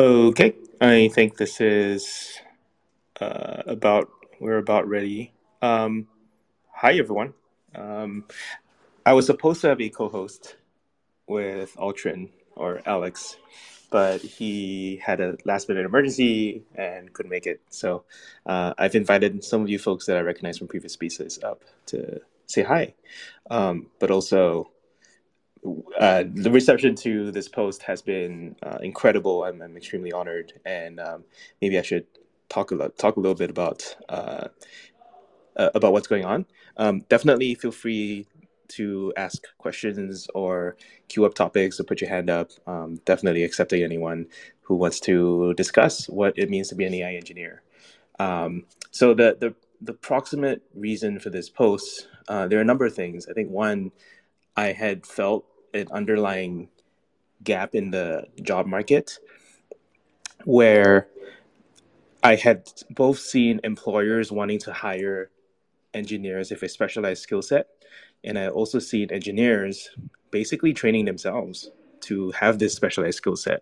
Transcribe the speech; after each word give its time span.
Okay, 0.00 0.54
I 0.80 1.08
think 1.08 1.36
this 1.36 1.60
is 1.60 2.40
uh, 3.20 3.64
about 3.66 4.08
we're 4.40 4.56
about 4.56 4.88
ready. 4.88 5.34
Um, 5.60 6.08
hi 6.72 6.94
everyone. 6.94 7.34
Um, 7.74 8.24
I 9.04 9.12
was 9.12 9.26
supposed 9.26 9.60
to 9.60 9.68
have 9.68 9.78
a 9.78 9.90
co-host 9.90 10.56
with 11.26 11.76
Altrin 11.76 12.30
or 12.56 12.80
Alex, 12.86 13.36
but 13.90 14.22
he 14.22 15.02
had 15.04 15.20
a 15.20 15.36
last 15.44 15.68
minute 15.68 15.84
emergency 15.84 16.62
and 16.74 17.12
couldn't 17.12 17.30
make 17.30 17.44
it. 17.44 17.60
So 17.68 18.04
uh, 18.46 18.72
I've 18.78 18.94
invited 18.94 19.44
some 19.44 19.60
of 19.60 19.68
you 19.68 19.78
folks 19.78 20.06
that 20.06 20.16
I 20.16 20.20
recognize 20.20 20.56
from 20.56 20.68
previous 20.68 20.94
speeches 20.94 21.38
up 21.42 21.62
to 21.88 22.22
say 22.46 22.62
hi, 22.62 22.94
um, 23.50 23.88
but 23.98 24.10
also 24.10 24.70
uh, 25.98 26.24
the 26.32 26.50
reception 26.50 26.94
to 26.94 27.30
this 27.30 27.48
post 27.48 27.82
has 27.82 28.00
been 28.00 28.56
uh, 28.62 28.78
incredible. 28.82 29.44
I'm, 29.44 29.60
I'm, 29.60 29.76
extremely 29.76 30.12
honored, 30.12 30.54
and 30.64 30.98
um, 30.98 31.24
maybe 31.60 31.78
I 31.78 31.82
should 31.82 32.06
talk 32.48 32.72
a 32.72 32.88
talk 32.90 33.16
a 33.16 33.20
little 33.20 33.34
bit 33.34 33.50
about 33.50 33.96
uh, 34.08 34.48
uh, 35.56 35.70
about 35.74 35.92
what's 35.92 36.06
going 36.06 36.24
on. 36.24 36.46
Um, 36.76 37.00
definitely 37.08 37.54
feel 37.54 37.72
free 37.72 38.26
to 38.68 39.12
ask 39.16 39.42
questions 39.58 40.28
or 40.34 40.76
queue 41.08 41.24
up 41.24 41.34
topics 41.34 41.78
or 41.78 41.84
put 41.84 42.00
your 42.00 42.08
hand 42.08 42.30
up. 42.30 42.50
Um, 42.66 43.00
definitely 43.04 43.44
accepting 43.44 43.82
anyone 43.82 44.26
who 44.62 44.76
wants 44.76 45.00
to 45.00 45.52
discuss 45.54 46.08
what 46.08 46.38
it 46.38 46.48
means 46.48 46.68
to 46.68 46.74
be 46.74 46.84
an 46.84 46.94
AI 46.94 47.14
engineer. 47.14 47.62
Um, 48.18 48.64
so 48.90 49.12
the 49.12 49.36
the 49.38 49.54
the 49.82 49.94
proximate 49.94 50.62
reason 50.74 51.18
for 51.18 51.30
this 51.30 51.48
post, 51.48 52.08
uh, 52.28 52.46
there 52.46 52.58
are 52.58 52.62
a 52.62 52.66
number 52.66 52.84
of 52.84 52.94
things. 52.94 53.26
I 53.28 53.32
think 53.32 53.50
one, 53.50 53.92
I 54.56 54.72
had 54.72 55.06
felt 55.06 55.46
an 55.74 55.88
underlying 55.90 56.68
gap 57.42 57.74
in 57.74 57.90
the 57.90 58.26
job 58.42 58.66
market 58.66 59.18
where 60.44 61.08
I 62.22 62.36
had 62.36 62.70
both 62.90 63.18
seen 63.18 63.60
employers 63.64 64.30
wanting 64.30 64.58
to 64.60 64.72
hire 64.72 65.30
engineers 65.94 66.50
with 66.50 66.62
a 66.62 66.68
specialized 66.68 67.22
skill 67.22 67.42
set, 67.42 67.68
and 68.22 68.38
I 68.38 68.48
also 68.48 68.78
seen 68.78 69.10
engineers 69.10 69.90
basically 70.30 70.72
training 70.72 71.06
themselves 71.06 71.70
to 72.02 72.30
have 72.32 72.58
this 72.58 72.74
specialized 72.74 73.16
skill 73.16 73.36
set. 73.36 73.60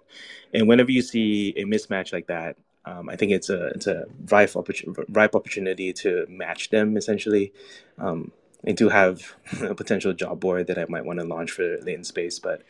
And 0.52 0.68
whenever 0.68 0.90
you 0.90 1.02
see 1.02 1.54
a 1.56 1.64
mismatch 1.64 2.12
like 2.12 2.26
that, 2.26 2.56
um, 2.84 3.08
I 3.08 3.16
think 3.16 3.32
it's 3.32 3.50
a 3.50 3.66
it's 3.68 3.86
a 3.86 4.04
ripe, 4.30 4.56
opportunity, 4.56 5.02
ripe 5.10 5.34
opportunity 5.34 5.92
to 5.94 6.26
match 6.28 6.70
them 6.70 6.96
essentially. 6.96 7.52
Um, 7.98 8.32
and 8.64 8.76
to 8.78 8.88
have 8.88 9.34
a 9.62 9.74
potential 9.74 10.12
job 10.12 10.40
board 10.40 10.66
that 10.68 10.78
I 10.78 10.86
might 10.88 11.04
want 11.04 11.20
to 11.20 11.26
launch 11.26 11.50
for 11.50 11.78
latent 11.82 12.06
space. 12.06 12.38
But 12.38 12.62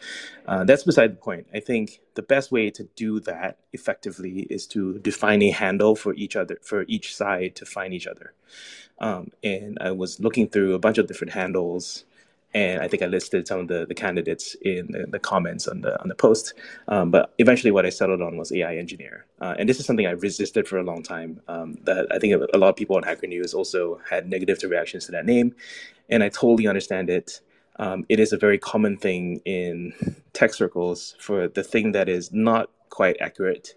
uh, 0.46 0.64
that's 0.64 0.84
beside 0.84 1.12
the 1.12 1.16
point. 1.16 1.46
I 1.54 1.60
think 1.60 2.00
the 2.14 2.22
best 2.22 2.52
way 2.52 2.70
to 2.70 2.84
do 2.96 3.20
that 3.20 3.58
effectively 3.72 4.40
is 4.50 4.66
to 4.68 4.98
define 4.98 5.42
a 5.42 5.50
handle 5.50 5.96
for 5.96 6.14
each 6.14 6.36
other, 6.36 6.58
for 6.62 6.84
each 6.88 7.14
side 7.14 7.56
to 7.56 7.66
find 7.66 7.94
each 7.94 8.06
other. 8.06 8.34
Um, 8.98 9.30
and 9.42 9.78
I 9.80 9.92
was 9.92 10.20
looking 10.20 10.48
through 10.48 10.74
a 10.74 10.78
bunch 10.78 10.98
of 10.98 11.06
different 11.06 11.34
handles 11.34 12.04
and 12.54 12.80
I 12.80 12.88
think 12.88 13.02
I 13.02 13.06
listed 13.06 13.46
some 13.46 13.60
of 13.60 13.68
the, 13.68 13.86
the 13.86 13.94
candidates 13.94 14.56
in 14.62 14.88
the, 14.90 15.06
the 15.06 15.18
comments 15.18 15.68
on 15.68 15.82
the 15.82 16.00
on 16.00 16.08
the 16.08 16.14
post. 16.14 16.54
Um, 16.88 17.10
but 17.10 17.34
eventually, 17.38 17.70
what 17.70 17.84
I 17.84 17.90
settled 17.90 18.22
on 18.22 18.36
was 18.36 18.52
AI 18.52 18.76
engineer, 18.76 19.26
uh, 19.40 19.54
and 19.58 19.68
this 19.68 19.78
is 19.78 19.86
something 19.86 20.06
I 20.06 20.12
resisted 20.12 20.66
for 20.66 20.78
a 20.78 20.82
long 20.82 21.02
time. 21.02 21.40
Um, 21.48 21.78
that 21.84 22.06
I 22.10 22.18
think 22.18 22.42
a 22.52 22.58
lot 22.58 22.70
of 22.70 22.76
people 22.76 22.96
on 22.96 23.02
Hacker 23.02 23.26
News 23.26 23.52
also 23.54 24.00
had 24.08 24.28
negative 24.28 24.62
reactions 24.70 25.06
to 25.06 25.12
that 25.12 25.26
name, 25.26 25.54
and 26.08 26.22
I 26.22 26.28
totally 26.28 26.66
understand 26.66 27.10
it. 27.10 27.40
Um, 27.76 28.04
it 28.08 28.18
is 28.18 28.32
a 28.32 28.36
very 28.38 28.58
common 28.58 28.96
thing 28.96 29.40
in 29.44 29.92
tech 30.32 30.52
circles 30.52 31.14
for 31.20 31.46
the 31.48 31.62
thing 31.62 31.92
that 31.92 32.08
is 32.08 32.32
not 32.32 32.70
quite 32.90 33.16
accurate 33.20 33.74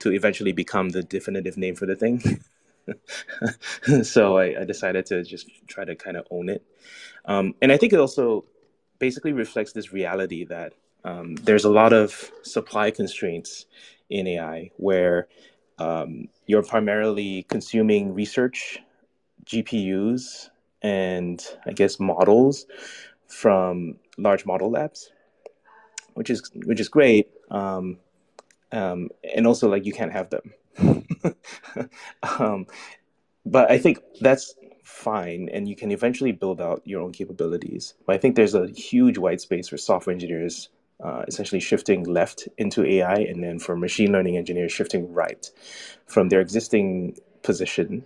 to 0.00 0.12
eventually 0.12 0.52
become 0.52 0.88
the 0.88 1.02
definitive 1.02 1.56
name 1.56 1.76
for 1.76 1.86
the 1.86 1.94
thing. 1.94 2.40
so 4.02 4.38
I, 4.38 4.60
I, 4.60 4.64
decided 4.64 5.06
to 5.06 5.22
just 5.24 5.48
try 5.66 5.84
to 5.84 5.94
kind 5.94 6.16
of 6.16 6.26
own 6.30 6.48
it. 6.48 6.62
Um, 7.24 7.54
and 7.62 7.72
I 7.72 7.76
think 7.76 7.92
it 7.92 7.98
also 7.98 8.44
basically 8.98 9.32
reflects 9.32 9.72
this 9.72 9.92
reality 9.92 10.44
that 10.44 10.74
um, 11.04 11.36
there's 11.36 11.64
a 11.64 11.70
lot 11.70 11.92
of 11.92 12.30
supply 12.42 12.90
constraints 12.90 13.66
in 14.10 14.26
AI 14.26 14.70
where 14.76 15.28
um, 15.78 16.28
you're 16.46 16.62
primarily 16.62 17.44
consuming 17.48 18.14
research, 18.14 18.78
GPUs, 19.44 20.50
and 20.82 21.44
I 21.66 21.72
guess 21.72 21.98
models 21.98 22.66
from 23.26 23.96
large 24.16 24.46
model 24.46 24.70
labs, 24.70 25.10
which 26.14 26.30
is 26.30 26.50
which 26.64 26.80
is 26.80 26.88
great. 26.88 27.30
Um, 27.50 27.98
um, 28.72 29.08
and 29.34 29.46
also, 29.46 29.68
like 29.68 29.86
you 29.86 29.92
can't 29.92 30.12
have 30.12 30.30
them. 30.30 30.52
um, 32.38 32.66
but 33.46 33.70
I 33.70 33.78
think 33.78 33.98
that's 34.20 34.54
fine, 34.82 35.48
and 35.52 35.68
you 35.68 35.76
can 35.76 35.90
eventually 35.90 36.32
build 36.32 36.60
out 36.60 36.82
your 36.84 37.00
own 37.02 37.12
capabilities. 37.12 37.94
But 38.06 38.14
I 38.14 38.18
think 38.18 38.36
there's 38.36 38.54
a 38.54 38.68
huge 38.68 39.18
white 39.18 39.40
space 39.40 39.68
for 39.68 39.76
software 39.76 40.12
engineers, 40.12 40.68
uh, 41.02 41.24
essentially 41.26 41.60
shifting 41.60 42.04
left 42.04 42.48
into 42.58 42.84
AI, 42.84 43.16
and 43.16 43.42
then 43.42 43.58
for 43.58 43.76
machine 43.76 44.12
learning 44.12 44.36
engineers 44.36 44.72
shifting 44.72 45.12
right 45.12 45.50
from 46.06 46.28
their 46.28 46.40
existing 46.40 47.16
position 47.42 48.04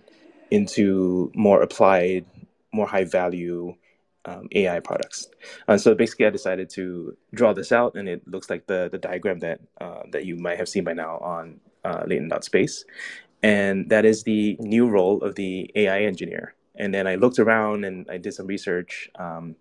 into 0.51 1.31
more 1.35 1.61
applied, 1.61 2.25
more 2.73 2.87
high 2.87 3.03
value 3.03 3.75
um, 4.25 4.47
AI 4.51 4.79
products. 4.79 5.27
And 5.67 5.79
so 5.79 5.95
basically, 5.95 6.25
I 6.25 6.29
decided 6.31 6.69
to 6.71 7.15
draw 7.33 7.53
this 7.53 7.71
out, 7.71 7.95
and 7.95 8.09
it 8.09 8.27
looks 8.27 8.49
like 8.49 8.67
the 8.67 8.89
the 8.91 8.97
diagram 8.97 9.39
that 9.39 9.59
uh, 9.79 10.03
that 10.11 10.25
you 10.25 10.35
might 10.35 10.57
have 10.57 10.69
seen 10.69 10.83
by 10.83 10.93
now 10.93 11.17
on 11.19 11.59
uh, 11.83 12.03
Latent.space, 12.05 12.85
and 13.43 13.89
that 13.89 14.05
is 14.05 14.23
the 14.23 14.57
new 14.59 14.87
role 14.87 15.21
of 15.23 15.35
the 15.35 15.69
AI 15.75 16.01
engineer. 16.01 16.55
And 16.75 16.93
then 16.93 17.07
I 17.07 17.15
looked 17.15 17.39
around 17.39 17.83
and 17.83 18.09
I 18.09 18.17
did 18.17 18.33
some 18.33 18.47
research. 18.47 19.09
Um, 19.15 19.55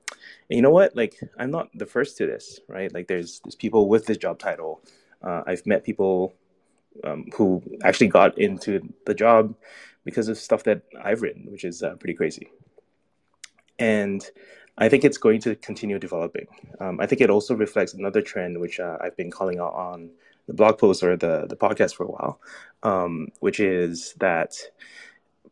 and 0.49 0.57
you 0.57 0.63
know 0.63 0.71
what? 0.71 0.95
Like, 0.95 1.19
I'm 1.37 1.51
not 1.51 1.69
the 1.75 1.87
first 1.87 2.17
to 2.19 2.27
this, 2.27 2.61
right? 2.69 2.93
Like, 2.95 3.09
there's 3.09 3.41
there's 3.41 3.57
people 3.57 3.89
with 3.89 4.07
this 4.07 4.19
job 4.19 4.39
title. 4.39 4.83
Uh, 5.23 5.43
I've 5.47 5.67
met 5.67 5.83
people 5.85 6.35
um, 7.05 7.27
who 7.35 7.63
actually 7.83 8.09
got 8.09 8.39
into 8.39 8.81
the 9.07 9.15
job 9.15 9.55
because 10.05 10.29
of 10.29 10.39
stuff 10.39 10.63
that 10.65 10.83
I've 11.03 11.23
written, 11.23 11.51
which 11.51 11.65
is 11.65 11.83
uh, 11.83 11.95
pretty 11.97 12.15
crazy. 12.15 12.49
And 13.79 14.25
I 14.79 14.89
think 14.89 15.05
it's 15.05 15.19
going 15.19 15.41
to 15.43 15.57
continue 15.57 15.99
developing. 15.99 16.47
Um, 16.81 17.01
I 17.01 17.07
think 17.07 17.21
it 17.21 17.31
also 17.31 17.55
reflects 17.55 17.95
another 17.95 18.23
trend, 18.23 18.61
which 18.61 18.81
uh, 18.81 18.97
I've 19.01 19.17
been 19.17 19.31
calling 19.31 19.59
out 19.59 19.75
on 19.75 20.11
the 20.49 20.55
blog 20.55 20.79
post 20.79 21.03
or 21.05 21.17
the, 21.17 21.47
the 21.47 21.57
podcast 21.57 21.95
for 21.95 22.05
a 22.05 22.11
while, 22.11 22.41
um, 22.83 23.29
which 23.39 23.61
is 23.61 24.15
that 24.19 24.57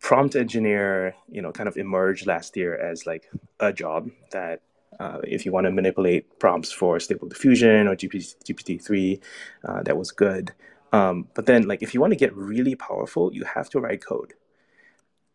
prompt 0.00 0.34
engineer, 0.34 1.14
you 1.30 1.40
know, 1.40 1.52
kind 1.52 1.68
of 1.68 1.76
emerged 1.76 2.26
last 2.26 2.56
year 2.56 2.74
as 2.74 3.06
like 3.06 3.30
a 3.60 3.72
job 3.72 4.10
that 4.32 4.62
uh, 4.98 5.18
if 5.22 5.44
you 5.44 5.52
want 5.52 5.66
to 5.66 5.70
manipulate 5.70 6.38
prompts 6.38 6.72
for 6.72 6.98
Stable 6.98 7.28
Diffusion 7.28 7.86
or 7.86 7.94
GPT, 7.94 8.34
GPT-3, 8.44 9.20
uh, 9.64 9.82
that 9.82 9.96
was 9.96 10.10
good. 10.10 10.52
Um, 10.92 11.28
but 11.34 11.44
then, 11.44 11.68
like, 11.68 11.82
if 11.82 11.92
you 11.92 12.00
want 12.00 12.12
to 12.12 12.18
get 12.18 12.34
really 12.34 12.74
powerful, 12.74 13.32
you 13.34 13.44
have 13.44 13.68
to 13.70 13.80
write 13.80 14.04
code. 14.04 14.32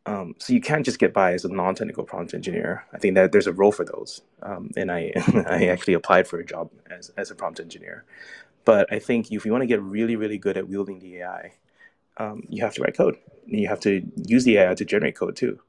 Um, 0.08 0.36
so 0.40 0.54
you 0.54 0.62
can't 0.62 0.84
just 0.84 0.98
get 0.98 1.13
by 1.13 1.34
as 1.34 1.46
a 1.46 1.50
non-technical 1.50 2.06
prompt 2.06 2.34
engineer. 2.34 2.86
I 2.92 2.98
think 2.98 3.13
that 3.16 3.31
there's 3.31 3.46
a 3.46 3.54
role 3.54 3.72
for 3.72 3.86
those, 3.86 4.22
um, 4.42 4.72
and 4.75 4.92
I 4.92 5.12
I 5.48 5.68
actually 5.68 5.94
applied 5.94 6.28
for 6.28 6.40
a 6.40 6.46
job 6.46 6.72
as 6.90 7.12
as 7.18 7.30
a 7.30 7.36
prompt 7.36 7.60
engineer. 7.60 8.04
But 8.66 8.92
I 8.94 9.00
think 9.00 9.31
if 9.31 9.46
you 9.46 9.52
want 9.52 9.63
to 9.63 9.68
get 9.68 9.81
really 9.81 10.16
really 10.18 10.38
good 10.40 10.58
at 10.58 10.69
wielding 10.69 11.00
the 11.00 11.18
AI, 11.19 11.54
um, 12.18 12.44
you 12.50 12.63
have 12.63 12.75
to 12.75 12.84
write 12.84 12.98
code. 12.98 13.18
And 13.48 13.60
you 13.60 13.69
have 13.69 13.81
to 13.81 14.04
use 14.28 14.46
the 14.46 14.58
AI 14.60 14.75
to 14.75 14.86
generate 14.86 15.18
code 15.18 15.36
too. 15.38 15.60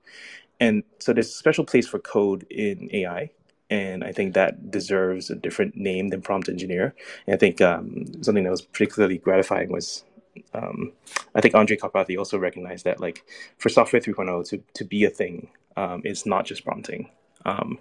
And 0.61 0.85
so 1.00 1.12
there's 1.12 1.29
a 1.29 1.33
special 1.33 1.65
place 1.65 1.89
for 1.89 1.99
code 1.99 2.47
in 2.50 2.91
AI. 2.93 3.31
And 3.71 4.05
I 4.05 4.12
think 4.12 4.35
that 4.35 4.71
deserves 4.71 5.31
a 5.31 5.37
different 5.37 5.77
name 5.77 6.09
than 6.11 6.23
prompt 6.23 6.49
engineer. 6.49 6.94
And 7.27 7.35
I 7.35 7.39
think 7.39 7.61
um, 7.61 8.06
something 8.23 8.44
that 8.44 8.50
was 8.50 8.62
particularly 8.62 9.19
gratifying 9.19 9.73
was 9.73 10.05
um, 10.55 10.93
I 11.35 11.41
think 11.43 11.55
Andrej 11.55 11.79
Karpathy 11.81 12.19
also 12.19 12.39
recognized 12.39 12.85
that 12.87 13.00
like 13.00 13.25
for 13.59 13.69
software 13.71 14.03
3.0 14.03 14.49
to, 14.50 14.62
to 14.75 14.85
be 14.85 15.05
a 15.05 15.11
thing, 15.11 15.49
um, 15.77 16.03
it's 16.05 16.27
not 16.27 16.47
just 16.47 16.65
prompting. 16.65 17.11
Um, 17.47 17.79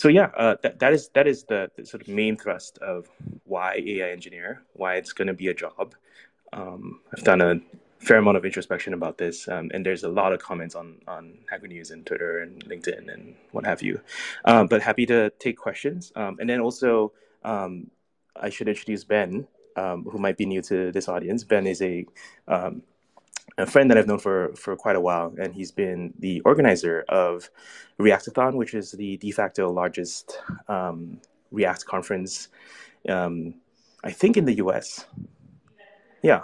so 0.00 0.08
yeah, 0.08 0.30
uh, 0.34 0.56
that, 0.62 0.78
that 0.78 0.94
is 0.94 1.10
that 1.10 1.26
is 1.26 1.44
the, 1.44 1.70
the, 1.76 1.84
sort 1.84 2.00
of 2.00 2.08
main 2.08 2.34
thrust 2.34 2.78
of 2.78 3.06
why 3.44 3.74
AI 3.86 4.08
engineer, 4.08 4.62
why 4.72 4.94
it's 4.94 5.12
going 5.12 5.28
to 5.28 5.34
be 5.34 5.48
a 5.48 5.54
job. 5.54 5.94
Um, 6.54 7.00
I've 7.12 7.22
done 7.22 7.42
a 7.42 7.60
fair 7.98 8.16
amount 8.16 8.38
of 8.38 8.46
introspection 8.46 8.94
about 8.94 9.18
this, 9.18 9.46
um, 9.46 9.70
and 9.74 9.84
there's 9.84 10.04
a 10.04 10.08
lot 10.08 10.32
of 10.32 10.40
comments 10.40 10.74
on 10.74 11.02
on 11.06 11.34
Hacker 11.50 11.66
News 11.66 11.90
and 11.90 12.06
Twitter 12.06 12.38
and 12.38 12.64
LinkedIn 12.64 13.12
and 13.12 13.34
what 13.52 13.66
have 13.66 13.82
you. 13.82 14.00
Um, 14.46 14.68
but 14.68 14.80
happy 14.80 15.04
to 15.04 15.28
take 15.38 15.58
questions, 15.58 16.12
um, 16.16 16.38
and 16.40 16.48
then 16.48 16.60
also 16.60 17.12
um, 17.44 17.90
I 18.34 18.48
should 18.48 18.68
introduce 18.68 19.04
Ben, 19.04 19.46
um, 19.76 20.04
who 20.04 20.16
might 20.16 20.38
be 20.38 20.46
new 20.46 20.62
to 20.62 20.90
this 20.92 21.10
audience. 21.10 21.44
Ben 21.44 21.66
is 21.66 21.82
a 21.82 22.06
a 23.58 23.66
friend 23.66 23.90
that 23.90 23.98
I've 23.98 24.06
known 24.08 24.18
for 24.20 24.54
for 24.56 24.76
quite 24.76 24.96
a 24.96 25.00
while, 25.00 25.34
and 25.40 25.54
he's 25.54 25.72
been 25.72 26.14
the 26.18 26.40
organizer 26.42 27.04
of 27.08 27.50
Reactathon, 28.00 28.54
which 28.54 28.74
is 28.74 28.92
the 28.92 29.16
de 29.18 29.32
facto 29.32 29.70
largest 29.70 30.38
React 31.52 31.86
conference, 31.86 32.48
I 34.04 34.12
think, 34.12 34.36
in 34.36 34.46
the 34.46 34.54
U.S 34.56 35.06
Yeah. 36.22 36.42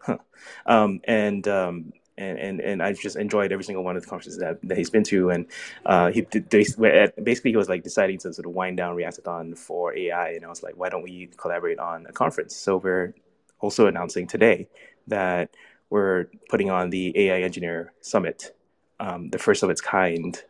Huh. 0.00 0.18
Um, 0.66 1.00
and 1.04 1.46
um, 1.48 1.92
and, 2.18 2.38
and 2.38 2.60
and 2.60 2.82
I've 2.82 3.00
just 3.00 3.16
enjoyed 3.16 3.52
every 3.52 3.64
single 3.64 3.84
one 3.84 3.96
of 3.96 4.02
the 4.04 4.08
conferences 4.10 4.38
that, 4.40 4.60
that 4.64 4.78
he's 4.78 4.90
been 4.90 5.04
to. 5.04 5.30
And 5.30 5.46
uh, 5.86 6.12
he 6.12 6.22
basically 6.22 7.52
he 7.52 7.56
was 7.58 7.68
like 7.68 7.84
deciding 7.84 8.18
to 8.20 8.32
sort 8.34 8.46
of 8.46 8.52
wind 8.54 8.78
down 8.78 8.96
Reactathon 8.96 9.58
for 9.58 9.96
AI, 9.96 10.30
and 10.30 10.44
I 10.44 10.48
was 10.48 10.62
like, 10.62 10.76
why 10.76 10.90
don't 10.90 11.02
we 11.02 11.30
collaborate 11.36 11.78
on 11.78 12.06
a 12.08 12.12
conference? 12.12 12.56
So 12.56 12.78
we're 12.78 13.14
also 13.60 13.86
announcing 13.88 14.26
today 14.28 14.68
that 15.08 15.50
we're 15.92 16.26
putting 16.48 16.70
on 16.70 16.90
the 16.90 17.12
AI 17.16 17.40
Engineer 17.42 17.92
Summit, 18.00 18.56
um, 18.98 19.30
the 19.30 19.38
first 19.38 19.62
of 19.62 19.70
its 19.70 19.80
kind, 19.80 20.42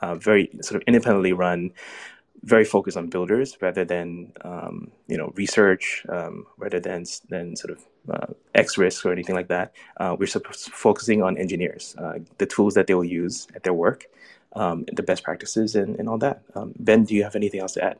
uh, 0.00 0.14
very 0.14 0.50
sort 0.62 0.76
of 0.80 0.82
independently 0.86 1.32
run 1.32 1.72
very 2.44 2.64
focused 2.64 2.96
on 2.96 3.06
builders 3.06 3.56
rather 3.60 3.84
than 3.84 4.32
um, 4.42 4.90
you 5.08 5.16
know 5.16 5.32
research, 5.34 6.04
um, 6.08 6.46
rather 6.58 6.78
than 6.78 7.04
than 7.28 7.56
sort 7.56 7.72
of 7.72 7.80
uh, 8.14 8.32
X 8.54 8.78
risk 8.78 9.04
or 9.06 9.12
anything 9.12 9.34
like 9.34 9.48
that. 9.48 9.72
Uh, 9.96 10.14
we're 10.18 10.26
focusing 10.26 11.22
on 11.22 11.38
engineers, 11.38 11.96
uh, 11.98 12.18
the 12.38 12.46
tools 12.46 12.74
that 12.74 12.86
they 12.86 12.94
will 12.94 13.04
use 13.22 13.48
at 13.54 13.62
their 13.62 13.72
work, 13.72 14.04
um, 14.54 14.84
the 14.92 15.02
best 15.02 15.22
practices, 15.24 15.74
and, 15.74 15.98
and 15.98 16.08
all 16.08 16.18
that. 16.18 16.42
Um, 16.54 16.74
ben, 16.78 17.04
do 17.04 17.14
you 17.14 17.24
have 17.24 17.34
anything 17.34 17.60
else 17.60 17.72
to 17.74 17.84
add? 17.84 17.98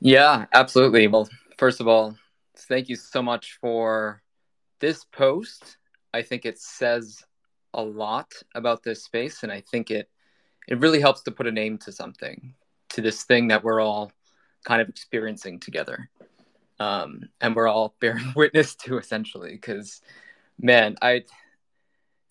Yeah, 0.00 0.46
absolutely. 0.52 1.06
Well, 1.08 1.28
first 1.58 1.80
of 1.80 1.88
all, 1.88 2.16
thank 2.70 2.88
you 2.88 2.96
so 2.96 3.20
much 3.20 3.58
for 3.60 4.22
this 4.78 5.04
post. 5.04 5.76
I 6.14 6.22
think 6.22 6.46
it 6.46 6.58
says 6.58 7.22
a 7.74 7.82
lot 7.82 8.32
about 8.54 8.82
this 8.82 9.04
space, 9.04 9.42
and 9.42 9.52
I 9.52 9.60
think 9.60 9.90
it 9.90 10.08
it 10.68 10.78
really 10.78 11.00
helps 11.00 11.22
to 11.22 11.32
put 11.32 11.48
a 11.48 11.52
name 11.52 11.78
to 11.78 11.92
something, 11.92 12.54
to 12.90 13.02
this 13.02 13.24
thing 13.24 13.48
that 13.48 13.64
we're 13.64 13.80
all 13.80 14.12
kind 14.64 14.80
of 14.80 14.88
experiencing 14.88 15.58
together. 15.58 16.08
Um, 16.78 17.28
and 17.40 17.54
we're 17.54 17.68
all 17.68 17.96
bearing 18.00 18.32
witness 18.36 18.74
to 18.76 18.96
essentially 18.96 19.52
because 19.52 20.00
man 20.62 20.96
i 21.02 21.22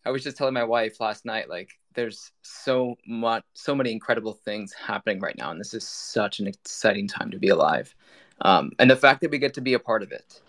i 0.06 0.10
was 0.10 0.24
just 0.24 0.38
telling 0.38 0.54
my 0.54 0.64
wife 0.64 1.00
last 1.00 1.26
night 1.26 1.50
like 1.50 1.72
there's 1.94 2.32
so 2.42 2.96
much 3.08 3.44
so 3.54 3.76
many 3.76 3.92
incredible 3.92 4.34
things 4.34 4.74
happening 4.74 5.20
right 5.20 5.38
now 5.38 5.52
and 5.52 5.60
this 5.60 5.74
is 5.74 5.88
such 5.88 6.40
an 6.40 6.48
exciting 6.48 7.08
time 7.08 7.32
to 7.32 7.40
be 7.40 7.50
alive 7.50 7.94
um, 8.42 8.72
and 8.80 8.90
the 8.90 8.96
fact 8.96 9.22
that 9.22 9.32
we 9.32 9.38
get 9.38 9.54
to 9.54 9.62
be 9.62 9.74
a 9.74 9.80
part 9.80 10.04
of 10.04 10.12
it 10.12 10.42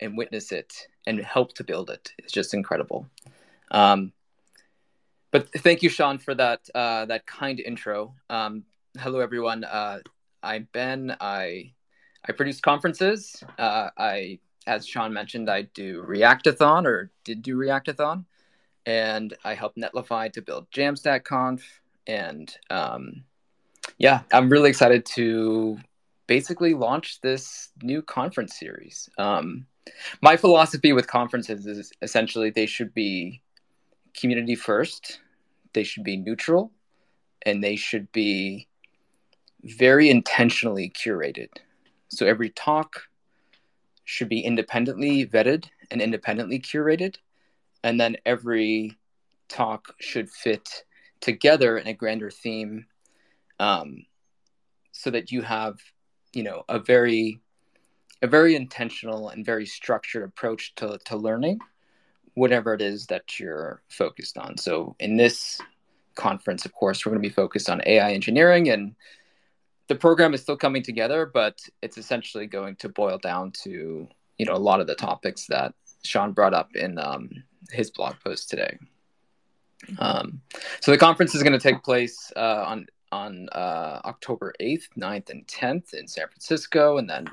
and 0.00 0.16
witness 0.16 0.52
it 0.52 0.86
and 1.06 1.18
help 1.20 1.54
to 1.54 1.64
build 1.64 1.90
it 1.90 2.12
is 2.24 2.32
just 2.32 2.54
incredible 2.54 3.06
um, 3.70 4.12
but 5.30 5.50
thank 5.58 5.82
you, 5.82 5.88
Shawn, 5.88 6.18
for 6.18 6.34
that 6.34 6.60
uh, 6.74 7.04
that 7.06 7.26
kind 7.26 7.60
intro. 7.60 8.14
Um, 8.30 8.64
hello, 8.98 9.20
everyone. 9.20 9.64
Uh, 9.64 9.98
I'm 10.42 10.68
Ben. 10.72 11.14
I 11.20 11.72
I 12.26 12.32
produce 12.32 12.60
conferences. 12.60 13.42
Uh, 13.58 13.90
I, 13.96 14.38
as 14.66 14.86
Shawn 14.86 15.12
mentioned, 15.12 15.50
I 15.50 15.62
do 15.62 16.02
Reactathon 16.02 16.86
or 16.86 17.10
did 17.24 17.42
do 17.42 17.56
Reactathon, 17.56 18.24
and 18.86 19.36
I 19.44 19.54
help 19.54 19.76
Netlify 19.76 20.32
to 20.32 20.42
build 20.42 20.70
Jamstack 20.70 21.24
Conf. 21.24 21.62
And 22.06 22.54
um, 22.70 23.24
yeah, 23.98 24.20
I'm 24.32 24.48
really 24.48 24.70
excited 24.70 25.04
to 25.16 25.78
basically 26.28 26.74
launch 26.74 27.20
this 27.22 27.70
new 27.82 28.00
conference 28.02 28.56
series. 28.56 29.08
Um, 29.18 29.66
my 30.22 30.36
philosophy 30.36 30.92
with 30.92 31.08
conferences 31.08 31.66
is 31.66 31.90
essentially 32.02 32.50
they 32.50 32.66
should 32.66 32.94
be 32.94 33.42
community 34.16 34.54
first, 34.54 35.20
they 35.72 35.82
should 35.82 36.04
be 36.04 36.16
neutral, 36.16 36.70
and 37.42 37.64
they 37.64 37.74
should 37.74 38.12
be 38.12 38.68
very 39.64 40.10
intentionally 40.10 40.90
curated. 40.90 41.48
So 42.08 42.26
every 42.26 42.50
talk 42.50 43.02
should 44.04 44.28
be 44.28 44.40
independently 44.40 45.26
vetted 45.26 45.66
and 45.90 46.00
independently 46.00 46.60
curated, 46.60 47.16
and 47.82 47.98
then 47.98 48.16
every 48.26 48.98
talk 49.48 49.94
should 49.98 50.30
fit 50.30 50.84
together 51.20 51.78
in 51.78 51.86
a 51.86 51.94
grander 51.94 52.30
theme 52.30 52.86
um, 53.58 54.04
so 54.92 55.10
that 55.10 55.32
you 55.32 55.42
have 55.42 55.78
you 56.38 56.44
know 56.44 56.62
a 56.68 56.78
very 56.78 57.40
a 58.22 58.28
very 58.28 58.54
intentional 58.54 59.30
and 59.30 59.44
very 59.44 59.66
structured 59.66 60.22
approach 60.22 60.72
to, 60.76 60.98
to 61.04 61.16
learning 61.16 61.58
whatever 62.34 62.74
it 62.74 62.80
is 62.80 63.06
that 63.06 63.40
you're 63.40 63.82
focused 63.88 64.38
on. 64.38 64.56
So 64.56 64.94
in 65.00 65.16
this 65.16 65.60
conference, 66.14 66.64
of 66.64 66.72
course, 66.72 67.04
we're 67.04 67.10
going 67.10 67.22
to 67.22 67.28
be 67.28 67.34
focused 67.34 67.68
on 67.68 67.82
AI 67.86 68.12
engineering 68.12 68.70
and 68.70 68.94
the 69.88 69.96
program 69.96 70.32
is 70.34 70.42
still 70.42 70.56
coming 70.56 70.82
together, 70.82 71.26
but 71.26 71.58
it's 71.82 71.98
essentially 71.98 72.46
going 72.46 72.76
to 72.76 72.88
boil 72.88 73.18
down 73.18 73.52
to, 73.62 74.08
you 74.38 74.46
know, 74.46 74.54
a 74.54 74.64
lot 74.70 74.80
of 74.80 74.86
the 74.86 74.94
topics 74.94 75.46
that 75.46 75.74
Shawn 76.04 76.32
brought 76.32 76.54
up 76.54 76.76
in 76.76 76.98
um, 76.98 77.30
his 77.72 77.90
blog 77.90 78.14
post 78.24 78.48
today. 78.48 78.78
Um, 79.98 80.40
so 80.80 80.92
the 80.92 80.98
conference 80.98 81.34
is 81.34 81.42
going 81.42 81.58
to 81.58 81.58
take 81.58 81.82
place 81.82 82.32
uh, 82.36 82.64
on 82.66 82.86
on 83.12 83.48
uh, 83.50 84.00
October 84.04 84.54
8th, 84.60 84.88
9th, 84.96 85.30
and 85.30 85.46
10th 85.46 85.94
in 85.94 86.06
San 86.06 86.28
Francisco. 86.28 86.98
And 86.98 87.08
then, 87.08 87.26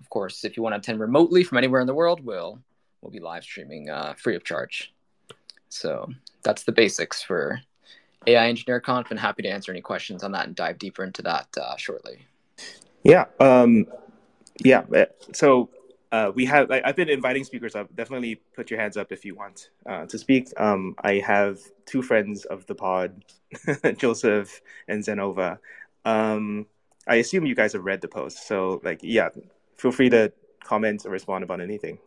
of 0.00 0.10
course, 0.10 0.44
if 0.44 0.56
you 0.56 0.62
want 0.62 0.74
to 0.74 0.78
attend 0.78 1.00
remotely 1.00 1.44
from 1.44 1.58
anywhere 1.58 1.80
in 1.80 1.86
the 1.86 1.94
world, 1.94 2.24
we'll 2.24 2.58
we'll 3.00 3.12
be 3.12 3.20
live 3.20 3.44
streaming 3.44 3.88
uh, 3.90 4.14
free 4.14 4.34
of 4.34 4.44
charge. 4.44 4.92
So 5.68 6.08
that's 6.42 6.64
the 6.64 6.72
basics 6.72 7.22
for 7.22 7.60
AI 8.26 8.48
Engineer 8.48 8.80
Conf, 8.80 9.10
and 9.10 9.20
happy 9.20 9.42
to 9.42 9.48
answer 9.48 9.70
any 9.70 9.80
questions 9.80 10.24
on 10.24 10.32
that 10.32 10.46
and 10.46 10.56
dive 10.56 10.78
deeper 10.78 11.04
into 11.04 11.22
that 11.22 11.48
uh, 11.60 11.76
shortly. 11.76 12.26
Yeah, 13.02 13.26
um, 13.38 13.86
yeah. 14.64 14.82
Uh, 14.94 15.04
so 15.32 15.68
uh, 16.12 16.30
we 16.34 16.44
have. 16.44 16.70
I, 16.70 16.82
have 16.84 16.96
been 16.96 17.08
inviting 17.08 17.44
speakers 17.44 17.74
up. 17.74 17.94
Definitely 17.94 18.36
put 18.54 18.70
your 18.70 18.80
hands 18.80 18.96
up 18.96 19.12
if 19.12 19.24
you 19.24 19.34
want 19.34 19.70
uh, 19.86 20.06
to 20.06 20.18
speak. 20.18 20.48
Um, 20.56 20.94
I 21.00 21.14
have 21.26 21.58
two 21.84 22.02
friends 22.02 22.44
of 22.44 22.66
the 22.66 22.74
pod, 22.74 23.24
Joseph 23.96 24.60
and 24.88 25.02
Xenova. 25.02 25.58
Um, 26.04 26.66
I 27.08 27.16
assume 27.16 27.46
you 27.46 27.54
guys 27.54 27.72
have 27.72 27.84
read 27.84 28.00
the 28.00 28.08
post, 28.08 28.46
so 28.46 28.80
like, 28.84 29.00
yeah, 29.02 29.30
feel 29.76 29.92
free 29.92 30.08
to 30.10 30.32
comment 30.62 31.04
or 31.04 31.10
respond 31.10 31.44
about 31.44 31.60
anything. 31.60 31.98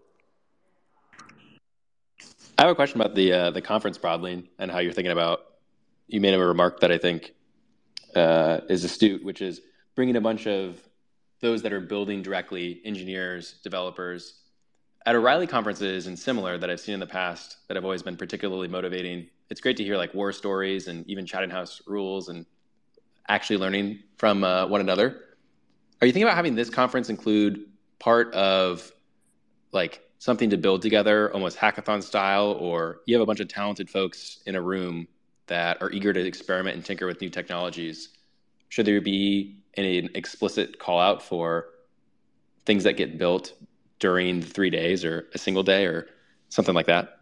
I 2.58 2.64
have 2.64 2.72
a 2.72 2.76
question 2.76 3.00
about 3.00 3.16
the 3.16 3.32
uh, 3.32 3.52
the 3.52 3.62
conference 3.62 3.98
broadly 3.98 4.50
and 4.58 4.72
how 4.72 4.80
you're 4.80 4.94
thinking 4.94 5.12
about. 5.12 5.40
You 6.08 6.22
made 6.22 6.34
a 6.34 6.40
remark 6.40 6.80
that 6.80 6.92
I 6.92 6.98
think 6.98 7.34
uh, 8.16 8.62
is 8.70 8.84
astute, 8.84 9.24
which 9.24 9.42
is 9.42 9.62
bringing 9.96 10.16
a 10.16 10.22
bunch 10.22 10.48
of 10.48 10.80
those 11.42 11.62
that 11.62 11.74
are 11.74 11.80
building 11.80 12.22
directly, 12.22 12.82
engineers, 12.86 13.56
developers, 13.64 14.40
at 15.06 15.16
O'Reilly 15.16 15.48
conferences 15.48 16.08
and 16.08 16.18
similar 16.18 16.58
that 16.58 16.70
I've 16.70 16.80
seen 16.80 16.94
in 16.94 17.00
the 17.00 17.08
past 17.08 17.58
that 17.68 17.76
have 17.76 17.86
always 17.86 18.04
been 18.04 18.18
particularly 18.18 18.68
motivating. 18.68 19.28
It's 19.50 19.62
great 19.62 19.78
to 19.78 19.84
hear 19.84 19.98
like 19.98 20.14
war 20.14 20.32
stories 20.32 20.88
and 20.88 21.08
even 21.10 21.26
Chatham 21.26 21.50
House 21.50 21.82
rules 21.88 22.30
and 22.30 22.46
actually 23.28 23.58
learning 23.58 24.00
from 24.18 24.44
uh, 24.44 24.68
one 24.68 24.82
another. 24.82 25.22
Are 26.02 26.08
you 26.08 26.14
thinking 26.14 26.24
about 26.24 26.36
having 26.36 26.56
this 26.56 26.70
conference 26.70 27.10
include 27.10 27.66
part 28.00 28.34
of 28.34 28.92
like 29.72 30.02
something 30.20 30.50
to 30.50 30.58
build 30.58 30.82
together, 30.82 31.34
almost 31.34 31.58
hackathon 31.58 32.04
style, 32.04 32.52
or 32.60 33.02
you 33.06 33.16
have 33.16 33.22
a 33.22 33.26
bunch 33.26 33.40
of 33.40 33.48
talented 33.48 33.90
folks 33.90 34.40
in 34.46 34.56
a 34.56 34.62
room 34.62 35.08
that 35.48 35.82
are 35.82 35.92
eager 35.92 36.12
to 36.14 36.20
experiment 36.20 36.76
and 36.76 36.86
tinker 36.86 37.08
with 37.08 37.22
new 37.22 37.30
technologies. 37.30 38.10
Should 38.68 38.86
there 38.86 39.02
be 39.02 39.59
an 39.78 40.10
explicit 40.16 40.80
call 40.80 41.00
out 41.00 41.22
for 41.22 41.68
things 42.66 42.84
that 42.84 42.94
get 42.94 43.18
built 43.18 43.54
during 44.00 44.42
three 44.42 44.70
days 44.70 45.04
or 45.04 45.28
a 45.34 45.38
single 45.38 45.64
day 45.64 45.86
or 45.86 46.08
something 46.50 46.76
like 46.76 46.88
that? 46.88 47.20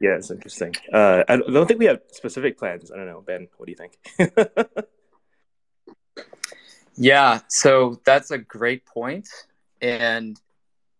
Yeah, 0.00 0.16
it's 0.16 0.30
interesting. 0.30 0.74
Uh, 0.92 1.22
I 1.28 1.36
don't 1.36 1.66
think 1.66 1.78
we 1.78 1.86
have 1.86 2.00
specific 2.10 2.58
plans. 2.58 2.90
I 2.90 2.96
don't 2.96 3.06
know, 3.06 3.20
Ben. 3.20 3.48
What 3.56 3.66
do 3.66 3.72
you 3.72 3.78
think? 3.78 4.58
yeah, 6.96 7.40
so 7.48 8.00
that's 8.04 8.30
a 8.30 8.38
great 8.38 8.84
point, 8.84 9.28
and 9.80 10.40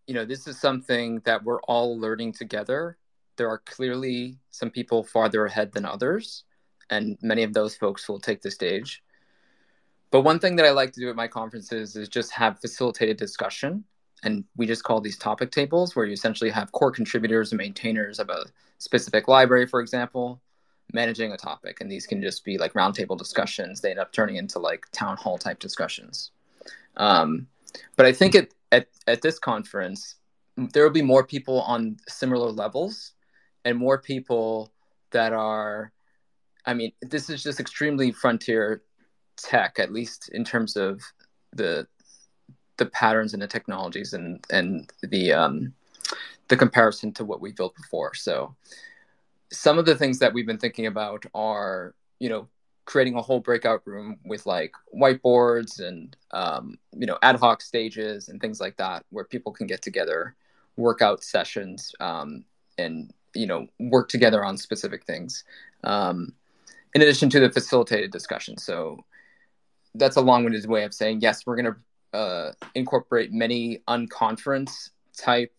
you 0.07 0.13
know, 0.13 0.25
this 0.25 0.47
is 0.47 0.59
something 0.59 1.19
that 1.25 1.43
we're 1.43 1.61
all 1.63 1.99
learning 1.99 2.33
together. 2.33 2.97
There 3.35 3.49
are 3.49 3.59
clearly 3.59 4.37
some 4.51 4.69
people 4.69 5.03
farther 5.03 5.45
ahead 5.45 5.73
than 5.73 5.85
others, 5.85 6.43
and 6.89 7.17
many 7.21 7.43
of 7.43 7.53
those 7.53 7.75
folks 7.75 8.07
will 8.07 8.19
take 8.19 8.41
the 8.41 8.51
stage. 8.51 9.03
But 10.13 10.21
one 10.21 10.37
thing 10.37 10.57
that 10.57 10.65
I 10.67 10.69
like 10.69 10.93
to 10.93 10.99
do 10.99 11.09
at 11.09 11.15
my 11.15 11.27
conferences 11.27 11.95
is 11.95 12.07
just 12.07 12.31
have 12.33 12.61
facilitated 12.61 13.17
discussion. 13.17 13.83
And 14.21 14.43
we 14.55 14.67
just 14.67 14.83
call 14.83 15.01
these 15.01 15.17
topic 15.17 15.49
tables, 15.49 15.95
where 15.95 16.05
you 16.05 16.13
essentially 16.13 16.51
have 16.51 16.71
core 16.71 16.91
contributors 16.91 17.51
and 17.51 17.57
maintainers 17.57 18.19
of 18.19 18.29
a 18.29 18.45
specific 18.77 19.27
library, 19.27 19.65
for 19.65 19.81
example, 19.81 20.39
managing 20.93 21.31
a 21.31 21.37
topic. 21.37 21.81
And 21.81 21.91
these 21.91 22.05
can 22.05 22.21
just 22.21 22.45
be 22.45 22.59
like 22.59 22.73
roundtable 22.73 23.17
discussions. 23.17 23.81
They 23.81 23.89
end 23.89 23.99
up 23.99 24.11
turning 24.11 24.35
into 24.35 24.59
like 24.59 24.85
town 24.91 25.17
hall 25.17 25.39
type 25.39 25.57
discussions. 25.57 26.29
Um, 26.95 27.47
but 27.95 28.05
I 28.05 28.13
think 28.13 28.35
it 28.35 28.53
at, 28.71 28.89
at 29.07 29.23
this 29.23 29.39
conference, 29.39 30.17
there 30.57 30.83
will 30.83 30.91
be 30.91 31.01
more 31.01 31.25
people 31.25 31.61
on 31.61 31.97
similar 32.07 32.51
levels 32.51 33.13
and 33.65 33.79
more 33.79 33.97
people 33.97 34.71
that 35.09 35.33
are, 35.33 35.91
I 36.67 36.75
mean, 36.75 36.91
this 37.01 37.31
is 37.31 37.41
just 37.41 37.59
extremely 37.59 38.11
frontier 38.11 38.83
tech, 39.37 39.79
at 39.79 39.91
least 39.91 40.29
in 40.29 40.43
terms 40.43 40.75
of 40.75 41.01
the 41.51 41.87
the 42.77 42.85
patterns 42.87 43.33
and 43.33 43.41
the 43.41 43.47
technologies 43.47 44.13
and 44.13 44.43
and 44.49 44.91
the 45.01 45.33
um, 45.33 45.73
the 46.47 46.57
comparison 46.57 47.11
to 47.13 47.25
what 47.25 47.41
we 47.41 47.51
built 47.51 47.75
before. 47.75 48.13
So 48.13 48.55
some 49.51 49.77
of 49.77 49.85
the 49.85 49.95
things 49.95 50.19
that 50.19 50.33
we've 50.33 50.47
been 50.47 50.57
thinking 50.57 50.87
about 50.87 51.25
are 51.33 51.93
you 52.19 52.29
know 52.29 52.47
creating 52.85 53.15
a 53.15 53.21
whole 53.21 53.39
breakout 53.39 53.81
room 53.85 54.17
with 54.25 54.45
like 54.45 54.73
whiteboards 54.95 55.79
and 55.79 56.15
um, 56.31 56.77
you 56.91 57.05
know 57.05 57.17
ad 57.21 57.35
hoc 57.37 57.61
stages 57.61 58.29
and 58.29 58.41
things 58.41 58.59
like 58.59 58.75
that 58.77 59.05
where 59.09 59.25
people 59.25 59.51
can 59.51 59.67
get 59.67 59.81
together 59.81 60.35
workout 60.75 61.23
sessions 61.23 61.93
um, 61.99 62.43
and 62.77 63.13
you 63.33 63.47
know 63.47 63.67
work 63.79 64.09
together 64.09 64.43
on 64.43 64.57
specific 64.57 65.05
things 65.05 65.43
um, 65.83 66.33
in 66.93 67.01
addition 67.01 67.29
to 67.29 67.39
the 67.39 67.49
facilitated 67.49 68.11
discussion 68.11 68.57
so 68.57 69.03
that's 69.95 70.15
a 70.15 70.21
long-winded 70.21 70.65
way 70.67 70.83
of 70.83 70.93
saying 70.93 71.19
yes 71.21 71.45
we're 71.45 71.55
going 71.55 71.73
to 71.73 72.17
uh, 72.17 72.51
incorporate 72.75 73.31
many 73.31 73.79
unconference 73.87 74.91
type 75.17 75.51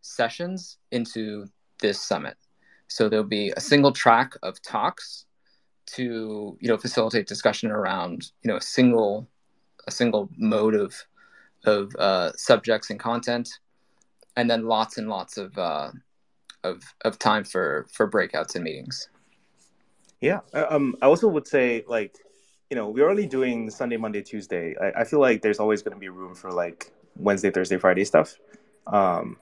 sessions 0.00 0.78
into 0.90 1.46
this 1.80 2.00
summit 2.00 2.36
so 2.88 3.08
there'll 3.08 3.24
be 3.24 3.52
a 3.56 3.60
single 3.60 3.92
track 3.92 4.32
of 4.42 4.60
talks 4.62 5.26
to 5.86 6.56
you 6.60 6.68
know 6.68 6.76
facilitate 6.76 7.26
discussion 7.26 7.70
around 7.70 8.30
you 8.42 8.50
know 8.50 8.56
a 8.56 8.62
single 8.62 9.28
a 9.86 9.90
single 9.90 10.28
mode 10.36 10.74
of 10.74 10.94
of 11.64 11.94
uh, 11.96 12.32
subjects 12.36 12.90
and 12.90 13.00
content, 13.00 13.48
and 14.36 14.48
then 14.48 14.66
lots 14.66 14.98
and 14.98 15.08
lots 15.08 15.36
of 15.36 15.56
uh, 15.58 15.90
of 16.62 16.82
of 17.04 17.18
time 17.18 17.44
for 17.44 17.86
for 17.92 18.08
breakouts 18.08 18.54
and 18.54 18.64
meetings. 18.64 19.08
Yeah, 20.20 20.40
um, 20.52 20.96
I 21.02 21.06
also 21.06 21.28
would 21.28 21.46
say 21.46 21.84
like 21.88 22.16
you 22.70 22.76
know 22.76 22.88
we're 22.88 23.08
only 23.08 23.26
doing 23.26 23.70
Sunday, 23.70 23.96
Monday, 23.96 24.22
Tuesday. 24.22 24.74
I, 24.80 25.00
I 25.00 25.04
feel 25.04 25.20
like 25.20 25.42
there's 25.42 25.60
always 25.60 25.82
going 25.82 25.94
to 25.94 26.00
be 26.00 26.08
room 26.08 26.34
for 26.34 26.50
like 26.50 26.92
Wednesday, 27.16 27.50
Thursday, 27.50 27.78
Friday 27.78 28.04
stuff. 28.04 28.36
Um, 28.86 29.38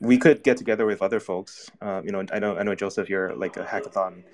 we 0.00 0.18
could 0.18 0.42
get 0.42 0.56
together 0.56 0.86
with 0.86 1.00
other 1.02 1.20
folks. 1.20 1.70
Uh, 1.80 2.02
you 2.04 2.10
know, 2.10 2.24
I 2.32 2.38
know 2.38 2.56
I 2.56 2.62
know 2.62 2.74
Joseph, 2.74 3.08
you're 3.08 3.34
like 3.34 3.56
a 3.56 3.64
hackathon 3.64 4.24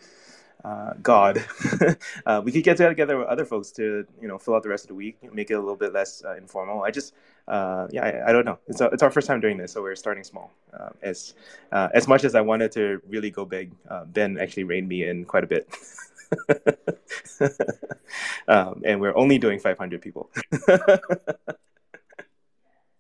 uh, 0.65 0.93
God, 1.03 1.45
uh, 2.27 2.43
we 2.45 2.53
could 2.53 2.65
get 2.65 2.77
together 2.77 3.19
with 3.19 3.29
other 3.29 3.45
folks 3.45 3.71
to 3.73 4.07
you 4.21 4.29
know 4.29 4.39
fill 4.39 4.55
out 4.55 4.63
the 4.63 4.69
rest 4.69 4.85
of 4.85 4.89
the 4.89 4.95
week, 4.95 5.17
make 5.33 5.51
it 5.51 5.55
a 5.55 5.59
little 5.59 5.77
bit 5.77 5.93
less 5.93 6.23
uh, 6.25 6.37
informal. 6.37 6.83
I 6.83 6.91
just 6.91 7.15
uh, 7.49 7.87
yeah, 7.91 8.05
I, 8.05 8.29
I, 8.29 8.33
don't 8.33 8.45
know. 8.45 8.59
It's 8.69 8.81
a, 8.81 8.87
it's 8.87 9.03
our 9.03 9.11
first 9.11 9.27
time 9.27 9.41
doing 9.41 9.57
this, 9.57 9.73
so 9.73 9.83
we're 9.83 9.97
starting 9.97 10.23
small. 10.23 10.53
Uh, 10.73 10.91
as 11.03 11.35
as 11.73 12.07
much 12.07 12.25
as 12.25 12.35
I 12.35 12.41
wanted 12.41 12.73
to 12.73 13.01
really 13.09 13.31
go 13.31 13.45
big, 13.45 13.73
Ben 14.09 14.39
actually 14.39 14.65
reined 14.65 14.89
me 14.89 15.09
in 15.09 15.25
quite 15.25 15.45
a 15.45 15.47
bit. 15.47 15.69
um, 18.49 18.83
and 18.85 19.01
we're 19.01 19.17
only 19.17 19.39
doing 19.39 19.59
500 19.59 20.01
people. 20.01 20.31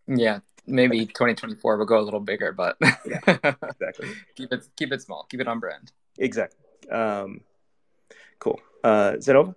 yeah, 0.06 0.40
maybe 0.66 1.06
2024 1.06 1.78
will 1.78 1.86
go 1.86 1.98
a 1.98 2.02
little 2.02 2.20
bigger, 2.20 2.52
but 2.52 2.76
yeah, 2.80 3.54
exactly. 3.62 4.08
keep 4.36 4.52
it 4.52 4.64
keep 4.76 4.92
it 4.92 5.02
small, 5.02 5.26
keep 5.28 5.40
it 5.40 5.48
on 5.48 5.60
brand. 5.60 5.92
Exactly. 6.18 6.58
Um, 6.90 7.40
Cool. 8.40 8.58
Uh, 8.82 9.12
Xenova? 9.18 9.54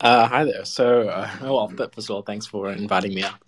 Uh, 0.00 0.26
hi 0.26 0.44
there. 0.44 0.64
So, 0.64 1.08
uh, 1.08 1.30
well, 1.42 1.68
first 1.68 2.10
of 2.10 2.10
all, 2.10 2.22
thanks 2.22 2.46
for 2.46 2.72
inviting 2.72 3.14
me 3.14 3.22
up. 3.22 3.45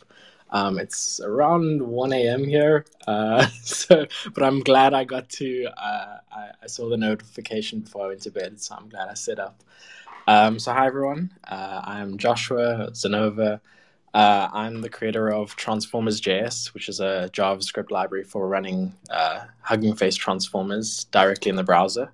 Um, 0.50 0.78
it's 0.78 1.20
around 1.20 1.82
1 1.82 2.12
a.m. 2.12 2.44
here, 2.44 2.86
uh, 3.06 3.46
so 3.62 4.06
but 4.32 4.42
I'm 4.42 4.60
glad 4.60 4.94
I 4.94 5.04
got 5.04 5.28
to. 5.30 5.66
Uh, 5.76 6.18
I, 6.32 6.50
I, 6.62 6.66
saw 6.66 6.88
the 6.88 6.96
notification 6.96 7.80
before 7.80 8.06
I 8.06 8.08
went 8.08 8.22
to 8.22 8.30
bed, 8.30 8.60
so 8.60 8.74
I'm 8.74 8.88
glad 8.88 9.08
I 9.08 9.14
set 9.14 9.38
up. 9.38 9.62
Um, 10.26 10.58
so, 10.58 10.72
hi 10.72 10.86
everyone. 10.86 11.32
Uh, 11.46 11.82
I'm 11.84 12.16
Joshua 12.16 12.90
Xenova. 12.92 13.60
Uh, 14.14 14.48
I'm 14.52 14.80
the 14.80 14.88
creator 14.88 15.30
of 15.30 15.54
Transformers.js, 15.56 16.68
which 16.74 16.88
is 16.88 17.00
a 17.00 17.30
JavaScript 17.32 17.90
library 17.90 18.24
for 18.24 18.48
running 18.48 18.94
uh, 19.10 19.44
Hugging 19.60 19.94
Face 19.96 20.16
transformers 20.16 21.04
directly 21.04 21.50
in 21.50 21.56
the 21.56 21.62
browser. 21.62 22.10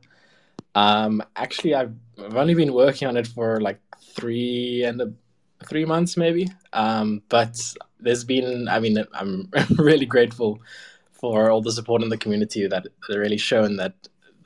Um, 0.75 1.23
actually, 1.37 1.75
I've, 1.75 1.95
I've 2.19 2.37
only 2.37 2.55
been 2.55 2.73
working 2.73 3.07
on 3.07 3.17
it 3.17 3.29
for 3.29 3.61
like 3.61 3.81
three 4.01 4.83
and 4.85 5.01
a, 5.01 5.13
three 5.69 5.85
months, 5.85 6.17
maybe. 6.17 6.49
Um, 6.73 7.23
but 7.29 7.61
there's 8.01 8.25
been, 8.25 8.69
I 8.69 8.81
mean, 8.81 9.05
I'm 9.15 9.51
really 9.77 10.07
grateful 10.07 10.61
for 11.13 11.51
all 11.51 11.63
the 11.63 11.73
support 11.73 12.03
in 12.03 12.09
the 12.11 12.19
community 12.19 12.67
that 12.67 12.87
really 13.09 13.39
shown 13.39 13.77
that 13.77 13.95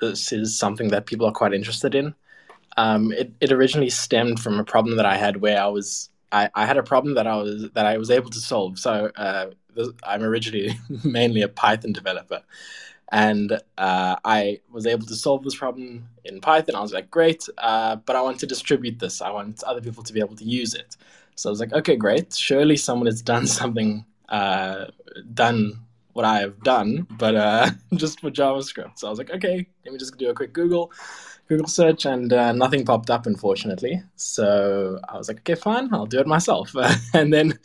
this 0.01 0.33
is 0.33 0.57
something 0.57 0.89
that 0.89 1.07
people 1.07 1.27
are 1.27 1.33
quite 1.33 1.53
interested 1.53 1.95
in. 1.95 2.15
Um, 2.77 3.13
it, 3.13 3.33
it 3.41 3.51
originally 3.51 3.91
stemmed 3.91 4.39
from 4.39 4.61
a 4.61 4.65
problem 4.65 4.97
that 4.97 5.07
I 5.07 5.17
had 5.17 5.39
where 5.39 5.61
I 5.61 5.67
was 5.67 6.11
I, 6.31 6.51
I 6.55 6.67
had 6.67 6.77
a 6.77 6.83
problem 6.83 7.15
that 7.15 7.27
I 7.27 7.37
was 7.37 7.71
that 7.73 7.87
I 7.87 7.97
was 7.97 8.11
able 8.11 8.31
to 8.31 8.39
solve. 8.39 8.79
So 8.79 9.11
uh, 9.17 9.47
I'm 10.05 10.23
originally 10.23 10.79
mainly 11.05 11.43
a 11.43 11.49
Python 11.49 11.93
developer, 11.93 12.43
and 13.11 13.53
uh, 13.79 14.17
I 14.25 14.61
was 14.71 14.87
able 14.87 15.07
to 15.07 15.15
solve 15.15 15.43
this 15.43 15.57
problem 15.57 16.09
in 16.25 16.41
Python. 16.41 16.75
I 16.75 16.81
was 16.81 16.93
like, 16.93 17.11
great, 17.11 17.45
uh, 17.59 17.97
but 17.97 18.17
I 18.17 18.23
want 18.23 18.39
to 18.41 18.47
distribute 18.47 18.99
this. 18.99 19.23
I 19.23 19.31
want 19.31 19.63
other 19.65 19.81
people 19.81 20.03
to 20.03 20.13
be 20.13 20.21
able 20.21 20.37
to 20.37 20.45
use 20.45 20.75
it. 20.75 20.97
So 21.35 21.49
I 21.49 21.53
was 21.53 21.61
like, 21.61 21.73
okay, 21.73 21.97
great. 21.97 22.35
Surely 22.35 22.77
someone 22.77 23.07
has 23.07 23.23
done 23.23 23.47
something, 23.61 24.05
uh, 24.29 24.87
done 25.35 25.81
what 26.13 26.25
I 26.25 26.41
have 26.41 26.63
done, 26.63 27.07
but 27.17 27.37
uh, 27.37 27.71
just 27.95 28.21
for 28.21 28.31
JavaScript. 28.31 28.99
So 28.99 29.07
I 29.07 29.11
was 29.11 29.19
like, 29.19 29.31
okay, 29.31 29.67
let 29.85 29.93
me 29.93 29.99
just 29.99 30.19
do 30.19 30.31
a 30.31 30.35
quick 30.35 30.53
Google. 30.53 30.93
Google 31.49 31.69
search 31.69 32.05
and 32.05 32.31
uh, 32.33 32.53
nothing 32.53 32.85
popped 32.85 33.09
up, 33.09 33.25
unfortunately. 33.25 34.03
So 34.17 35.01
I 35.09 35.17
was 35.17 35.29
like, 35.29 35.39
okay, 35.39 35.55
fine, 35.55 35.89
I'll 35.95 36.07
do 36.07 36.21
it 36.21 36.27
myself. 36.27 36.75
and 37.15 37.33
then 37.33 37.59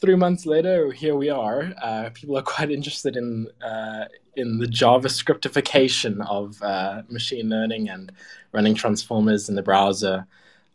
three 0.00 0.14
months 0.14 0.46
later, 0.46 0.92
here 0.92 1.16
we 1.16 1.30
are. 1.30 1.72
Uh, 1.82 2.10
people 2.14 2.38
are 2.38 2.42
quite 2.42 2.70
interested 2.70 3.16
in 3.16 3.48
uh, 3.64 4.04
in 4.38 4.58
the 4.58 4.66
JavaScriptification 4.66 6.26
of 6.28 6.62
uh, 6.62 7.02
machine 7.08 7.48
learning 7.48 7.88
and 7.88 8.12
running 8.52 8.74
transformers 8.74 9.48
in 9.48 9.54
the 9.54 9.62
browser. 9.62 10.26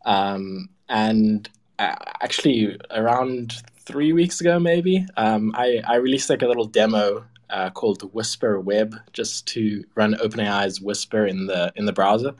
Um, 0.04 0.68
and 0.88 1.48
uh, 1.78 1.96
actually, 2.22 2.78
around 2.90 3.54
three 3.80 4.12
weeks 4.12 4.40
ago, 4.40 4.58
maybe, 4.58 5.06
um, 5.16 5.52
I, 5.56 5.82
I 5.86 5.96
released 5.96 6.30
like 6.30 6.42
a 6.42 6.46
little 6.46 6.66
demo 6.66 7.24
uh, 7.50 7.70
called 7.70 8.02
Whisper 8.14 8.60
Web, 8.60 8.94
just 9.12 9.46
to 9.48 9.84
run 9.94 10.14
OpenAI's 10.14 10.80
Whisper 10.80 11.26
in 11.26 11.46
the 11.46 11.72
in 11.76 11.86
the 11.86 11.92
browser. 11.92 12.34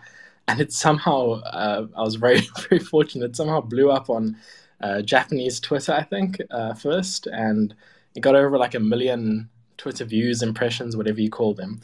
And 0.48 0.60
it 0.60 0.72
somehow, 0.72 1.40
uh, 1.40 1.86
I 1.96 2.02
was 2.02 2.16
very 2.16 2.40
very 2.68 2.80
fortunate. 2.80 3.30
It 3.30 3.36
Somehow 3.36 3.60
blew 3.60 3.90
up 3.90 4.10
on 4.10 4.36
uh, 4.80 5.02
Japanese 5.02 5.60
Twitter, 5.60 5.92
I 5.92 6.02
think, 6.02 6.40
uh, 6.50 6.74
first, 6.74 7.26
and 7.26 7.74
it 8.14 8.20
got 8.20 8.36
over 8.36 8.58
like 8.58 8.74
a 8.74 8.80
million 8.80 9.48
Twitter 9.76 10.04
views, 10.04 10.42
impressions, 10.42 10.96
whatever 10.96 11.20
you 11.20 11.30
call 11.30 11.54
them, 11.54 11.80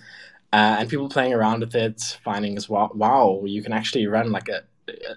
uh, 0.52 0.76
and 0.78 0.88
people 0.88 1.08
playing 1.08 1.32
around 1.32 1.60
with 1.60 1.74
it, 1.74 2.18
finding 2.24 2.56
as 2.56 2.68
wow, 2.68 2.90
wow, 2.94 3.42
you 3.44 3.62
can 3.62 3.72
actually 3.72 4.06
run 4.06 4.32
like 4.32 4.48
a, 4.48 4.62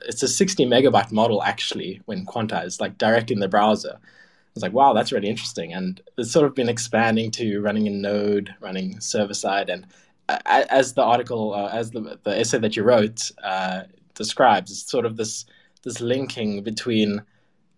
it's 0.07 0.21
a 0.21 0.27
60 0.27 0.65
megabyte 0.65 1.11
model 1.11 1.41
actually 1.43 2.01
when 2.05 2.25
quantized, 2.25 2.79
like 2.79 2.97
directly 2.97 3.33
in 3.33 3.39
the 3.39 3.47
browser. 3.47 3.97
I 3.99 4.53
was 4.53 4.63
like, 4.63 4.73
wow, 4.73 4.93
that's 4.93 5.11
really 5.11 5.29
interesting, 5.29 5.73
and 5.73 5.99
it's 6.17 6.31
sort 6.31 6.45
of 6.45 6.53
been 6.53 6.69
expanding 6.69 7.31
to 7.31 7.59
running 7.61 7.87
in 7.87 8.01
Node, 8.01 8.53
running 8.61 8.99
server 8.99 9.33
side, 9.33 9.69
and 9.69 9.87
as 10.29 10.93
the 10.93 11.03
article, 11.03 11.53
uh, 11.53 11.69
as 11.69 11.91
the 11.91 12.19
the 12.23 12.39
essay 12.39 12.59
that 12.59 12.75
you 12.75 12.83
wrote 12.83 13.31
uh, 13.43 13.83
describes, 14.13 14.71
it's 14.71 14.89
sort 14.89 15.05
of 15.05 15.17
this 15.17 15.45
this 15.83 15.99
linking 15.99 16.63
between 16.63 17.23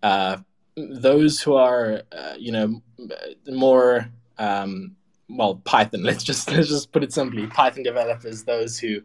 uh, 0.02 0.36
those 0.76 1.40
who 1.40 1.54
are, 1.54 2.02
uh, 2.12 2.34
you 2.38 2.52
know, 2.52 2.80
more 3.48 4.08
um, 4.38 4.96
well, 5.28 5.56
Python. 5.64 6.02
Let's 6.04 6.24
just 6.24 6.50
let's 6.50 6.68
just 6.68 6.92
put 6.92 7.02
it 7.02 7.12
simply: 7.12 7.46
Python 7.46 7.82
developers, 7.82 8.44
those 8.44 8.78
who 8.78 9.00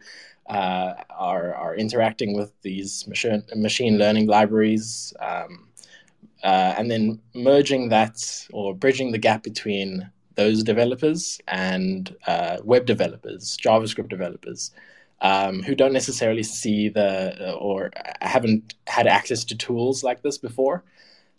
uh, 0.47 0.93
are 1.09 1.53
are 1.55 1.75
interacting 1.75 2.35
with 2.35 2.51
these 2.61 3.07
machine 3.07 3.43
machine 3.55 3.97
learning 3.97 4.27
libraries, 4.27 5.13
um, 5.19 5.67
uh, 6.43 6.75
and 6.77 6.89
then 6.91 7.19
merging 7.33 7.89
that 7.89 8.47
or 8.53 8.75
bridging 8.75 9.11
the 9.11 9.17
gap 9.17 9.43
between 9.43 10.09
those 10.35 10.63
developers 10.63 11.39
and 11.47 12.15
uh, 12.27 12.57
web 12.63 12.85
developers, 12.85 13.57
JavaScript 13.57 14.09
developers. 14.09 14.71
Um, 15.23 15.61
who 15.61 15.75
don't 15.75 15.93
necessarily 15.93 16.41
see 16.41 16.89
the 16.89 17.53
or 17.53 17.91
haven't 18.21 18.73
had 18.87 19.05
access 19.05 19.43
to 19.45 19.55
tools 19.55 20.03
like 20.03 20.23
this 20.23 20.39
before, 20.39 20.83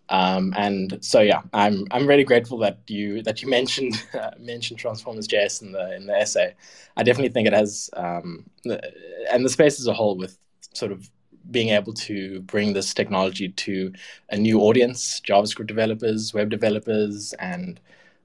um, 0.08 0.52
and 0.56 0.98
so 1.00 1.20
yeah, 1.20 1.42
I'm 1.52 1.86
I'm 1.90 2.06
really 2.06 2.24
grateful 2.24 2.58
that 2.58 2.78
you 2.88 3.22
that 3.22 3.42
you 3.42 3.48
mentioned 3.58 4.02
uh, 4.14 4.30
mentioned 4.38 4.78
Transformers 4.78 5.28
JS 5.28 5.62
in 5.62 5.72
the 5.72 5.94
in 5.96 6.06
the 6.06 6.14
essay. 6.14 6.54
I 6.96 7.02
definitely 7.02 7.32
think 7.32 7.46
it 7.46 7.54
has, 7.54 7.88
um, 7.94 8.44
and 8.64 9.44
the 9.44 9.48
space 9.48 9.80
as 9.80 9.86
a 9.86 9.94
whole 9.94 10.16
with 10.16 10.38
sort 10.74 10.92
of 10.92 11.10
being 11.50 11.70
able 11.70 11.92
to 11.92 12.40
bring 12.42 12.72
this 12.72 12.94
technology 12.94 13.48
to 13.48 13.92
a 14.30 14.36
new 14.36 14.60
audience, 14.60 15.20
JavaScript 15.20 15.66
developers, 15.66 16.32
web 16.32 16.50
developers, 16.50 17.32
and 17.34 17.80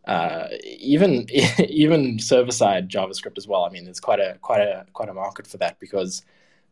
uh, 0.06 0.48
even 0.64 1.28
even 1.70 2.20
server 2.20 2.52
side 2.52 2.90
JavaScript 2.90 3.38
as 3.38 3.48
well. 3.48 3.64
I 3.64 3.70
mean, 3.70 3.86
there's 3.86 4.00
quite 4.00 4.20
a 4.20 4.38
quite 4.42 4.62
a 4.62 4.86
quite 4.94 5.10
a 5.10 5.14
market 5.14 5.48
for 5.48 5.58
that 5.58 5.80
because 5.80 6.24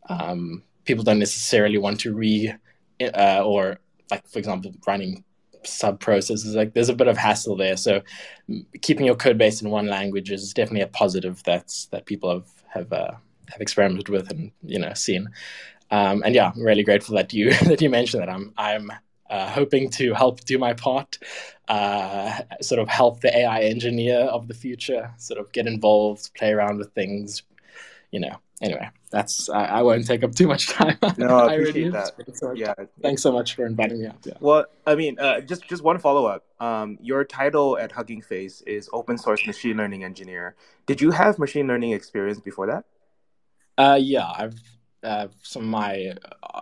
um, 0.09 0.63
people 0.85 1.03
don't 1.03 1.19
necessarily 1.19 1.77
want 1.77 1.99
to 2.01 2.13
re 2.13 2.53
uh, 3.01 3.41
or 3.43 3.79
like 4.11 4.27
for 4.27 4.39
example 4.39 4.73
running 4.87 5.23
sub 5.67 5.99
processes. 5.99 6.55
Like 6.55 6.73
there's 6.73 6.89
a 6.89 6.95
bit 6.95 7.07
of 7.07 7.17
hassle 7.17 7.55
there. 7.55 7.77
So 7.77 8.01
keeping 8.81 9.05
your 9.05 9.15
code 9.15 9.37
base 9.37 9.61
in 9.61 9.69
one 9.69 9.87
language 9.87 10.31
is 10.31 10.53
definitely 10.53 10.81
a 10.81 10.87
positive 10.87 11.41
that's 11.43 11.85
that 11.87 12.05
people 12.05 12.31
have 12.31 12.47
have 12.67 12.93
uh, 12.93 13.11
have 13.49 13.61
experimented 13.61 14.09
with 14.09 14.31
and 14.31 14.51
you 14.63 14.79
know 14.79 14.93
seen. 14.93 15.29
Um, 15.91 16.23
and 16.25 16.33
yeah, 16.33 16.51
I'm 16.53 16.61
really 16.61 16.83
grateful 16.83 17.15
that 17.15 17.33
you 17.33 17.53
that 17.63 17.81
you 17.81 17.89
mentioned 17.89 18.23
that. 18.23 18.29
I'm 18.29 18.53
I'm 18.57 18.91
uh, 19.29 19.49
hoping 19.49 19.89
to 19.89 20.13
help 20.13 20.41
do 20.41 20.57
my 20.57 20.73
part, 20.73 21.17
uh, 21.67 22.41
sort 22.61 22.79
of 22.79 22.87
help 22.87 23.21
the 23.21 23.35
AI 23.35 23.61
engineer 23.61 24.19
of 24.19 24.47
the 24.47 24.53
future, 24.53 25.11
sort 25.17 25.39
of 25.39 25.51
get 25.51 25.65
involved, 25.65 26.31
play 26.35 26.51
around 26.51 26.77
with 26.77 26.93
things, 26.93 27.41
you 28.11 28.19
know. 28.19 28.37
Anyway, 28.61 28.89
that's 29.09 29.49
I, 29.49 29.65
I 29.65 29.81
won't 29.81 30.07
take 30.07 30.23
up 30.23 30.33
too 30.33 30.47
much 30.47 30.69
time. 30.69 30.97
No, 31.17 31.39
I 31.39 31.53
appreciate 31.55 31.91
that. 31.91 32.13
So 32.33 32.53
yeah, 32.53 32.73
thanks 33.01 33.21
so 33.21 33.31
much 33.31 33.55
for 33.55 33.65
inviting 33.65 34.01
me 34.01 34.07
up. 34.07 34.17
Yeah. 34.25 34.33
Well, 34.39 34.65
I 34.85 34.95
mean, 34.95 35.19
uh, 35.19 35.41
just 35.41 35.67
just 35.67 35.83
one 35.83 35.99
follow 35.99 36.25
up. 36.25 36.45
Um, 36.59 36.97
your 37.01 37.25
title 37.25 37.77
at 37.77 37.91
Hugging 37.91 38.21
Face 38.21 38.61
is 38.61 38.89
open 38.93 39.17
source 39.17 39.45
machine 39.45 39.77
learning 39.77 40.03
engineer. 40.03 40.55
Did 40.85 41.01
you 41.01 41.11
have 41.11 41.37
machine 41.37 41.67
learning 41.67 41.91
experience 41.91 42.39
before 42.39 42.67
that? 42.67 42.85
Uh, 43.77 43.99
yeah, 43.99 44.25
I've 44.25 44.59
uh, 45.03 45.27
some 45.43 45.65
my 45.65 46.13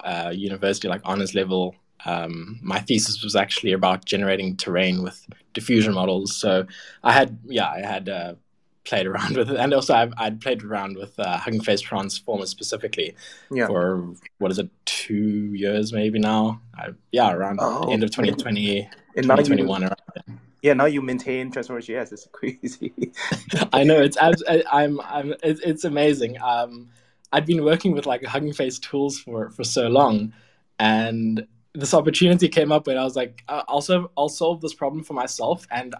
uh, 0.04 0.32
university 0.34 0.88
like 0.88 1.02
honors 1.06 1.36
level 1.36 1.76
um, 2.06 2.60
my 2.62 2.80
thesis 2.80 3.24
was 3.24 3.36
actually 3.36 3.72
about 3.72 4.06
generating 4.06 4.58
terrain 4.58 5.04
with 5.04 5.26
diffusion 5.54 5.94
models. 5.94 6.36
So 6.36 6.66
I 7.04 7.14
had, 7.14 7.40
yeah, 7.46 7.70
I 7.70 7.80
had 7.80 8.10
uh, 8.10 8.36
played 8.84 9.06
around 9.06 9.38
with 9.38 9.50
it, 9.50 9.58
and 9.58 9.74
also 9.74 9.94
I've, 9.94 10.14
I'd 10.18 10.42
played 10.42 10.64
around 10.64 10.98
with 10.98 11.20
uh, 11.20 11.38
Hugging 11.38 11.62
Face 11.62 11.82
Transformers 11.82 12.50
specifically 12.50 13.16
yeah. 13.52 13.68
for 13.68 14.14
what 14.40 14.52
is 14.52 14.60
it, 14.60 14.70
two 14.86 15.54
years 15.54 15.94
maybe 15.94 16.20
now? 16.20 16.62
I, 16.76 16.90
yeah, 17.12 17.34
around 17.34 17.60
oh, 17.62 17.92
end 17.92 18.04
of 18.04 18.12
2020, 18.12 18.90
and 19.16 19.24
2021. 19.24 19.82
You, 19.82 19.88
around 19.88 20.40
yeah, 20.62 20.74
now 20.74 20.86
you 20.86 21.02
maintain 21.02 21.52
Transformers 21.52 21.88
JS. 21.88 22.14
It's 22.14 22.28
crazy. 22.32 22.94
I 23.74 23.84
know 23.84 24.02
it's 24.02 24.18
I, 24.18 24.64
I'm 24.72 25.00
I'm 25.02 25.34
it's, 25.44 25.60
it's 25.62 25.84
amazing. 25.84 26.42
Um, 26.42 26.90
I'd 27.34 27.46
been 27.46 27.64
working 27.64 27.92
with 27.92 28.06
like 28.06 28.24
Hugging 28.24 28.54
Face 28.54 28.80
tools 28.80 29.20
for 29.20 29.50
for 29.50 29.64
so 29.66 29.88
long, 29.88 30.34
and 30.80 31.46
this 31.76 31.94
opportunity 31.94 32.48
came 32.48 32.72
up 32.72 32.88
and 32.88 33.00
I 33.00 33.04
was 33.04 33.16
like, 33.16 33.44
uh, 33.48 33.64
I'll 33.68 33.82
solve, 33.82 34.08
I'll 34.16 34.30
solve 34.30 34.62
this 34.62 34.74
problem 34.74 35.04
for 35.04 35.14
myself. 35.14 35.66
And 35.72 35.96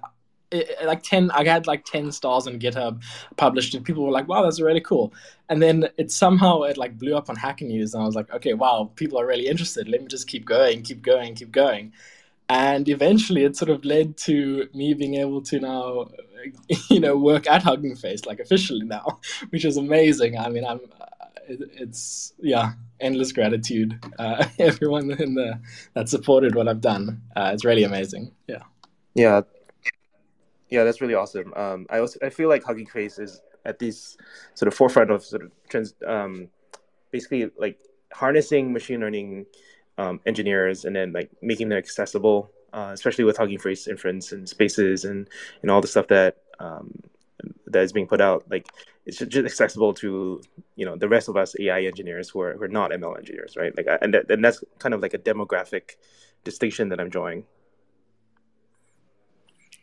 it, 0.54 0.86
like 0.86 1.04
10, 1.04 1.32
I 1.32 1.44
had 1.44 1.68
like 1.68 1.86
10 1.86 2.12
stars 2.12 2.48
on 2.48 2.60
GitHub 2.60 3.02
published 3.38 3.74
and 3.74 3.86
people 3.86 4.06
were 4.06 4.12
like, 4.12 4.28
wow, 4.28 4.44
that's 4.44 4.62
really 4.62 4.82
cool. 4.82 5.14
And 5.50 5.62
then 5.62 5.90
it 5.98 6.12
somehow, 6.12 6.62
it 6.64 6.78
like 6.78 6.98
blew 6.98 7.16
up 7.16 7.30
on 7.30 7.36
Hacker 7.36 7.66
News. 7.66 7.94
And 7.94 8.04
I 8.04 8.06
was 8.06 8.16
like, 8.16 8.32
okay, 8.34 8.54
wow, 8.54 8.92
people 8.96 9.20
are 9.20 9.26
really 9.26 9.48
interested. 9.48 9.88
Let 9.90 10.02
me 10.02 10.08
just 10.08 10.28
keep 10.28 10.46
going, 10.46 10.84
keep 10.84 11.02
going, 11.02 11.36
keep 11.36 11.52
going. 11.52 11.94
And 12.50 12.88
eventually 12.88 13.44
it 13.44 13.56
sort 13.56 13.70
of 13.70 13.84
led 13.84 14.18
to 14.18 14.68
me 14.74 14.94
being 14.94 15.16
able 15.16 15.42
to 15.44 15.60
now, 15.60 16.10
you 16.90 17.00
know, 17.00 17.18
work 17.18 17.48
at 17.48 17.64
Hugging 17.64 17.96
Face, 17.96 18.26
like 18.26 18.40
officially 18.40 18.86
now, 18.86 19.20
which 19.50 19.66
is 19.66 19.78
amazing. 19.78 20.38
I 20.38 20.50
mean, 20.50 20.66
I'm, 20.66 20.80
it's 21.48 22.34
yeah, 22.40 22.74
endless 23.00 23.32
gratitude. 23.32 24.04
Uh, 24.20 24.46
everyone 24.60 25.12
in 25.12 25.36
the 25.36 25.60
that 25.94 26.10
supported 26.10 26.56
what 26.56 26.68
I've 26.68 26.82
done. 26.82 27.22
Uh, 27.36 27.52
it's 27.54 27.66
really 27.66 27.84
amazing. 27.84 28.32
Yeah. 28.48 28.64
Yeah. 29.14 29.42
Yeah, 30.74 30.86
that's 30.86 31.02
really 31.02 31.14
awesome. 31.14 31.54
Um, 31.56 31.86
I 31.92 32.00
also 32.00 32.18
I 32.24 32.30
feel 32.32 32.50
like 32.50 32.64
Hugging 32.64 32.88
Face 32.88 33.20
is 33.20 33.40
at 33.64 33.78
this 33.78 34.18
sort 34.56 34.68
of 34.68 34.74
forefront 34.74 35.12
of 35.12 35.24
sort 35.24 35.44
of 35.44 35.52
trans, 35.70 35.94
um, 36.08 36.48
basically 37.12 37.52
like 37.60 37.78
harnessing 38.12 38.74
machine 38.74 39.00
learning 39.02 39.46
um, 40.00 40.20
engineers 40.26 40.86
and 40.86 40.96
then 40.96 41.14
like 41.14 41.30
making 41.44 41.70
them 41.70 41.78
accessible, 41.78 42.50
uh, 42.74 42.90
especially 42.92 43.24
with 43.24 43.38
Hugging 43.38 43.60
Face 43.60 43.88
inference 43.88 44.32
and 44.32 44.50
spaces 44.50 45.06
and 45.06 45.30
and 45.62 45.70
all 45.70 45.80
the 45.80 45.88
stuff 45.88 46.08
that 46.08 46.38
um, 46.60 46.92
that 47.68 47.84
is 47.84 47.94
being 47.94 48.08
put 48.08 48.20
out. 48.20 48.44
Like 48.50 48.66
it's 49.06 49.20
just 49.20 49.46
accessible 49.46 49.94
to 50.02 50.42
you 50.76 50.88
know 50.88 50.96
the 50.96 51.08
rest 51.08 51.30
of 51.30 51.38
us 51.38 51.56
AI 51.60 51.84
engineers 51.84 52.30
who 52.30 52.42
are 52.42 52.54
who 52.54 52.64
are 52.64 52.68
not 52.80 52.90
ML 52.90 53.16
engineers, 53.16 53.56
right? 53.56 53.78
Like, 53.78 53.86
and 54.02 54.16
and 54.16 54.44
that's 54.44 54.64
kind 54.80 54.96
of 54.96 55.02
like 55.04 55.14
a 55.14 55.20
demographic 55.20 55.98
distinction 56.44 56.90
that 56.90 57.00
I'm 57.00 57.10
drawing. 57.10 57.44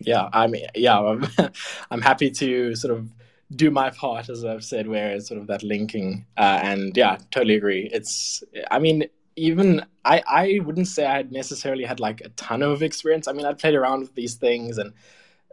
Yeah, 0.00 0.28
I 0.32 0.46
mean, 0.46 0.66
yeah, 0.74 0.98
I'm, 0.98 1.26
I'm 1.90 2.00
happy 2.00 2.30
to 2.30 2.74
sort 2.74 2.96
of 2.96 3.10
do 3.54 3.70
my 3.70 3.90
part, 3.90 4.28
as 4.28 4.44
I've 4.44 4.64
said, 4.64 4.86
where 4.88 5.12
it's 5.12 5.28
sort 5.28 5.40
of 5.40 5.46
that 5.48 5.62
linking. 5.62 6.24
Uh, 6.36 6.60
and 6.62 6.96
yeah, 6.96 7.18
totally 7.30 7.56
agree. 7.56 7.88
It's, 7.92 8.42
I 8.70 8.78
mean, 8.78 9.04
even 9.36 9.84
I, 10.04 10.22
I 10.26 10.60
wouldn't 10.64 10.88
say 10.88 11.04
I 11.04 11.16
had 11.16 11.32
necessarily 11.32 11.84
had 11.84 12.00
like 12.00 12.20
a 12.22 12.30
ton 12.30 12.62
of 12.62 12.82
experience. 12.82 13.28
I 13.28 13.32
mean, 13.32 13.46
I'd 13.46 13.58
played 13.58 13.74
around 13.74 14.00
with 14.00 14.14
these 14.14 14.34
things 14.34 14.78
and 14.78 14.92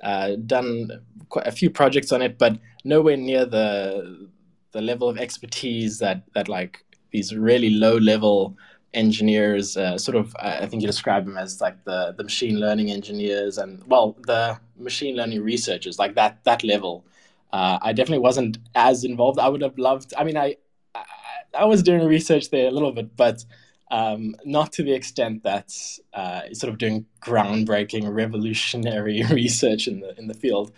uh, 0.03 0.35
done 0.45 0.91
quite 1.29 1.47
a 1.47 1.51
few 1.51 1.69
projects 1.69 2.11
on 2.11 2.21
it, 2.21 2.37
but 2.37 2.57
nowhere 2.83 3.17
near 3.17 3.45
the 3.45 4.29
the 4.71 4.81
level 4.81 5.09
of 5.09 5.17
expertise 5.17 5.99
that 5.99 6.23
that 6.33 6.47
like 6.47 6.85
these 7.11 7.35
really 7.35 7.69
low 7.71 7.97
level 7.97 8.57
engineers 8.93 9.77
uh, 9.77 9.97
sort 9.97 10.15
of 10.15 10.35
i 10.39 10.65
think 10.65 10.81
you 10.81 10.87
describe 10.87 11.25
them 11.25 11.37
as 11.37 11.61
like 11.61 11.83
the 11.83 12.13
the 12.17 12.23
machine 12.23 12.59
learning 12.59 12.89
engineers 12.89 13.57
and 13.57 13.83
well 13.87 14.15
the 14.25 14.57
machine 14.77 15.15
learning 15.15 15.43
researchers 15.43 15.99
like 15.99 16.15
that 16.15 16.43
that 16.45 16.63
level 16.63 17.05
uh, 17.53 17.77
i 17.81 17.91
definitely 17.93 18.23
wasn't 18.23 18.57
as 18.75 19.03
involved 19.03 19.39
i 19.39 19.49
would 19.49 19.61
have 19.61 19.77
loved 19.77 20.13
i 20.17 20.23
mean 20.23 20.37
I, 20.37 20.55
I, 20.95 21.03
I 21.59 21.65
was 21.65 21.83
doing 21.83 22.05
research 22.07 22.49
there 22.49 22.67
a 22.67 22.71
little 22.71 22.91
bit 22.91 23.15
but 23.15 23.43
um, 23.89 24.35
not 24.43 24.73
to 24.73 24.83
the 24.83 24.93
extent 24.93 25.43
that 25.43 25.73
uh, 26.13 26.41
sort 26.53 26.71
of 26.71 26.77
doing 26.77 27.05
groundbreaking, 27.21 28.13
revolutionary 28.13 29.23
research 29.31 29.87
in 29.87 30.01
the 30.01 30.17
in 30.17 30.27
the 30.27 30.33
field. 30.33 30.71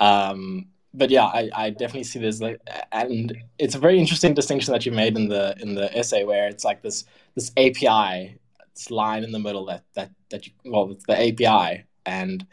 Um, 0.00 0.66
but 0.94 1.10
yeah, 1.10 1.24
I, 1.24 1.50
I 1.54 1.70
definitely 1.70 2.04
see 2.04 2.20
this 2.20 2.40
like, 2.40 2.60
and 2.92 3.36
it's 3.58 3.74
a 3.74 3.78
very 3.78 3.98
interesting 3.98 4.32
distinction 4.32 4.72
that 4.72 4.86
you 4.86 4.92
made 4.92 5.16
in 5.16 5.28
the 5.28 5.56
in 5.60 5.74
the 5.74 5.94
essay 5.96 6.24
where 6.24 6.48
it's 6.48 6.64
like 6.64 6.82
this 6.82 7.04
this 7.34 7.50
API, 7.56 8.38
this 8.74 8.90
line 8.90 9.24
in 9.24 9.32
the 9.32 9.40
middle 9.40 9.66
that 9.66 9.82
that 9.94 10.10
that 10.30 10.46
you, 10.46 10.52
well, 10.64 10.90
it's 10.92 11.04
the 11.06 11.20
API, 11.20 11.84
and 12.06 12.46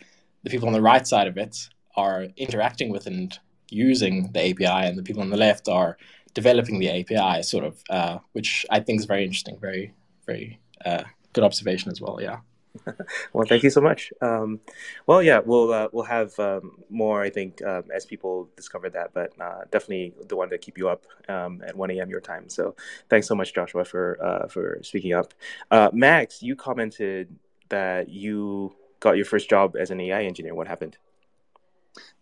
the 0.43 0.49
people 0.49 0.67
on 0.67 0.73
the 0.73 0.81
right 0.81 1.07
side 1.07 1.27
of 1.27 1.37
it 1.37 1.69
are 1.95 2.27
interacting 2.35 2.89
with 2.89 3.05
and 3.05 3.39
using 3.69 4.31
the 4.33 4.49
API, 4.49 4.87
and 4.87 4.97
the 4.97 5.03
people 5.03 5.21
on 5.21 5.29
the 5.29 5.37
left 5.37 5.67
are 5.67 5.97
developing 6.33 6.79
the 6.79 6.89
API, 6.89 7.43
sort 7.43 7.63
of, 7.63 7.83
uh, 7.89 8.17
which 8.31 8.65
I 8.69 8.79
think 8.79 8.99
is 8.99 9.05
very 9.05 9.23
interesting, 9.23 9.57
very, 9.59 9.93
very 10.25 10.59
uh, 10.85 11.03
good 11.33 11.43
observation 11.43 11.91
as 11.91 12.01
well. 12.01 12.19
Yeah. 12.21 12.39
well, 13.33 13.45
thank 13.47 13.63
you 13.63 13.69
so 13.69 13.81
much. 13.81 14.13
Um, 14.21 14.59
well, 15.05 15.21
yeah, 15.21 15.39
we'll 15.43 15.73
uh, 15.73 15.89
we'll 15.91 16.05
have 16.05 16.37
um, 16.39 16.79
more, 16.89 17.21
I 17.21 17.29
think, 17.29 17.61
um, 17.63 17.83
as 17.93 18.05
people 18.05 18.49
discover 18.55 18.89
that. 18.89 19.13
But 19.13 19.33
uh, 19.39 19.65
definitely 19.71 20.13
the 20.27 20.35
one 20.35 20.49
to 20.49 20.57
keep 20.57 20.77
you 20.77 20.89
up 20.89 21.05
um, 21.27 21.61
at 21.65 21.75
one 21.75 21.91
a.m. 21.91 22.09
your 22.09 22.21
time. 22.21 22.49
So 22.49 22.75
thanks 23.09 23.27
so 23.27 23.35
much, 23.35 23.53
Joshua, 23.53 23.83
for 23.85 24.23
uh, 24.23 24.47
for 24.47 24.79
speaking 24.83 25.13
up. 25.13 25.33
Uh, 25.69 25.89
Max, 25.93 26.41
you 26.41 26.55
commented 26.55 27.35
that 27.69 28.09
you 28.09 28.73
got 28.99 29.17
your 29.17 29.25
first 29.25 29.49
job 29.49 29.75
as 29.75 29.91
an 29.91 29.99
AI 29.99 30.23
engineer. 30.23 30.55
What 30.55 30.67
happened? 30.67 30.97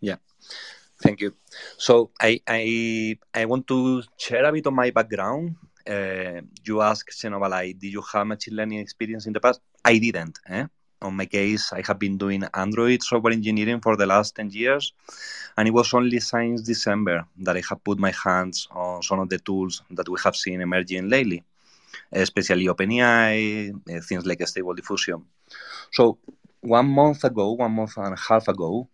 Yeah. 0.00 0.16
Thank 1.02 1.20
you. 1.20 1.34
So 1.78 2.10
I 2.20 2.40
I 2.46 3.18
I 3.34 3.44
want 3.46 3.66
to 3.68 4.02
share 4.16 4.44
a 4.44 4.52
bit 4.52 4.66
of 4.66 4.74
my 4.74 4.90
background. 4.90 5.56
Uh, 5.88 6.42
you 6.64 6.82
asked 6.82 7.10
Xenobalai, 7.10 7.78
did 7.78 7.92
you 7.92 8.02
have 8.12 8.26
machine 8.26 8.54
learning 8.54 8.78
experience 8.80 9.26
in 9.26 9.32
the 9.32 9.40
past? 9.40 9.60
I 9.84 9.98
didn't. 9.98 10.38
Eh? 10.48 10.66
On 11.02 11.16
my 11.16 11.26
case, 11.26 11.72
I 11.72 11.82
have 11.86 11.98
been 11.98 12.18
doing 12.18 12.44
Android 12.52 13.02
software 13.02 13.32
engineering 13.32 13.80
for 13.80 13.96
the 13.96 14.06
last 14.06 14.36
10 14.36 14.50
years, 14.50 14.92
and 15.56 15.66
it 15.66 15.70
was 15.70 15.94
only 15.94 16.20
since 16.20 16.60
December 16.60 17.24
that 17.38 17.56
I 17.56 17.62
have 17.70 17.82
put 17.82 17.98
my 17.98 18.12
hands 18.12 18.68
on 18.70 19.02
some 19.02 19.20
of 19.20 19.30
the 19.30 19.38
tools 19.38 19.82
that 19.90 20.08
we 20.08 20.18
have 20.22 20.36
seen 20.36 20.60
emerging 20.60 21.08
lately, 21.08 21.42
especially 22.12 22.66
OpenAI, 22.66 23.72
uh, 23.72 24.00
things 24.02 24.26
like 24.26 24.46
Stable 24.46 24.74
Diffusion. 24.74 25.24
So 25.90 26.18
one 26.60 26.88
month 26.88 27.24
ago, 27.24 27.52
one 27.52 27.72
month 27.72 27.96
and 27.96 28.14
a 28.14 28.20
half 28.20 28.48
ago, 28.48 28.88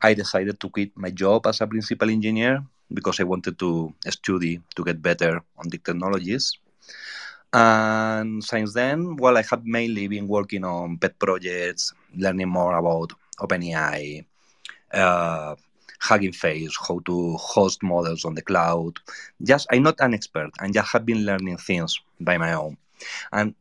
I 0.00 0.14
decided 0.14 0.58
to 0.58 0.68
quit 0.68 0.90
my 0.96 1.10
job 1.10 1.46
as 1.46 1.60
a 1.60 1.66
principal 1.66 2.10
engineer 2.10 2.64
because 2.92 3.20
I 3.20 3.24
wanted 3.24 3.58
to 3.60 3.94
study 4.10 4.60
to 4.74 4.84
get 4.84 5.00
better 5.00 5.40
on 5.56 5.68
the 5.68 5.78
technologies. 5.78 6.58
And 7.52 8.42
since 8.42 8.72
then, 8.72 9.16
well, 9.16 9.36
I 9.36 9.42
have 9.50 9.64
mainly 9.64 10.08
been 10.08 10.26
working 10.26 10.64
on 10.64 10.96
pet 10.98 11.18
projects, 11.18 11.92
learning 12.16 12.48
more 12.48 12.76
about 12.78 13.12
OpenAI, 13.38 14.24
uh, 14.92 15.54
Hugging 16.00 16.32
Face, 16.32 16.76
how 16.88 17.00
to 17.00 17.36
host 17.36 17.82
models 17.82 18.24
on 18.24 18.34
the 18.34 18.42
cloud. 18.42 18.98
Just, 19.42 19.66
I'm 19.70 19.82
not 19.82 19.96
an 20.00 20.14
expert, 20.14 20.50
I 20.60 20.70
just 20.70 20.92
have 20.92 21.04
been 21.04 21.26
learning 21.26 21.58
things 21.58 22.00
by 22.20 22.38
my 22.38 22.54
own. 22.54 22.76
And 23.32 23.54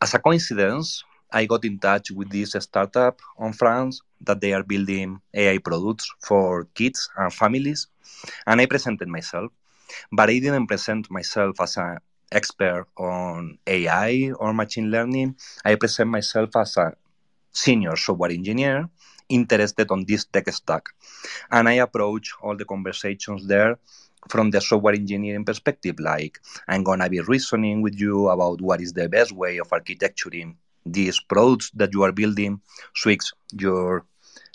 as 0.00 0.14
a 0.14 0.18
coincidence, 0.18 1.02
I 1.32 1.46
got 1.46 1.64
in 1.64 1.78
touch 1.78 2.10
with 2.10 2.30
this 2.30 2.52
startup 2.58 3.20
on 3.38 3.54
France 3.54 4.02
that 4.20 4.40
they 4.40 4.52
are 4.52 4.62
building 4.62 5.20
AI 5.32 5.58
products 5.58 6.12
for 6.20 6.66
kids 6.74 7.08
and 7.16 7.32
families. 7.32 7.88
And 8.46 8.60
I 8.60 8.66
presented 8.66 9.08
myself, 9.08 9.50
but 10.12 10.28
I 10.28 10.38
didn't 10.38 10.66
present 10.66 11.10
myself 11.10 11.60
as 11.60 11.78
an 11.78 11.98
expert 12.32 12.86
on 12.96 13.58
AI 13.66 14.32
or 14.38 14.52
machine 14.52 14.90
learning. 14.90 15.36
I 15.64 15.76
present 15.76 16.10
myself 16.10 16.56
as 16.56 16.76
a 16.76 16.92
senior 17.52 17.96
software 17.96 18.30
engineer 18.30 18.88
interested 19.28 19.90
on 19.90 20.04
this 20.04 20.24
tech 20.24 20.48
stack. 20.52 20.86
And 21.50 21.68
I 21.68 21.74
approach 21.74 22.32
all 22.42 22.56
the 22.56 22.64
conversations 22.64 23.46
there 23.46 23.78
from 24.28 24.50
the 24.50 24.60
software 24.60 24.94
engineering 24.94 25.44
perspective. 25.44 25.96
Like, 25.98 26.40
I'm 26.68 26.84
to 26.84 27.08
be 27.08 27.20
reasoning 27.20 27.82
with 27.82 27.98
you 27.98 28.28
about 28.28 28.60
what 28.60 28.80
is 28.80 28.92
the 28.92 29.08
best 29.08 29.32
way 29.32 29.58
of 29.58 29.72
architecturing 29.72 30.56
these 30.84 31.20
products 31.20 31.70
that 31.74 31.92
you 31.92 32.02
are 32.02 32.12
building. 32.12 32.60
swyx, 32.94 33.32
your 33.52 34.04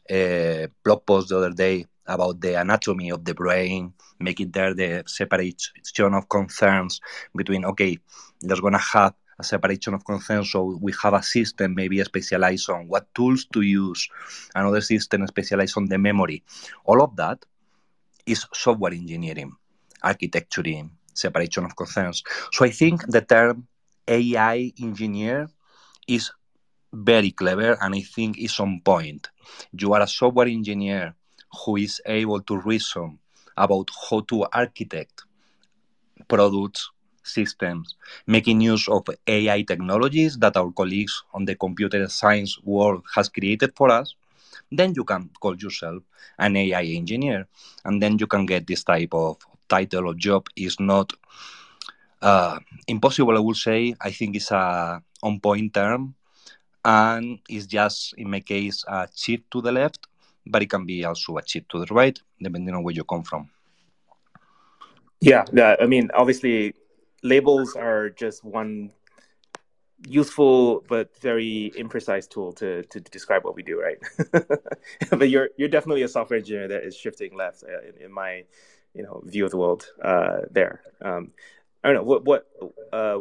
uh, 0.09 0.67
blog 0.83 1.05
post 1.05 1.29
the 1.29 1.37
other 1.37 1.51
day 1.51 1.85
about 2.07 2.41
the 2.41 2.59
anatomy 2.59 3.09
of 3.11 3.25
the 3.25 3.33
brain, 3.33 3.93
making 4.19 4.51
there 4.51 4.73
the 4.73 5.03
separation 5.07 6.13
of 6.13 6.29
concerns 6.29 7.01
between, 7.35 7.65
okay, 7.65 7.97
there's 8.41 8.61
going 8.61 8.73
to 8.73 8.79
have 8.79 9.13
a 9.39 9.43
separation 9.43 9.93
of 9.93 10.05
concerns. 10.05 10.51
So 10.51 10.77
we 10.81 10.93
have 11.03 11.13
a 11.13 11.21
system 11.21 11.75
maybe 11.75 12.03
specialized 12.03 12.69
on 12.69 12.87
what 12.87 13.13
tools 13.13 13.45
to 13.53 13.61
use, 13.61 14.09
another 14.55 14.81
system 14.81 15.25
specialized 15.27 15.77
on 15.77 15.85
the 15.85 15.97
memory. 15.97 16.43
All 16.85 17.01
of 17.01 17.15
that 17.17 17.45
is 18.25 18.45
software 18.53 18.93
engineering, 18.93 19.53
architecturing, 20.03 20.91
separation 21.13 21.65
of 21.65 21.75
concerns. 21.75 22.23
So 22.51 22.65
I 22.65 22.69
think 22.69 23.05
the 23.07 23.21
term 23.21 23.67
AI 24.07 24.71
engineer 24.81 25.49
is 26.07 26.31
very 26.93 27.31
clever 27.31 27.77
and 27.81 27.93
I 27.95 28.01
think 28.01 28.37
is 28.37 28.59
on 28.59 28.81
point. 28.83 29.29
You 29.73 29.93
are 29.93 30.01
a 30.01 30.07
software 30.07 30.47
engineer 30.47 31.15
who 31.65 31.77
is 31.77 32.01
able 32.05 32.41
to 32.41 32.57
reason 32.57 33.19
about 33.57 33.89
how 34.09 34.21
to 34.21 34.45
architect 34.53 35.23
products, 36.27 36.89
systems, 37.23 37.95
making 38.25 38.61
use 38.61 38.87
of 38.87 39.05
AI 39.27 39.61
technologies 39.63 40.37
that 40.37 40.55
our 40.57 40.71
colleagues 40.71 41.23
on 41.33 41.45
the 41.45 41.55
computer 41.55 42.07
science 42.07 42.57
world 42.63 43.03
has 43.15 43.27
created 43.29 43.73
for 43.75 43.89
us, 43.91 44.15
then 44.71 44.93
you 44.95 45.03
can 45.03 45.29
call 45.39 45.55
yourself 45.55 46.03
an 46.39 46.55
AI 46.55 46.83
engineer, 46.83 47.47
and 47.85 48.01
then 48.01 48.17
you 48.19 48.27
can 48.27 48.45
get 48.45 48.67
this 48.67 48.83
type 48.83 49.13
of 49.13 49.37
title 49.69 50.07
or 50.07 50.13
job. 50.13 50.47
Is 50.55 50.79
not 50.79 51.13
uh, 52.21 52.59
impossible, 52.87 53.35
I 53.37 53.39
would 53.39 53.55
say. 53.57 53.95
I 54.01 54.11
think 54.11 54.35
it's 54.35 54.51
a 54.51 55.01
on 55.23 55.39
point 55.39 55.73
term, 55.73 56.15
and 56.85 57.39
it's 57.49 57.65
just 57.65 58.13
in 58.17 58.29
my 58.29 58.39
case 58.41 58.83
a 58.87 59.07
shift 59.15 59.49
to 59.51 59.61
the 59.61 59.71
left, 59.71 60.07
but 60.47 60.61
it 60.61 60.69
can 60.69 60.85
be 60.85 61.05
also 61.05 61.37
a 61.37 61.45
shift 61.45 61.69
to 61.69 61.79
the 61.83 61.93
right, 61.93 62.19
depending 62.41 62.73
on 62.73 62.83
where 62.83 62.93
you 62.93 63.03
come 63.03 63.23
from. 63.23 63.49
Yeah, 65.19 65.45
yeah. 65.53 65.75
I 65.79 65.87
mean, 65.87 66.09
obviously, 66.13 66.73
labels 67.23 67.75
are 67.75 68.09
just 68.09 68.43
one 68.43 68.91
useful 70.05 70.83
but 70.87 71.15
very 71.19 71.71
imprecise 71.77 72.29
tool 72.29 72.53
to, 72.53 72.83
to 72.83 72.99
describe 72.99 73.43
what 73.43 73.55
we 73.55 73.63
do, 73.63 73.81
right? 73.81 73.97
but 75.09 75.29
you're 75.29 75.49
you're 75.57 75.69
definitely 75.69 76.03
a 76.03 76.07
software 76.07 76.37
engineer 76.37 76.67
that 76.67 76.83
is 76.83 76.95
shifting 76.95 77.35
left 77.35 77.63
uh, 77.63 77.81
in, 77.87 78.05
in 78.05 78.11
my 78.11 78.43
you 78.93 79.03
know 79.03 79.21
view 79.25 79.45
of 79.45 79.51
the 79.51 79.57
world 79.57 79.87
uh, 80.03 80.41
there. 80.51 80.81
Um, 81.01 81.31
I 81.83 81.87
don't 81.87 81.97
know 81.97 82.03
what 82.03 82.25
what 82.25 82.47
uh, 82.93 83.19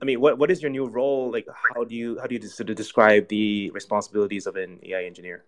I 0.00 0.04
mean. 0.04 0.20
What 0.20 0.38
what 0.38 0.50
is 0.50 0.60
your 0.60 0.70
new 0.70 0.86
role? 0.86 1.30
Like, 1.30 1.46
how 1.74 1.84
do 1.84 1.94
you 1.94 2.18
how 2.20 2.26
do 2.26 2.34
you 2.34 2.42
sort 2.42 2.70
of 2.70 2.76
describe 2.76 3.28
the 3.28 3.70
responsibilities 3.70 4.46
of 4.46 4.56
an 4.56 4.80
AI 4.82 5.04
engineer? 5.04 5.44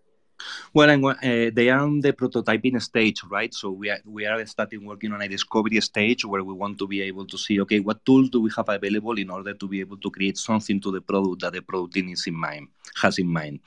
Well, 0.72 0.90
I'm, 0.90 1.04
uh, 1.04 1.14
they 1.22 1.68
are 1.70 1.80
on 1.80 2.00
the 2.00 2.12
prototyping 2.12 2.80
stage, 2.82 3.22
right? 3.30 3.52
So 3.54 3.70
we 3.70 3.90
are 3.90 4.00
we 4.04 4.26
are 4.26 4.44
starting 4.46 4.84
working 4.84 5.12
on 5.12 5.22
a 5.22 5.28
discovery 5.28 5.80
stage 5.80 6.24
where 6.24 6.42
we 6.44 6.54
want 6.54 6.78
to 6.78 6.86
be 6.86 7.02
able 7.02 7.26
to 7.26 7.38
see, 7.38 7.60
okay, 7.60 7.80
what 7.80 8.04
tools 8.04 8.30
do 8.30 8.40
we 8.40 8.50
have 8.56 8.68
available 8.68 9.18
in 9.18 9.30
order 9.30 9.54
to 9.54 9.68
be 9.68 9.80
able 9.80 9.96
to 9.98 10.10
create 10.10 10.38
something 10.38 10.80
to 10.80 10.90
the 10.90 11.00
product 11.00 11.42
that 11.42 11.52
the 11.52 11.62
product 11.62 11.96
is 11.96 12.26
in 12.26 12.34
mind 12.34 12.68
has 13.02 13.18
in 13.18 13.28
mind. 13.28 13.60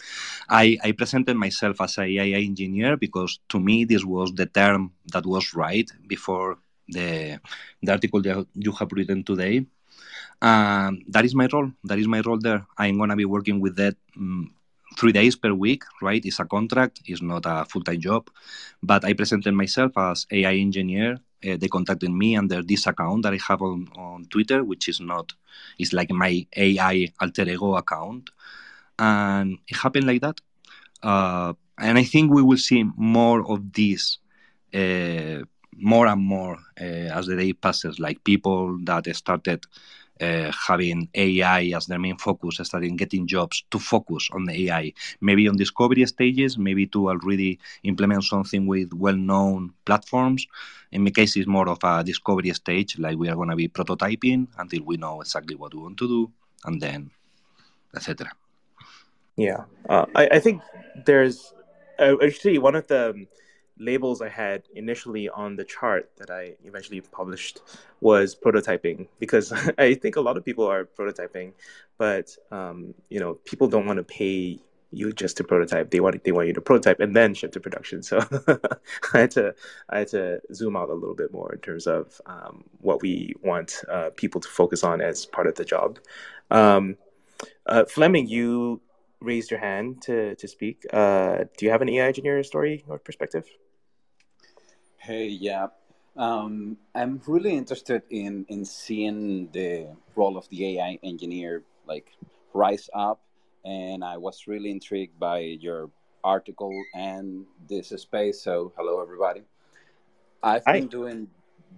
I, 0.49 0.77
I 0.83 0.91
presented 0.93 1.35
myself 1.35 1.81
as 1.81 1.97
a 1.97 2.03
AI 2.03 2.39
engineer 2.41 2.97
because 2.97 3.39
to 3.49 3.59
me 3.59 3.85
this 3.85 4.05
was 4.05 4.33
the 4.33 4.45
term 4.45 4.91
that 5.13 5.25
was 5.25 5.53
right 5.53 5.89
before 6.07 6.59
the 6.87 7.39
the 7.83 7.91
article 7.91 8.21
that 8.21 8.47
you 8.55 8.71
have 8.73 8.91
written 8.91 9.23
today. 9.23 9.65
Um, 10.41 11.01
that 11.09 11.25
is 11.25 11.33
my 11.35 11.47
role. 11.51 11.71
That 11.83 11.99
is 11.99 12.07
my 12.07 12.21
role 12.21 12.39
there. 12.39 12.65
I'm 12.77 12.97
gonna 12.97 13.15
be 13.15 13.25
working 13.25 13.59
with 13.59 13.75
that 13.77 13.95
um, 14.15 14.53
three 14.97 15.11
days 15.13 15.35
per 15.35 15.53
week, 15.53 15.83
right? 16.01 16.23
It's 16.25 16.39
a 16.39 16.45
contract, 16.45 17.01
it's 17.05 17.21
not 17.21 17.43
a 17.45 17.65
full 17.65 17.83
time 17.83 18.01
job. 18.01 18.29
But 18.83 19.05
I 19.05 19.13
presented 19.13 19.53
myself 19.53 19.93
as 19.97 20.25
AI 20.31 20.55
engineer. 20.55 21.19
Uh, 21.47 21.57
they 21.57 21.67
contacted 21.67 22.11
me 22.11 22.35
under 22.35 22.63
this 22.63 22.87
account 22.87 23.23
that 23.23 23.33
I 23.33 23.39
have 23.47 23.61
on, 23.61 23.87
on 23.95 24.25
Twitter, 24.25 24.63
which 24.63 24.89
is 24.89 24.99
not, 24.99 25.33
it's 25.79 25.93
like 25.93 26.11
my 26.11 26.45
AI 26.55 27.13
alter 27.21 27.43
ego 27.47 27.75
account. 27.75 28.29
And 28.99 29.57
it 29.67 29.77
happened 29.77 30.07
like 30.07 30.21
that. 30.21 30.41
Uh, 31.03 31.53
and 31.79 31.97
I 31.97 32.03
think 32.03 32.31
we 32.33 32.41
will 32.41 32.57
see 32.57 32.83
more 32.95 33.49
of 33.51 33.73
this. 33.73 34.17
Uh, 34.73 35.43
more 35.79 36.07
and 36.07 36.21
more 36.21 36.57
uh, 36.81 36.83
as 37.17 37.27
the 37.27 37.35
day 37.35 37.53
passes, 37.53 37.99
like 37.99 38.23
people 38.23 38.79
that 38.85 39.05
started 39.15 39.63
uh, 40.21 40.51
having 40.67 41.09
AI 41.13 41.71
as 41.75 41.85
their 41.85 41.99
main 41.99 42.17
focus, 42.17 42.59
starting 42.63 42.95
getting 42.95 43.27
jobs 43.27 43.63
to 43.71 43.79
focus 43.79 44.29
on 44.31 44.45
the 44.45 44.69
AI, 44.69 44.93
maybe 45.21 45.47
on 45.47 45.57
discovery 45.57 46.05
stages, 46.05 46.57
maybe 46.57 46.87
to 46.87 47.09
already 47.09 47.59
implement 47.83 48.23
something 48.23 48.67
with 48.67 48.93
well-known 48.93 49.73
platforms. 49.85 50.47
In 50.91 51.03
my 51.03 51.11
case, 51.11 51.35
it's 51.35 51.47
more 51.47 51.69
of 51.69 51.79
a 51.83 52.03
discovery 52.03 52.51
stage, 52.53 52.97
like 52.97 53.17
we 53.17 53.29
are 53.29 53.35
going 53.35 53.49
to 53.49 53.55
be 53.55 53.67
prototyping 53.67 54.47
until 54.57 54.83
we 54.83 54.97
know 54.97 55.21
exactly 55.21 55.55
what 55.55 55.73
we 55.73 55.81
want 55.81 55.97
to 55.97 56.07
do, 56.07 56.31
and 56.65 56.81
then 56.81 57.11
etc. 57.95 58.31
Yeah, 59.35 59.65
uh, 59.89 60.05
I, 60.15 60.27
I 60.33 60.39
think 60.39 60.61
there's 61.05 61.53
uh, 61.99 62.15
actually 62.23 62.57
one 62.57 62.75
of 62.75 62.87
the 62.87 63.27
labels 63.79 64.21
I 64.21 64.29
had 64.29 64.63
initially 64.75 65.29
on 65.29 65.55
the 65.55 65.63
chart 65.63 66.09
that 66.17 66.29
I 66.29 66.55
eventually 66.63 67.01
published 67.01 67.61
was 68.01 68.35
prototyping 68.35 69.07
because 69.19 69.51
I 69.77 69.93
think 69.93 70.15
a 70.15 70.21
lot 70.21 70.37
of 70.37 70.45
people 70.45 70.65
are 70.65 70.85
prototyping, 70.85 71.53
but 71.97 72.35
um, 72.51 72.93
you 73.09 73.19
know 73.19 73.35
people 73.45 73.67
don't 73.67 73.85
want 73.85 73.97
to 73.97 74.03
pay 74.03 74.59
you 74.91 75.11
just 75.11 75.37
to 75.37 75.43
prototype. 75.43 75.91
They 75.91 75.99
want 75.99 76.23
they 76.23 76.31
want 76.31 76.47
you 76.47 76.53
to 76.53 76.61
prototype 76.61 76.99
and 76.99 77.15
then 77.15 77.33
ship 77.33 77.51
to 77.53 77.59
production. 77.59 78.03
So 78.03 78.19
I 79.13 79.19
had 79.19 79.31
to 79.31 79.55
I 79.89 79.99
had 79.99 80.07
to 80.09 80.41
zoom 80.53 80.75
out 80.75 80.89
a 80.89 80.93
little 80.93 81.15
bit 81.15 81.33
more 81.33 81.53
in 81.53 81.59
terms 81.59 81.87
of 81.87 82.19
um, 82.25 82.63
what 82.79 83.01
we 83.01 83.33
want 83.43 83.81
uh, 83.91 84.09
people 84.15 84.41
to 84.41 84.47
focus 84.47 84.83
on 84.83 85.01
as 85.01 85.25
part 85.25 85.47
of 85.47 85.55
the 85.55 85.65
job. 85.65 85.99
Um, 86.51 86.97
uh, 87.65 87.85
Fleming, 87.85 88.27
you 88.27 88.81
raised 89.19 89.51
your 89.51 89.59
hand 89.59 90.01
to 90.03 90.35
to 90.35 90.47
speak. 90.47 90.85
Uh, 90.91 91.45
do 91.57 91.65
you 91.65 91.71
have 91.71 91.81
an 91.81 91.89
AI 91.89 92.07
engineer 92.07 92.43
story 92.43 92.83
or 92.87 92.97
perspective? 92.97 93.45
Hey, 95.07 95.27
yeah. 95.27 95.67
Um, 96.17 96.75
I'm 96.93 97.21
really 97.27 97.55
interested 97.55 98.01
in, 98.09 98.45
in 98.49 98.65
seeing 98.65 99.47
the 99.53 99.87
role 100.17 100.35
of 100.35 100.49
the 100.49 100.79
AI 100.79 100.99
engineer 101.01 101.63
like 101.87 102.11
rise 102.53 102.89
up, 102.93 103.21
and 103.63 104.03
I 104.03 104.17
was 104.17 104.47
really 104.47 104.69
intrigued 104.69 105.17
by 105.17 105.39
your 105.39 105.89
article 106.25 106.73
and 106.93 107.45
this 107.69 107.87
space. 107.95 108.41
So, 108.41 108.73
hello 108.75 109.01
everybody. 109.01 109.43
I've 110.43 110.65
Hi. 110.65 110.73
been 110.73 110.89
doing 110.89 111.29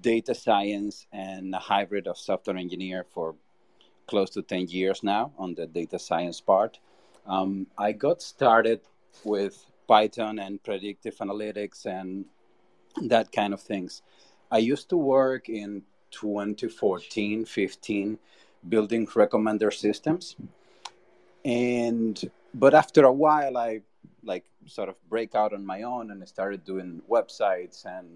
data 0.02 0.34
science 0.34 1.06
and 1.14 1.54
a 1.54 1.60
hybrid 1.60 2.08
of 2.08 2.18
software 2.18 2.58
engineer 2.58 3.06
for 3.12 3.36
close 4.08 4.32
to 4.32 4.42
10 4.42 4.70
years 4.70 5.04
now 5.04 5.34
on 5.38 5.54
the 5.54 5.68
data 5.68 6.00
science 6.00 6.42
part. 6.42 6.80
Um, 7.28 7.68
I 7.78 7.92
got 7.92 8.24
started 8.24 8.82
with 9.24 9.64
Python 9.88 10.40
and 10.40 10.64
predictive 10.64 11.16
analytics 11.18 11.86
and 11.86 12.26
that 13.04 13.32
kind 13.32 13.54
of 13.54 13.62
things. 13.62 14.02
I 14.52 14.58
used 14.58 14.90
to 14.90 14.98
work 14.98 15.50
in 15.50 15.84
2014, 16.12 17.46
15, 17.46 18.20
building 18.68 19.08
recommender 19.08 19.74
systems. 19.74 20.36
And, 21.46 22.20
but 22.54 22.74
after 22.74 23.06
a 23.06 23.12
while, 23.14 23.58
I 23.58 23.82
like 24.24 24.46
sort 24.66 24.90
of 24.90 24.96
break 25.10 25.36
out 25.36 25.54
on 25.54 25.66
my 25.66 25.84
own 25.84 26.12
and 26.12 26.22
I 26.22 26.26
started 26.26 26.66
doing 26.66 27.02
websites 27.10 27.86
and 27.86 28.08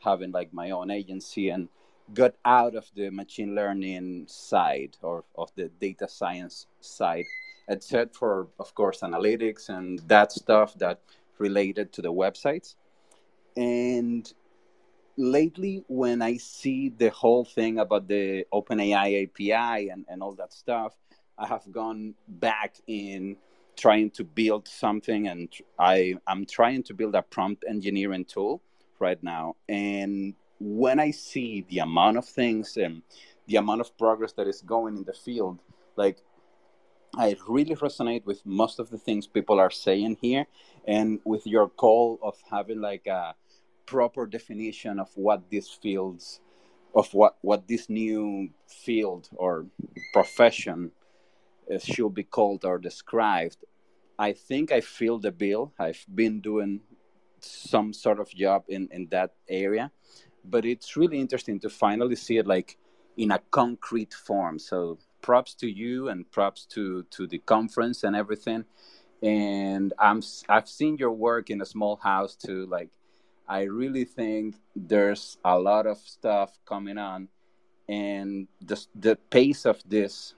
having 0.00 0.32
like 0.32 0.52
my 0.52 0.70
own 0.70 0.90
agency 0.90 1.50
and 1.50 1.68
got 2.14 2.34
out 2.44 2.74
of 2.74 2.90
the 2.94 3.10
machine 3.10 3.54
learning 3.54 4.26
side 4.28 4.96
or 5.02 5.24
of 5.36 5.50
the 5.56 5.68
data 5.80 6.08
science 6.08 6.66
side, 6.80 7.24
except 7.68 8.14
for, 8.14 8.48
of 8.60 8.74
course, 8.74 9.00
analytics 9.00 9.68
and 9.68 9.98
that 10.08 10.32
stuff 10.32 10.74
that 10.78 11.00
related 11.38 11.92
to 11.92 12.02
the 12.02 12.12
websites. 12.12 12.76
And 13.56 14.30
lately, 15.16 15.84
when 15.88 16.22
I 16.22 16.36
see 16.36 16.90
the 16.90 17.10
whole 17.10 17.44
thing 17.44 17.78
about 17.78 18.08
the 18.08 18.46
OpenAI 18.52 19.24
API 19.24 19.88
and, 19.88 20.04
and 20.08 20.22
all 20.22 20.34
that 20.34 20.52
stuff, 20.52 20.94
I 21.38 21.46
have 21.46 21.70
gone 21.70 22.14
back 22.28 22.76
in 22.86 23.36
trying 23.76 24.10
to 24.10 24.24
build 24.24 24.66
something 24.66 25.28
and 25.28 25.52
I, 25.78 26.14
I'm 26.26 26.46
trying 26.46 26.82
to 26.84 26.94
build 26.94 27.14
a 27.14 27.22
prompt 27.22 27.64
engineering 27.68 28.24
tool 28.24 28.62
right 28.98 29.22
now. 29.22 29.56
And 29.68 30.34
when 30.58 30.98
I 30.98 31.10
see 31.10 31.66
the 31.68 31.80
amount 31.80 32.16
of 32.16 32.24
things 32.26 32.78
and 32.78 33.02
the 33.46 33.56
amount 33.56 33.82
of 33.82 33.96
progress 33.98 34.32
that 34.32 34.46
is 34.46 34.62
going 34.62 34.96
in 34.96 35.04
the 35.04 35.12
field, 35.12 35.60
like 35.96 36.22
I 37.14 37.36
really 37.48 37.74
resonate 37.74 38.24
with 38.26 38.44
most 38.44 38.78
of 38.78 38.90
the 38.90 38.98
things 38.98 39.26
people 39.26 39.58
are 39.58 39.70
saying 39.70 40.18
here, 40.20 40.46
and 40.86 41.20
with 41.24 41.46
your 41.46 41.68
call 41.68 42.18
of 42.22 42.36
having 42.50 42.80
like 42.80 43.06
a 43.06 43.34
proper 43.86 44.26
definition 44.26 44.98
of 44.98 45.10
what 45.14 45.48
these 45.50 45.68
fields, 45.68 46.40
of 46.94 47.12
what 47.14 47.36
what 47.42 47.68
this 47.68 47.88
new 47.88 48.50
field 48.66 49.28
or 49.36 49.66
profession 50.12 50.90
uh, 51.72 51.78
should 51.78 52.14
be 52.14 52.24
called 52.24 52.64
or 52.64 52.78
described. 52.78 53.64
I 54.18 54.32
think 54.32 54.72
I 54.72 54.80
feel 54.80 55.18
the 55.18 55.32
bill. 55.32 55.72
I've 55.78 56.04
been 56.12 56.40
doing 56.40 56.80
some 57.40 57.92
sort 57.92 58.18
of 58.20 58.28
job 58.30 58.64
in 58.68 58.88
in 58.90 59.08
that 59.10 59.34
area, 59.48 59.90
but 60.44 60.64
it's 60.64 60.96
really 60.96 61.20
interesting 61.20 61.60
to 61.60 61.70
finally 61.70 62.16
see 62.16 62.38
it 62.38 62.46
like 62.46 62.78
in 63.16 63.30
a 63.30 63.40
concrete 63.50 64.14
form. 64.14 64.58
So 64.58 64.98
props 65.22 65.54
to 65.54 65.66
you 65.66 66.08
and 66.08 66.30
props 66.30 66.66
to 66.66 67.02
to 67.10 67.26
the 67.26 67.38
conference 67.38 68.04
and 68.04 68.14
everything. 68.16 68.64
And 69.22 69.92
I'm 69.98 70.22
I've 70.48 70.68
seen 70.68 70.96
your 70.98 71.12
work 71.12 71.50
in 71.50 71.60
a 71.60 71.66
small 71.66 71.96
house 71.96 72.36
too. 72.36 72.66
Like 72.66 72.90
I 73.48 73.62
really 73.62 74.04
think 74.04 74.56
there's 74.74 75.38
a 75.44 75.58
lot 75.58 75.86
of 75.86 75.98
stuff 75.98 76.58
coming 76.64 76.98
on, 76.98 77.28
and 77.88 78.48
the 78.60 78.84
the 78.94 79.16
pace 79.30 79.64
of 79.64 79.82
this 79.88 80.34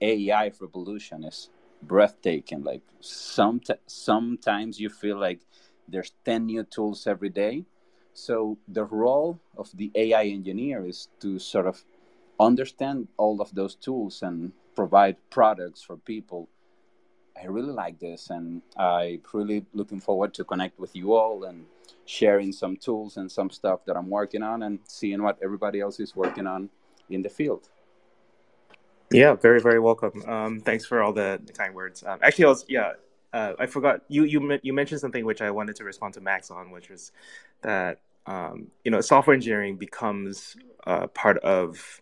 AI 0.00 0.52
revolution 0.60 1.24
is 1.24 1.48
breathtaking. 1.82 2.62
Like 2.62 2.82
some 3.00 3.60
sometimes 3.86 4.78
you 4.78 4.90
feel 4.90 5.18
like 5.18 5.40
there's 5.88 6.12
10 6.24 6.46
new 6.46 6.64
tools 6.64 7.06
every 7.06 7.30
day. 7.30 7.64
So 8.12 8.58
the 8.68 8.84
role 8.84 9.40
of 9.56 9.70
the 9.74 9.90
AI 9.94 10.24
engineer 10.24 10.86
is 10.86 11.08
to 11.20 11.38
sort 11.38 11.66
of 11.66 11.84
understand 12.38 13.08
all 13.16 13.40
of 13.40 13.54
those 13.54 13.74
tools 13.74 14.22
and 14.22 14.52
provide 14.76 15.16
products 15.30 15.82
for 15.82 15.96
people. 15.96 16.48
I 17.40 17.46
really 17.46 17.72
like 17.72 17.98
this 17.98 18.30
and 18.30 18.62
I'm 18.76 19.20
really 19.32 19.66
looking 19.72 20.00
forward 20.00 20.34
to 20.34 20.44
connect 20.44 20.78
with 20.78 20.94
you 20.94 21.14
all 21.14 21.44
and 21.44 21.66
sharing 22.06 22.52
some 22.52 22.76
tools 22.76 23.16
and 23.16 23.30
some 23.30 23.50
stuff 23.50 23.84
that 23.86 23.96
I'm 23.96 24.08
working 24.08 24.42
on 24.42 24.62
and 24.62 24.78
seeing 24.86 25.22
what 25.22 25.38
everybody 25.42 25.80
else 25.80 26.00
is 26.00 26.14
working 26.14 26.46
on 26.46 26.70
in 27.10 27.22
the 27.22 27.28
field. 27.28 27.68
Yeah, 29.10 29.34
very 29.34 29.60
very 29.60 29.78
welcome. 29.78 30.22
Um, 30.26 30.60
thanks 30.60 30.84
for 30.84 31.02
all 31.02 31.12
the, 31.12 31.40
kind 31.56 31.74
words. 31.74 32.02
Um, 32.04 32.18
actually, 32.22 32.46
I 32.46 32.48
was 32.48 32.64
yeah, 32.68 32.92
uh, 33.32 33.52
I 33.58 33.66
forgot 33.66 34.00
you 34.08 34.24
you 34.24 34.58
you 34.62 34.72
mentioned 34.72 35.00
something 35.00 35.24
which 35.24 35.42
I 35.42 35.50
wanted 35.50 35.76
to 35.76 35.84
respond 35.84 36.14
to 36.14 36.20
Max 36.20 36.50
on, 36.50 36.70
which 36.70 36.90
was 36.90 37.12
that 37.62 38.00
um, 38.26 38.68
you 38.84 38.90
know 38.90 39.00
software 39.00 39.34
engineering 39.34 39.76
becomes 39.76 40.56
uh, 40.86 41.06
part 41.08 41.38
of 41.38 42.00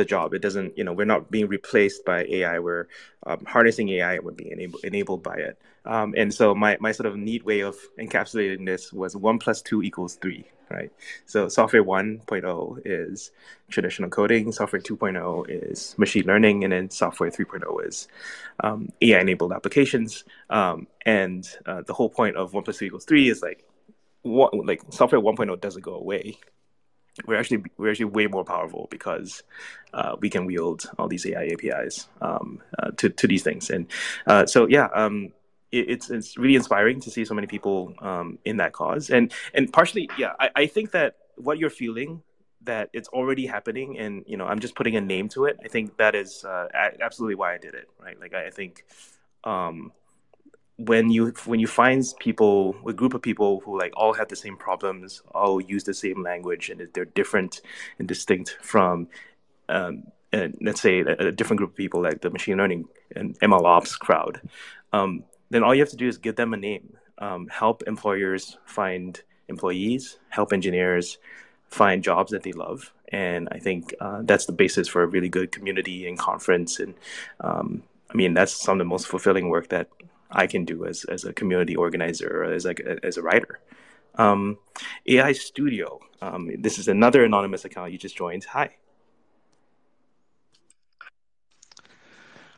the 0.00 0.04
job. 0.06 0.32
It 0.32 0.40
doesn't, 0.40 0.76
you 0.76 0.82
know, 0.82 0.92
we're 0.92 1.04
not 1.04 1.30
being 1.30 1.46
replaced 1.46 2.04
by 2.04 2.24
AI. 2.24 2.58
We're 2.58 2.88
um, 3.26 3.44
harnessing 3.44 3.88
AI 3.90 4.14
and 4.14 4.24
we're 4.24 4.32
being 4.32 4.50
enabled, 4.50 4.82
enabled 4.82 5.22
by 5.22 5.36
it. 5.36 5.58
Um, 5.84 6.14
and 6.16 6.32
so 6.32 6.54
my, 6.54 6.78
my 6.80 6.92
sort 6.92 7.06
of 7.06 7.16
neat 7.16 7.44
way 7.44 7.60
of 7.60 7.76
encapsulating 7.98 8.64
this 8.66 8.92
was 8.92 9.14
one 9.14 9.38
plus 9.38 9.60
two 9.60 9.82
equals 9.82 10.14
three, 10.14 10.44
right? 10.70 10.90
So 11.26 11.48
software 11.48 11.84
1.0 11.84 12.82
is 12.84 13.30
traditional 13.68 14.08
coding, 14.08 14.52
software 14.52 14.80
2.0 14.80 15.46
is 15.48 15.94
machine 15.98 16.24
learning, 16.26 16.64
and 16.64 16.72
then 16.72 16.90
software 16.90 17.30
3.0 17.30 17.86
is 17.86 18.08
um, 18.60 18.88
AI 19.02 19.20
enabled 19.20 19.52
applications. 19.52 20.24
Um, 20.48 20.86
and 21.04 21.46
uh, 21.66 21.82
the 21.86 21.92
whole 21.92 22.08
point 22.08 22.36
of 22.36 22.54
one 22.54 22.64
plus 22.64 22.78
two 22.78 22.86
equals 22.86 23.04
three 23.04 23.28
is 23.28 23.42
like, 23.42 23.64
what, 24.22 24.54
like 24.54 24.82
software 24.90 25.20
1.0 25.20 25.60
doesn't 25.60 25.82
go 25.82 25.94
away 25.94 26.38
we're 27.26 27.38
actually 27.38 27.64
we're 27.76 27.90
actually 27.90 28.06
way 28.06 28.26
more 28.26 28.44
powerful 28.44 28.88
because 28.90 29.42
uh, 29.92 30.16
we 30.20 30.30
can 30.30 30.46
wield 30.46 30.88
all 30.98 31.08
these 31.08 31.26
AI 31.26 31.50
APIs 31.52 32.08
um, 32.20 32.60
uh, 32.78 32.90
to 32.96 33.08
to 33.10 33.26
these 33.26 33.42
things. 33.42 33.70
And 33.70 33.86
uh, 34.26 34.46
so 34.46 34.66
yeah, 34.68 34.88
um, 34.94 35.32
it, 35.72 35.90
it's 35.90 36.10
it's 36.10 36.36
really 36.36 36.56
inspiring 36.56 37.00
to 37.00 37.10
see 37.10 37.24
so 37.24 37.34
many 37.34 37.46
people 37.46 37.94
um, 38.00 38.38
in 38.44 38.58
that 38.58 38.72
cause. 38.72 39.10
And 39.10 39.32
and 39.54 39.72
partially, 39.72 40.08
yeah, 40.18 40.32
I, 40.38 40.50
I 40.56 40.66
think 40.66 40.92
that 40.92 41.16
what 41.36 41.58
you're 41.58 41.70
feeling 41.70 42.22
that 42.62 42.90
it's 42.92 43.08
already 43.08 43.46
happening 43.46 43.98
and 43.98 44.22
you 44.26 44.36
know 44.36 44.44
i'm 44.44 44.58
just 44.58 44.74
putting 44.74 44.94
a 44.94 45.00
name 45.00 45.30
to 45.30 45.46
it 45.46 45.58
i 45.64 45.68
think 45.68 45.96
that 45.96 46.14
is 46.14 46.44
uh, 46.44 46.68
absolutely 47.00 47.34
why 47.34 47.54
i 47.54 47.56
did 47.56 47.74
it 47.74 47.88
right 47.98 48.20
like 48.20 48.34
i, 48.34 48.48
I 48.48 48.50
think 48.50 48.84
um, 49.44 49.92
when 50.86 51.10
you 51.10 51.32
when 51.44 51.60
you 51.60 51.66
find 51.66 52.04
people 52.20 52.74
a 52.86 52.92
group 52.92 53.12
of 53.12 53.20
people 53.20 53.60
who 53.60 53.78
like 53.78 53.92
all 53.96 54.14
have 54.14 54.28
the 54.28 54.36
same 54.36 54.56
problems 54.56 55.22
all 55.34 55.60
use 55.60 55.84
the 55.84 55.94
same 55.94 56.22
language 56.22 56.70
and 56.70 56.88
they're 56.94 57.04
different 57.04 57.60
and 57.98 58.08
distinct 58.08 58.56
from 58.62 59.06
um, 59.68 60.04
let's 60.60 60.80
say 60.80 61.00
a, 61.00 61.28
a, 61.28 61.32
different 61.32 61.58
group 61.58 61.70
of 61.70 61.76
people 61.76 62.02
like 62.02 62.20
the 62.22 62.30
machine 62.30 62.56
learning 62.56 62.86
and 63.14 63.38
ml 63.40 63.64
ops 63.64 63.96
crowd 63.96 64.40
um, 64.92 65.24
then 65.50 65.62
all 65.62 65.74
you 65.74 65.80
have 65.80 65.90
to 65.90 65.96
do 65.96 66.08
is 66.08 66.18
give 66.18 66.36
them 66.36 66.54
a 66.54 66.56
name. 66.56 66.96
Um, 67.18 67.48
help 67.48 67.82
employers 67.86 68.56
find 68.64 69.20
employees 69.48 70.18
help 70.30 70.52
engineers 70.52 71.18
find 71.68 72.02
jobs 72.02 72.30
that 72.30 72.42
they 72.42 72.52
love 72.52 72.92
and 73.08 73.48
i 73.52 73.58
think 73.58 73.94
uh, 74.00 74.22
that's 74.22 74.46
the 74.46 74.52
basis 74.52 74.88
for 74.88 75.02
a 75.02 75.06
really 75.06 75.28
good 75.28 75.52
community 75.52 76.08
and 76.08 76.18
conference 76.18 76.80
and 76.80 76.94
um, 77.40 77.82
i 78.10 78.14
mean 78.14 78.32
that's 78.32 78.52
some 78.52 78.74
of 78.74 78.78
the 78.78 78.88
most 78.88 79.06
fulfilling 79.06 79.48
work 79.50 79.68
that 79.68 79.88
I 80.30 80.46
can 80.46 80.64
do 80.64 80.86
as, 80.86 81.04
as 81.04 81.24
a 81.24 81.32
community 81.32 81.76
organizer 81.76 82.42
or 82.42 82.52
as 82.52 82.64
like 82.64 82.80
as 82.80 83.16
a 83.16 83.22
writer. 83.22 83.60
Um, 84.16 84.58
AI 85.06 85.32
Studio. 85.32 86.00
Um, 86.22 86.50
this 86.58 86.78
is 86.78 86.88
another 86.88 87.24
anonymous 87.24 87.64
account 87.64 87.92
you 87.92 87.98
just 87.98 88.16
joined. 88.16 88.44
Hi. 88.44 88.76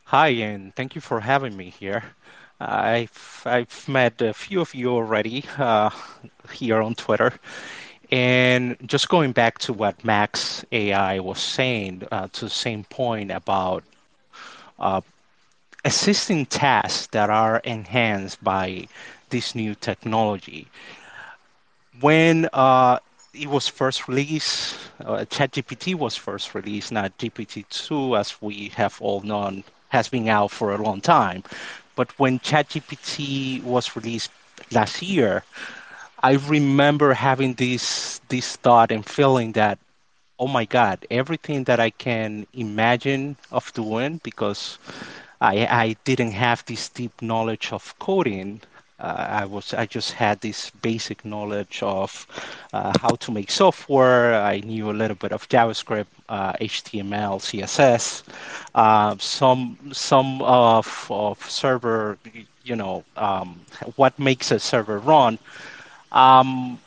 Hi, 0.04 0.28
and 0.28 0.74
thank 0.74 0.94
you 0.94 1.00
for 1.00 1.20
having 1.20 1.56
me 1.56 1.70
here. 1.70 2.02
I've 2.60 3.42
I've 3.46 3.88
met 3.88 4.20
a 4.20 4.34
few 4.34 4.60
of 4.60 4.74
you 4.74 4.90
already 4.90 5.44
uh, 5.58 5.90
here 6.52 6.80
on 6.80 6.94
Twitter, 6.94 7.32
and 8.10 8.76
just 8.86 9.08
going 9.08 9.32
back 9.32 9.58
to 9.60 9.72
what 9.72 10.04
Max 10.04 10.64
AI 10.70 11.18
was 11.18 11.40
saying, 11.40 12.02
uh, 12.12 12.28
to 12.32 12.44
the 12.44 12.50
same 12.50 12.84
point 12.84 13.30
about 13.30 13.84
uh, 14.78 15.00
assisting 15.84 16.46
tasks 16.46 17.06
that 17.08 17.30
are 17.30 17.58
enhanced 17.58 18.42
by 18.42 18.86
this 19.30 19.54
new 19.54 19.74
technology. 19.74 20.68
When 22.00 22.48
uh, 22.52 22.98
it 23.34 23.48
was 23.48 23.68
first 23.68 24.08
released, 24.08 24.76
uh, 25.00 25.24
ChatGPT 25.28 25.94
was 25.94 26.16
first 26.16 26.54
released, 26.54 26.92
not 26.92 27.16
GPT-2, 27.18 28.18
as 28.18 28.40
we 28.40 28.68
have 28.70 29.00
all 29.00 29.20
known, 29.20 29.64
has 29.88 30.08
been 30.08 30.28
out 30.28 30.50
for 30.50 30.72
a 30.72 30.82
long 30.82 31.00
time. 31.00 31.42
But 31.94 32.18
when 32.18 32.38
ChatGPT 32.40 33.62
was 33.62 33.94
released 33.96 34.30
last 34.70 35.02
year, 35.02 35.44
I 36.22 36.32
remember 36.34 37.14
having 37.14 37.54
this 37.54 38.20
this 38.28 38.56
thought 38.56 38.90
and 38.92 39.04
feeling 39.04 39.52
that, 39.52 39.78
oh 40.38 40.46
my 40.48 40.64
God, 40.64 41.06
everything 41.10 41.64
that 41.64 41.80
I 41.80 41.90
can 41.90 42.46
imagine 42.54 43.36
of 43.50 43.72
doing 43.72 44.20
because 44.22 44.78
I, 45.42 45.66
I 45.66 45.96
didn't 46.04 46.32
have 46.32 46.64
this 46.66 46.88
deep 46.88 47.20
knowledge 47.20 47.72
of 47.72 47.98
coding. 47.98 48.60
Uh, 49.00 49.26
I 49.42 49.44
was 49.46 49.74
I 49.74 49.86
just 49.86 50.12
had 50.12 50.40
this 50.40 50.70
basic 50.70 51.24
knowledge 51.24 51.82
of 51.82 52.26
uh, 52.72 52.92
how 53.00 53.16
to 53.16 53.32
make 53.32 53.50
software. 53.50 54.34
I 54.40 54.60
knew 54.60 54.90
a 54.90 54.92
little 55.02 55.16
bit 55.16 55.32
of 55.32 55.48
JavaScript, 55.48 56.06
uh, 56.28 56.52
HTML, 56.54 57.40
CSS, 57.40 58.22
uh, 58.76 59.16
some 59.18 59.76
some 59.92 60.40
of 60.42 61.08
of 61.10 61.50
server, 61.50 62.18
you 62.64 62.76
know, 62.76 63.04
um, 63.16 63.60
what 63.96 64.16
makes 64.20 64.52
a 64.52 64.60
server 64.60 65.00
run. 65.00 65.40
Um, 66.12 66.78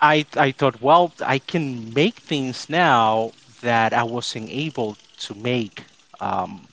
I 0.00 0.26
I 0.36 0.50
thought, 0.52 0.82
well, 0.82 1.12
I 1.24 1.38
can 1.38 1.94
make 1.94 2.16
things 2.16 2.68
now 2.68 3.32
that 3.60 3.92
I 3.92 4.02
wasn't 4.02 4.50
able 4.50 4.96
to 5.20 5.34
make 5.36 5.84
um, 6.20 6.66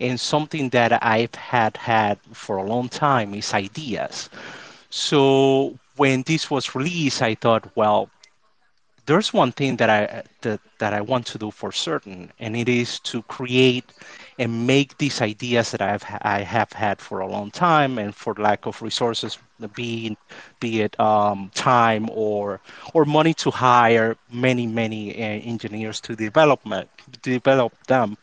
and 0.00 0.18
something 0.18 0.68
that 0.70 1.02
I've 1.02 1.34
had 1.34 1.76
had 1.76 2.18
for 2.32 2.56
a 2.56 2.64
long 2.64 2.88
time 2.88 3.34
is 3.34 3.54
ideas. 3.54 4.28
So 4.90 5.78
when 5.96 6.22
this 6.22 6.50
was 6.50 6.74
released, 6.74 7.22
I 7.22 7.34
thought, 7.34 7.76
well, 7.76 8.10
there's 9.06 9.32
one 9.32 9.52
thing 9.52 9.76
that 9.76 9.88
I 9.88 10.22
that, 10.42 10.60
that 10.78 10.92
I 10.92 11.00
want 11.00 11.26
to 11.28 11.38
do 11.38 11.50
for 11.50 11.72
certain, 11.72 12.30
and 12.38 12.54
it 12.56 12.68
is 12.68 13.00
to 13.00 13.22
create 13.22 13.92
and 14.38 14.66
make 14.66 14.98
these 14.98 15.22
ideas 15.22 15.70
that 15.70 15.80
I've 15.80 16.04
I 16.22 16.40
have 16.42 16.72
had 16.72 17.00
for 17.00 17.20
a 17.20 17.26
long 17.26 17.50
time, 17.50 17.98
and 17.98 18.14
for 18.14 18.34
lack 18.34 18.66
of 18.66 18.82
resources, 18.82 19.38
be 19.74 20.16
be 20.60 20.82
it 20.82 20.98
um, 21.00 21.50
time 21.54 22.08
or 22.12 22.60
or 22.92 23.04
money 23.06 23.32
to 23.34 23.50
hire 23.50 24.16
many 24.30 24.66
many 24.66 25.14
uh, 25.14 25.40
engineers 25.52 26.00
to 26.02 26.14
development 26.14 26.88
develop 27.22 27.72
them. 27.86 28.16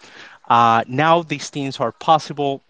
Uh, 0.47 0.84
now 0.88 1.21
these 1.21 1.49
things 1.49 1.79
are 1.79 1.91
possible, 1.91 2.62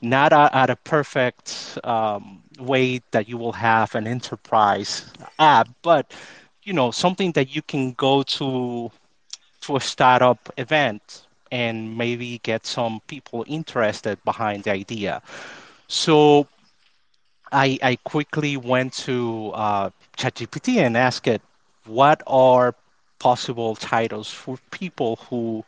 not 0.00 0.32
a, 0.32 0.50
at 0.54 0.70
a 0.70 0.76
perfect 0.76 1.78
um, 1.84 2.42
way 2.58 3.00
that 3.10 3.28
you 3.28 3.36
will 3.36 3.52
have 3.52 3.94
an 3.94 4.06
enterprise 4.06 5.10
app, 5.38 5.68
but 5.82 6.12
you 6.62 6.72
know 6.72 6.90
something 6.90 7.32
that 7.32 7.54
you 7.54 7.62
can 7.62 7.92
go 7.92 8.22
to 8.22 8.90
to 9.62 9.76
a 9.76 9.80
startup 9.80 10.52
event 10.56 11.26
and 11.50 11.96
maybe 11.96 12.38
get 12.42 12.66
some 12.66 13.00
people 13.06 13.44
interested 13.48 14.22
behind 14.24 14.64
the 14.64 14.70
idea. 14.72 15.22
So 15.88 16.46
I, 17.52 17.78
I 17.82 17.96
quickly 17.96 18.56
went 18.56 18.92
to 19.04 19.50
uh, 19.54 19.90
ChatGPT 20.16 20.76
and 20.76 20.96
asked 20.96 21.26
it, 21.26 21.42
what 21.86 22.22
are 22.26 22.74
possible 23.18 23.76
titles 23.76 24.30
for 24.30 24.58
people 24.70 25.16
who 25.28 25.64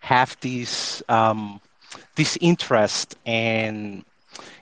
have 0.00 0.36
this 0.40 1.02
um, 1.08 1.60
this 2.16 2.36
interest 2.40 3.16
and 3.26 4.04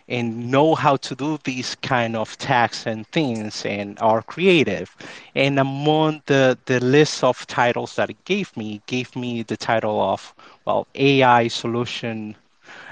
and 0.08 0.50
know 0.50 0.74
how 0.74 0.96
to 0.96 1.14
do 1.14 1.38
these 1.44 1.74
kind 1.76 2.16
of 2.16 2.36
tasks 2.38 2.86
and 2.86 3.06
things 3.08 3.64
and 3.64 3.98
are 4.00 4.22
creative. 4.22 4.96
And 5.34 5.58
among 5.58 6.22
the, 6.26 6.58
the 6.66 6.80
list 6.80 7.22
of 7.24 7.46
titles 7.46 7.96
that 7.96 8.10
it 8.10 8.24
gave 8.24 8.56
me, 8.56 8.76
it 8.76 8.86
gave 8.86 9.14
me 9.16 9.42
the 9.42 9.56
title 9.56 10.00
of, 10.00 10.34
well, 10.64 10.86
AI 10.94 11.48
solution, 11.48 12.36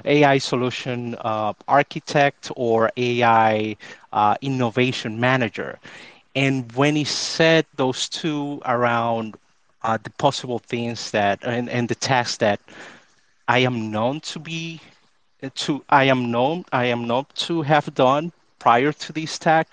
AI 0.04 0.38
solution 0.38 1.14
uh, 1.20 1.54
architect 1.68 2.50
or 2.56 2.90
AI 2.96 3.76
uh, 4.12 4.36
innovation 4.40 5.18
manager. 5.20 5.78
And 6.34 6.70
when 6.72 6.96
he 6.96 7.04
said 7.04 7.66
those 7.76 8.08
two 8.08 8.60
around 8.64 9.36
uh, 9.86 9.98
the 10.02 10.10
possible 10.10 10.60
things 10.60 11.12
that 11.12 11.40
and, 11.44 11.70
and 11.70 11.88
the 11.88 11.96
tasks 11.96 12.38
that 12.38 12.60
I 13.48 13.58
am 13.60 13.90
known 13.90 14.20
to 14.32 14.38
be 14.40 14.80
to 15.54 15.84
I 15.90 16.04
am 16.04 16.30
known 16.30 16.64
I 16.72 16.86
am 16.86 17.06
known 17.06 17.26
to 17.46 17.62
have 17.62 17.94
done 17.94 18.32
prior 18.58 18.92
to 18.92 19.12
this 19.12 19.38
tag, 19.38 19.66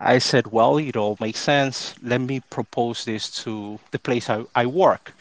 I 0.00 0.18
said, 0.18 0.48
well, 0.52 0.78
it 0.78 0.96
all 0.96 1.16
makes 1.20 1.40
sense. 1.40 1.94
Let 2.02 2.20
me 2.20 2.40
propose 2.50 3.04
this 3.04 3.30
to 3.44 3.80
the 3.92 3.98
place 3.98 4.28
I, 4.30 4.44
I 4.54 4.66
work. 4.66 5.14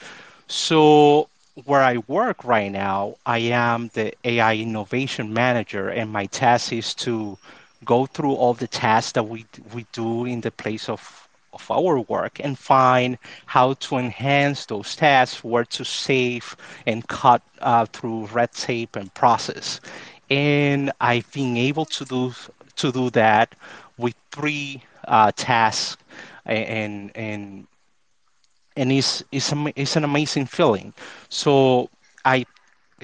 So 0.47 1.29
where 1.65 1.82
I 1.84 1.97
work 2.08 2.43
right 2.45 2.71
now, 2.71 3.17
I 3.25 3.39
am 3.39 3.89
the 3.93 4.13
AI 4.25 4.55
innovation 4.58 5.34
manager, 5.34 5.89
and 5.89 6.12
my 6.12 6.25
task 6.27 6.73
is 6.73 6.93
to 6.95 7.38
go 7.86 8.05
through 8.08 8.34
all 8.36 8.53
the 8.53 8.67
tasks 8.67 9.13
that 9.13 9.23
we 9.27 9.45
we 9.73 9.86
do 9.93 10.25
in 10.25 10.41
the 10.41 10.51
place 10.51 10.89
of 10.89 11.28
of 11.53 11.69
our 11.71 11.99
work 12.01 12.39
and 12.39 12.57
find 12.57 13.17
how 13.45 13.73
to 13.73 13.97
enhance 13.97 14.65
those 14.65 14.95
tasks, 14.95 15.43
where 15.43 15.65
to 15.65 15.83
save 15.85 16.55
and 16.85 17.07
cut 17.07 17.41
uh, 17.59 17.85
through 17.85 18.25
red 18.27 18.51
tape 18.53 18.95
and 18.95 19.13
process. 19.13 19.79
And 20.29 20.91
I've 21.01 21.31
been 21.31 21.57
able 21.57 21.85
to 21.85 22.05
do 22.05 22.33
to 22.77 22.91
do 22.91 23.09
that 23.12 23.55
with 23.97 24.15
three 24.31 24.83
uh, 25.07 25.31
tasks, 25.35 25.97
and 26.45 27.12
and 27.15 27.67
and 28.75 28.91
it's, 28.91 29.23
it's, 29.31 29.53
it's 29.75 29.95
an 29.95 30.03
amazing 30.03 30.45
feeling. 30.45 30.93
So 31.29 31.89
I 32.23 32.45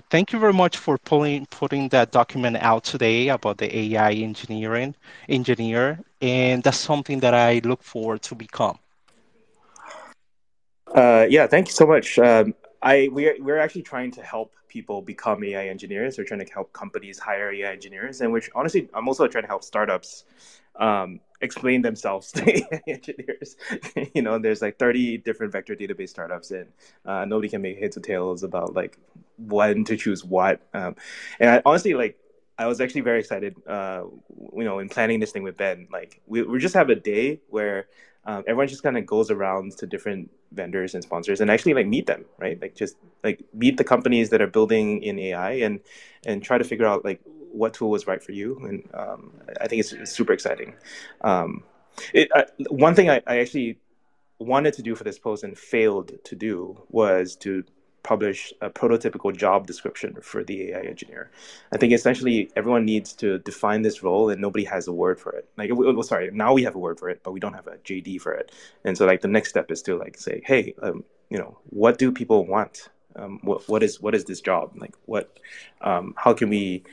thank 0.09 0.31
you 0.33 0.39
very 0.39 0.53
much 0.53 0.77
for 0.77 0.97
pulling 0.97 1.45
putting 1.47 1.89
that 1.89 2.11
document 2.11 2.57
out 2.57 2.83
today 2.83 3.29
about 3.29 3.57
the 3.57 3.69
AI 3.77 4.11
engineering 4.11 4.95
engineer, 5.29 5.99
and 6.21 6.63
that's 6.63 6.77
something 6.77 7.19
that 7.21 7.33
I 7.33 7.61
look 7.63 7.83
forward 7.83 8.21
to 8.23 8.35
become. 8.35 8.79
Uh, 10.93 11.25
yeah, 11.29 11.47
thank 11.47 11.67
you 11.67 11.73
so 11.73 11.85
much. 11.85 12.19
Um, 12.19 12.53
I 12.81 13.09
we're 13.11 13.35
we're 13.39 13.57
actually 13.57 13.83
trying 13.83 14.11
to 14.11 14.23
help 14.23 14.53
people 14.67 15.01
become 15.01 15.43
AI 15.43 15.67
engineers. 15.67 16.17
We're 16.17 16.25
trying 16.25 16.45
to 16.45 16.53
help 16.53 16.73
companies 16.73 17.19
hire 17.19 17.51
AI 17.51 17.71
engineers, 17.71 18.21
and 18.21 18.31
which 18.31 18.49
honestly, 18.55 18.89
I'm 18.93 19.07
also 19.07 19.27
trying 19.27 19.43
to 19.43 19.47
help 19.47 19.63
startups 19.63 20.25
um, 20.79 21.19
explain 21.41 21.81
themselves 21.81 22.31
to 22.33 22.81
engineers. 22.87 23.57
you 24.13 24.21
know, 24.21 24.37
there's 24.39 24.61
like 24.61 24.77
30 24.77 25.19
different 25.19 25.51
vector 25.51 25.75
database 25.75 26.09
startups, 26.09 26.51
and 26.51 26.67
uh, 27.05 27.25
nobody 27.25 27.49
can 27.49 27.61
make 27.61 27.79
heads 27.79 27.97
or 27.97 28.01
tails 28.01 28.43
about 28.43 28.73
like 28.73 28.97
when 29.37 29.83
to 29.85 29.97
choose 29.97 30.23
what. 30.23 30.61
Um, 30.73 30.95
and 31.39 31.49
I, 31.49 31.61
honestly, 31.65 31.93
like 31.93 32.17
I 32.57 32.67
was 32.67 32.79
actually 32.79 33.01
very 33.01 33.19
excited, 33.19 33.55
uh, 33.67 34.03
you 34.53 34.63
know, 34.63 34.79
in 34.79 34.89
planning 34.89 35.19
this 35.19 35.31
thing 35.31 35.43
with 35.43 35.57
Ben. 35.57 35.87
Like 35.91 36.21
we 36.27 36.43
we 36.43 36.59
just 36.59 36.75
have 36.75 36.89
a 36.89 36.95
day 36.95 37.41
where 37.49 37.87
um, 38.25 38.43
everyone 38.47 38.67
just 38.67 38.81
kind 38.81 38.97
of 38.97 39.05
goes 39.05 39.29
around 39.29 39.77
to 39.77 39.85
different 39.85 40.31
vendors 40.51 40.95
and 40.95 41.03
sponsors 41.03 41.41
and 41.41 41.51
actually 41.51 41.73
like 41.73 41.85
meet 41.85 42.07
them, 42.07 42.25
right? 42.37 42.59
Like 42.61 42.75
just 42.75 42.95
like 43.23 43.43
meet 43.53 43.77
the 43.77 43.83
companies 43.83 44.29
that 44.29 44.41
are 44.41 44.47
building 44.47 45.03
in 45.03 45.19
AI 45.19 45.51
and 45.51 45.79
and 46.25 46.41
try 46.41 46.57
to 46.57 46.63
figure 46.63 46.85
out 46.87 47.05
like 47.05 47.21
what 47.55 47.73
tool 47.73 47.89
was 47.89 48.07
right 48.07 48.21
for 48.21 48.31
you. 48.31 48.59
And 48.65 48.89
um, 48.93 49.31
I 49.61 49.67
think 49.67 49.79
it's, 49.79 49.93
it's 49.93 50.11
super 50.11 50.33
exciting. 50.33 50.75
Um, 51.21 51.63
it, 52.13 52.29
uh, 52.35 52.43
one 52.69 52.95
thing 52.95 53.09
I, 53.09 53.21
I 53.25 53.39
actually 53.39 53.79
wanted 54.39 54.73
to 54.75 54.81
do 54.81 54.95
for 54.95 55.03
this 55.03 55.17
post 55.17 55.43
and 55.43 55.57
failed 55.57 56.11
to 56.25 56.35
do 56.35 56.81
was 56.89 57.35
to 57.37 57.63
publish 58.05 58.53
a 58.61 58.69
prototypical 58.69 59.35
job 59.35 59.65
description 59.65 60.15
for 60.21 60.43
the 60.43 60.69
AI 60.69 60.81
engineer. 60.81 61.31
I 61.71 61.77
think 61.77 61.91
essentially 61.91 62.51
everyone 62.55 62.85
needs 62.85 63.13
to 63.13 63.39
define 63.39 63.81
this 63.81 64.03
role, 64.03 64.29
and 64.29 64.39
nobody 64.39 64.63
has 64.65 64.87
a 64.87 64.93
word 64.93 65.19
for 65.19 65.31
it. 65.31 65.49
Like, 65.57 65.71
well, 65.73 66.03
sorry, 66.03 66.29
now 66.31 66.53
we 66.53 66.63
have 66.63 66.75
a 66.75 66.77
word 66.77 66.99
for 66.99 67.09
it, 67.09 67.21
but 67.23 67.31
we 67.31 67.39
don't 67.39 67.53
have 67.53 67.65
a 67.65 67.77
JD 67.77 68.21
for 68.21 68.33
it. 68.33 68.51
And 68.83 68.95
so, 68.95 69.07
like, 69.07 69.21
the 69.21 69.27
next 69.27 69.49
step 69.49 69.71
is 69.71 69.81
to 69.83 69.97
like 69.97 70.17
say, 70.17 70.43
hey, 70.45 70.75
um, 70.83 71.03
you 71.31 71.39
know, 71.39 71.57
what 71.71 71.97
do 71.97 72.11
people 72.11 72.45
want? 72.45 72.89
Um, 73.15 73.39
what 73.41 73.67
what 73.67 73.81
is 73.81 73.99
what 74.01 74.13
is 74.13 74.25
this 74.25 74.41
job 74.41 74.73
like? 74.77 74.93
What 75.05 75.39
um, 75.81 76.13
how 76.17 76.33
can 76.33 76.49
we, 76.49 76.83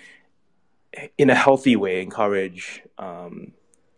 in 1.19 1.31
a 1.31 1.35
healthy 1.35 1.77
way, 1.77 2.03
encourage 2.03 2.83
um, 2.99 3.53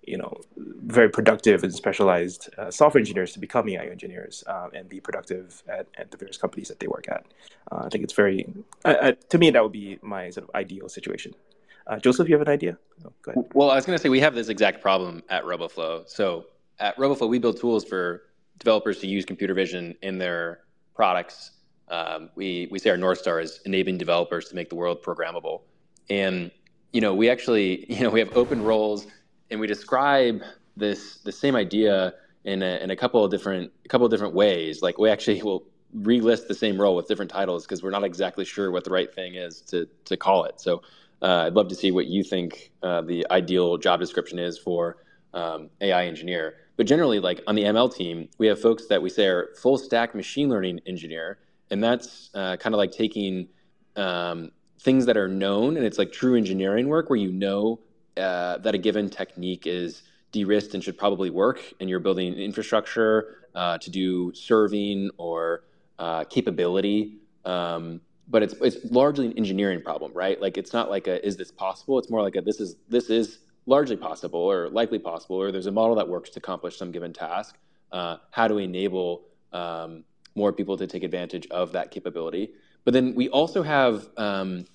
you 0.07 0.19
know 0.19 0.39
very 0.57 1.09
productive 1.09 1.63
and 1.65 1.75
specialized 1.75 2.49
uh, 2.59 2.71
software 2.71 3.01
engineers 3.01 3.33
to 3.33 3.39
become 3.39 3.69
AI 3.69 3.87
engineers 3.87 4.45
uh, 4.47 4.69
and 4.75 4.89
be 4.89 5.01
productive 5.01 5.63
at, 5.69 5.87
at 5.97 6.11
the 6.11 6.17
various 6.17 6.37
companies 6.37 6.69
that 6.69 6.79
they 6.81 6.87
work 6.87 7.07
at. 7.09 7.27
Uh, 7.73 7.85
I 7.85 7.89
think 7.89 8.05
it's 8.05 8.13
very 8.13 8.47
to 8.85 9.39
me 9.39 9.51
that 9.51 9.63
would 9.63 9.73
be 9.73 9.99
my 10.03 10.31
sort 10.31 10.49
of 10.49 10.55
ideal 10.55 10.89
situation. 10.89 11.35
Uh, 11.87 11.99
Joseph, 11.99 12.29
you 12.29 12.35
have 12.35 12.47
an 12.47 12.53
idea? 12.53 12.79
Oh, 13.05 13.13
go 13.23 13.33
ahead. 13.33 13.45
Well, 13.53 13.71
I 13.71 13.75
was 13.75 13.85
going 13.85 13.97
to 13.99 14.03
say 14.03 14.09
we 14.09 14.21
have 14.21 14.35
this 14.35 14.49
exact 14.49 14.81
problem 14.81 15.23
at 15.29 15.45
RoboFlow. 15.45 16.09
So 16.09 16.47
at 16.79 16.97
RoboFlow, 16.97 17.29
we 17.29 17.39
build 17.39 17.61
tools 17.61 17.85
for 17.85 18.23
developers 18.59 19.01
to 19.01 19.07
use 19.07 19.27
computer 19.27 19.53
vision 19.53 19.95
in 20.01 20.17
their 20.17 20.61
products. 20.95 21.51
Um, 21.89 22.31
we 22.35 22.69
we 22.71 22.79
say 22.79 22.89
our 22.91 22.97
north 22.97 23.19
star 23.19 23.41
is 23.41 23.61
enabling 23.67 23.99
developers 23.99 24.49
to 24.49 24.55
make 24.55 24.71
the 24.71 24.75
world 24.75 25.03
programmable, 25.03 25.63
and 26.09 26.51
you 26.95 27.01
know 27.03 27.13
we 27.13 27.29
actually 27.29 27.85
you 27.93 28.01
know 28.01 28.11
we 28.11 28.21
have 28.21 28.31
open 28.35 28.63
roles 28.63 29.07
and 29.51 29.61
we 29.61 29.67
describe 29.67 30.43
this 30.77 31.19
the 31.19 31.33
same 31.33 31.55
idea 31.55 32.15
in 32.45 32.63
a, 32.63 32.79
in 32.83 32.91
a 32.91 32.97
couple 32.97 33.25
of 33.25 33.31
different 33.31 33.71
a 33.85 33.89
couple 33.89 34.07
of 34.07 34.11
different 34.11 34.35
ways. 34.35 34.83
Like 34.83 34.99
we 34.99 35.11
actually 35.11 35.43
will 35.43 35.65
relist 35.97 36.49
the 36.49 36.55
same 36.55 36.81
role 36.81 36.97
with 36.97 37.07
different 37.07 37.31
titles 37.31 37.65
because 37.65 37.83
we're 37.83 37.91
not 37.91 38.05
exactly 38.05 38.45
sure 38.45 38.71
what 38.71 38.85
the 38.85 38.91
right 38.91 39.13
thing 39.13 39.35
is 39.35 39.61
to 39.63 39.89
to 40.07 40.17
call 40.17 40.45
it. 40.45 40.61
So 40.61 40.83
uh, 41.23 41.45
I'd 41.47 41.55
love 41.55 41.69
to 41.69 41.75
see 41.75 41.91
what 41.91 42.07
you 42.07 42.23
think 42.23 42.73
uh, 42.83 43.01
the 43.03 43.27
ideal 43.31 43.79
job 43.79 44.01
description 44.01 44.39
is 44.39 44.59
for 44.59 44.99
um, 45.33 45.71
AI 45.81 46.07
engineer. 46.07 46.57
But 46.77 46.87
generally, 46.87 47.21
like 47.21 47.41
on 47.47 47.55
the 47.55 47.63
ML 47.63 47.95
team, 47.95 48.29
we 48.39 48.49
have 48.49 48.61
folks 48.61 48.87
that 48.87 49.01
we 49.01 49.09
say 49.09 49.27
are 49.27 49.51
full 49.61 49.79
stack 49.79 50.15
machine 50.15 50.49
learning 50.49 50.81
engineer, 50.87 51.39
and 51.71 51.83
that's 51.83 52.31
uh, 52.35 52.57
kind 52.57 52.75
of 52.75 52.79
like 52.79 52.91
taking 52.91 53.49
um, 53.97 54.51
things 54.81 55.07
that 55.07 55.17
are 55.17 55.29
known 55.29 55.77
and 55.77 55.87
it's 55.87 55.99
like 55.99 56.13
true 56.13 56.37
engineering 56.37 56.89
work 56.89 57.09
where 57.09 57.19
you 57.19 57.33
know 57.33 57.81
uh, 58.17 58.59
that 58.59 58.75
a 58.75 58.79
given 58.79 59.09
technique 59.09 59.67
is 59.67 60.03
de-risked 60.35 60.75
and 60.75 60.83
should 60.83 60.99
probably 60.99 61.31
work, 61.31 61.61
and 61.81 61.89
you're 61.89 62.01
building 62.01 62.35
infrastructure 62.35 63.47
uh, 63.55 63.79
to 63.79 63.89
do 63.89 64.35
serving 64.35 65.09
or 65.17 65.63
uh, 65.99 66.25
capability. 66.25 67.19
Um, 67.45 68.01
but 68.27 68.43
it's 68.43 68.55
it's 68.55 68.79
largely 68.91 69.27
an 69.27 69.33
engineering 69.39 69.81
problem, 69.83 70.13
right? 70.13 70.41
Like 70.41 70.59
it's 70.59 70.73
not 70.73 70.91
like 70.91 71.07
a 71.07 71.25
is 71.25 71.37
this 71.37 71.53
possible? 71.53 71.99
It's 71.99 72.11
more 72.11 72.23
like 72.23 72.37
a 72.37 72.41
this 72.41 72.59
is 72.61 72.77
this 72.89 73.11
is 73.11 73.39
largely 73.67 73.97
possible 73.97 74.41
or 74.41 74.69
likely 74.71 74.99
possible, 74.99 75.37
or 75.37 75.53
there's 75.53 75.67
a 75.67 75.73
model 75.73 75.95
that 75.97 76.09
works 76.09 76.31
to 76.31 76.41
accomplish 76.41 76.77
some 76.77 76.91
given 76.91 77.13
task. 77.13 77.57
Uh, 77.93 78.17
how 78.33 78.49
do 78.49 78.57
we 78.57 78.65
enable 78.65 79.23
um, 79.53 80.05
more 80.35 80.53
people 80.53 80.77
to 80.77 80.87
take 80.87 81.05
advantage 81.05 81.47
of 81.51 81.73
that 81.73 81.91
capability? 81.93 82.51
But 82.85 82.95
then 82.95 83.15
we 83.15 83.29
also 83.31 83.63
have 83.63 84.09
um, 84.17 84.67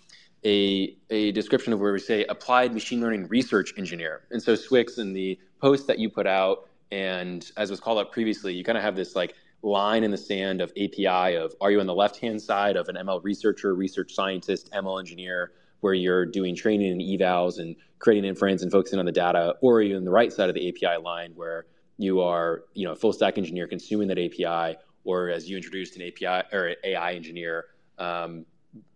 a, 0.46 0.96
a 1.10 1.32
description 1.32 1.74
of 1.74 1.80
where 1.80 1.94
we 1.94 2.00
say 2.00 2.26
applied 2.26 2.74
machine 2.74 3.02
learning 3.02 3.28
research 3.28 3.74
engineer. 3.78 4.22
And 4.32 4.42
so 4.42 4.54
swyx 4.54 4.98
in 4.98 5.14
the 5.14 5.40
post 5.62 5.88
that 5.88 6.00
you 6.00 6.10
put 6.10 6.28
out, 6.28 6.70
and 6.92 7.50
as 7.58 7.70
was 7.70 7.80
called 7.80 8.00
out 8.00 8.12
previously, 8.12 8.54
you 8.54 8.64
kind 8.64 8.78
of 8.78 8.84
have 8.84 8.96
this 8.96 9.16
like 9.16 9.36
line 9.62 10.04
in 10.04 10.12
the 10.12 10.18
sand 10.18 10.62
of 10.62 10.72
API 10.72 11.36
of 11.36 11.54
are 11.60 11.70
you 11.70 11.80
on 11.80 11.86
the 11.86 11.94
left 11.94 12.18
hand 12.18 12.42
side 12.42 12.78
of 12.78 12.88
an 12.88 12.96
ML 12.96 13.24
researcher, 13.24 13.76
research 13.76 14.14
scientist, 14.14 14.72
ML 14.72 15.00
engineer, 15.00 15.52
where 15.82 15.94
you're 15.94 16.26
doing 16.26 16.56
training 16.56 16.92
and 16.92 17.02
evals 17.02 17.60
and 17.60 17.76
creating 18.00 18.28
inference 18.28 18.64
and 18.64 18.72
focusing 18.72 19.00
on 19.00 19.06
the 19.06 19.12
data, 19.12 19.56
or 19.62 19.78
are 19.78 19.82
you 19.82 19.98
on 19.98 20.06
the 20.06 20.12
right 20.12 20.32
side 20.32 20.50
of 20.50 20.56
the 20.56 20.70
API 20.70 21.02
line 21.02 21.34
where 21.36 21.66
you 21.98 22.22
are, 22.22 22.64
you 22.74 22.86
know, 22.86 22.94
a 22.94 22.96
full 22.96 23.12
stack 23.12 23.38
engineer 23.38 23.68
consuming 23.68 24.08
that 24.08 24.18
API, 24.18 24.78
or 25.04 25.30
as 25.30 25.50
you 25.50 25.58
introduced 25.58 25.98
an 25.98 26.04
API 26.04 26.48
or 26.56 26.76
AI 26.84 27.14
engineer 27.14 27.66
um, 28.00 28.46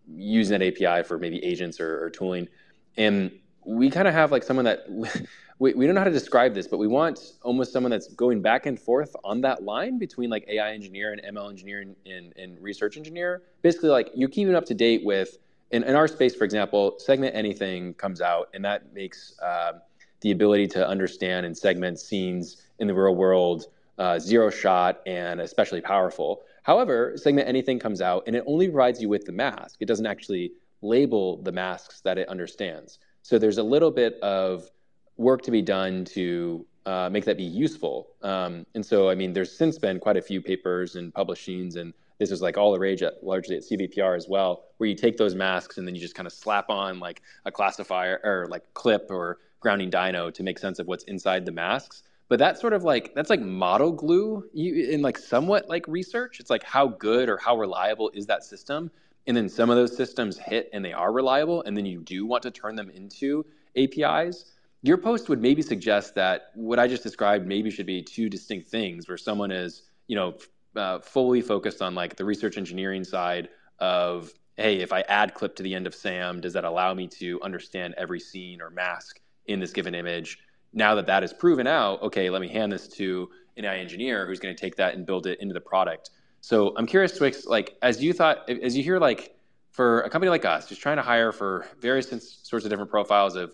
using 0.08 0.58
that 0.58 0.66
API 0.66 1.06
for 1.06 1.18
maybe 1.18 1.42
agents 1.44 1.80
or, 1.80 2.04
or 2.04 2.10
tooling. 2.10 2.48
And 2.96 3.30
we 3.64 3.90
kind 3.90 4.06
of 4.06 4.14
have 4.14 4.32
like 4.32 4.42
someone 4.42 4.64
that 4.64 4.86
we, 5.58 5.72
we 5.74 5.86
don't 5.86 5.94
know 5.94 6.00
how 6.00 6.06
to 6.06 6.10
describe 6.10 6.54
this, 6.54 6.66
but 6.66 6.78
we 6.78 6.86
want 6.86 7.32
almost 7.42 7.72
someone 7.72 7.90
that's 7.90 8.08
going 8.08 8.42
back 8.42 8.66
and 8.66 8.78
forth 8.78 9.14
on 9.24 9.40
that 9.42 9.62
line 9.62 9.98
between 9.98 10.30
like 10.30 10.44
AI 10.48 10.72
engineer 10.72 11.12
and 11.12 11.36
ML 11.36 11.50
engineer 11.50 11.80
and, 11.80 11.96
and, 12.06 12.36
and 12.36 12.60
research 12.60 12.96
engineer. 12.96 13.42
Basically, 13.62 13.88
like 13.88 14.10
you're 14.14 14.28
keeping 14.28 14.54
up 14.54 14.66
to 14.66 14.74
date 14.74 15.04
with, 15.04 15.38
in, 15.70 15.82
in 15.84 15.94
our 15.96 16.08
space, 16.08 16.34
for 16.34 16.44
example, 16.44 16.94
segment 16.98 17.34
anything 17.34 17.94
comes 17.94 18.20
out, 18.20 18.48
and 18.54 18.64
that 18.64 18.92
makes 18.92 19.38
uh, 19.40 19.72
the 20.20 20.30
ability 20.30 20.66
to 20.68 20.86
understand 20.86 21.46
and 21.46 21.56
segment 21.56 21.98
scenes 21.98 22.62
in 22.78 22.86
the 22.86 22.94
real 22.94 23.14
world 23.14 23.66
uh, 23.98 24.18
zero 24.18 24.50
shot 24.50 25.00
and 25.06 25.40
especially 25.40 25.80
powerful. 25.80 26.42
However, 26.64 27.12
segment 27.16 27.46
anything 27.46 27.78
comes 27.78 28.00
out, 28.00 28.24
and 28.26 28.34
it 28.34 28.42
only 28.46 28.68
provides 28.68 29.00
you 29.00 29.08
with 29.08 29.26
the 29.26 29.32
mask. 29.32 29.76
It 29.80 29.86
doesn't 29.86 30.06
actually 30.06 30.52
label 30.82 31.40
the 31.42 31.52
masks 31.52 32.00
that 32.00 32.18
it 32.18 32.28
understands. 32.28 32.98
So 33.22 33.38
there's 33.38 33.58
a 33.58 33.62
little 33.62 33.90
bit 33.90 34.18
of 34.20 34.70
work 35.16 35.42
to 35.42 35.50
be 35.50 35.62
done 35.62 36.04
to 36.06 36.66
uh, 36.86 37.08
make 37.10 37.24
that 37.26 37.36
be 37.36 37.44
useful. 37.44 38.08
Um, 38.22 38.66
and 38.74 38.84
so, 38.84 39.08
I 39.08 39.14
mean, 39.14 39.32
there's 39.32 39.56
since 39.56 39.78
been 39.78 40.00
quite 40.00 40.16
a 40.16 40.22
few 40.22 40.40
papers 40.40 40.96
and 40.96 41.12
publishings, 41.12 41.76
and 41.76 41.92
this 42.18 42.30
is 42.30 42.40
like 42.40 42.56
all 42.56 42.72
the 42.72 42.78
rage 42.78 43.02
at, 43.02 43.22
largely 43.22 43.56
at 43.56 43.62
CVPR 43.62 44.16
as 44.16 44.26
well, 44.26 44.64
where 44.78 44.88
you 44.88 44.96
take 44.96 45.16
those 45.18 45.34
masks 45.34 45.76
and 45.76 45.86
then 45.86 45.94
you 45.94 46.00
just 46.00 46.14
kind 46.14 46.26
of 46.26 46.32
slap 46.32 46.70
on 46.70 46.98
like 46.98 47.20
a 47.44 47.52
classifier 47.52 48.20
or 48.24 48.46
like 48.50 48.62
CLIP 48.74 49.10
or 49.10 49.38
Grounding 49.60 49.90
DINO 49.90 50.30
to 50.30 50.42
make 50.42 50.58
sense 50.58 50.78
of 50.78 50.86
what's 50.86 51.04
inside 51.04 51.46
the 51.46 51.52
masks. 51.52 52.02
But 52.28 52.38
that's 52.38 52.60
sort 52.60 52.72
of 52.72 52.84
like 52.84 53.14
that's 53.14 53.30
like 53.30 53.40
model 53.40 53.92
glue 53.92 54.48
in 54.54 55.02
like 55.02 55.18
somewhat 55.18 55.68
like 55.68 55.86
research. 55.86 56.40
It's 56.40 56.50
like 56.50 56.64
how 56.64 56.88
good 56.88 57.28
or 57.28 57.36
how 57.36 57.56
reliable 57.56 58.10
is 58.14 58.26
that 58.26 58.44
system? 58.44 58.90
And 59.26 59.36
then 59.36 59.48
some 59.48 59.70
of 59.70 59.76
those 59.76 59.96
systems 59.96 60.38
hit 60.38 60.68
and 60.72 60.84
they 60.84 60.92
are 60.92 61.12
reliable, 61.12 61.62
and 61.62 61.76
then 61.76 61.86
you 61.86 62.00
do 62.00 62.26
want 62.26 62.42
to 62.42 62.50
turn 62.50 62.76
them 62.76 62.90
into 62.90 63.44
APIs 63.76 64.52
your 64.84 64.98
post 64.98 65.30
would 65.30 65.40
maybe 65.40 65.62
suggest 65.62 66.14
that 66.14 66.50
what 66.54 66.78
I 66.78 66.86
just 66.86 67.02
described 67.02 67.46
maybe 67.46 67.70
should 67.70 67.86
be 67.86 68.02
two 68.02 68.28
distinct 68.28 68.68
things, 68.68 69.08
where 69.08 69.16
someone 69.16 69.50
is, 69.50 69.84
you 70.08 70.14
know, 70.14 70.34
uh, 70.76 70.98
fully 70.98 71.40
focused 71.40 71.80
on 71.80 71.94
like 71.94 72.16
the 72.16 72.24
research 72.24 72.58
engineering 72.58 73.02
side 73.02 73.48
of, 73.78 74.30
hey, 74.58 74.80
if 74.80 74.92
I 74.92 75.00
add 75.02 75.32
CLIP 75.32 75.56
to 75.56 75.62
the 75.62 75.74
end 75.74 75.86
of 75.86 75.94
SAM, 75.94 76.42
does 76.42 76.52
that 76.52 76.64
allow 76.64 76.92
me 76.92 77.06
to 77.08 77.40
understand 77.42 77.94
every 77.96 78.20
scene 78.20 78.60
or 78.60 78.68
mask 78.68 79.20
in 79.46 79.58
this 79.58 79.72
given 79.72 79.94
image? 79.94 80.38
Now 80.74 80.94
that 80.96 81.06
that 81.06 81.22
is 81.24 81.32
proven 81.32 81.66
out, 81.66 82.02
okay, 82.02 82.28
let 82.30 82.42
me 82.42 82.48
hand 82.48 82.72
this 82.72 82.88
to 82.88 83.30
an 83.56 83.64
AI 83.64 83.78
engineer 83.78 84.26
who's 84.26 84.40
going 84.40 84.54
to 84.54 84.60
take 84.60 84.76
that 84.76 84.94
and 84.94 85.06
build 85.06 85.26
it 85.26 85.40
into 85.40 85.54
the 85.54 85.60
product. 85.60 86.10
So 86.40 86.74
I'm 86.76 86.86
curious, 86.86 87.18
swyx, 87.18 87.46
like 87.46 87.76
as 87.80 88.02
you 88.02 88.12
thought, 88.12 88.50
as 88.50 88.76
you 88.76 88.82
hear, 88.82 88.98
like 88.98 89.36
for 89.70 90.02
a 90.02 90.10
company 90.10 90.30
like 90.30 90.44
us, 90.44 90.68
just 90.68 90.80
trying 90.80 90.96
to 90.96 91.02
hire 91.02 91.32
for 91.32 91.66
various 91.80 92.08
sorts 92.42 92.64
of 92.64 92.70
different 92.70 92.90
profiles 92.90 93.36
of 93.36 93.52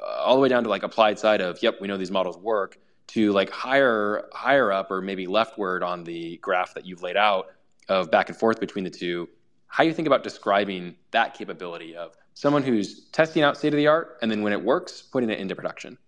uh, 0.00 0.06
all 0.06 0.34
the 0.34 0.40
way 0.40 0.48
down 0.48 0.64
to 0.64 0.70
like 0.70 0.82
applied 0.82 1.18
side 1.18 1.40
of 1.40 1.62
yep 1.62 1.80
we 1.80 1.86
know 1.86 1.96
these 1.96 2.10
models 2.10 2.36
work 2.38 2.78
to 3.08 3.32
like 3.32 3.50
higher 3.50 4.28
higher 4.32 4.72
up 4.72 4.90
or 4.90 5.00
maybe 5.00 5.26
leftward 5.26 5.82
on 5.82 6.04
the 6.04 6.38
graph 6.38 6.74
that 6.74 6.86
you've 6.86 7.02
laid 7.02 7.16
out 7.16 7.46
of 7.88 8.10
back 8.10 8.28
and 8.28 8.38
forth 8.38 8.58
between 8.58 8.84
the 8.84 8.90
two 8.90 9.28
how 9.66 9.84
you 9.84 9.92
think 9.92 10.06
about 10.06 10.22
describing 10.22 10.94
that 11.10 11.34
capability 11.34 11.94
of 11.94 12.14
someone 12.34 12.62
who's 12.62 13.08
testing 13.10 13.42
out 13.42 13.56
state 13.56 13.72
of 13.72 13.76
the 13.76 13.86
art 13.86 14.18
and 14.22 14.30
then 14.30 14.42
when 14.42 14.52
it 14.52 14.62
works 14.62 15.02
putting 15.02 15.30
it 15.30 15.38
into 15.38 15.54
production 15.54 15.98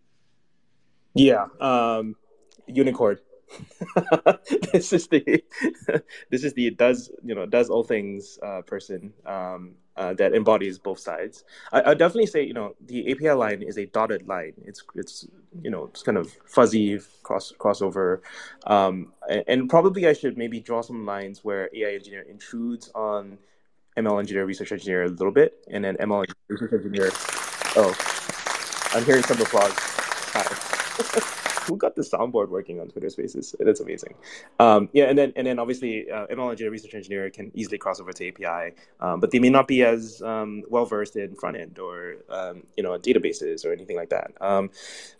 yeah 1.14 1.46
um, 1.60 2.16
unicorn 2.66 3.18
this 4.72 4.92
is 4.92 5.06
the 5.08 5.42
this 6.30 6.44
is 6.44 6.54
the 6.54 6.70
does 6.70 7.10
you 7.22 7.34
know 7.34 7.46
does 7.46 7.70
all 7.70 7.84
things 7.84 8.38
uh, 8.42 8.62
person 8.62 9.12
um, 9.26 9.74
uh, 9.96 10.12
that 10.14 10.34
embodies 10.34 10.78
both 10.78 10.98
sides. 10.98 11.44
I, 11.72 11.90
I 11.90 11.94
definitely 11.94 12.26
say 12.26 12.42
you 12.42 12.54
know 12.54 12.74
the 12.84 13.10
API 13.12 13.30
line 13.30 13.62
is 13.62 13.78
a 13.78 13.86
dotted 13.86 14.26
line. 14.26 14.54
It's 14.64 14.82
it's 14.94 15.26
you 15.62 15.70
know 15.70 15.84
it's 15.84 16.02
kind 16.02 16.18
of 16.18 16.32
fuzzy 16.46 17.00
cross 17.22 17.52
crossover, 17.58 18.20
um, 18.66 19.12
and, 19.28 19.44
and 19.46 19.70
probably 19.70 20.06
I 20.06 20.12
should 20.12 20.36
maybe 20.36 20.60
draw 20.60 20.82
some 20.82 21.06
lines 21.06 21.44
where 21.44 21.70
AI 21.74 21.94
engineer 21.94 22.22
intrudes 22.22 22.90
on 22.94 23.38
ML 23.96 24.18
engineer, 24.18 24.46
research 24.46 24.72
engineer 24.72 25.04
a 25.04 25.08
little 25.08 25.32
bit, 25.32 25.64
and 25.70 25.84
then 25.84 25.96
ML 25.98 26.26
research 26.48 26.72
engineer. 26.72 27.10
Oh, 27.76 27.94
I'm 28.94 29.04
hearing 29.04 29.22
some 29.22 29.40
applause. 29.40 29.93
Who 31.66 31.78
got 31.78 31.96
the 31.96 32.02
soundboard 32.02 32.50
working 32.50 32.78
on 32.78 32.88
Twitter 32.88 33.08
Spaces? 33.08 33.54
That's 33.58 33.80
amazing. 33.80 34.14
Um, 34.60 34.90
yeah, 34.92 35.04
and 35.04 35.16
then 35.16 35.32
and 35.34 35.46
then 35.46 35.58
obviously 35.58 36.10
uh, 36.10 36.26
ML 36.26 36.50
engineer, 36.50 36.70
research 36.70 36.94
engineer 36.94 37.30
can 37.30 37.50
easily 37.54 37.78
cross 37.78 38.00
over 38.00 38.12
to 38.12 38.28
API, 38.28 38.74
um, 39.00 39.18
but 39.18 39.30
they 39.30 39.38
may 39.38 39.48
not 39.48 39.66
be 39.66 39.82
as 39.82 40.20
um, 40.20 40.62
well 40.68 40.84
versed 40.84 41.16
in 41.16 41.34
front 41.34 41.56
end 41.56 41.78
or 41.78 42.16
um, 42.28 42.64
you 42.76 42.82
know 42.82 42.98
databases 42.98 43.64
or 43.64 43.72
anything 43.72 43.96
like 43.96 44.10
that. 44.10 44.32
Um, 44.42 44.70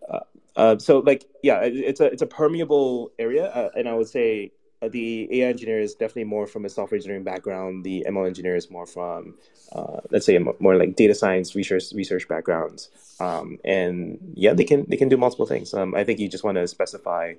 uh, 0.09 0.21
uh, 0.57 0.79
so 0.79 0.99
like 0.99 1.25
yeah, 1.43 1.61
it's 1.63 2.01
a 2.01 2.05
it's 2.05 2.23
a 2.23 2.27
permeable 2.27 3.11
area, 3.19 3.47
uh, 3.47 3.71
and 3.75 3.89
I 3.89 3.95
would 3.95 4.09
say 4.09 4.53
the 4.89 5.41
AI 5.41 5.49
engineer 5.49 5.81
is 5.81 5.95
definitely 5.95 6.25
more 6.25 6.47
from 6.47 6.65
a 6.65 6.69
software 6.69 6.97
engineering 6.97 7.25
background. 7.25 7.85
The 7.85 8.05
ML 8.09 8.27
engineer 8.27 8.57
is 8.57 8.71
more 8.71 8.87
from, 8.87 9.35
uh, 9.73 10.01
let's 10.11 10.27
say, 10.27 10.39
more 10.39 10.77
like 10.77 10.97
data 10.97 11.15
science 11.15 11.55
research 11.55 11.93
research 11.95 12.29
backgrounds. 12.29 12.91
Um, 13.21 13.59
and 13.65 14.19
yeah, 14.35 14.55
they 14.55 14.65
can 14.65 14.87
they 14.89 14.97
can 14.97 15.09
do 15.09 15.17
multiple 15.17 15.47
things. 15.47 15.75
Um, 15.75 15.95
I 15.95 16.05
think 16.05 16.21
you 16.21 16.29
just 16.29 16.45
want 16.45 16.57
to 16.57 16.67
specify 16.67 17.35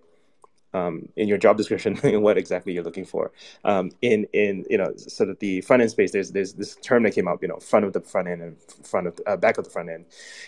um, 0.75 1.07
in 1.15 1.29
your 1.29 1.37
job 1.37 1.55
description 1.57 1.95
what 2.21 2.37
exactly 2.37 2.73
you're 2.73 2.83
looking 2.83 3.05
for. 3.05 3.31
Um, 3.63 3.91
in 4.01 4.27
in 4.33 4.65
you 4.69 4.77
know 4.77 4.93
sort 4.97 5.29
of 5.29 5.39
the 5.39 5.61
front 5.61 5.81
end 5.81 5.91
space, 5.91 6.11
there's 6.11 6.31
there's 6.31 6.53
this 6.53 6.75
term 6.75 7.03
that 7.03 7.11
came 7.11 7.27
up, 7.27 7.41
you 7.41 7.47
know, 7.47 7.57
front 7.57 7.85
of 7.85 7.93
the 7.93 8.01
front 8.01 8.27
end 8.27 8.41
and 8.41 8.57
front 8.83 9.07
of 9.07 9.15
the, 9.15 9.29
uh, 9.29 9.37
back 9.37 9.57
of 9.57 9.63
the 9.63 9.69
front 9.69 9.89
end, 9.89 10.05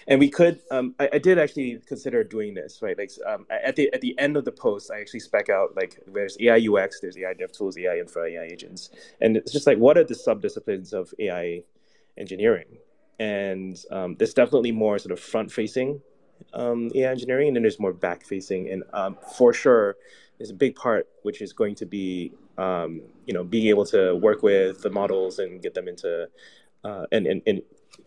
and 0.07 0.19
we 0.19 0.30
could. 0.30 0.59
Um, 0.69 0.95
I, 0.99 1.09
I, 1.13 1.17
did 1.19 1.39
actually 1.39 1.80
consider 1.86 2.23
doing 2.23 2.53
this, 2.53 2.82
right? 2.82 2.97
Like 2.97 3.11
um, 3.25 3.45
at 3.49 3.75
the 3.78 3.91
at 3.93 4.01
the 4.01 4.17
end 4.19 4.36
of 4.36 4.43
the 4.43 4.51
post, 4.51 4.91
I 4.91 4.99
actually 4.99 5.21
spec 5.21 5.49
out 5.49 5.75
like 5.75 5.99
there's 6.07 6.38
AI 6.41 6.59
UX, 6.69 6.99
there's 6.99 7.17
AI 7.17 7.34
dev 7.34 7.53
tools, 7.53 7.78
AI 7.78 7.97
infra, 7.99 8.25
AI 8.25 8.43
agents, 8.43 8.89
and 9.21 9.38
it's 9.38 9.51
just 9.53 9.65
like 9.65 9.78
what 9.78 9.97
are 9.97 10.03
the 10.03 10.15
subdisciplines 10.15 10.93
of 10.93 11.13
AI 11.19 11.63
engineering? 12.17 12.80
And 13.19 13.82
um, 13.89 14.15
there's 14.19 14.34
definitely 14.34 14.71
more 14.71 14.99
sort 14.99 15.11
of 15.11 15.19
front 15.19 15.51
facing 15.51 16.01
um, 16.54 16.91
AI 16.95 17.12
engineering, 17.12 17.48
and 17.48 17.56
then 17.56 17.64
there's 17.64 17.80
more 17.80 17.93
back 17.93 18.26
facing. 18.26 18.70
And 18.70 18.84
um, 18.93 19.18
for 19.38 19.54
sure, 19.54 19.95
there's 20.38 20.52
a 20.52 20.56
big 20.56 20.76
part 20.76 21.08
which 21.24 21.41
is 21.41 21.54
going 21.54 21.76
to 21.76 21.86
be 21.86 22.34
um, 22.58 23.02
you 23.26 23.34
know 23.34 23.43
being 23.43 23.68
able 23.68 23.86
to 23.88 24.16
work 24.16 24.43
with 24.43 24.82
the 24.82 24.89
models 24.89 25.39
and 25.39 25.62
get 25.62 25.74
them 25.74 25.88
into 25.88 26.28
uh, 26.84 27.06
and, 27.12 27.28
and 27.28 27.41
and 27.45 27.62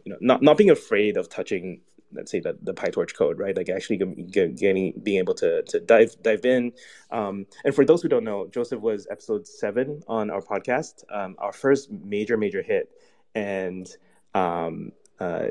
you 0.05 0.13
know 0.13 0.19
not 0.21 0.43
not 0.43 0.57
being 0.57 0.71
afraid 0.71 1.17
of 1.17 1.29
touching 1.29 1.81
let's 2.13 2.31
say 2.31 2.41
the, 2.41 2.57
the 2.63 2.75
PyTorch 2.75 3.15
code, 3.15 3.39
right? 3.39 3.57
Like 3.57 3.69
actually 3.69 3.99
getting 3.99 4.93
being 5.03 5.19
able 5.19 5.35
to 5.35 5.63
to 5.63 5.81
dive 5.81 6.17
dive 6.23 6.45
in. 6.45 6.73
Um, 7.11 7.47
and 7.65 7.75
for 7.75 7.85
those 7.85 8.03
who 8.03 8.09
don't 8.09 8.25
know, 8.25 8.49
Joseph 8.49 8.81
was 8.81 9.07
episode 9.11 9.47
seven 9.47 10.03
on 10.09 10.31
our 10.31 10.41
podcast, 10.41 11.05
um, 11.13 11.37
our 11.39 11.53
first 11.53 11.91
major 11.91 12.37
major 12.37 12.63
hit, 12.63 12.91
and 13.35 13.89
um, 14.35 14.93
uh, 15.19 15.49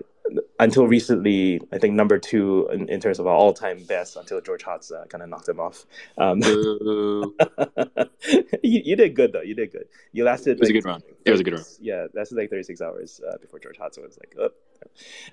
until 0.59 0.88
recently, 0.88 1.61
I 1.71 1.77
think 1.77 1.93
number 1.93 2.19
two 2.19 2.67
in, 2.71 2.89
in 2.89 2.99
terms 2.99 3.19
of 3.19 3.27
our 3.27 3.34
all 3.34 3.53
time 3.53 3.84
best 3.84 4.15
until 4.15 4.41
George 4.41 4.63
Hotz 4.63 4.91
uh, 4.91 5.05
kind 5.05 5.23
of 5.23 5.30
knocked 5.30 5.47
him 5.47 5.59
off. 5.59 5.86
Um, 6.17 6.39
you, 8.63 8.69
you, 8.84 8.95
did 8.95 9.15
good 9.15 9.34
though. 9.34 9.41
You 9.41 9.55
did 9.55 9.71
good. 9.71 9.86
You 10.11 10.23
lasted. 10.23 10.51
It 10.51 10.59
was 10.59 10.69
like, 10.69 10.75
a 10.75 10.82
good 10.82 10.86
run. 10.86 11.01
It 11.25 11.32
was 11.32 11.39
a 11.39 11.43
good 11.43 11.53
run. 11.53 11.63
Yeah, 11.80 12.07
lasted 12.13 12.38
like 12.38 12.49
36 12.49 12.82
hours 12.82 13.21
uh, 13.27 13.38
before 13.38 13.59
George 13.59 13.77
Hotz 13.77 14.01
was 14.01 14.17
like, 14.19 14.36
oh. 14.39 14.49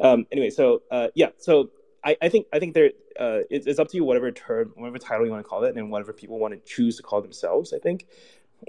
Um, 0.01 0.27
anyway, 0.33 0.51
so 0.51 0.83
uh, 0.91 1.09
yeah, 1.15 1.31
so 1.39 1.71
I, 2.05 2.17
I 2.23 2.29
think 2.29 2.47
I 2.53 2.61
think 2.61 2.75
there 2.75 2.91
uh, 3.19 3.41
it's, 3.51 3.67
it's 3.67 3.79
up 3.79 3.89
to 3.89 3.97
you 3.97 4.05
whatever 4.05 4.31
term, 4.31 4.73
whatever 4.77 4.99
title 4.99 5.27
you 5.27 5.33
want 5.33 5.45
to 5.45 5.49
call 5.49 5.65
it, 5.65 5.77
and 5.77 5.91
whatever 5.91 6.13
people 6.13 6.39
want 6.39 6.55
to 6.55 6.75
choose 6.75 6.97
to 6.99 7.03
call 7.03 7.21
themselves. 7.21 7.73
I 7.73 7.79
think 7.79 8.07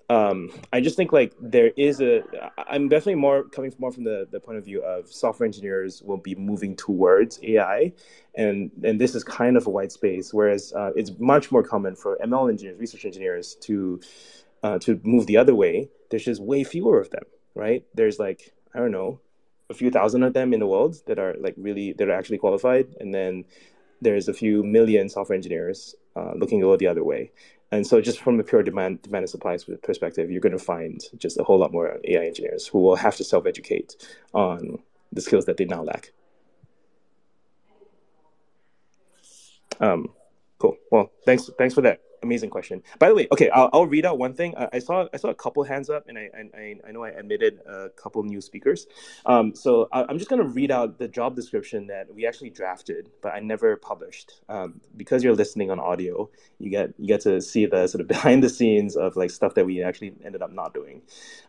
um, 0.10 0.52
I 0.72 0.80
just 0.80 0.96
think 0.96 1.12
like 1.12 1.34
there 1.40 1.72
is 1.76 2.02
a. 2.02 2.24
I'm 2.58 2.88
definitely 2.88 3.16
more 3.16 3.44
coming 3.44 3.74
more 3.78 3.92
from 3.92 4.04
the, 4.04 4.28
the 4.32 4.40
point 4.40 4.58
of 4.58 4.66
view 4.66 4.82
of 4.84 5.12
software 5.12 5.46
engineers 5.46 6.02
will 6.02 6.18
be 6.18 6.36
moving 6.36 6.76
towards 6.76 7.40
AI, 7.44 7.92
and 8.36 8.72
and 8.84 9.02
this 9.02 9.16
is 9.16 9.24
kind 9.24 9.58
of 9.58 9.68
a 9.68 9.70
white 9.70 9.92
space. 9.92 10.34
Whereas 10.34 10.72
uh, 10.74 10.92
it's 10.96 11.12
much 11.20 11.52
more 11.52 11.64
common 11.64 11.96
for 11.96 12.18
ML 12.24 12.50
engineers, 12.50 12.80
research 12.80 13.06
engineers 13.06 13.56
to 13.62 14.00
uh, 14.64 14.80
to 14.80 15.00
move 15.04 15.26
the 15.26 15.38
other 15.38 15.56
way. 15.56 15.90
There's 16.10 16.26
just 16.26 16.42
way 16.42 16.64
fewer 16.64 17.02
of 17.02 17.10
them, 17.10 17.24
right? 17.54 17.84
There's 17.94 18.18
like 18.18 18.54
I 18.74 18.80
don't 18.80 18.92
know, 18.92 19.20
a 19.70 19.74
few 19.74 19.92
thousand 19.92 20.24
of 20.24 20.34
them 20.34 20.54
in 20.54 20.60
the 20.62 20.68
world 20.68 21.02
that 21.08 21.20
are 21.20 21.36
like 21.40 21.56
really 21.58 21.94
that 21.94 22.08
are 22.08 22.14
actually 22.14 22.38
qualified, 22.38 22.88
and 23.00 23.14
then 23.14 23.46
there's 24.02 24.28
a 24.28 24.34
few 24.34 24.64
million 24.64 25.10
software 25.10 25.36
engineers 25.36 25.96
uh, 26.18 26.34
looking 26.36 26.62
go 26.62 26.76
the 26.76 26.88
other 26.88 27.04
way. 27.04 27.32
And 27.72 27.86
so, 27.86 28.00
just 28.00 28.22
from 28.22 28.40
a 28.40 28.44
pure 28.44 28.64
demand, 28.64 29.02
demand 29.02 29.24
and 29.24 29.30
supply 29.30 29.58
perspective, 29.84 30.32
you're 30.32 30.42
going 30.42 30.58
to 30.58 30.64
find 30.64 31.02
just 31.18 31.38
a 31.40 31.44
whole 31.44 31.60
lot 31.60 31.72
more 31.72 32.00
AI 32.06 32.26
engineers 32.26 32.66
who 32.66 32.80
will 32.80 32.96
have 32.96 33.16
to 33.18 33.24
self 33.24 33.46
educate 33.46 33.96
on 34.34 34.80
the 35.12 35.22
skills 35.22 35.46
that 35.46 35.58
they 35.58 35.66
now 35.66 35.84
lack. 35.84 36.12
Um, 39.80 40.08
cool. 40.60 40.78
Well, 40.92 41.12
thanks. 41.26 41.50
Thanks 41.58 41.76
for 41.76 41.82
that. 41.82 42.00
Amazing 42.24 42.50
question. 42.50 42.84
By 43.00 43.10
the 43.10 43.16
way, 43.16 43.28
okay, 43.32 43.50
I'll, 43.50 43.70
I'll 43.74 43.86
read 43.86 44.06
out 44.06 44.18
one 44.18 44.34
thing. 44.34 44.56
I, 44.58 44.70
I, 44.74 44.80
saw 44.80 45.08
I 45.14 45.18
saw 45.18 45.30
a 45.30 45.36
couple 45.36 45.64
hands 45.64 45.90
up, 45.90 46.06
and 46.08 46.18
I 46.18 46.30
I, 46.54 46.76
I 46.88 46.92
know 46.92 47.04
I 47.04 47.10
admitted 47.10 47.60
a 47.66 47.90
couple 47.90 48.24
new 48.24 48.42
speakers. 48.42 48.88
Um, 49.26 49.56
so 49.56 49.88
I, 49.92 50.10
am 50.10 50.18
just 50.18 50.30
gonna 50.30 50.44
read 50.48 50.72
out 50.72 50.98
the 50.98 51.08
job 51.08 51.36
description 51.36 51.88
that 51.88 52.14
we 52.14 52.26
actually 52.26 52.50
drafted, 52.50 53.10
but 53.22 53.34
I 53.34 53.40
never 53.40 53.76
published. 53.78 54.42
Um, 54.50 54.82
because 54.96 55.24
you're 55.24 55.36
listening 55.36 55.72
on 55.72 55.80
audio, 55.80 56.30
you 56.60 56.70
get 56.70 56.94
you 56.98 57.08
get 57.08 57.22
to 57.22 57.42
see 57.42 57.66
the 57.66 57.88
sort 57.88 58.02
of 58.02 58.08
behind 58.16 58.44
the 58.44 58.50
scenes 58.50 58.96
of 58.96 59.16
like 59.16 59.32
stuff 59.32 59.54
that 59.56 59.66
we 59.66 59.84
actually 59.84 60.14
ended 60.24 60.42
up 60.42 60.52
not 60.52 60.74
doing. 60.74 61.02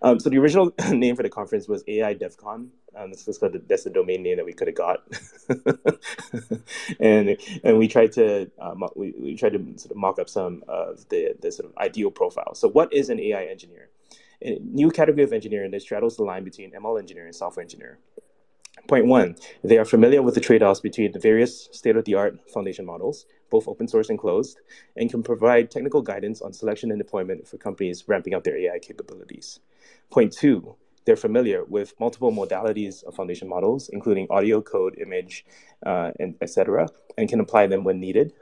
Um, 0.02 0.20
so 0.20 0.30
the 0.30 0.38
original 0.38 0.72
name 0.90 1.16
for 1.16 1.22
the 1.22 1.30
conference 1.30 1.68
was 1.68 1.84
AI 1.88 2.14
DevCon. 2.14 2.68
Um, 2.96 3.10
that's, 3.10 3.24
that's, 3.24 3.38
the, 3.38 3.62
that's 3.68 3.84
the 3.84 3.90
domain 3.90 4.22
name 4.22 4.36
that 4.36 4.46
we 4.46 4.52
could 4.52 4.66
have 4.68 4.76
got, 4.76 5.06
and 7.00 7.36
and 7.62 7.78
we 7.78 7.86
tried 7.86 8.12
to 8.12 8.50
um, 8.58 8.82
we, 8.96 9.14
we 9.18 9.36
tried 9.36 9.52
to 9.52 9.58
sort 9.76 9.90
of 9.92 9.96
mock 9.96 10.18
up 10.18 10.28
some 10.28 10.64
of 10.68 11.08
the 11.08 11.34
the 11.40 11.52
sort 11.52 11.70
of 11.70 11.76
ideal 11.78 12.10
profile. 12.10 12.54
So 12.54 12.68
what 12.68 12.92
is 12.92 13.10
an 13.10 13.20
AI 13.20 13.44
engineer? 13.44 13.90
A 14.42 14.58
new 14.60 14.90
category 14.90 15.24
of 15.24 15.32
engineering 15.32 15.70
that 15.72 15.82
straddles 15.82 16.16
the 16.16 16.22
line 16.24 16.44
between 16.44 16.72
ML 16.72 16.98
engineer 16.98 17.26
and 17.26 17.34
software 17.34 17.62
engineer. 17.62 17.98
Point 18.86 19.06
one, 19.06 19.36
they 19.62 19.76
are 19.76 19.84
familiar 19.84 20.22
with 20.22 20.34
the 20.34 20.40
trade 20.40 20.62
offs 20.62 20.80
between 20.80 21.12
the 21.12 21.18
various 21.18 21.68
state 21.72 21.96
of 21.96 22.04
the 22.04 22.14
art 22.14 22.38
foundation 22.50 22.86
models, 22.86 23.26
both 23.50 23.68
open 23.68 23.88
source 23.88 24.08
and 24.08 24.18
closed, 24.18 24.60
and 24.96 25.10
can 25.10 25.22
provide 25.22 25.70
technical 25.70 26.00
guidance 26.00 26.40
on 26.40 26.52
selection 26.52 26.90
and 26.90 26.98
deployment 26.98 27.46
for 27.46 27.58
companies 27.58 28.04
ramping 28.06 28.34
up 28.34 28.44
their 28.44 28.56
AI 28.56 28.78
capabilities. 28.78 29.60
Point 30.10 30.32
two, 30.32 30.76
they're 31.08 31.16
familiar 31.16 31.64
with 31.64 31.94
multiple 31.98 32.30
modalities 32.30 33.02
of 33.04 33.14
foundation 33.14 33.48
models, 33.48 33.88
including 33.88 34.26
audio, 34.28 34.60
code, 34.60 34.94
image, 35.00 35.42
uh, 35.86 36.10
and 36.20 36.34
etc., 36.42 36.86
and 37.16 37.30
can 37.30 37.40
apply 37.40 37.66
them 37.66 37.82
when 37.82 37.98
needed. 37.98 38.34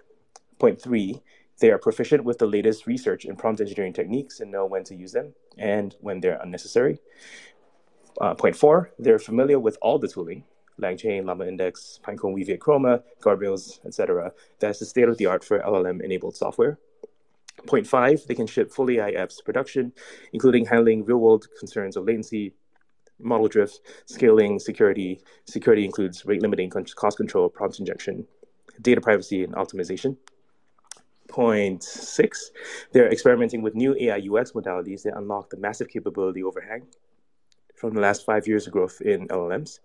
Point 0.59 0.83
three, 0.83 1.23
they 1.61 1.71
are 1.71 1.79
proficient 1.79 2.25
with 2.25 2.39
the 2.39 2.47
latest 2.47 2.89
research 2.89 3.25
and 3.25 3.39
prompt 3.39 3.61
engineering 3.61 3.93
techniques 3.93 4.41
and 4.41 4.51
know 4.51 4.67
when 4.67 4.83
to 4.83 4.97
use 4.97 5.13
them 5.13 5.33
and 5.57 5.95
when 6.01 6.21
they're 6.21 6.41
unnecessary. 6.43 6.99
Uh, 8.21 8.35
point 8.35 8.57
four, 8.57 8.91
they're 8.99 9.21
familiar 9.21 9.61
with 9.61 9.79
all 9.81 10.01
the 10.01 10.09
tooling, 10.09 10.43
LangChain, 10.83 11.25
Llama 11.25 11.47
Index, 11.47 12.01
Pinecone, 12.03 12.35
Weaviate, 12.35 12.59
Chroma, 12.59 13.01
guardrails, 13.21 13.79
etc. 13.87 14.33
That's 14.59 14.81
the 14.81 14.87
state 14.87 15.09
of 15.09 15.19
the 15.19 15.27
art 15.27 15.45
for 15.45 15.61
LLM 15.61 16.03
enabled 16.03 16.35
software. 16.35 16.81
Point 17.65 17.87
five, 17.87 18.27
they 18.27 18.35
can 18.35 18.47
ship 18.47 18.71
fully 18.71 19.01
AI 19.01 19.13
apps 19.13 19.39
to 19.39 19.45
production, 19.45 19.93
including 20.33 20.67
handling 20.67 21.05
real 21.05 21.19
world 21.19 21.47
concerns 21.59 21.97
of 21.97 22.05
latency, 22.05 22.53
model 23.19 23.49
drift, 23.49 23.81
scaling, 24.05 24.59
security. 24.59 25.21
Security 25.47 25.85
includes 25.85 26.27
rate 26.27 26.43
limiting, 26.43 26.71
cost 26.71 27.17
control, 27.17 27.49
prompt 27.49 27.79
injection, 27.79 28.27
data 28.83 29.01
privacy, 29.01 29.43
and 29.43 29.55
optimization. 29.55 30.17
Point 31.29 31.83
six, 31.83 32.53
they're 32.93 33.11
experimenting 33.11 33.63
with 33.63 33.75
new 33.75 33.97
AI 33.99 34.19
UX 34.19 34.53
modalities 34.53 35.03
that 35.03 35.17
unlock 35.17 35.51
the 35.51 35.57
massive 35.57 35.89
capability 35.89 36.43
overhang 36.43 36.83
from 37.75 37.95
the 37.95 38.01
last 38.01 38.25
five 38.25 38.47
years 38.47 38.67
of 38.67 38.73
growth 38.73 39.01
in 39.01 39.29
LLMs. 39.29 39.81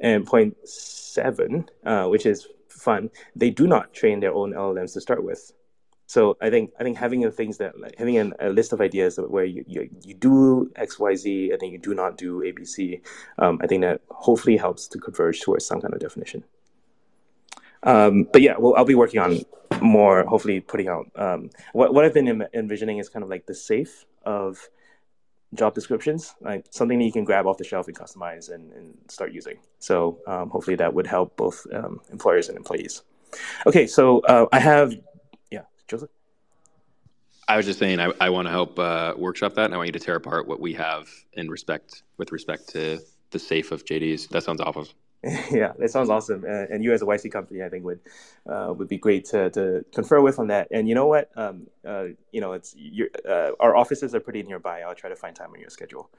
And 0.00 0.26
point 0.26 0.56
seven, 0.66 1.68
uh, 1.84 2.06
which 2.06 2.24
is 2.24 2.48
fun, 2.68 3.10
they 3.36 3.50
do 3.50 3.66
not 3.66 3.92
train 3.92 4.20
their 4.20 4.32
own 4.32 4.52
LLMs 4.52 4.94
to 4.94 5.00
start 5.00 5.22
with. 5.22 5.52
So 6.14 6.36
I 6.40 6.50
think 6.50 6.72
I 6.80 6.82
think 6.82 6.96
having 6.98 7.20
the 7.20 7.30
things 7.30 7.58
that 7.58 7.78
like, 7.78 7.94
having 7.96 8.16
an, 8.18 8.34
a 8.40 8.48
list 8.48 8.72
of 8.72 8.80
ideas 8.80 9.16
where 9.34 9.44
you, 9.44 9.64
you, 9.68 9.88
you 10.02 10.14
do 10.14 10.68
X 10.74 10.98
Y 10.98 11.14
Z 11.14 11.52
and 11.52 11.60
then 11.60 11.70
you 11.70 11.78
do 11.78 11.94
not 11.94 12.18
do 12.18 12.42
A 12.42 12.50
B 12.50 12.64
C, 12.64 13.00
um, 13.38 13.60
I 13.62 13.68
think 13.68 13.82
that 13.82 14.00
hopefully 14.10 14.56
helps 14.56 14.88
to 14.88 14.98
converge 14.98 15.38
towards 15.40 15.64
some 15.64 15.80
kind 15.80 15.94
of 15.94 16.00
definition. 16.00 16.42
Um, 17.84 18.26
but 18.32 18.42
yeah, 18.42 18.56
well, 18.58 18.74
I'll 18.76 18.84
be 18.84 18.96
working 18.96 19.20
on 19.20 19.38
more. 19.80 20.24
Hopefully, 20.24 20.58
putting 20.58 20.88
out 20.88 21.06
um, 21.14 21.50
what 21.74 21.94
what 21.94 22.04
I've 22.04 22.14
been 22.20 22.44
envisioning 22.54 22.98
is 22.98 23.08
kind 23.08 23.22
of 23.22 23.30
like 23.30 23.46
the 23.46 23.54
safe 23.54 24.04
of 24.24 24.68
job 25.54 25.74
descriptions, 25.74 26.34
like 26.40 26.66
something 26.70 26.98
that 26.98 27.04
you 27.04 27.12
can 27.12 27.24
grab 27.24 27.46
off 27.46 27.56
the 27.56 27.64
shelf 27.64 27.86
and 27.86 27.96
customize 27.96 28.52
and, 28.52 28.72
and 28.72 28.94
start 29.06 29.30
using. 29.32 29.58
So 29.78 30.18
um, 30.26 30.50
hopefully 30.50 30.76
that 30.82 30.92
would 30.92 31.06
help 31.06 31.36
both 31.36 31.64
um, 31.72 32.00
employers 32.10 32.48
and 32.48 32.58
employees. 32.58 33.02
Okay, 33.64 33.86
so 33.86 34.18
uh, 34.32 34.46
I 34.50 34.58
have 34.58 34.92
Joseph? 35.90 36.10
I 37.48 37.56
was 37.56 37.66
just 37.66 37.80
saying, 37.80 37.98
I, 37.98 38.12
I 38.20 38.30
want 38.30 38.46
to 38.46 38.52
help 38.52 38.78
uh, 38.78 39.14
workshop 39.16 39.54
that, 39.54 39.64
and 39.64 39.74
I 39.74 39.76
want 39.76 39.88
you 39.88 39.92
to 39.92 39.98
tear 39.98 40.14
apart 40.14 40.46
what 40.46 40.60
we 40.60 40.72
have 40.74 41.08
in 41.32 41.50
respect 41.50 42.04
with 42.16 42.30
respect 42.30 42.68
to 42.70 43.00
the 43.32 43.40
safe 43.40 43.72
of 43.72 43.84
JDs. 43.84 44.28
That 44.28 44.44
sounds 44.44 44.60
awful. 44.60 44.86
yeah, 45.50 45.72
that 45.78 45.90
sounds 45.90 46.08
awesome. 46.08 46.44
Uh, 46.44 46.66
and 46.72 46.84
you, 46.84 46.92
as 46.92 47.02
a 47.02 47.04
YC 47.04 47.32
company, 47.32 47.62
I 47.64 47.68
think 47.68 47.84
would 47.84 48.00
uh, 48.48 48.72
would 48.74 48.88
be 48.88 48.98
great 48.98 49.24
to, 49.26 49.50
to 49.50 49.84
confer 49.92 50.20
with 50.20 50.38
on 50.38 50.46
that. 50.46 50.68
And 50.70 50.88
you 50.88 50.94
know 50.94 51.06
what? 51.06 51.28
Um, 51.36 51.66
uh, 51.86 52.04
you 52.30 52.40
know, 52.40 52.52
it's 52.52 52.74
uh, 53.28 53.50
our 53.58 53.76
offices 53.76 54.14
are 54.14 54.20
pretty 54.20 54.44
nearby. 54.44 54.82
I'll 54.82 54.94
try 54.94 55.10
to 55.10 55.16
find 55.16 55.34
time 55.34 55.50
on 55.52 55.60
your 55.60 55.70
schedule. 55.70 56.08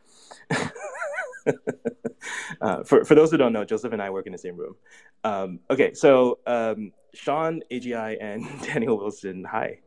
Uh, 2.60 2.84
for 2.84 3.04
for 3.04 3.16
those 3.16 3.32
who 3.32 3.38
don't 3.38 3.54
know, 3.54 3.66
Joseph 3.66 3.94
and 3.94 4.02
I 4.02 4.12
work 4.12 4.28
in 4.28 4.32
the 4.32 4.38
same 4.38 4.56
room. 4.56 4.76
Um, 5.24 5.60
okay, 5.70 5.94
so 5.94 6.38
um, 6.46 6.92
Sean, 7.14 7.62
AGI, 7.72 8.18
and 8.22 8.46
Daniel 8.64 8.98
Wilson. 8.98 9.46
Hi. 9.46 9.80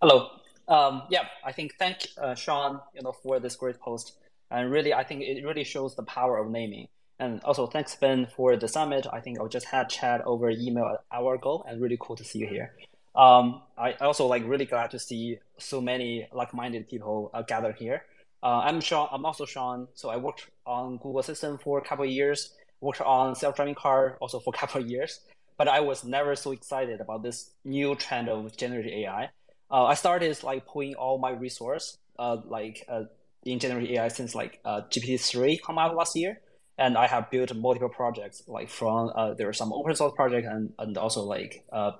Hello. 0.00 0.28
Um, 0.68 1.02
yeah, 1.10 1.24
I 1.44 1.52
think 1.52 1.74
thank 1.78 2.08
uh, 2.20 2.34
Shawn, 2.34 2.80
you 2.94 3.02
know, 3.02 3.12
for 3.12 3.40
this 3.40 3.56
great 3.56 3.80
post, 3.80 4.18
and 4.50 4.70
really, 4.70 4.92
I 4.92 5.02
think 5.02 5.22
it 5.22 5.44
really 5.44 5.64
shows 5.64 5.96
the 5.96 6.02
power 6.02 6.36
of 6.38 6.50
naming. 6.50 6.88
And 7.18 7.40
also, 7.42 7.66
thanks 7.66 7.96
Ben 7.96 8.28
for 8.36 8.56
the 8.56 8.68
summit. 8.68 9.06
I 9.12 9.20
think 9.20 9.40
I 9.40 9.46
just 9.48 9.66
had 9.66 9.88
chat 9.88 10.20
over 10.24 10.50
email 10.50 10.84
an 10.84 10.98
hour 11.10 11.34
ago, 11.34 11.64
and 11.66 11.80
really 11.80 11.96
cool 11.98 12.16
to 12.16 12.24
see 12.24 12.40
you 12.40 12.46
here. 12.46 12.74
Um, 13.16 13.62
I 13.76 13.94
also 13.94 14.26
like 14.26 14.46
really 14.46 14.66
glad 14.66 14.90
to 14.92 14.98
see 14.98 15.38
so 15.58 15.80
many 15.80 16.28
like-minded 16.32 16.88
people 16.88 17.30
uh, 17.34 17.42
gathered 17.42 17.76
here. 17.76 18.04
Uh, 18.42 18.60
I'm 18.62 18.80
Sean. 18.80 19.08
I'm 19.10 19.24
also 19.24 19.46
Sean. 19.46 19.88
So 19.94 20.10
I 20.10 20.16
worked 20.16 20.48
on 20.64 20.98
Google 20.98 21.18
Assistant 21.18 21.60
for 21.60 21.78
a 21.78 21.82
couple 21.82 22.04
of 22.04 22.10
years. 22.10 22.54
Worked 22.80 23.00
on 23.00 23.34
self-driving 23.34 23.74
car 23.74 24.16
also 24.20 24.38
for 24.38 24.52
a 24.54 24.58
couple 24.58 24.80
of 24.80 24.88
years 24.88 25.20
but 25.58 25.68
I 25.68 25.80
was 25.80 26.04
never 26.04 26.34
so 26.36 26.52
excited 26.52 27.00
about 27.00 27.22
this 27.22 27.50
new 27.64 27.96
trend 27.96 28.28
of 28.28 28.56
generative 28.56 28.92
AI. 28.92 29.30
Uh, 29.70 29.84
I 29.84 29.94
started 29.94 30.42
like 30.42 30.66
pulling 30.66 30.94
all 30.94 31.18
my 31.18 31.30
resource, 31.30 31.98
uh, 32.18 32.38
like 32.46 32.86
uh, 32.88 33.04
in 33.44 33.58
generative 33.58 33.90
AI 33.90 34.08
since 34.08 34.34
like 34.34 34.60
uh, 34.64 34.82
GPT 34.88 35.20
three 35.20 35.58
come 35.58 35.78
out 35.78 35.94
last 35.94 36.16
year, 36.16 36.40
and 36.78 36.96
I 36.96 37.08
have 37.08 37.30
built 37.30 37.54
multiple 37.54 37.88
projects. 37.88 38.42
Like 38.46 38.70
from 38.70 39.10
uh, 39.14 39.34
there 39.34 39.48
are 39.48 39.52
some 39.52 39.72
open 39.72 39.94
source 39.96 40.14
projects 40.14 40.46
and 40.48 40.72
and 40.78 40.96
also 40.96 41.24
like 41.24 41.64
uh, 41.72 41.92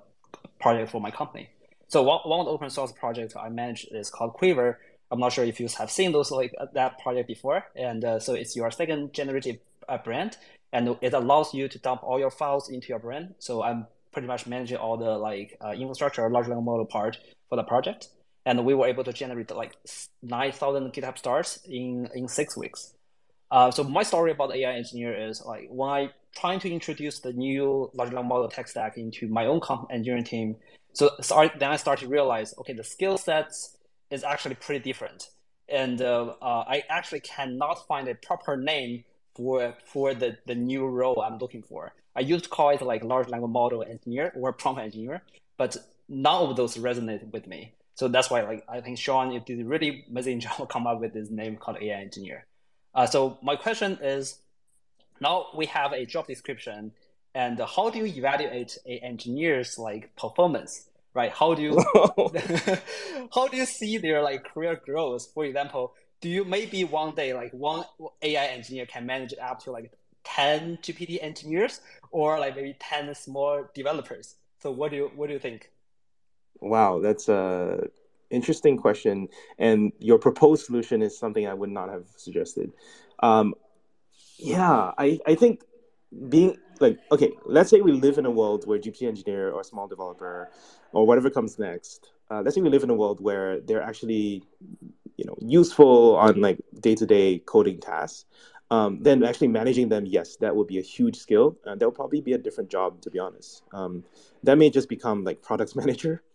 project 0.59 0.89
for 0.89 1.01
my 1.01 1.11
company. 1.11 1.49
So 1.89 2.01
one 2.01 2.21
one 2.23 2.39
of 2.39 2.45
the 2.45 2.51
open 2.53 2.69
source 2.69 2.93
projects 2.93 3.35
I 3.35 3.49
manage 3.49 3.85
is 3.91 4.09
called 4.09 4.35
Quivr. 4.35 4.77
I'm 5.11 5.19
not 5.19 5.33
sure 5.33 5.43
if 5.43 5.59
you 5.59 5.67
have 5.77 5.91
seen 5.91 6.11
those 6.11 6.31
like 6.31 6.53
that 6.73 6.99
project 6.99 7.27
before, 7.27 7.65
and 7.75 8.05
so 8.21 8.33
it's 8.33 8.55
your 8.55 8.71
second 8.71 9.11
generative 9.11 9.57
brand 10.05 10.37
and 10.71 10.95
it 11.01 11.13
allows 11.13 11.53
you 11.53 11.67
to 11.67 11.79
dump 11.79 12.03
all 12.03 12.19
your 12.19 12.31
files 12.31 12.69
into 12.69 12.89
your 12.89 12.99
brand. 12.99 13.35
So 13.39 13.63
I'm 13.63 13.87
pretty 14.11 14.27
much 14.27 14.47
managing 14.47 14.77
all 14.77 14.97
the 14.97 15.17
like 15.17 15.57
uh, 15.63 15.71
infrastructure, 15.71 16.29
large 16.29 16.47
language 16.47 16.65
model 16.65 16.85
part 16.85 17.17
for 17.49 17.55
the 17.55 17.63
project. 17.63 18.09
And 18.45 18.65
we 18.65 18.73
were 18.73 18.87
able 18.87 19.03
to 19.03 19.13
generate 19.13 19.51
like 19.51 19.75
9,000 20.23 20.93
GitHub 20.93 21.17
stars 21.17 21.59
in, 21.65 22.09
in 22.15 22.27
six 22.27 22.57
weeks. 22.57 22.93
Uh, 23.51 23.71
so 23.71 23.83
my 23.83 24.03
story 24.03 24.31
about 24.31 24.55
AI 24.55 24.73
engineer 24.73 25.13
is 25.29 25.43
like 25.45 25.67
when 25.69 25.89
I 25.89 26.09
trying 26.35 26.59
to 26.59 26.71
introduce 26.71 27.19
the 27.19 27.33
new 27.33 27.89
large 27.93 28.11
language 28.11 28.29
model 28.29 28.47
tech 28.47 28.67
stack 28.67 28.97
into 28.97 29.27
my 29.27 29.45
own 29.45 29.59
engineering 29.89 30.23
team. 30.23 30.55
So, 30.93 31.11
so 31.21 31.49
then 31.57 31.71
I 31.71 31.75
started 31.75 32.05
to 32.05 32.11
realize, 32.11 32.53
okay, 32.59 32.73
the 32.73 32.83
skill 32.83 33.17
sets 33.17 33.77
is 34.11 34.23
actually 34.23 34.55
pretty 34.55 34.83
different. 34.83 35.29
And 35.67 36.01
uh, 36.01 36.33
uh, 36.41 36.63
I 36.67 36.83
actually 36.89 37.19
cannot 37.21 37.85
find 37.87 38.07
a 38.07 38.15
proper 38.15 38.57
name 38.57 39.03
for 39.39 39.73
for 39.85 40.13
the, 40.13 40.37
the 40.45 40.55
new 40.55 40.85
role 40.85 41.21
I'm 41.21 41.37
looking 41.37 41.63
for. 41.63 41.93
I 42.13 42.19
used 42.19 42.43
to 42.43 42.49
call 42.49 42.69
it 42.71 42.81
like 42.81 43.03
large 43.03 43.29
language 43.29 43.51
model 43.51 43.83
engineer 43.83 44.33
or 44.35 44.51
prompt 44.51 44.81
engineer, 44.81 45.23
but 45.57 45.77
none 46.09 46.49
of 46.49 46.57
those 46.57 46.75
resonate 46.75 47.31
with 47.31 47.47
me. 47.47 47.71
So 47.95 48.09
that's 48.09 48.29
why 48.29 48.41
like 48.41 48.65
I 48.67 48.81
think 48.81 48.97
Shawn 48.97 49.31
you 49.31 49.39
did 49.39 49.61
a 49.61 49.63
really 49.63 50.03
amazing 50.09 50.39
job 50.45 50.67
come 50.69 50.85
up 50.87 50.99
with 50.99 51.13
this 51.13 51.29
name 51.29 51.55
called 51.55 51.77
AI 51.81 52.01
engineer. 52.01 52.45
Uh, 52.93 53.05
so 53.05 53.37
my 53.41 53.55
question 53.55 53.97
is, 54.01 54.39
now 55.21 55.45
we 55.55 55.67
have 55.67 55.93
a 55.93 56.05
job 56.05 56.27
description, 56.27 56.91
and 57.33 57.61
how 57.75 57.89
do 57.89 57.99
you 57.99 58.07
evaluate 58.07 58.77
a 58.85 58.99
engineer's 58.99 59.77
like 59.77 60.13
performance? 60.17 60.89
Right? 61.13 61.31
How 61.31 61.53
do 61.53 61.61
you 61.61 61.73
how 63.33 63.47
do 63.47 63.55
you 63.55 63.65
see 63.65 63.97
their 63.97 64.21
like 64.21 64.43
career 64.43 64.75
growth? 64.85 65.27
For 65.33 65.45
example, 65.45 65.93
do 66.21 66.29
you 66.29 66.43
maybe 66.43 66.83
one 66.83 67.15
day 67.15 67.33
like 67.33 67.51
one 67.53 67.85
AI 68.21 68.47
engineer 68.47 68.85
can 68.85 69.05
manage 69.05 69.33
up 69.41 69.63
to 69.63 69.71
like 69.71 69.91
10 70.23 70.79
GPT 70.81 71.21
engineers 71.21 71.81
or 72.11 72.39
like 72.39 72.55
maybe 72.55 72.75
10 72.79 73.07
smol 73.09 73.73
developers? 73.73 74.35
So 74.61 74.71
what 74.71 74.91
do 74.91 74.97
you 74.97 75.11
what 75.15 75.27
do 75.27 75.33
you 75.33 75.39
think? 75.39 75.71
Wow, 76.61 76.99
that's 76.99 77.29
a 77.29 77.87
interesting 78.29 78.77
question. 78.77 79.29
And 79.57 79.93
your 79.99 80.19
proposed 80.19 80.65
solution 80.65 81.01
is 81.01 81.17
something 81.17 81.47
I 81.47 81.53
would 81.53 81.69
not 81.71 81.89
have 81.89 82.05
suggested. 82.17 82.71
Um, 83.19 83.55
yeah, 84.37 84.91
I, 84.97 85.19
I 85.25 85.35
think 85.35 85.63
being 86.27 86.57
like 86.79 86.99
okay, 87.11 87.31
let's 87.45 87.69
say 87.69 87.81
we 87.81 87.93
live 87.93 88.17
in 88.17 88.25
a 88.25 88.31
world 88.31 88.67
where 88.67 88.77
GPT 88.77 89.07
engineer 89.07 89.51
or 89.51 89.61
smol 89.61 89.89
developer 89.89 90.49
or 90.91 91.05
whatever 91.05 91.29
comes 91.29 91.59
next 91.59 92.11
uh, 92.31 92.41
let's 92.41 92.55
say 92.55 92.61
we 92.61 92.69
live 92.69 92.83
in 92.83 92.89
a 92.89 92.95
world 92.95 93.19
where 93.19 93.59
they're 93.61 93.81
actually 93.81 94.43
you 95.19 95.25
know 95.25 95.37
useful 95.59 96.15
on 96.15 96.39
like 96.41 96.57
day-to-day 96.79 97.39
coding 97.45 97.79
tasks 97.79 98.25
um, 98.71 98.99
then 99.01 99.23
actually 99.23 99.47
managing 99.47 99.89
them 99.89 100.05
yes 100.05 100.35
that 100.37 100.55
would 100.55 100.67
be 100.67 100.77
a 100.77 100.81
huge 100.81 101.17
skill. 101.17 101.57
And 101.65 101.79
that 101.79 101.85
will 101.85 101.91
probably 101.91 102.21
be 102.21 102.33
a 102.33 102.37
different 102.37 102.69
job 102.69 103.01
to 103.01 103.09
be 103.09 103.19
honest. 103.19 103.63
Um, 103.73 104.03
that 104.43 104.57
may 104.57 104.69
just 104.69 104.89
become 104.89 105.23
like 105.23 105.41
products 105.41 105.75
manager. 105.81 106.21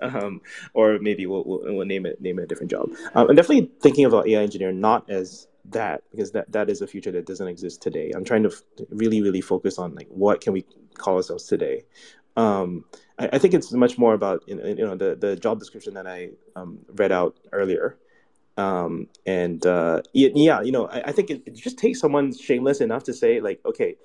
Um, 0.00 0.40
or 0.74 0.98
maybe 1.00 1.26
we'll, 1.26 1.44
we'll, 1.46 1.60
we'll, 1.62 1.86
name 1.86 2.06
it 2.06 2.20
name 2.20 2.38
it 2.38 2.42
a 2.42 2.46
different 2.46 2.70
job. 2.70 2.90
Um, 3.14 3.28
i'm 3.30 3.36
definitely 3.36 3.70
thinking 3.80 4.04
about 4.04 4.28
ai 4.28 4.42
engineer 4.42 4.72
not 4.72 5.08
as 5.08 5.46
that 5.70 6.02
because 6.10 6.32
that, 6.32 6.50
that 6.52 6.68
is 6.68 6.82
a 6.82 6.86
future 6.86 7.12
that 7.12 7.26
doesn't 7.26 7.48
exist 7.48 7.80
today. 7.82 8.12
I'm 8.14 8.24
trying 8.24 8.42
to 8.42 8.50
f- 8.50 8.62
really 8.90 9.22
really 9.22 9.40
focus 9.40 9.78
on 9.78 9.94
like 9.94 10.08
what 10.08 10.40
can 10.40 10.52
we 10.52 10.64
call 10.94 11.16
ourselves 11.16 11.44
today 11.44 11.84
um, 12.36 12.84
I, 13.18 13.30
I, 13.34 13.38
think 13.38 13.54
it's 13.54 13.72
much 13.72 13.98
more 13.98 14.14
about 14.14 14.44
you 14.46 14.56
know 14.56 14.94
the, 14.94 15.16
the 15.16 15.36
job 15.36 15.58
description 15.58 15.94
that 15.94 16.06
I 16.06 16.30
um, 16.54 16.78
read 16.94 17.12
out 17.12 17.36
earlier. 17.52 17.96
Um, 18.58 19.08
and 19.26 19.64
uh, 19.66 20.02
yeah, 20.12 20.62
you 20.62 20.72
know, 20.72 20.86
I, 20.88 21.08
I 21.08 21.12
think 21.12 21.30
it, 21.30 21.42
it, 21.46 21.54
just 21.54 21.78
takes 21.78 22.00
someone 22.00 22.34
shameless 22.34 22.80
enough 22.80 23.04
to 23.04 23.12
say 23.12 23.40
like, 23.40 23.60
okay, 23.66 23.96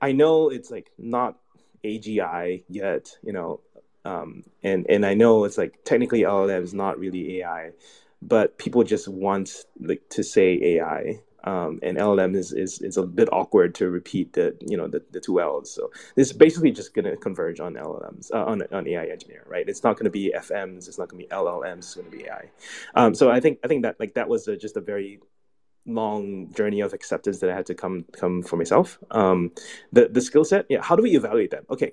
I 0.00 0.12
know 0.12 0.48
it's 0.48 0.70
like 0.70 0.90
not 0.96 1.38
AGI 1.84 2.62
yet, 2.68 3.16
you 3.22 3.32
know, 3.32 3.60
um, 4.04 4.44
and 4.62 4.86
and 4.88 5.04
I 5.04 5.14
know 5.14 5.44
it's 5.44 5.58
like 5.58 5.84
technically 5.84 6.22
LLM 6.22 6.62
is 6.62 6.74
not 6.74 6.98
really 6.98 7.40
AI, 7.40 7.70
but 8.22 8.58
people 8.58 8.82
just 8.84 9.08
want 9.08 9.64
like 9.80 10.02
to 10.10 10.22
say 10.22 10.58
AI, 10.62 11.20
um, 11.44 11.78
and 11.82 11.96
LLM 11.96 12.36
is, 12.36 12.52
is 12.52 12.80
is 12.80 12.96
a 12.96 13.02
bit 13.02 13.28
awkward 13.32 13.74
to 13.76 13.88
repeat 13.88 14.34
the 14.34 14.56
you 14.60 14.76
know 14.76 14.88
the, 14.88 15.02
the 15.10 15.20
two 15.20 15.40
L's. 15.40 15.70
So 15.74 15.90
this 16.16 16.28
is 16.30 16.32
basically 16.32 16.70
just 16.70 16.94
going 16.94 17.06
to 17.06 17.16
converge 17.16 17.60
on 17.60 17.74
LLMs 17.74 18.30
uh, 18.32 18.44
on 18.44 18.62
on 18.72 18.86
AI 18.86 19.06
engineer, 19.06 19.44
right? 19.48 19.68
It's 19.68 19.82
not 19.82 19.96
going 19.96 20.04
to 20.04 20.10
be 20.10 20.32
FMs, 20.36 20.88
it's 20.88 20.98
not 20.98 21.08
going 21.08 21.22
to 21.22 21.28
be 21.28 21.34
LLMs, 21.34 21.78
it's 21.78 21.94
going 21.94 22.10
to 22.10 22.16
be 22.16 22.24
AI. 22.24 22.50
Um, 22.94 23.14
so 23.14 23.30
I 23.30 23.40
think 23.40 23.58
I 23.64 23.68
think 23.68 23.82
that 23.82 23.98
like 23.98 24.14
that 24.14 24.28
was 24.28 24.48
a, 24.48 24.56
just 24.56 24.76
a 24.76 24.80
very 24.80 25.20
long 25.86 26.52
journey 26.52 26.80
of 26.80 26.92
acceptance 26.92 27.40
that 27.40 27.50
I 27.50 27.54
had 27.54 27.66
to 27.66 27.74
come 27.74 28.04
come 28.12 28.42
for 28.42 28.56
myself. 28.56 28.98
Um, 29.10 29.52
the 29.92 30.08
the 30.08 30.20
skill 30.20 30.44
set, 30.44 30.66
yeah. 30.68 30.82
How 30.82 30.96
do 30.96 31.02
we 31.02 31.16
evaluate 31.16 31.50
them? 31.50 31.64
Okay, 31.70 31.92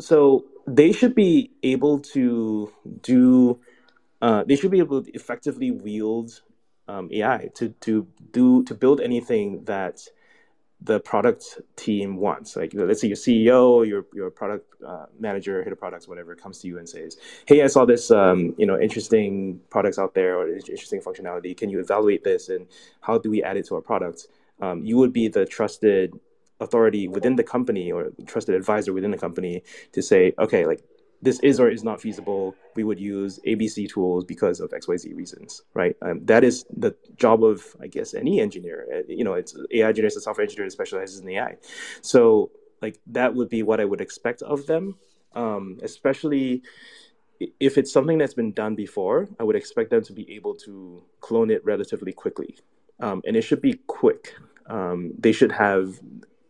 so 0.00 0.44
they 0.66 0.92
should 0.92 1.14
be 1.14 1.52
able 1.62 2.00
to 2.00 2.72
do. 3.02 3.60
Uh, 4.20 4.42
they 4.44 4.56
should 4.56 4.70
be 4.70 4.80
able 4.80 5.02
to 5.02 5.10
effectively 5.12 5.70
wield 5.70 6.42
um, 6.88 7.08
AI 7.12 7.50
to 7.54 7.70
to 7.80 8.06
do 8.32 8.64
to 8.64 8.74
build 8.74 9.00
anything 9.00 9.64
that 9.64 10.00
the 10.80 11.00
product 11.00 11.58
team 11.76 12.16
wants. 12.16 12.56
Like 12.56 12.72
let's 12.74 13.00
say 13.00 13.08
your 13.08 13.16
CEO, 13.16 13.86
your 13.86 14.06
your 14.14 14.30
product 14.30 14.66
uh, 14.86 15.06
manager, 15.18 15.62
head 15.62 15.72
of 15.72 15.78
products, 15.78 16.06
whatever, 16.06 16.34
comes 16.36 16.58
to 16.60 16.68
you 16.68 16.78
and 16.78 16.88
says, 16.88 17.16
"Hey, 17.46 17.62
I 17.62 17.66
saw 17.66 17.84
this 17.84 18.10
um, 18.10 18.54
you 18.58 18.66
know 18.66 18.78
interesting 18.78 19.60
products 19.70 19.98
out 19.98 20.14
there 20.14 20.38
or 20.38 20.48
interesting 20.48 21.00
functionality. 21.00 21.56
Can 21.56 21.68
you 21.70 21.80
evaluate 21.80 22.24
this 22.24 22.48
and 22.48 22.66
how 23.00 23.18
do 23.18 23.30
we 23.30 23.42
add 23.42 23.56
it 23.56 23.66
to 23.66 23.74
our 23.76 23.80
products?" 23.80 24.28
Um, 24.60 24.84
you 24.84 24.96
would 24.96 25.12
be 25.12 25.28
the 25.28 25.44
trusted 25.46 26.18
authority 26.60 27.06
within 27.06 27.36
the 27.36 27.44
company 27.44 27.92
or 27.92 28.10
trusted 28.26 28.54
advisor 28.54 28.92
within 28.92 29.10
the 29.10 29.18
company 29.18 29.62
to 29.92 30.02
say, 30.02 30.32
"Okay, 30.38 30.64
like 30.66 30.82
this 31.20 31.40
is 31.40 31.58
or 31.58 31.68
is 31.68 31.82
not 31.82 32.00
feasible, 32.00 32.54
we 32.76 32.84
would 32.84 33.00
use 33.00 33.40
ABC 33.46 33.88
tools 33.88 34.24
because 34.24 34.60
of 34.60 34.70
XYZ 34.70 35.16
reasons, 35.16 35.62
right? 35.74 35.96
Um, 36.02 36.24
that 36.26 36.44
is 36.44 36.64
the 36.76 36.94
job 37.16 37.42
of, 37.42 37.64
I 37.80 37.88
guess, 37.88 38.14
any 38.14 38.40
engineer. 38.40 38.86
Uh, 38.92 39.02
you 39.08 39.24
know, 39.24 39.34
it's 39.34 39.56
AI 39.72 39.88
engineers 39.88 40.14
and 40.14 40.22
software 40.22 40.44
engineer 40.44 40.66
that 40.66 40.72
specializes 40.72 41.20
in 41.20 41.28
AI. 41.28 41.56
So, 42.02 42.50
like, 42.80 43.00
that 43.08 43.34
would 43.34 43.48
be 43.48 43.62
what 43.62 43.80
I 43.80 43.84
would 43.84 44.00
expect 44.00 44.42
of 44.42 44.66
them, 44.66 44.96
um, 45.34 45.78
especially 45.82 46.62
if 47.58 47.78
it's 47.78 47.92
something 47.92 48.18
that's 48.18 48.34
been 48.34 48.52
done 48.52 48.76
before. 48.76 49.28
I 49.40 49.44
would 49.44 49.56
expect 49.56 49.90
them 49.90 50.02
to 50.04 50.12
be 50.12 50.32
able 50.34 50.54
to 50.66 51.02
clone 51.20 51.50
it 51.50 51.64
relatively 51.64 52.12
quickly, 52.12 52.56
um, 53.00 53.22
and 53.26 53.36
it 53.36 53.42
should 53.42 53.60
be 53.60 53.74
quick. 53.88 54.34
Um, 54.66 55.12
they 55.18 55.32
should 55.32 55.52
have 55.52 55.98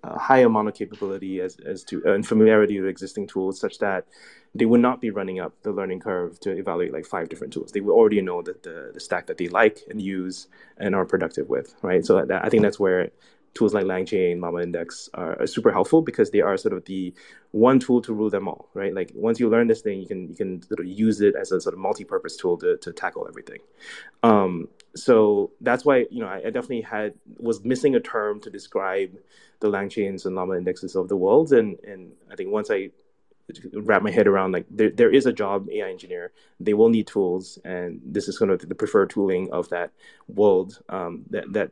a 0.05 0.19
high 0.19 0.39
amount 0.39 0.69
of 0.69 0.75
capability 0.75 1.41
as, 1.41 1.57
as 1.61 1.85
to 1.85 2.03
uh, 2.07 2.13
and 2.13 2.27
familiarity 2.27 2.81
with 2.81 2.89
existing 2.89 3.27
tools 3.27 3.59
such 3.59 3.79
that 3.79 4.07
they 4.55 4.65
would 4.65 4.81
not 4.81 5.01
be 5.01 5.11
running 5.11 5.41
up 5.41 5.53
the 5.63 5.73
learning 5.73 6.01
curve 6.01 6.39
to 6.41 6.57
evaluate 6.57 6.93
like 6.93 7.05
five 7.05 7.29
different 7.29 7.53
tools. 7.53 7.73
They 7.73 7.81
would 7.81 7.93
already 7.93 8.21
know 8.21 8.43
that 8.43 8.63
the, 8.63 8.91
the 8.95 9.01
stack 9.01 9.27
that 9.27 9.39
they 9.39 9.49
like 9.49 9.81
and 9.91 10.01
use 10.01 10.49
and 10.79 10.95
are 10.95 11.05
productive 11.05 11.49
with, 11.49 11.75
right? 11.83 12.05
So 12.05 12.25
that, 12.25 12.45
I 12.45 12.49
think 12.49 12.63
that's 12.63 12.81
where 12.81 13.11
tools 13.55 13.75
like 13.75 13.85
LangChain, 13.85 14.41
Llama 14.41 14.61
Index 14.61 15.09
are, 15.15 15.41
are, 15.41 15.47
super 15.47 15.73
helpful 15.73 16.03
because 16.03 16.31
they 16.31 16.41
are 16.41 16.57
sort 16.57 16.75
of 16.75 16.85
the 16.85 17.13
one 17.51 17.79
tool 17.79 18.01
to 18.03 18.13
rule 18.13 18.31
them 18.31 18.47
all, 18.47 18.69
right? 18.75 18.95
Like 18.95 19.11
once 19.15 19.41
you 19.41 19.49
learn 19.49 19.67
this 19.67 19.81
thing, 19.81 20.01
you 20.01 20.07
can 20.07 20.29
you 20.29 20.35
can 20.35 20.63
sort 20.63 20.81
of 20.81 20.87
use 20.87 21.21
it 21.21 21.35
as 21.35 21.51
a 21.51 21.61
sort 21.61 21.75
of 21.75 21.81
multi-purpose 21.81 22.37
tool 22.37 22.57
to, 22.59 22.77
to 22.79 22.93
tackle 22.93 23.27
everything. 23.29 23.59
Um, 24.23 24.69
so 24.95 25.51
that's 25.61 25.85
why 25.85 26.07
you 26.11 26.21
know 26.21 26.29
I, 26.29 26.39
I, 26.47 26.51
definitely 26.51 26.83
had 26.83 27.15
was 27.39 27.65
missing 27.65 27.95
a 27.95 28.01
term 28.01 28.41
to 28.41 28.51
describe 28.51 29.19
the 29.61 29.71
LangChains 29.71 30.27
and 30.27 30.35
Llama 30.35 30.57
indexes 30.57 30.95
of 30.95 31.09
the 31.09 31.17
world, 31.17 31.53
and 31.53 31.79
and 31.81 32.13
I 32.31 32.37
think 32.37 32.51
once 32.51 32.71
I 32.71 32.91
wrap 33.73 34.03
my 34.03 34.11
head 34.11 34.27
around 34.27 34.53
like 34.53 34.67
there, 34.71 34.91
there 34.91 35.11
is 35.11 35.27
a 35.27 35.33
job 35.33 35.69
AI 35.71 35.89
engineer. 35.89 36.33
They 36.61 36.75
will 36.75 36.89
need 36.89 37.07
tools, 37.07 37.59
and 37.65 38.01
this 38.05 38.29
is 38.29 38.39
kind 38.39 38.51
of 38.51 38.69
the 38.69 38.75
preferred 38.75 39.11
tooling 39.11 39.51
of 39.53 39.69
that 39.71 39.91
world. 40.29 40.81
Um, 40.89 41.25
that 41.31 41.53
that 41.53 41.71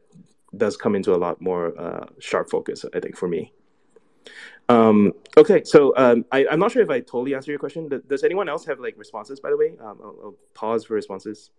does 0.56 0.76
come 0.76 0.94
into 0.94 1.14
a 1.14 1.16
lot 1.18 1.40
more 1.40 1.78
uh, 1.78 2.06
sharp 2.18 2.50
focus, 2.50 2.84
I 2.94 3.00
think, 3.00 3.16
for 3.16 3.28
me. 3.28 3.52
Um, 4.68 5.12
okay, 5.36 5.62
so 5.64 5.96
um, 5.96 6.24
I, 6.32 6.46
am 6.46 6.58
not 6.58 6.72
sure 6.72 6.82
if 6.82 6.90
I 6.90 7.00
totally 7.00 7.34
answered 7.34 7.52
your 7.52 7.58
question. 7.58 7.88
Does 8.08 8.24
anyone 8.24 8.48
else 8.48 8.64
have 8.64 8.80
like 8.80 8.94
responses? 8.96 9.38
By 9.38 9.50
the 9.50 9.56
way, 9.56 9.74
um, 9.80 9.98
I'll, 10.02 10.16
I'll, 10.22 10.34
pause 10.54 10.84
for 10.84 10.94
responses. 10.94 11.50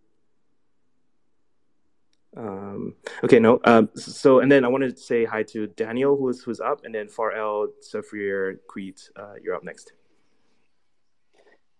Um, 2.37 2.93
okay, 3.23 3.39
no. 3.39 3.59
Um, 3.63 3.89
so 3.95 4.39
and 4.41 4.51
then 4.51 4.63
I 4.63 4.67
wanted 4.67 4.95
to 4.95 5.01
say 5.01 5.25
hi 5.25 5.43
to 5.43 5.67
Daniel, 5.67 6.15
who's 6.15 6.43
who's 6.43 6.59
up, 6.59 6.85
and 6.85 6.93
then 6.93 7.07
Farel, 7.07 7.69
Safir, 7.81 8.57
Crete, 8.67 9.09
uh, 9.15 9.33
you're 9.41 9.55
up 9.55 9.63
next. 9.63 9.93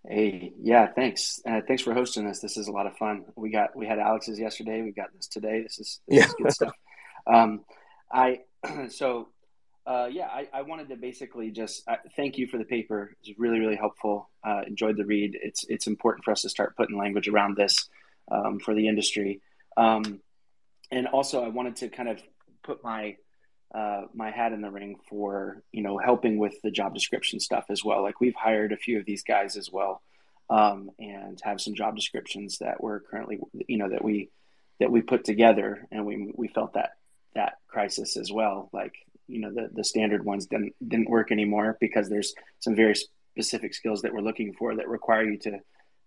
Hey, 0.09 0.53
yeah, 0.59 0.87
thanks. 0.87 1.41
Uh, 1.45 1.61
thanks 1.67 1.83
for 1.83 1.93
hosting 1.93 2.25
this. 2.25 2.39
This 2.39 2.57
is 2.57 2.69
a 2.69 2.71
lot 2.71 2.87
of 2.87 2.97
fun. 2.97 3.25
We 3.35 3.51
got 3.51 3.75
we 3.75 3.85
had 3.85 3.99
Alex's 3.99 4.39
yesterday. 4.39 4.81
We 4.81 4.91
got 4.91 5.13
this 5.13 5.27
today. 5.27 5.61
This 5.61 5.79
is 5.79 5.99
this 6.07 6.17
yeah. 6.17 6.25
is 6.25 6.33
good 6.33 6.51
stuff. 6.51 6.73
Um, 7.27 7.65
I 8.09 8.39
so 8.87 9.27
uh, 9.85 10.07
yeah, 10.09 10.27
I, 10.27 10.47
I 10.53 10.61
wanted 10.61 10.87
to 10.87 10.95
basically 10.95 11.51
just 11.51 11.83
uh, 11.85 11.97
thank 12.15 12.37
you 12.37 12.47
for 12.47 12.57
the 12.57 12.63
paper. 12.63 13.11
It's 13.19 13.37
really 13.37 13.59
really 13.59 13.75
helpful. 13.75 14.29
Uh, 14.45 14.61
enjoyed 14.65 14.95
the 14.95 15.03
read. 15.03 15.37
It's 15.41 15.65
it's 15.67 15.87
important 15.87 16.23
for 16.23 16.31
us 16.31 16.43
to 16.43 16.49
start 16.49 16.77
putting 16.77 16.97
language 16.97 17.27
around 17.27 17.57
this 17.57 17.89
um, 18.31 18.59
for 18.59 18.73
the 18.73 18.87
industry. 18.87 19.41
Um, 19.75 20.21
and 20.91 21.07
also, 21.07 21.43
I 21.43 21.49
wanted 21.49 21.77
to 21.77 21.89
kind 21.89 22.09
of 22.09 22.21
put 22.63 22.83
my 22.83 23.17
uh, 23.73 24.03
my 24.13 24.31
hat 24.31 24.53
in 24.53 24.61
the 24.61 24.71
ring 24.71 24.95
for 25.09 25.61
you 25.71 25.81
know 25.83 25.97
helping 25.97 26.37
with 26.37 26.61
the 26.61 26.71
job 26.71 26.93
description 26.93 27.39
stuff 27.39 27.65
as 27.69 27.83
well. 27.83 28.01
Like 28.01 28.21
we've 28.21 28.35
hired 28.35 28.71
a 28.71 28.77
few 28.77 28.99
of 28.99 29.05
these 29.05 29.23
guys 29.23 29.57
as 29.57 29.69
well, 29.71 30.01
um, 30.49 30.89
and 30.99 31.39
have 31.43 31.59
some 31.59 31.75
job 31.75 31.95
descriptions 31.95 32.59
that 32.59 32.81
we're 32.81 33.01
currently 33.01 33.39
you 33.67 33.77
know 33.77 33.89
that 33.89 34.03
we 34.03 34.29
that 34.79 34.91
we 34.91 35.01
put 35.01 35.25
together, 35.25 35.87
and 35.91 36.05
we 36.05 36.31
we 36.35 36.47
felt 36.47 36.73
that 36.73 36.91
that 37.35 37.57
crisis 37.67 38.15
as 38.15 38.31
well. 38.31 38.69
Like 38.71 38.95
you 39.27 39.39
know 39.39 39.53
the 39.53 39.69
the 39.73 39.83
standard 39.83 40.23
ones 40.23 40.45
didn't 40.45 40.73
didn't 40.85 41.09
work 41.09 41.31
anymore 41.31 41.77
because 41.81 42.09
there's 42.09 42.33
some 42.59 42.75
very 42.75 42.95
specific 43.33 43.73
skills 43.73 44.01
that 44.01 44.13
we're 44.13 44.21
looking 44.21 44.53
for 44.53 44.75
that 44.75 44.87
require 44.87 45.23
you 45.23 45.37
to 45.37 45.59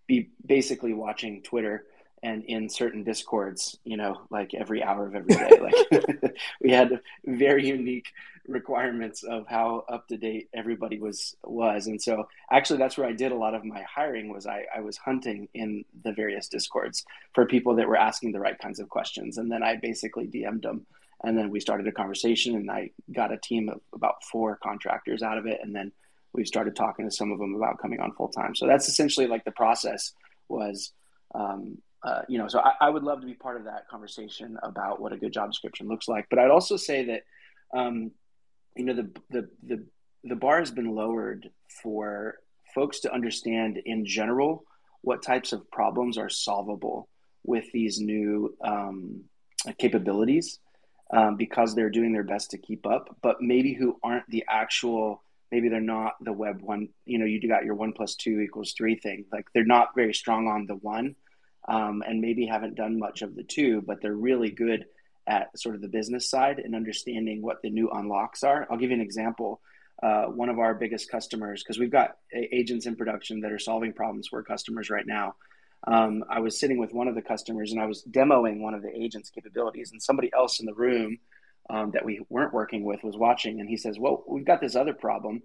be 0.06 0.30
basically 0.44 0.94
watching 0.94 1.42
Twitter 1.42 1.84
and 2.22 2.44
in 2.44 2.68
certain 2.68 3.02
discords 3.02 3.78
you 3.84 3.96
know 3.96 4.20
like 4.30 4.54
every 4.54 4.82
hour 4.82 5.06
of 5.06 5.14
every 5.14 5.34
day. 5.34 5.58
Like 5.60 6.34
we 6.60 6.70
had 6.70 7.00
very 7.24 7.66
unique 7.66 8.12
requirements 8.46 9.22
of 9.22 9.46
how 9.46 9.84
up 9.88 10.08
to 10.08 10.16
date 10.16 10.48
everybody 10.54 10.98
was 10.98 11.36
was. 11.44 11.86
And 11.86 12.00
so 12.00 12.28
actually 12.50 12.78
that's 12.78 12.98
where 12.98 13.06
i 13.06 13.12
did 13.12 13.32
a 13.32 13.36
lot 13.36 13.54
of 13.54 13.64
my 13.64 13.82
hiring 13.82 14.32
was 14.32 14.46
I, 14.46 14.66
I 14.74 14.80
was 14.80 14.96
hunting 14.96 15.48
in 15.54 15.84
the 16.04 16.12
various 16.12 16.48
discords 16.48 17.04
for 17.34 17.46
people 17.46 17.76
that 17.76 17.88
were 17.88 17.96
asking 17.96 18.32
the 18.32 18.40
right 18.40 18.58
kinds 18.58 18.80
of 18.80 18.88
questions. 18.88 19.38
And 19.38 19.50
then 19.50 19.62
i 19.62 19.76
basically 19.76 20.26
dm'd 20.26 20.62
them 20.62 20.86
and 21.22 21.36
then 21.36 21.50
we 21.50 21.60
started 21.60 21.86
a 21.86 21.92
conversation 21.92 22.54
and 22.56 22.70
i 22.70 22.90
got 23.12 23.32
a 23.32 23.38
team 23.38 23.68
of 23.68 23.80
about 23.94 24.24
four 24.24 24.58
contractors 24.62 25.22
out 25.22 25.38
of 25.38 25.46
it. 25.46 25.60
And 25.62 25.74
then 25.74 25.92
we 26.32 26.44
started 26.44 26.76
talking 26.76 27.08
to 27.08 27.14
some 27.14 27.32
of 27.32 27.38
them 27.38 27.54
about 27.54 27.78
coming 27.80 28.00
on 28.00 28.12
full 28.12 28.28
time. 28.28 28.54
So 28.54 28.66
that's 28.66 28.88
essentially 28.88 29.26
like 29.26 29.44
the 29.44 29.50
process 29.50 30.12
was 30.48 30.92
um, 31.34 31.78
uh, 32.02 32.22
you 32.28 32.38
know, 32.38 32.48
so 32.48 32.60
I, 32.60 32.72
I, 32.80 32.90
would 32.90 33.02
love 33.02 33.20
to 33.20 33.26
be 33.26 33.34
part 33.34 33.58
of 33.58 33.64
that 33.64 33.86
conversation 33.88 34.56
about 34.62 35.00
what 35.00 35.12
a 35.12 35.18
good 35.18 35.32
job 35.32 35.50
description 35.50 35.86
looks 35.86 36.08
like. 36.08 36.26
But 36.30 36.38
I'd 36.38 36.50
also 36.50 36.76
say 36.76 37.04
that, 37.04 37.24
um, 37.78 38.10
you 38.74 38.84
know, 38.84 38.94
the, 38.94 39.10
the 39.30 39.48
the 39.62 39.84
the 40.24 40.36
bar 40.36 40.58
has 40.60 40.70
been 40.70 40.94
lowered 40.94 41.50
for 41.82 42.36
folks 42.74 43.00
to 43.00 43.12
understand 43.12 43.80
in 43.84 44.06
general 44.06 44.64
what 45.02 45.22
types 45.22 45.52
of 45.52 45.70
problems 45.70 46.16
are 46.16 46.28
solvable 46.28 47.08
with 47.44 47.70
these 47.72 48.00
new 48.00 48.54
um, 48.62 49.24
capabilities 49.78 50.58
um, 51.12 51.36
because 51.36 51.74
they're 51.74 51.90
doing 51.90 52.12
their 52.12 52.22
best 52.22 52.50
to 52.50 52.58
keep 52.58 52.86
up, 52.86 53.16
but 53.22 53.40
maybe 53.40 53.72
who 53.72 53.98
aren't 54.02 54.28
the 54.28 54.44
actual 54.48 55.22
maybe 55.50 55.68
they're 55.68 55.80
not 55.80 56.14
the 56.20 56.32
web 56.32 56.62
one. 56.62 56.88
You 57.04 57.18
know, 57.18 57.24
you 57.24 57.46
got 57.48 57.64
your 57.64 57.74
one 57.74 57.92
plus 57.92 58.14
two 58.14 58.40
equals 58.40 58.72
three 58.76 58.94
thing. 58.94 59.24
Like 59.32 59.46
they're 59.52 59.64
not 59.64 59.94
very 59.96 60.14
strong 60.14 60.46
on 60.46 60.66
the 60.66 60.76
one, 60.76 61.16
um, 61.68 62.02
and 62.06 62.20
maybe 62.20 62.46
haven't 62.46 62.74
done 62.74 62.98
much 62.98 63.22
of 63.22 63.34
the 63.34 63.42
two, 63.42 63.82
but 63.82 64.00
they're 64.00 64.14
really 64.14 64.50
good 64.50 64.86
at 65.26 65.56
sort 65.58 65.74
of 65.74 65.80
the 65.80 65.88
business 65.88 66.28
side 66.28 66.58
and 66.58 66.74
understanding 66.74 67.42
what 67.42 67.62
the 67.62 67.70
new 67.70 67.88
unlocks 67.90 68.42
are. 68.42 68.66
I'll 68.70 68.78
give 68.78 68.90
you 68.90 68.96
an 68.96 69.02
example. 69.02 69.60
Uh, 70.02 70.24
one 70.24 70.48
of 70.48 70.58
our 70.58 70.74
biggest 70.74 71.10
customers, 71.10 71.62
because 71.62 71.78
we've 71.78 71.90
got 71.90 72.16
agents 72.32 72.86
in 72.86 72.96
production 72.96 73.40
that 73.40 73.52
are 73.52 73.58
solving 73.58 73.92
problems 73.92 74.28
for 74.28 74.42
customers 74.42 74.88
right 74.88 75.06
now. 75.06 75.34
Um, 75.86 76.24
I 76.28 76.40
was 76.40 76.58
sitting 76.58 76.78
with 76.78 76.92
one 76.92 77.08
of 77.08 77.14
the 77.14 77.22
customers 77.22 77.72
and 77.72 77.80
I 77.80 77.86
was 77.86 78.02
demoing 78.10 78.60
one 78.60 78.74
of 78.74 78.82
the 78.82 78.90
agent's 78.94 79.30
capabilities, 79.30 79.92
and 79.92 80.02
somebody 80.02 80.30
else 80.34 80.60
in 80.60 80.66
the 80.66 80.74
room 80.74 81.18
um, 81.68 81.90
that 81.92 82.04
we 82.04 82.20
weren't 82.28 82.52
working 82.52 82.84
with 82.84 83.02
was 83.04 83.16
watching, 83.16 83.60
and 83.60 83.68
he 83.68 83.76
says, 83.76 83.98
"Well, 83.98 84.24
we've 84.26 84.44
got 84.44 84.60
this 84.60 84.74
other 84.74 84.94
problem, 84.94 85.42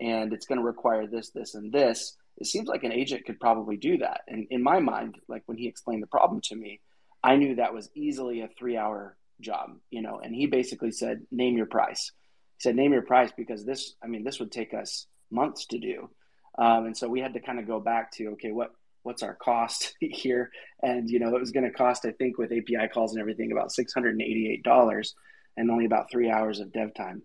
and 0.00 0.32
it's 0.32 0.46
going 0.46 0.58
to 0.58 0.64
require 0.64 1.06
this, 1.06 1.30
this, 1.30 1.54
and 1.54 1.72
this." 1.72 2.16
It 2.38 2.46
seems 2.46 2.68
like 2.68 2.84
an 2.84 2.92
agent 2.92 3.26
could 3.26 3.40
probably 3.40 3.76
do 3.76 3.98
that. 3.98 4.22
And 4.28 4.46
in 4.50 4.62
my 4.62 4.80
mind, 4.80 5.16
like 5.28 5.42
when 5.46 5.58
he 5.58 5.68
explained 5.68 6.02
the 6.02 6.08
problem 6.08 6.40
to 6.44 6.56
me, 6.56 6.80
I 7.22 7.36
knew 7.36 7.56
that 7.56 7.74
was 7.74 7.90
easily 7.94 8.40
a 8.40 8.48
three-hour 8.58 9.16
job, 9.40 9.76
you 9.90 10.02
know. 10.02 10.20
And 10.22 10.34
he 10.34 10.46
basically 10.46 10.92
said, 10.92 11.26
"Name 11.30 11.56
your 11.56 11.66
price." 11.66 12.12
He 12.56 12.62
said, 12.62 12.76
"Name 12.76 12.92
your 12.92 13.02
price," 13.02 13.32
because 13.36 13.64
this, 13.64 13.94
I 14.02 14.06
mean, 14.06 14.24
this 14.24 14.38
would 14.38 14.52
take 14.52 14.72
us 14.72 15.06
months 15.30 15.66
to 15.66 15.78
do. 15.78 16.10
Um, 16.58 16.86
and 16.86 16.96
so 16.96 17.08
we 17.08 17.20
had 17.20 17.34
to 17.34 17.40
kind 17.40 17.58
of 17.58 17.66
go 17.66 17.80
back 17.80 18.12
to, 18.12 18.28
okay, 18.30 18.52
what 18.52 18.70
what's 19.02 19.22
our 19.22 19.34
cost 19.34 19.96
here? 20.00 20.50
And 20.82 21.10
you 21.10 21.18
know, 21.18 21.34
it 21.34 21.40
was 21.40 21.50
going 21.50 21.64
to 21.64 21.72
cost, 21.72 22.04
I 22.04 22.12
think, 22.12 22.38
with 22.38 22.52
API 22.52 22.88
calls 22.92 23.12
and 23.12 23.20
everything, 23.20 23.52
about 23.52 23.72
six 23.72 23.92
hundred 23.92 24.10
and 24.10 24.22
eighty-eight 24.22 24.62
dollars 24.62 25.14
and 25.56 25.70
only 25.70 25.84
about 25.84 26.10
three 26.10 26.30
hours 26.30 26.60
of 26.60 26.72
dev 26.72 26.94
time 26.94 27.22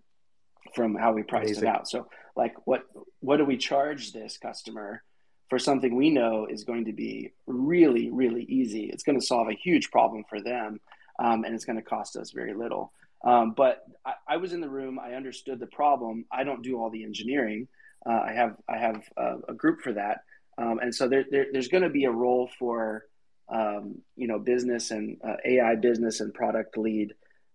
from 0.74 0.96
how 0.96 1.12
we 1.12 1.22
priced 1.22 1.58
Amazing. 1.58 1.64
it 1.64 1.70
out. 1.70 1.88
So 1.88 2.08
like 2.36 2.54
what 2.66 2.84
what 3.20 3.36
do 3.36 3.44
we 3.44 3.56
charge 3.56 4.12
this 4.12 4.38
customer 4.38 5.02
for 5.48 5.58
something 5.58 5.94
we 5.94 6.10
know 6.10 6.46
is 6.46 6.64
going 6.64 6.86
to 6.86 6.92
be 6.92 7.32
really, 7.46 8.10
really 8.10 8.44
easy. 8.44 8.84
It's 8.86 9.02
going 9.02 9.20
to 9.20 9.24
solve 9.24 9.48
a 9.48 9.54
huge 9.54 9.90
problem 9.90 10.24
for 10.28 10.40
them. 10.40 10.80
Um, 11.18 11.44
and 11.44 11.54
it's 11.54 11.64
going 11.64 11.76
to 11.76 11.82
cost 11.82 12.16
us 12.16 12.32
very 12.32 12.54
little. 12.54 12.92
Um, 13.24 13.52
but 13.56 13.84
I, 14.04 14.14
I, 14.28 14.36
was 14.38 14.52
in 14.52 14.60
the 14.60 14.68
room. 14.68 14.98
I 14.98 15.14
understood 15.14 15.60
the 15.60 15.66
problem. 15.66 16.24
I 16.30 16.44
don't 16.44 16.62
do 16.62 16.78
all 16.78 16.90
the 16.90 17.04
engineering. 17.04 17.68
Uh, 18.04 18.20
I 18.28 18.32
have 18.32 18.56
I 18.68 18.78
have 18.78 19.02
a, 19.16 19.36
a 19.50 19.54
group 19.54 19.80
for 19.80 19.92
that, 19.94 20.24
um, 20.58 20.78
and 20.80 20.94
so 20.94 21.08
there, 21.08 21.24
there, 21.30 21.46
there's 21.50 21.68
going 21.68 21.84
to 21.84 21.88
be 21.88 22.04
a 22.04 22.10
role 22.10 22.50
for 22.58 23.06
um, 23.48 24.02
you 24.14 24.26
know 24.26 24.38
business 24.38 24.90
and 24.90 25.16
uh, 25.26 25.36
AI 25.42 25.76
business 25.76 26.20
and 26.20 26.34
product 26.34 26.76
lead 26.76 27.14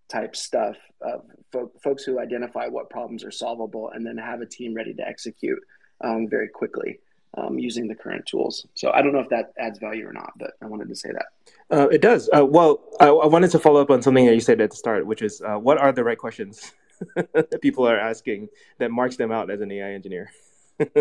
type 0.09 0.35
stuff, 0.35 0.75
uh, 1.05 1.19
fo- 1.51 1.71
folks 1.81 2.03
who 2.03 2.19
identify 2.19 2.67
what 2.67 2.89
problems 2.89 3.23
are 3.23 3.31
solvable 3.31 3.91
and 3.93 4.05
then 4.05 4.17
have 4.17 4.41
a 4.41 4.45
team 4.45 4.73
ready 4.73 4.93
to 4.93 5.07
execute 5.07 5.59
um, 6.01 6.27
very 6.27 6.47
quickly 6.47 6.99
um, 7.37 7.59
using 7.59 7.87
the 7.87 7.95
current 7.95 8.25
tools. 8.25 8.65
So 8.73 8.91
I 8.91 9.01
don't 9.01 9.13
know 9.13 9.19
if 9.19 9.29
that 9.29 9.53
adds 9.57 9.79
value 9.79 10.07
or 10.07 10.13
not, 10.13 10.33
but 10.37 10.51
I 10.61 10.65
wanted 10.65 10.89
to 10.89 10.95
say 10.95 11.09
that. 11.11 11.25
Uh, 11.71 11.87
it 11.89 12.01
does. 12.01 12.29
Uh, 12.35 12.45
well, 12.45 12.81
I, 12.99 13.07
I, 13.07 13.27
wanted 13.27 13.51
to 13.51 13.59
follow 13.59 13.81
up 13.81 13.91
on 13.91 14.01
something 14.01 14.25
that 14.25 14.33
you 14.33 14.39
said 14.39 14.59
at 14.61 14.71
the 14.71 14.75
start, 14.75 15.05
which 15.05 15.21
is 15.21 15.41
uh, 15.41 15.57
what 15.57 15.77
are 15.77 15.91
the 15.91 16.03
right 16.03 16.17
questions 16.17 16.71
that 17.15 17.61
people 17.61 17.87
are 17.87 17.99
asking 17.99 18.49
that 18.79 18.91
marks 18.91 19.17
them 19.17 19.31
out 19.31 19.51
as 19.51 19.61
an 19.61 19.71
AI 19.71 19.91
engineer? 19.91 20.31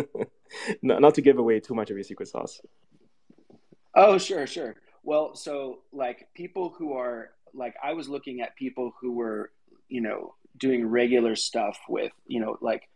not, 0.82 1.00
not 1.00 1.14
to 1.14 1.22
give 1.22 1.38
away 1.38 1.60
too 1.60 1.74
much 1.74 1.90
of 1.90 1.96
your 1.96 2.04
secret 2.04 2.28
sauce. 2.28 2.60
Oh, 3.94 4.18
sure, 4.18 4.46
sure. 4.46 4.76
Well, 5.02 5.34
so 5.34 5.80
like 5.92 6.28
people 6.34 6.74
who 6.76 6.92
are 6.92 7.30
like 7.54 7.74
I 7.82 7.92
was 7.94 8.08
looking 8.08 8.40
at 8.40 8.56
people 8.56 8.92
who 9.00 9.12
were, 9.12 9.50
you 9.88 10.00
know, 10.00 10.34
doing 10.56 10.86
regular 10.86 11.36
stuff 11.36 11.78
with, 11.88 12.12
you 12.26 12.40
know, 12.40 12.58
like, 12.60 12.88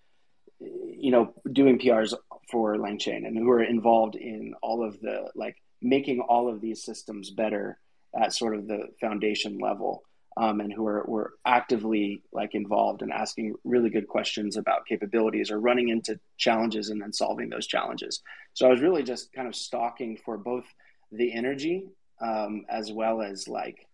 you 0.59 1.11
know, 1.11 1.35
doing 1.51 1.79
PRs 1.79 2.15
for 2.51 2.77
LangChain 2.77 3.27
and 3.27 3.37
who 3.37 3.51
are 3.51 3.63
involved 3.63 4.15
in 4.15 4.55
all 4.63 4.85
of 4.85 5.01
the 5.01 5.31
like 5.35 5.57
making 5.81 6.21
all 6.21 6.49
of 6.49 6.61
these 6.61 6.85
systems 6.85 7.31
better 7.31 7.79
at 8.15 8.33
sort 8.33 8.55
of 8.55 8.67
the 8.67 8.89
foundation 9.01 9.59
level. 9.59 10.03
Um, 10.35 10.61
and 10.61 10.73
who 10.73 10.87
are 10.87 11.05
were 11.07 11.35
actively 11.45 12.23
like 12.33 12.55
involved 12.55 13.03
and 13.03 13.13
asking 13.13 13.55
really 13.65 13.91
good 13.91 14.09
questions 14.09 14.57
about 14.57 14.87
capabilities 14.87 15.51
or 15.51 15.61
running 15.61 15.91
into 15.91 16.19
challenges 16.39 16.89
and 16.89 17.03
then 17.03 17.13
solving 17.13 17.51
those 17.51 17.67
challenges. 17.67 18.23
So 18.55 18.67
I 18.67 18.71
was 18.71 18.81
really 18.81 19.03
just 19.03 19.31
kind 19.35 19.47
of 19.47 19.55
stalking 19.55 20.17
for 20.17 20.39
both 20.39 20.65
the 21.11 21.35
energy 21.35 21.85
um, 22.23 22.65
as 22.69 22.91
well 22.93 23.21
as 23.21 23.49
like 23.49 23.87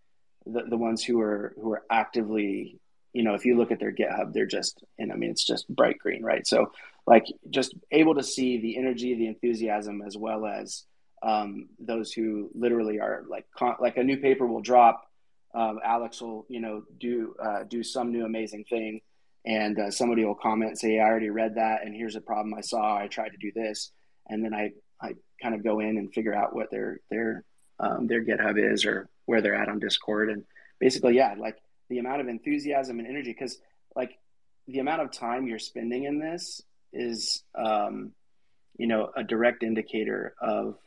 the, 0.51 0.63
the 0.69 0.77
ones 0.77 1.03
who 1.03 1.19
are 1.19 1.53
who 1.61 1.73
are 1.73 1.83
actively 1.89 2.79
you 3.13 3.23
know 3.23 3.33
if 3.33 3.45
you 3.45 3.57
look 3.57 3.71
at 3.71 3.79
their 3.79 3.91
github 3.91 4.33
they're 4.33 4.45
just 4.45 4.83
and 4.97 5.11
i 5.11 5.15
mean 5.15 5.31
it's 5.31 5.45
just 5.45 5.67
bright 5.67 5.97
green 5.99 6.23
right? 6.23 6.45
So 6.45 6.71
like 7.07 7.25
just 7.49 7.73
able 7.91 8.15
to 8.15 8.23
see 8.23 8.59
the 8.59 8.77
energy 8.77 9.15
the 9.15 9.27
enthusiasm 9.27 10.01
as 10.05 10.15
well 10.15 10.45
as 10.45 10.83
um, 11.21 11.67
those 11.79 12.13
who 12.13 12.49
literally 12.53 12.99
are 12.99 13.23
like 13.27 13.45
like 13.79 13.97
a 13.97 14.03
new 14.03 14.17
paper 14.17 14.45
will 14.45 14.61
drop 14.61 15.05
um, 15.53 15.79
alex 15.83 16.21
will 16.21 16.45
you 16.49 16.61
know 16.61 16.83
do 16.97 17.35
uh, 17.41 17.63
do 17.63 17.83
some 17.83 18.11
new 18.11 18.25
amazing 18.25 18.63
thing 18.65 19.01
and 19.45 19.79
uh, 19.79 19.91
somebody 19.91 20.23
will 20.23 20.35
comment 20.35 20.79
say 20.79 20.99
i 20.99 21.03
already 21.03 21.29
read 21.29 21.55
that 21.55 21.83
and 21.83 21.95
here's 21.95 22.15
a 22.15 22.21
problem 22.21 22.53
i 22.53 22.61
saw 22.61 22.97
i 22.97 23.07
tried 23.07 23.29
to 23.29 23.37
do 23.37 23.51
this 23.53 23.91
and 24.27 24.45
then 24.45 24.53
i 24.53 24.71
i 25.01 25.13
kind 25.41 25.55
of 25.55 25.63
go 25.63 25.79
in 25.79 25.97
and 25.97 26.13
figure 26.13 26.33
out 26.33 26.55
what 26.55 26.69
their 26.71 26.99
their 27.09 27.43
um, 27.79 28.07
their 28.07 28.23
github 28.23 28.73
is 28.73 28.85
or 28.85 29.09
where 29.25 29.41
they're 29.41 29.55
at 29.55 29.69
on 29.69 29.79
Discord. 29.79 30.29
And 30.29 30.43
basically, 30.79 31.15
yeah, 31.15 31.35
like 31.37 31.57
the 31.89 31.99
amount 31.99 32.21
of 32.21 32.27
enthusiasm 32.27 32.99
and 32.99 33.07
energy, 33.07 33.31
because 33.31 33.57
like 33.95 34.17
the 34.67 34.79
amount 34.79 35.01
of 35.01 35.11
time 35.11 35.47
you're 35.47 35.59
spending 35.59 36.03
in 36.03 36.19
this 36.19 36.61
is, 36.93 37.43
um, 37.55 38.11
you 38.77 38.87
know, 38.87 39.09
a 39.15 39.23
direct 39.23 39.63
indicator 39.63 40.33
of 40.41 40.77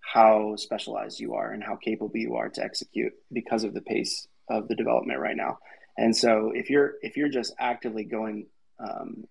how 0.00 0.56
specialized 0.56 1.20
you 1.20 1.34
are 1.34 1.52
and 1.52 1.62
how 1.62 1.76
capable 1.76 2.16
you 2.16 2.36
are 2.36 2.48
to 2.48 2.62
execute 2.62 3.12
because 3.32 3.64
of 3.64 3.74
the 3.74 3.80
pace 3.82 4.26
of 4.48 4.68
the 4.68 4.74
development 4.74 5.20
right 5.20 5.36
now. 5.36 5.58
And 5.96 6.16
so 6.16 6.52
if 6.54 6.70
you're 6.70 6.94
if 7.02 7.16
you're 7.16 7.28
just 7.28 7.52
actively 7.58 8.04
going 8.04 8.46
um, 8.78 9.24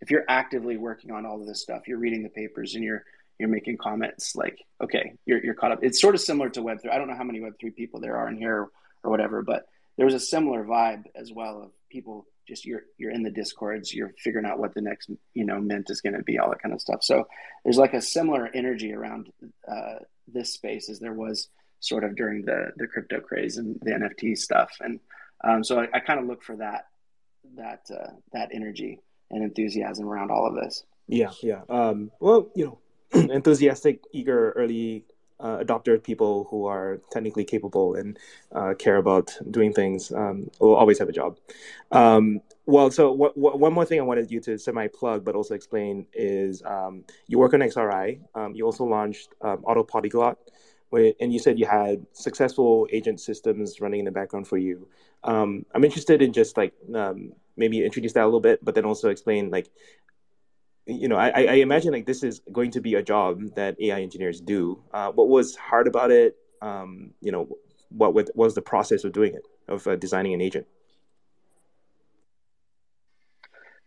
if 0.00 0.10
you're 0.10 0.24
actively 0.28 0.76
working 0.76 1.10
on 1.10 1.24
all 1.24 1.40
of 1.40 1.46
this 1.46 1.62
stuff, 1.62 1.88
you're 1.88 1.98
reading 1.98 2.22
the 2.22 2.28
papers 2.28 2.74
and 2.74 2.84
you're 2.84 3.04
you're 3.38 3.48
making 3.48 3.76
comments 3.78 4.34
like, 4.34 4.58
okay, 4.82 5.14
you're, 5.26 5.42
you're 5.42 5.54
caught 5.54 5.72
up. 5.72 5.78
It's 5.82 6.00
sort 6.00 6.14
of 6.14 6.20
similar 6.20 6.50
to 6.50 6.60
Web3. 6.60 6.90
I 6.90 6.98
don't 6.98 7.08
know 7.08 7.16
how 7.16 7.24
many 7.24 7.40
Web3 7.40 7.74
people 7.74 8.00
there 8.00 8.16
are 8.16 8.28
in 8.28 8.36
here 8.36 8.68
or 9.04 9.10
whatever, 9.10 9.42
but 9.42 9.66
there 9.96 10.06
was 10.06 10.14
a 10.14 10.20
similar 10.20 10.64
vibe 10.64 11.04
as 11.14 11.32
well 11.32 11.62
of 11.62 11.70
people 11.90 12.26
just 12.48 12.64
you're 12.64 12.82
you're 12.96 13.10
in 13.10 13.22
the 13.22 13.30
discords 13.30 13.92
you're 13.92 14.14
figuring 14.18 14.46
out 14.46 14.58
what 14.58 14.72
the 14.74 14.80
next 14.80 15.10
you 15.34 15.44
know 15.44 15.60
mint 15.60 15.90
is 15.90 16.00
going 16.00 16.14
to 16.14 16.22
be 16.22 16.38
all 16.38 16.48
that 16.48 16.62
kind 16.62 16.74
of 16.74 16.80
stuff 16.80 17.04
so 17.04 17.28
there's 17.62 17.76
like 17.76 17.92
a 17.92 18.00
similar 18.00 18.48
energy 18.54 18.94
around 18.94 19.30
uh, 19.70 19.96
this 20.26 20.54
space 20.54 20.88
as 20.88 20.98
there 20.98 21.12
was 21.12 21.48
sort 21.80 22.04
of 22.04 22.16
during 22.16 22.44
the 22.46 22.72
the 22.76 22.86
crypto 22.86 23.20
craze 23.20 23.58
and 23.58 23.78
the 23.82 23.90
nft 23.90 24.38
stuff 24.38 24.70
and 24.80 24.98
um, 25.44 25.62
so 25.62 25.80
i, 25.80 25.88
I 25.92 26.00
kind 26.00 26.18
of 26.18 26.26
look 26.26 26.42
for 26.42 26.56
that 26.56 26.86
that 27.56 27.82
uh, 27.94 28.12
that 28.32 28.48
energy 28.52 29.00
and 29.30 29.44
enthusiasm 29.44 30.08
around 30.08 30.30
all 30.30 30.46
of 30.46 30.54
this 30.54 30.84
yeah 31.06 31.30
yeah 31.42 31.60
um, 31.68 32.10
well 32.18 32.48
you 32.54 32.64
know 32.64 32.78
enthusiastic, 33.14 34.02
eager, 34.12 34.52
early 34.52 35.04
uh, 35.40 35.58
adopter 35.58 36.02
people 36.02 36.46
who 36.50 36.66
are 36.66 37.00
technically 37.10 37.44
capable 37.44 37.94
and 37.94 38.18
uh, 38.52 38.74
care 38.78 38.96
about 38.96 39.36
doing 39.50 39.72
things 39.72 40.10
um, 40.12 40.50
will 40.60 40.74
always 40.74 40.98
have 40.98 41.08
a 41.08 41.12
job. 41.12 41.38
Um, 41.92 42.40
well, 42.66 42.90
so 42.90 43.12
one 43.12 43.72
more 43.72 43.86
thing 43.86 43.98
I 43.98 44.02
wanted 44.02 44.30
you 44.30 44.40
to 44.40 44.58
semi 44.58 44.88
plug, 44.88 45.24
but 45.24 45.34
also 45.34 45.54
explain 45.54 46.06
is 46.12 46.62
um, 46.64 47.04
you 47.26 47.38
work 47.38 47.54
on 47.54 47.60
XRI. 47.60 48.20
Um, 48.34 48.54
you 48.54 48.66
also 48.66 48.84
launched 48.84 49.30
um, 49.40 49.64
Auto 49.64 49.82
Polyglot, 49.82 50.36
where, 50.90 51.14
and 51.20 51.32
you 51.32 51.38
said 51.38 51.58
you 51.58 51.64
had 51.64 52.04
successful 52.12 52.86
agent 52.92 53.20
systems 53.20 53.80
running 53.80 54.00
in 54.00 54.04
the 54.04 54.10
background 54.10 54.46
for 54.46 54.58
you. 54.58 54.86
Um, 55.24 55.64
I'm 55.74 55.82
interested 55.82 56.20
in 56.20 56.34
just 56.34 56.58
like 56.58 56.74
maybe 57.56 57.84
introduce 57.84 58.12
that 58.12 58.22
a 58.22 58.26
little 58.26 58.40
bit, 58.40 58.62
but 58.62 58.74
then 58.74 58.84
also 58.84 59.08
explain 59.08 59.50
like 59.50 59.70
you 60.88 61.06
know, 61.06 61.16
I, 61.16 61.28
I 61.28 61.54
imagine 61.54 61.92
like 61.92 62.06
this 62.06 62.22
is 62.22 62.40
going 62.50 62.70
to 62.72 62.80
be 62.80 62.94
a 62.94 63.02
job 63.02 63.54
that 63.56 63.76
AI 63.80 64.00
engineers 64.00 64.40
do. 64.40 64.82
Uh, 64.92 65.12
what 65.12 65.28
was 65.28 65.54
hard 65.54 65.86
about 65.86 66.10
it? 66.10 66.36
Um, 66.62 67.12
you 67.20 67.30
know, 67.30 67.48
what, 67.90 68.14
what 68.14 68.34
was 68.34 68.54
the 68.54 68.62
process 68.62 69.04
of 69.04 69.12
doing 69.12 69.34
it, 69.34 69.42
of 69.68 69.86
uh, 69.86 69.96
designing 69.96 70.32
an 70.32 70.40
agent? 70.40 70.66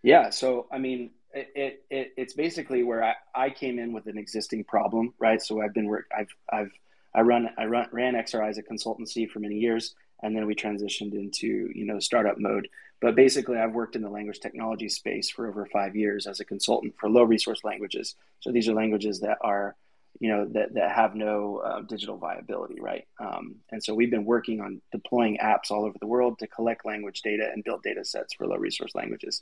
Yeah, 0.04 0.30
so 0.30 0.68
I 0.72 0.78
mean, 0.78 1.12
it, 1.34 1.52
it, 1.56 1.86
it, 1.90 2.14
it's 2.18 2.34
basically 2.34 2.84
where 2.84 3.04
I, 3.04 3.16
I 3.34 3.50
came 3.50 3.80
in 3.80 3.94
with 3.94 4.06
an 4.06 4.18
existing 4.18 4.64
problem, 4.64 5.14
right? 5.20 5.42
So 5.42 5.62
I've 5.62 5.74
been 5.74 5.88
work, 5.88 6.06
I've 6.16 6.30
I've 6.52 6.72
I 7.14 7.22
run 7.22 7.50
I 7.58 7.66
run 7.66 7.88
ran 7.92 8.14
XRI 8.14 8.50
as 8.50 8.58
a 8.58 8.64
consultancy 8.64 9.30
for 9.30 9.40
many 9.40 9.56
years, 9.56 9.96
and 10.22 10.36
then 10.36 10.46
we 10.46 10.56
transitioned 10.56 11.14
into 11.14 11.72
you 11.74 11.86
know 11.86 12.00
startup 12.00 12.38
mode. 12.38 12.68
But 13.02 13.16
basically, 13.16 13.58
I've 13.58 13.74
worked 13.74 13.96
in 13.96 14.04
the 14.04 14.10
language 14.10 14.40
technology 14.40 14.88
space 14.88 15.30
for 15.30 15.48
over 15.48 15.66
five 15.66 15.96
years 15.96 16.28
as 16.28 16.40
a 16.40 16.46
consultant 16.46 16.94
for 17.00 17.10
low 17.10 17.24
resource 17.24 17.64
languages. 17.64 18.16
So 18.40 18.52
these 18.52 18.70
are 18.70 18.74
languages 18.74 19.20
that 19.22 19.40
are, 19.42 19.76
you 20.20 20.30
know, 20.30 20.46
that, 20.54 20.76
that 20.76 20.92
have 20.92 21.16
no 21.16 21.58
uh, 21.58 21.82
digital 21.82 22.18
viability, 22.18 22.80
right? 22.80 23.08
Um, 23.20 23.56
and 23.72 23.84
so 23.84 23.96
we've 23.96 24.12
been 24.12 24.26
working 24.26 24.62
on 24.62 24.82
deploying 24.92 25.40
apps 25.44 25.72
all 25.72 25.84
over 25.84 25.98
the 26.00 26.06
world 26.06 26.38
to 26.40 26.48
collect 26.48 26.86
language 26.86 27.22
data 27.24 27.50
and 27.52 27.64
build 27.64 27.82
data 27.82 28.06
sets 28.06 28.36
for 28.36 28.46
low 28.46 28.58
resource 28.58 28.94
languages. 28.94 29.42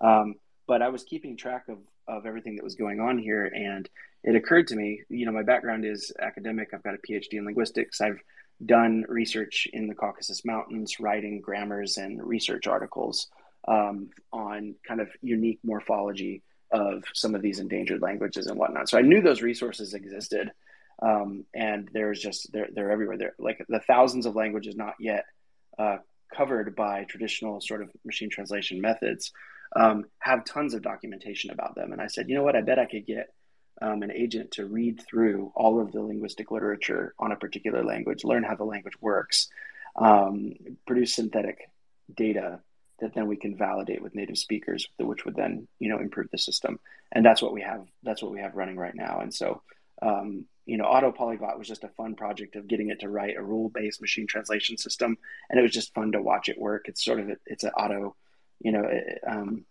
Um, 0.00 0.36
but 0.68 0.80
I 0.80 0.88
was 0.88 1.02
keeping 1.02 1.36
track 1.36 1.68
of 1.68 1.78
of 2.06 2.26
everything 2.26 2.56
that 2.56 2.64
was 2.64 2.74
going 2.74 3.00
on 3.00 3.18
here, 3.18 3.44
and 3.44 3.88
it 4.22 4.34
occurred 4.34 4.66
to 4.68 4.76
me, 4.76 5.02
you 5.08 5.26
know, 5.26 5.32
my 5.32 5.42
background 5.42 5.84
is 5.84 6.12
academic. 6.20 6.74
I've 6.74 6.82
got 6.82 6.94
a 6.94 6.98
PhD 6.98 7.34
in 7.34 7.44
linguistics. 7.44 8.00
I've 8.00 8.20
done 8.64 9.04
research 9.08 9.66
in 9.72 9.86
the 9.86 9.94
Caucasus 9.94 10.44
Mountains, 10.44 11.00
writing 11.00 11.40
grammars 11.40 11.96
and 11.96 12.22
research 12.22 12.66
articles 12.66 13.28
um, 13.66 14.10
on 14.32 14.74
kind 14.86 15.00
of 15.00 15.08
unique 15.22 15.60
morphology 15.62 16.42
of 16.72 17.02
some 17.14 17.34
of 17.34 17.42
these 17.42 17.58
endangered 17.58 18.00
languages 18.00 18.46
and 18.46 18.58
whatnot. 18.58 18.88
So 18.88 18.98
I 18.98 19.02
knew 19.02 19.20
those 19.20 19.42
resources 19.42 19.94
existed, 19.94 20.50
um, 21.02 21.44
and 21.54 21.88
there's 21.92 22.20
just 22.20 22.52
they're 22.52 22.68
they're 22.72 22.90
everywhere. 22.90 23.16
They're 23.16 23.34
like 23.38 23.64
the 23.68 23.80
thousands 23.80 24.26
of 24.26 24.36
languages 24.36 24.76
not 24.76 24.94
yet 25.00 25.24
uh, 25.78 25.98
covered 26.36 26.76
by 26.76 27.04
traditional 27.04 27.60
sort 27.60 27.82
of 27.82 27.90
machine 28.04 28.30
translation 28.30 28.80
methods 28.80 29.32
um, 29.74 30.04
have 30.20 30.44
tons 30.44 30.74
of 30.74 30.82
documentation 30.82 31.50
about 31.50 31.74
them. 31.74 31.92
And 31.92 32.00
I 32.00 32.06
said, 32.08 32.28
you 32.28 32.34
know 32.34 32.42
what? 32.42 32.56
I 32.56 32.62
bet 32.62 32.78
I 32.78 32.86
could 32.86 33.06
get 33.06 33.32
um, 33.80 34.02
an 34.02 34.10
agent 34.10 34.52
to 34.52 34.66
read 34.66 35.02
through 35.06 35.52
all 35.54 35.80
of 35.80 35.92
the 35.92 36.02
linguistic 36.02 36.50
literature 36.50 37.14
on 37.18 37.32
a 37.32 37.36
particular 37.36 37.84
language, 37.84 38.24
learn 38.24 38.42
how 38.42 38.54
the 38.54 38.64
language 38.64 39.00
works, 39.00 39.48
um, 39.96 40.54
produce 40.86 41.14
synthetic 41.14 41.70
data 42.14 42.60
that 43.00 43.14
then 43.14 43.26
we 43.26 43.36
can 43.36 43.56
validate 43.56 44.02
with 44.02 44.14
native 44.14 44.36
speakers, 44.36 44.86
which 44.98 45.24
would 45.24 45.36
then 45.36 45.66
you 45.78 45.88
know 45.88 45.98
improve 45.98 46.28
the 46.30 46.38
system. 46.38 46.78
And 47.12 47.24
that's 47.24 47.42
what 47.42 47.52
we 47.52 47.62
have. 47.62 47.86
That's 48.02 48.22
what 48.22 48.32
we 48.32 48.40
have 48.40 48.54
running 48.54 48.76
right 48.76 48.94
now. 48.94 49.20
And 49.20 49.34
so. 49.34 49.62
Um, 50.02 50.46
you 50.70 50.76
know, 50.76 50.84
Auto 50.84 51.10
Polyglot 51.10 51.58
was 51.58 51.66
just 51.66 51.82
a 51.82 51.88
fun 51.88 52.14
project 52.14 52.54
of 52.54 52.68
getting 52.68 52.90
it 52.90 53.00
to 53.00 53.08
write 53.08 53.36
a 53.36 53.42
rule-based 53.42 54.00
machine 54.00 54.28
translation 54.28 54.76
system, 54.76 55.18
and 55.50 55.58
it 55.58 55.62
was 55.62 55.72
just 55.72 55.92
fun 55.94 56.12
to 56.12 56.22
watch 56.22 56.48
it 56.48 56.60
work. 56.60 56.84
It's 56.86 57.04
sort 57.04 57.18
of 57.18 57.28
a, 57.28 57.36
it's 57.44 57.64
an 57.64 57.70
auto, 57.70 58.14
you 58.60 58.70
know, 58.70 58.88
um, 59.26 59.64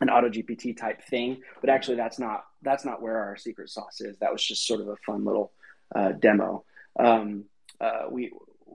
an 0.00 0.10
auto 0.10 0.28
GPT 0.28 0.76
type 0.76 1.02
thing, 1.02 1.40
but 1.60 1.70
actually 1.70 1.96
that's 1.96 2.18
not 2.18 2.44
that's 2.62 2.84
not 2.84 3.00
where 3.00 3.18
our 3.18 3.36
secret 3.36 3.70
sauce 3.70 4.00
is. 4.00 4.18
That 4.18 4.32
was 4.32 4.44
just 4.44 4.66
sort 4.66 4.80
of 4.80 4.88
a 4.88 4.96
fun 4.96 5.24
little 5.24 5.52
uh, 5.94 6.12
demo. 6.12 6.64
Um, 6.98 7.44
uh, 7.80 8.02
we 8.10 8.32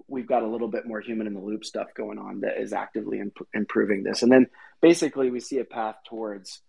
we've 0.07 0.27
got 0.27 0.43
a 0.43 0.47
little 0.47 0.67
bit 0.67 0.85
more 0.85 1.01
human 1.01 1.27
in 1.27 1.33
the 1.33 1.39
loop 1.39 1.65
stuff 1.65 1.87
going 1.95 2.17
on 2.17 2.41
that 2.41 2.59
is 2.59 2.73
actively 2.73 3.19
imp- 3.19 3.47
improving 3.53 4.03
this, 4.03 4.23
and 4.23 4.31
then 4.31 4.47
basically 4.81 5.29
we 5.29 5.39
see 5.39 5.59
a 5.59 5.65
path 5.65 5.95
towards 6.07 6.61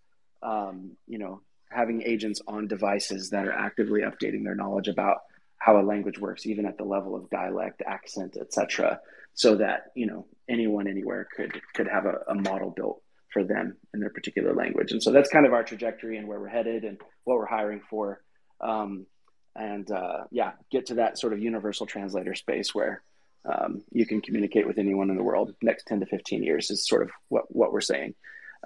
um, 0.43 0.93
you 1.07 1.19
know 1.19 1.41
having 1.71 2.03
agents 2.03 2.41
on 2.47 2.69
devices 2.69 3.31
that 3.31 3.47
are 3.47 3.53
actively 3.53 4.03
updating 4.03 4.45
their 4.45 4.55
knowledge 4.55 4.89
about 4.89 5.19
how 5.59 5.81
a 5.81 5.83
language 5.83 6.19
works, 6.19 6.47
even 6.47 6.67
at 6.67 6.77
the 6.79 6.85
level 6.85 7.17
of 7.17 7.29
dialect, 7.31 7.83
accent, 7.87 8.37
etc., 8.41 9.01
so 9.33 9.57
that 9.57 9.87
you 9.95 10.07
know 10.07 10.27
anyone 10.49 10.87
anywhere 10.87 11.27
could 11.35 11.61
could 11.73 11.89
have 11.89 12.05
a, 12.07 12.19
a 12.29 12.35
model 12.35 12.71
built 12.71 13.03
for 13.35 13.45
them 13.45 13.77
in 13.93 14.01
their 14.01 14.09
particular 14.09 14.55
language. 14.55 14.93
And 14.93 15.03
so 15.03 15.13
that's 15.13 15.29
kind 15.29 15.45
of 15.45 15.53
our 15.53 15.65
trajectory 15.65 16.17
and 16.17 16.27
where 16.27 16.41
we're 16.41 16.49
headed 16.49 16.85
and 16.85 16.99
what 17.25 17.37
we're 17.37 17.45
hiring 17.45 17.83
for. 17.91 18.23
Um, 18.61 19.07
and 19.55 19.91
uh, 19.91 20.25
yeah, 20.31 20.53
get 20.71 20.87
to 20.87 20.95
that 20.95 21.19
sort 21.19 21.33
of 21.33 21.41
universal 21.41 21.85
translator 21.85 22.35
space 22.35 22.75
where 22.75 23.03
um, 23.45 23.83
you 23.91 24.07
can 24.07 24.21
communicate 24.21 24.67
with 24.67 24.79
anyone 24.79 25.11
in 25.11 25.17
the 25.17 25.23
world. 25.23 25.55
Next 25.61 25.87
10 25.87 26.01
to 26.01 26.07
15 26.07 26.43
years 26.43 26.71
is 26.71 26.87
sort 26.87 27.03
of 27.03 27.11
what, 27.29 27.45
what 27.55 27.73
we're 27.73 27.81
saying. 27.81 28.15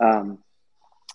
Um, 0.00 0.38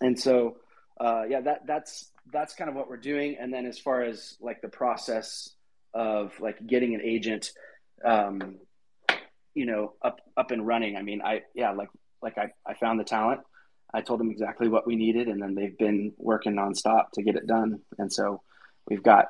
and 0.01 0.19
so, 0.19 0.57
uh, 0.99 1.23
yeah, 1.29 1.41
that 1.41 1.65
that's 1.65 2.11
that's 2.31 2.55
kind 2.55 2.69
of 2.69 2.75
what 2.75 2.89
we're 2.89 2.97
doing. 2.97 3.37
And 3.39 3.53
then 3.53 3.65
as 3.65 3.79
far 3.79 4.01
as 4.03 4.35
like 4.41 4.61
the 4.61 4.67
process 4.67 5.49
of 5.93 6.33
like 6.39 6.65
getting 6.65 6.95
an 6.95 7.01
agent, 7.01 7.51
um, 8.03 8.57
you 9.53 9.65
know, 9.65 9.93
up 10.01 10.19
up 10.35 10.51
and 10.51 10.65
running. 10.65 10.97
I 10.97 11.01
mean, 11.03 11.21
I 11.21 11.43
yeah, 11.53 11.71
like 11.71 11.89
like 12.23 12.37
I, 12.37 12.51
I 12.65 12.73
found 12.73 12.99
the 12.99 13.03
talent. 13.03 13.41
I 13.93 14.01
told 14.01 14.19
them 14.19 14.31
exactly 14.31 14.69
what 14.69 14.87
we 14.87 14.95
needed, 14.95 15.27
and 15.27 15.41
then 15.41 15.53
they've 15.53 15.77
been 15.77 16.13
working 16.17 16.53
nonstop 16.53 17.11
to 17.13 17.21
get 17.21 17.35
it 17.35 17.45
done. 17.45 17.81
And 17.99 18.11
so 18.11 18.41
we've 18.89 19.03
got 19.03 19.27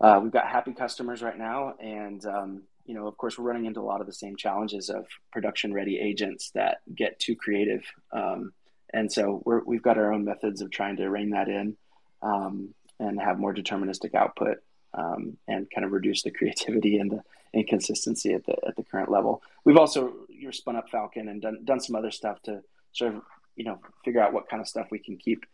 uh, 0.00 0.20
we've 0.22 0.32
got 0.32 0.46
happy 0.46 0.72
customers 0.72 1.22
right 1.22 1.38
now, 1.38 1.74
and 1.80 2.24
um, 2.26 2.62
you 2.84 2.94
know, 2.94 3.06
of 3.06 3.16
course, 3.16 3.38
we're 3.38 3.44
running 3.46 3.66
into 3.66 3.80
a 3.80 3.82
lot 3.82 4.00
of 4.00 4.06
the 4.06 4.12
same 4.12 4.36
challenges 4.36 4.90
of 4.90 5.06
production 5.32 5.72
ready 5.72 5.98
agents 5.98 6.50
that 6.54 6.78
get 6.94 7.18
too 7.18 7.36
creative. 7.36 7.82
Um, 8.12 8.52
and 8.92 9.10
so 9.10 9.42
we 9.66 9.76
have 9.76 9.82
got 9.82 9.98
our 9.98 10.12
own 10.12 10.24
methods 10.24 10.60
of 10.60 10.70
trying 10.70 10.96
to 10.96 11.08
rein 11.08 11.30
that 11.30 11.48
in 11.48 11.76
um, 12.22 12.74
and 12.98 13.20
have 13.20 13.38
more 13.38 13.54
deterministic 13.54 14.14
output 14.14 14.58
um, 14.94 15.36
and 15.46 15.70
kind 15.70 15.84
of 15.84 15.92
reduce 15.92 16.22
the 16.22 16.30
creativity 16.38 16.98
and 16.98 17.12
the 17.12 17.22
inconsistency 17.52 18.32
at 18.32 18.44
the 18.46 18.56
at 18.66 18.76
the 18.76 18.82
current 18.82 19.10
level. 19.10 19.42
We've 19.64 19.76
also 19.76 20.12
you're 20.50 20.54
spun 20.54 20.74
up 20.74 20.90
Falcon 20.90 21.28
and 21.28 21.40
done 21.40 21.64
done 21.64 21.78
some 21.78 21.94
other 21.94 22.10
stuff 22.10 22.42
to 22.42 22.60
sort 22.92 23.14
of 23.14 23.22
you 23.54 23.64
know 23.64 23.78
figure 24.04 24.20
out 24.20 24.32
what 24.32 24.48
kind 24.48 24.60
of 24.60 24.66
stuff 24.66 24.88
we 24.90 24.98
can 24.98 25.16
keep. 25.16 25.46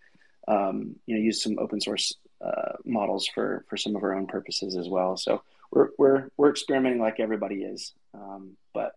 Um, 0.48 0.96
you 1.06 1.16
know, 1.16 1.20
use 1.20 1.42
some 1.42 1.58
open 1.58 1.80
source 1.80 2.14
uh, 2.40 2.72
models 2.84 3.28
for 3.34 3.64
for 3.68 3.76
some 3.76 3.94
of 3.94 4.02
our 4.02 4.14
own 4.14 4.26
purposes 4.26 4.76
as 4.76 4.88
well. 4.88 5.18
So 5.18 5.42
we're 5.70 5.90
we're 5.98 6.28
we're 6.38 6.50
experimenting 6.50 7.00
like 7.00 7.20
everybody 7.20 7.56
is, 7.56 7.92
um, 8.14 8.56
but 8.72 8.92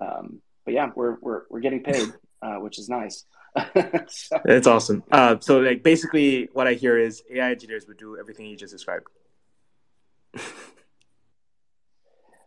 um, 0.00 0.40
but 0.64 0.72
yeah, 0.72 0.90
we're 0.94 1.16
we're 1.20 1.42
we're 1.50 1.60
getting 1.60 1.82
paid, 1.82 2.08
uh, 2.40 2.56
which 2.56 2.78
is 2.78 2.88
nice. 2.88 3.24
so. 4.06 4.40
It's 4.46 4.66
awesome. 4.66 5.04
Uh, 5.12 5.36
so 5.40 5.58
like 5.60 5.82
basically, 5.82 6.48
what 6.54 6.66
I 6.66 6.74
hear 6.74 6.98
is 6.98 7.22
AI 7.30 7.50
engineers 7.50 7.86
would 7.86 7.98
do 7.98 8.16
everything 8.18 8.46
you 8.46 8.56
just 8.56 8.72
described. 8.72 9.08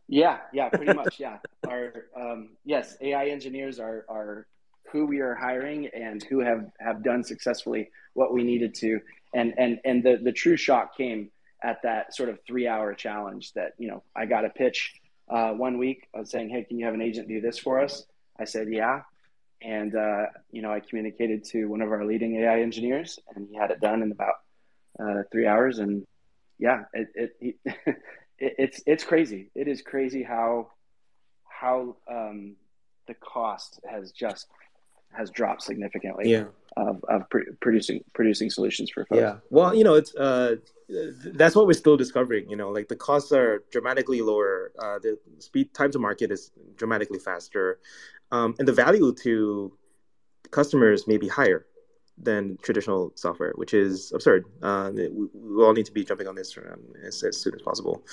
Yeah, 0.08 0.39
yeah, 0.53 0.70
pretty 0.70 0.93
much. 0.93 1.20
Yeah, 1.20 1.38
our 1.68 2.05
um, 2.16 2.49
yes, 2.64 2.95
AI 3.01 3.28
engineers 3.28 3.80
are 3.80 4.05
are 4.08 4.47
who 4.91 5.05
we 5.05 5.20
are 5.20 5.36
hiring 5.36 5.88
and 5.88 6.24
who 6.24 6.39
have 6.39 6.70
have 6.80 7.03
done 7.03 7.24
successfully 7.24 7.89
what 8.14 8.34
we 8.34 8.43
needed 8.43 8.74
to. 8.76 8.99
And 9.34 9.53
and 9.58 9.80
and 9.84 10.03
the 10.03 10.18
the 10.24 10.32
true 10.32 10.55
shock 10.55 10.95
came 10.95 11.30
at 11.64 11.82
that 11.84 12.16
sort 12.16 12.30
of 12.30 12.39
three 12.47 12.68
hour 12.68 12.93
challenge 12.93 13.53
that 13.53 13.74
you 13.78 13.89
know 13.89 14.03
I 14.16 14.26
got 14.26 14.45
a 14.45 14.49
pitch 14.49 14.93
uh, 15.30 15.51
one 15.51 15.78
week. 15.78 16.08
Was 16.14 16.30
saying, 16.32 16.49
hey, 16.49 16.64
can 16.64 16.80
you 16.80 16.86
have 16.86 16.93
an 16.93 17.01
agent 17.01 17.28
do 17.28 17.41
this 17.41 17.60
for 17.60 17.82
us? 17.82 18.05
I 18.39 18.45
said, 18.45 18.68
yeah. 18.70 19.01
And 19.62 19.95
uh, 19.95 20.28
you 20.51 20.62
know, 20.62 20.72
I 20.72 20.80
communicated 20.80 21.43
to 21.45 21.66
one 21.66 21.82
of 21.82 21.91
our 21.91 22.05
leading 22.05 22.38
AI 22.38 22.62
engineers, 22.62 23.20
and 23.36 23.47
he 23.49 23.58
had 23.58 23.72
it 23.72 23.82
done 23.82 24.03
in 24.03 24.12
about 24.12 24.36
uh, 24.99 25.24
three 25.32 25.47
hours. 25.47 25.80
And 25.80 26.05
yeah, 26.60 26.84
it, 26.93 27.08
it 27.16 27.36
he, 27.41 27.55
it, 28.39 28.55
it's 28.57 28.81
it's 28.85 29.03
crazy. 29.03 29.51
It 29.55 29.67
is 29.67 29.81
crazy 29.81 30.23
how 30.23 30.71
how 31.43 31.95
um, 32.09 32.55
the 33.07 33.13
cost 33.15 33.79
has 33.89 34.11
just 34.11 34.47
has 35.11 35.29
dropped 35.29 35.63
significantly. 35.63 36.31
Yeah. 36.31 36.45
Of, 36.75 37.03
of 37.09 37.27
pr- 37.31 37.49
producing 37.59 38.03
producing 38.13 38.51
solutions 38.51 38.91
for 38.91 39.03
folks. 39.05 39.19
Yeah. 39.19 39.38
Well, 39.49 39.73
you 39.73 39.83
know, 39.83 39.95
it's 39.95 40.13
uh, 40.13 40.57
that's 40.88 41.55
what 41.55 41.65
we're 41.65 41.73
still 41.73 41.97
discovering. 41.97 42.47
You 42.51 42.55
know, 42.55 42.69
like 42.69 42.88
the 42.88 42.95
costs 42.95 43.31
are 43.31 43.63
dramatically 43.71 44.21
lower. 44.21 44.71
Uh, 44.77 44.99
the 44.99 45.17
speed 45.39 45.73
time 45.73 45.89
to 45.93 45.97
market 45.97 46.31
is 46.31 46.51
dramatically 46.75 47.17
faster, 47.17 47.79
um, 48.31 48.53
and 48.59 48.67
the 48.67 48.73
value 48.73 49.11
to 49.23 49.75
customers 50.51 51.07
may 51.07 51.17
be 51.17 51.27
higher 51.27 51.65
than 52.18 52.57
traditional 52.61 53.11
software, 53.15 53.53
which 53.55 53.74
is 53.74 54.11
absurd. 54.13 54.45
Uh, 54.61 54.91
we, 54.93 55.09
we, 55.34 55.63
all 55.63 55.74
need 55.74 55.86
to 55.86 55.91
be 55.91 56.03
jumping 56.03 56.28
on 56.28 56.36
this 56.36 56.57
as, 57.05 57.24
as, 57.24 57.38
soon 57.38 57.53
as 57.53 57.61
possible. 57.61 58.03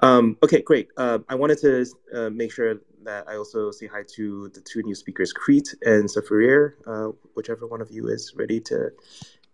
Um, 0.00 0.36
okay, 0.42 0.62
great. 0.62 0.88
Uh, 0.96 1.20
I 1.28 1.34
wanted 1.36 1.58
to 1.58 1.86
uh, 2.12 2.30
make 2.30 2.52
sure 2.52 2.76
that 3.04 3.28
I 3.28 3.36
also 3.36 3.70
say 3.70 3.86
hi 3.86 4.02
to 4.14 4.48
the 4.48 4.60
two 4.60 4.82
new 4.82 4.94
speakers, 4.94 5.32
Crete 5.32 5.74
and 5.82 6.08
Safarir, 6.08 6.74
uh, 6.86 7.12
whichever 7.34 7.66
one 7.66 7.80
of 7.80 7.90
you 7.90 8.08
is 8.08 8.34
ready 8.36 8.60
to 8.60 8.90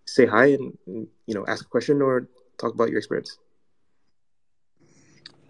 say 0.06 0.24
hi 0.24 0.46
and 0.46 0.76
you 0.86 1.34
know 1.34 1.44
ask 1.46 1.66
a 1.66 1.68
question 1.68 2.00
or 2.00 2.28
talk 2.56 2.72
about 2.72 2.88
your 2.88 2.98
experience. 2.98 3.38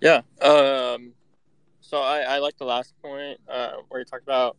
Yeah. 0.00 0.22
Um, 0.40 1.12
so 1.80 1.98
I, 1.98 2.20
I 2.20 2.38
like 2.38 2.56
the 2.58 2.64
last 2.64 2.94
point 3.02 3.40
uh, 3.48 3.72
where 3.88 4.00
you 4.00 4.04
talked 4.04 4.22
about 4.22 4.56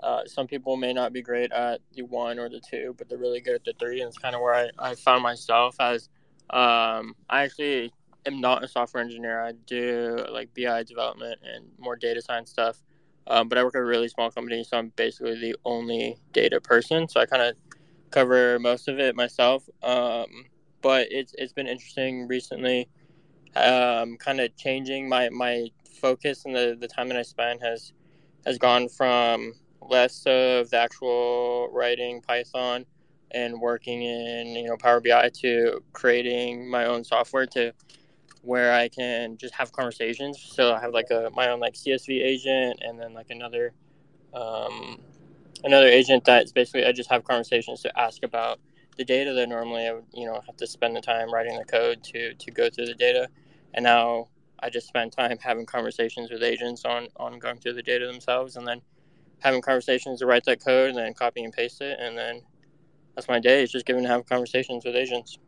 uh, 0.00 0.24
some 0.26 0.46
people 0.46 0.76
may 0.76 0.92
not 0.92 1.12
be 1.12 1.22
great 1.22 1.50
at 1.52 1.80
the 1.92 2.02
one 2.02 2.38
or 2.38 2.48
the 2.48 2.60
two, 2.60 2.94
but 2.96 3.08
they're 3.08 3.18
really 3.18 3.40
good 3.40 3.54
at 3.54 3.64
the 3.64 3.74
three. 3.78 4.00
And 4.00 4.08
it's 4.08 4.18
kind 4.18 4.34
of 4.34 4.40
where 4.40 4.54
I, 4.54 4.70
I 4.78 4.94
found 4.94 5.22
myself 5.22 5.76
as 5.80 6.08
um, 6.50 7.14
I 7.28 7.42
actually 7.42 7.92
am 8.26 8.40
not 8.40 8.62
a 8.62 8.68
software 8.68 9.02
engineer. 9.02 9.42
I 9.42 9.52
do 9.66 10.24
like 10.30 10.50
BI 10.54 10.84
development 10.84 11.40
and 11.42 11.66
more 11.78 11.96
data 11.96 12.22
science 12.22 12.50
stuff. 12.50 12.80
Um, 13.26 13.48
but 13.48 13.58
I 13.58 13.64
work 13.64 13.74
at 13.74 13.82
a 13.82 13.84
really 13.84 14.08
small 14.08 14.30
company, 14.30 14.64
so 14.64 14.78
I'm 14.78 14.92
basically 14.96 15.38
the 15.38 15.56
only 15.64 16.16
data 16.32 16.60
person. 16.60 17.08
So 17.08 17.20
I 17.20 17.26
kind 17.26 17.42
of 17.42 17.54
cover 18.10 18.58
most 18.58 18.88
of 18.88 18.98
it 18.98 19.16
myself. 19.16 19.68
Um, 19.82 20.46
but 20.80 21.08
it's 21.10 21.34
it's 21.36 21.52
been 21.52 21.66
interesting 21.66 22.26
recently, 22.26 22.88
um, 23.56 24.16
kind 24.16 24.40
of 24.40 24.56
changing 24.56 25.08
my 25.08 25.28
my 25.28 25.68
focus 26.00 26.44
and 26.44 26.54
the 26.54 26.76
the 26.80 26.88
time 26.88 27.08
that 27.08 27.18
I 27.18 27.22
spend 27.22 27.60
has 27.60 27.92
has 28.46 28.56
gone 28.56 28.88
from 28.88 29.54
less 29.80 30.22
of 30.26 30.70
the 30.70 30.76
actual 30.76 31.70
writing 31.72 32.20
Python 32.22 32.84
and 33.32 33.60
working 33.60 34.02
in 34.02 34.48
you 34.48 34.68
know 34.68 34.76
Power 34.76 35.00
BI 35.00 35.30
to 35.40 35.82
creating 35.92 36.70
my 36.70 36.86
own 36.86 37.04
software 37.04 37.46
to 37.46 37.72
where 38.42 38.72
I 38.72 38.88
can 38.88 39.36
just 39.36 39.54
have 39.54 39.72
conversations. 39.72 40.40
So 40.40 40.72
I 40.72 40.80
have 40.80 40.92
like 40.92 41.10
a 41.10 41.30
my 41.34 41.50
own 41.50 41.60
like 41.60 41.74
CSV 41.74 42.22
agent 42.22 42.80
and 42.82 42.98
then 42.98 43.14
like 43.14 43.30
another 43.30 43.72
um, 44.34 44.98
another 45.64 45.86
agent 45.86 46.24
that's 46.24 46.52
basically 46.52 46.84
I 46.84 46.92
just 46.92 47.10
have 47.10 47.24
conversations 47.24 47.82
to 47.82 47.98
ask 47.98 48.22
about 48.22 48.60
the 48.96 49.04
data 49.04 49.32
that 49.32 49.48
normally 49.48 49.86
I 49.86 49.92
would 49.94 50.04
you 50.12 50.26
know 50.26 50.40
have 50.46 50.56
to 50.56 50.66
spend 50.66 50.96
the 50.96 51.00
time 51.00 51.32
writing 51.32 51.56
the 51.58 51.64
code 51.64 52.02
to 52.04 52.34
to 52.34 52.50
go 52.50 52.68
through 52.70 52.86
the 52.86 52.94
data, 52.94 53.28
and 53.74 53.84
now 53.84 54.28
I 54.60 54.70
just 54.70 54.88
spend 54.88 55.12
time 55.12 55.38
having 55.40 55.66
conversations 55.66 56.30
with 56.30 56.42
agents 56.42 56.84
on 56.84 57.08
on 57.16 57.38
going 57.38 57.58
through 57.58 57.74
the 57.74 57.82
data 57.82 58.06
themselves, 58.06 58.56
and 58.56 58.66
then 58.66 58.80
having 59.40 59.60
conversations 59.62 60.20
to 60.20 60.26
write 60.26 60.44
that 60.44 60.64
code, 60.64 60.90
and 60.90 60.98
then 60.98 61.14
copy 61.14 61.42
and 61.44 61.52
paste 61.52 61.80
it, 61.80 61.98
and 62.00 62.16
then 62.16 62.42
that's 63.14 63.28
my 63.28 63.38
day. 63.38 63.62
It's 63.62 63.72
just 63.72 63.86
giving 63.86 64.02
to 64.04 64.08
have 64.08 64.26
conversations 64.26 64.84
with 64.84 64.94
agents. 64.94 65.38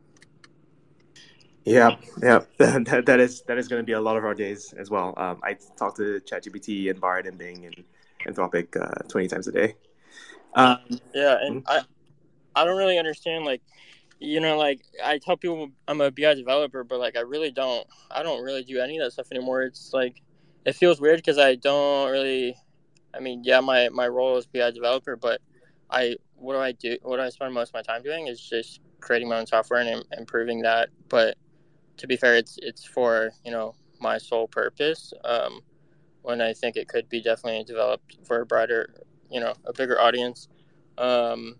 Yeah, 1.65 1.97
yeah, 2.23 2.41
that, 2.59 3.05
that 3.07 3.21
is 3.21 3.43
that 3.43 3.59
is 3.59 3.69
going 3.69 3.81
to 3.83 3.87
be 3.87 3.93
a 3.93 4.01
lot 4.01 4.17
of 4.17 4.25
our 4.25 4.35
days 4.35 4.73
as 4.79 4.91
well. 4.91 5.15
Um, 5.17 5.41
I 5.43 5.57
talk 5.77 5.97
to 5.97 6.21
ChatGPT 6.21 6.91
and 6.91 7.01
Bard 7.01 7.27
and 7.27 7.37
Bing 7.37 7.67
and 7.67 7.85
Anthropic 8.27 8.77
uh, 8.81 9.07
twenty 9.09 9.29
times 9.29 9.47
a 9.49 9.53
day. 9.53 9.75
Um, 10.55 10.79
yeah, 11.15 11.39
and 11.41 11.65
mm-hmm. 11.65 11.87
I 12.57 12.63
I 12.63 12.65
don't 12.65 12.77
really 12.77 12.99
understand 12.99 13.45
like 13.45 13.63
you 14.19 14.41
know 14.41 14.57
like 14.57 14.81
I 15.05 15.19
tell 15.19 15.37
people 15.37 15.71
I'm 15.87 16.01
a 16.01 16.11
BI 16.11 16.35
developer, 16.35 16.83
but 16.83 16.99
like 16.99 17.17
I 17.17 17.21
really 17.21 17.51
don't 17.51 17.87
I 18.11 18.23
don't 18.23 18.43
really 18.43 18.65
do 18.65 18.81
any 18.81 18.99
of 18.99 19.05
that 19.05 19.13
stuff 19.13 19.29
anymore. 19.31 19.63
It's 19.63 19.93
like 19.93 20.23
it 20.65 20.75
feels 20.75 21.01
weird 21.01 21.17
because 21.19 21.39
I 21.39 21.55
don't 21.55 22.11
really. 22.11 22.57
I 23.15 23.21
mean, 23.21 23.43
yeah, 23.45 23.61
my 23.61 23.89
my 23.91 24.09
role 24.09 24.37
is 24.37 24.47
BI 24.47 24.71
developer, 24.71 25.17
but 25.17 25.41
I 25.91 26.17
what 26.37 26.55
do 26.55 26.61
I 26.61 26.73
do? 26.73 26.97
What 27.03 27.17
do 27.17 27.23
I 27.23 27.29
spend 27.31 27.53
most 27.55 27.71
of 27.71 27.75
my 27.75 27.83
time 27.83 28.03
doing 28.03 28.27
is 28.29 28.41
just 28.41 28.81
creating 29.01 29.29
my 29.29 29.39
own 29.39 29.47
software 29.47 29.81
and 29.81 30.05
improving 30.17 30.63
that. 30.63 30.91
But 31.09 31.37
to 31.99 32.07
be 32.07 32.17
fair, 32.17 32.37
it's 32.37 32.59
it's 32.63 32.85
for 32.85 33.33
you 33.45 33.51
know 33.51 33.75
my 34.01 34.19
sole 34.19 34.49
purpose. 34.49 35.13
Um, 35.25 35.61
when 36.23 36.41
I 36.41 36.53
think 36.53 36.77
it 36.77 36.89
could 36.89 37.09
be 37.09 37.23
definitely 37.23 37.65
developed 37.65 38.19
for 38.25 38.43
a 38.43 38.47
broader, 38.47 38.95
you 39.31 39.41
know, 39.41 39.55
a 39.65 39.73
bigger 39.73 40.01
audience. 40.01 40.49
Um, 40.99 41.57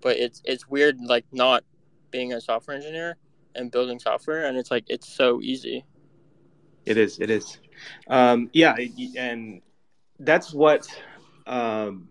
but 0.00 0.16
it's 0.16 0.42
it's 0.44 0.68
weird 0.68 0.98
like 1.00 1.24
not 1.32 1.64
being 2.10 2.32
a 2.32 2.40
software 2.40 2.76
engineer 2.76 3.16
and 3.54 3.70
building 3.70 3.98
software, 3.98 4.46
and 4.46 4.56
it's 4.56 4.70
like 4.70 4.84
it's 4.88 5.08
so 5.08 5.40
easy. 5.40 5.84
It 6.84 6.96
is. 6.96 7.18
It 7.20 7.30
is. 7.30 7.58
Um, 8.08 8.50
yeah, 8.52 8.76
and 9.16 9.62
that's 10.24 10.52
what 10.54 10.88
um, 11.46 12.08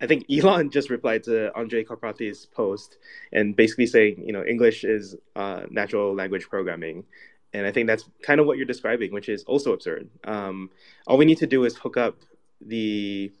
I 0.00 0.06
think 0.06 0.26
Elon 0.30 0.70
just 0.70 0.90
replied 0.90 1.24
to 1.24 1.50
Andrej 1.56 1.86
Karpathy's 1.86 2.46
post 2.46 2.98
and 3.32 3.54
basically 3.54 3.86
saying, 3.86 4.22
you 4.24 4.32
know, 4.32 4.44
English 4.44 4.84
is 4.84 5.16
uh, 5.36 5.62
natural 5.70 6.14
language 6.14 6.48
programming. 6.48 7.04
And 7.52 7.66
I 7.66 7.72
think 7.72 7.86
that's 7.86 8.04
kind 8.22 8.40
of 8.40 8.46
what 8.46 8.58
you're 8.58 8.66
describing, 8.66 9.12
which 9.12 9.28
is 9.28 9.42
also 9.44 9.72
absurd. 9.72 10.10
Um, 10.24 10.70
all 11.06 11.16
we 11.16 11.24
need 11.24 11.38
to 11.38 11.46
do 11.46 11.64
is 11.64 11.76
hook 11.76 11.96
up 11.96 12.16
the, 12.60 13.32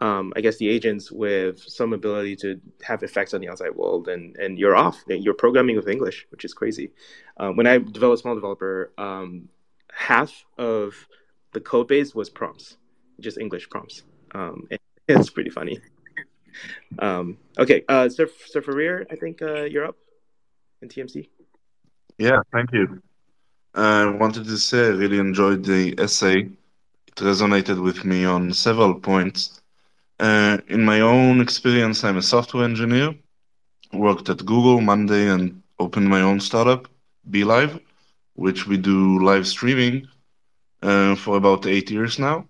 um, 0.00 0.32
I 0.34 0.40
guess, 0.40 0.56
the 0.56 0.70
agents 0.70 1.12
with 1.12 1.58
some 1.60 1.92
ability 1.92 2.36
to 2.36 2.60
have 2.82 3.02
effects 3.02 3.34
on 3.34 3.42
the 3.42 3.50
outside 3.50 3.74
world, 3.74 4.08
and, 4.08 4.36
and 4.36 4.58
you're 4.58 4.74
off. 4.74 5.04
You're 5.06 5.34
programming 5.34 5.76
with 5.76 5.86
English, 5.86 6.26
which 6.30 6.46
is 6.46 6.54
crazy. 6.54 6.92
Uh, 7.36 7.50
when 7.50 7.66
I 7.66 7.76
developed 7.76 8.24
smol 8.24 8.34
developer, 8.34 8.90
um, 8.96 9.50
half 9.92 10.46
of 10.56 11.06
the 11.52 11.60
code 11.60 11.88
base 11.88 12.14
was 12.14 12.30
prompts, 12.30 12.78
just 13.22 13.38
English 13.38 13.68
prompts. 13.70 14.02
Um, 14.34 14.68
it's 15.08 15.30
pretty 15.30 15.50
funny. 15.50 15.80
Um, 16.98 17.38
okay, 17.58 17.82
uh, 17.88 18.08
Sir, 18.08 18.28
Sir 18.46 18.60
Farir, 18.60 19.06
I 19.10 19.16
think 19.16 19.40
uh, 19.40 19.62
you're 19.62 19.86
up 19.86 19.96
in 20.82 20.88
TMC. 20.88 21.28
Yeah, 22.18 22.40
thank 22.52 22.72
you. 22.72 23.02
I 23.74 24.04
wanted 24.06 24.44
to 24.44 24.58
say 24.58 24.86
I 24.86 24.88
really 24.88 25.18
enjoyed 25.18 25.64
the 25.64 25.94
essay. 25.98 26.50
It 27.06 27.14
resonated 27.16 27.82
with 27.82 28.04
me 28.04 28.24
on 28.24 28.52
several 28.52 28.94
points. 28.94 29.62
Uh, 30.20 30.58
in 30.68 30.84
my 30.84 31.00
own 31.00 31.40
experience, 31.40 32.04
I'm 32.04 32.18
a 32.18 32.22
software 32.22 32.64
engineer. 32.64 33.14
Worked 33.92 34.28
at 34.28 34.44
Google, 34.44 34.80
Monday, 34.80 35.28
and 35.28 35.62
opened 35.78 36.08
my 36.08 36.20
own 36.20 36.38
startup, 36.40 36.88
BeLive, 37.30 37.80
which 38.34 38.66
we 38.66 38.76
do 38.76 39.18
live 39.22 39.46
streaming 39.46 40.06
uh, 40.82 41.14
for 41.16 41.36
about 41.36 41.66
eight 41.66 41.90
years 41.90 42.18
now. 42.18 42.46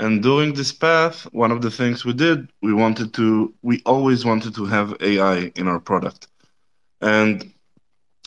And 0.00 0.22
during 0.22 0.54
this 0.54 0.72
path, 0.72 1.24
one 1.32 1.52
of 1.52 1.60
the 1.60 1.70
things 1.70 2.06
we 2.06 2.14
did, 2.14 2.50
we 2.62 2.72
wanted 2.72 3.12
to, 3.14 3.52
we 3.60 3.82
always 3.84 4.24
wanted 4.24 4.54
to 4.54 4.64
have 4.64 4.96
AI 5.02 5.52
in 5.56 5.68
our 5.68 5.78
product. 5.78 6.26
And 7.02 7.52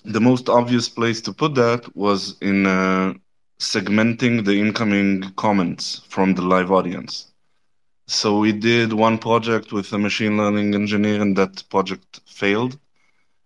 the 0.06 0.22
most 0.22 0.50
obvious 0.50 0.88
place 0.88 1.20
to 1.22 1.34
put 1.34 1.56
that 1.56 1.96
was 1.96 2.38
in 2.42 2.68
uh, 2.68 3.16
segmenting 3.60 4.46
the 4.46 4.54
incoming 4.54 5.34
comments 5.36 6.02
from 6.10 6.36
the 6.36 6.44
live 6.44 6.72
audience. 6.72 7.32
So 8.06 8.38
we 8.38 8.52
did 8.52 8.94
one 8.94 9.18
project 9.18 9.72
with 9.72 9.92
a 9.94 9.98
machine 9.98 10.38
learning 10.38 10.76
engineer, 10.76 11.24
and 11.24 11.36
that 11.38 11.64
project 11.72 12.20
failed. 12.28 12.78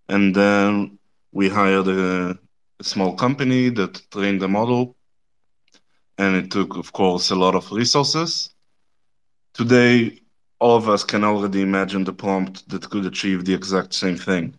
And 0.10 0.36
then 0.36 1.00
we 1.32 1.48
hired 1.48 1.88
a, 1.88 2.38
a 2.82 2.84
small 2.84 3.16
company 3.16 3.70
that 3.70 4.02
trained 4.12 4.42
the 4.42 4.50
model 4.50 4.97
and 6.18 6.36
it 6.36 6.52
took, 6.52 6.78
of 6.78 6.92
course, 6.94 7.30
a 7.32 7.36
lot 7.36 7.56
of 7.56 7.72
resources. 7.72 8.54
Today, 9.54 10.20
all 10.60 10.76
of 10.76 10.90
us 10.90 11.04
can 11.04 11.24
already 11.24 11.62
imagine 11.62 12.04
the 12.04 12.14
prompt 12.14 12.68
that 12.70 12.90
could 12.90 13.06
achieve 13.06 13.46
the 13.46 13.54
exact 13.54 13.94
same 13.94 14.18
thing. 14.18 14.56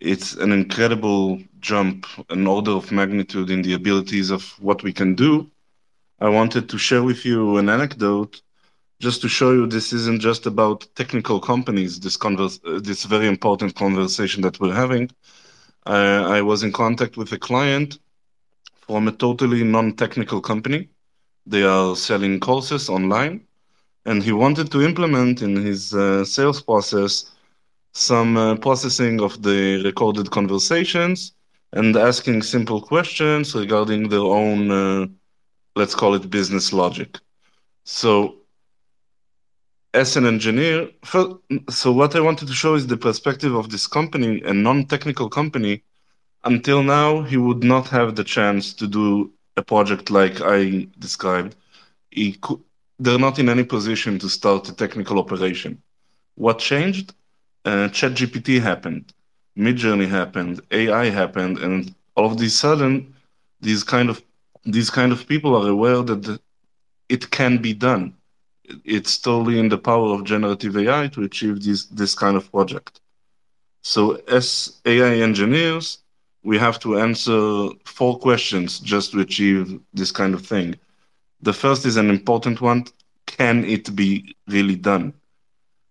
It's 0.00 0.34
an 0.34 0.52
incredible 0.52 1.42
jump, 1.60 2.06
an 2.30 2.46
order 2.46 2.72
of 2.72 2.90
magnitude 2.90 3.50
in 3.50 3.62
the 3.62 3.74
abilities 3.74 4.30
of 4.30 4.42
what 4.60 4.82
we 4.82 4.92
can 4.92 5.14
do. 5.14 5.50
I 6.20 6.28
wanted 6.28 6.68
to 6.68 6.78
share 6.78 7.02
with 7.02 7.24
you 7.24 7.56
an 7.56 7.68
anecdote 7.68 8.42
just 8.98 9.22
to 9.22 9.28
show 9.28 9.52
you 9.52 9.66
this 9.66 9.92
isn't 9.94 10.20
just 10.20 10.46
about 10.46 10.86
technical 10.94 11.40
companies, 11.40 11.98
this, 12.00 12.18
converse, 12.18 12.60
this 12.82 13.04
very 13.04 13.26
important 13.26 13.74
conversation 13.74 14.42
that 14.42 14.60
we're 14.60 14.74
having. 14.74 15.10
Uh, 15.86 16.26
I 16.28 16.42
was 16.42 16.62
in 16.62 16.72
contact 16.72 17.16
with 17.16 17.32
a 17.32 17.38
client 17.38 17.98
from 18.90 19.06
a 19.06 19.12
totally 19.12 19.62
non-technical 19.62 20.40
company. 20.40 20.88
They 21.46 21.62
are 21.62 21.94
selling 21.94 22.40
courses 22.40 22.88
online, 22.88 23.46
and 24.04 24.20
he 24.20 24.32
wanted 24.32 24.72
to 24.72 24.82
implement 24.82 25.42
in 25.42 25.54
his 25.54 25.94
uh, 25.94 26.24
sales 26.24 26.60
process 26.60 27.30
some 27.92 28.36
uh, 28.36 28.56
processing 28.56 29.20
of 29.20 29.42
the 29.42 29.80
recorded 29.84 30.32
conversations 30.32 31.34
and 31.72 31.96
asking 31.96 32.42
simple 32.42 32.80
questions 32.80 33.54
regarding 33.54 34.08
their 34.08 34.28
own, 34.42 34.60
uh, 34.72 35.06
let's 35.76 35.94
call 35.94 36.14
it 36.14 36.28
business 36.28 36.72
logic. 36.72 37.10
So, 37.84 38.38
as 39.94 40.16
an 40.16 40.26
engineer, 40.26 40.90
so 41.68 41.92
what 41.92 42.16
I 42.16 42.20
wanted 42.20 42.48
to 42.48 42.54
show 42.54 42.74
is 42.74 42.88
the 42.88 42.96
perspective 42.96 43.54
of 43.54 43.70
this 43.70 43.86
company, 43.86 44.42
a 44.42 44.52
non 44.52 44.86
technical 44.86 45.28
company 45.28 45.84
until 46.44 46.82
now, 46.82 47.22
he 47.22 47.36
would 47.36 47.62
not 47.64 47.88
have 47.88 48.16
the 48.16 48.24
chance 48.24 48.72
to 48.74 48.86
do 48.86 49.32
a 49.56 49.62
project 49.62 50.10
like 50.10 50.40
I 50.40 50.88
described. 50.98 51.56
He 52.10 52.32
could, 52.34 52.60
they're 52.98 53.18
not 53.18 53.38
in 53.38 53.48
any 53.48 53.64
position 53.64 54.18
to 54.20 54.28
start 54.28 54.68
a 54.68 54.74
technical 54.74 55.18
operation. 55.18 55.82
What 56.36 56.58
changed? 56.58 57.14
Uh, 57.64 57.88
ChatGPT 57.88 58.60
happened, 58.60 59.12
Midjourney 59.56 60.08
happened, 60.08 60.60
AI 60.70 61.10
happened, 61.10 61.58
and 61.58 61.94
all 62.16 62.32
of 62.32 62.40
a 62.40 62.48
sudden, 62.48 63.14
these 63.60 63.84
kind 63.84 64.08
of 64.10 64.22
these 64.64 64.90
kind 64.90 65.12
of 65.12 65.26
people 65.26 65.54
are 65.56 65.68
aware 65.68 66.02
that 66.02 66.40
it 67.08 67.30
can 67.30 67.58
be 67.58 67.74
done. 67.74 68.14
It's 68.84 69.18
totally 69.18 69.58
in 69.58 69.68
the 69.68 69.78
power 69.78 70.14
of 70.14 70.24
generative 70.24 70.76
AI 70.76 71.08
to 71.08 71.22
achieve 71.24 71.62
this 71.62 71.86
this 71.86 72.14
kind 72.14 72.36
of 72.36 72.50
project. 72.50 73.00
So, 73.82 74.16
as 74.28 74.80
AI 74.86 75.20
engineers, 75.22 75.99
we 76.42 76.58
have 76.58 76.78
to 76.80 76.98
answer 76.98 77.68
four 77.84 78.18
questions 78.18 78.78
just 78.80 79.12
to 79.12 79.20
achieve 79.20 79.80
this 79.92 80.10
kind 80.10 80.34
of 80.34 80.46
thing. 80.46 80.74
The 81.42 81.52
first 81.52 81.86
is 81.86 81.96
an 81.96 82.10
important 82.10 82.60
one 82.60 82.84
can 83.26 83.64
it 83.64 83.94
be 83.94 84.34
really 84.48 84.76
done? 84.76 85.14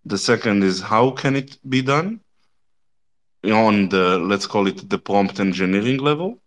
The 0.05 0.17
second 0.17 0.63
is 0.63 0.81
how 0.81 1.11
can 1.11 1.35
it 1.35 1.57
be 1.67 1.81
done? 1.81 2.19
On 3.43 3.87
the, 3.89 4.19
let's 4.19 4.45
call 4.45 4.67
it 4.67 4.89
the 4.89 4.97
prompt 4.97 5.39
engineering 5.39 5.99
level. 5.99 6.39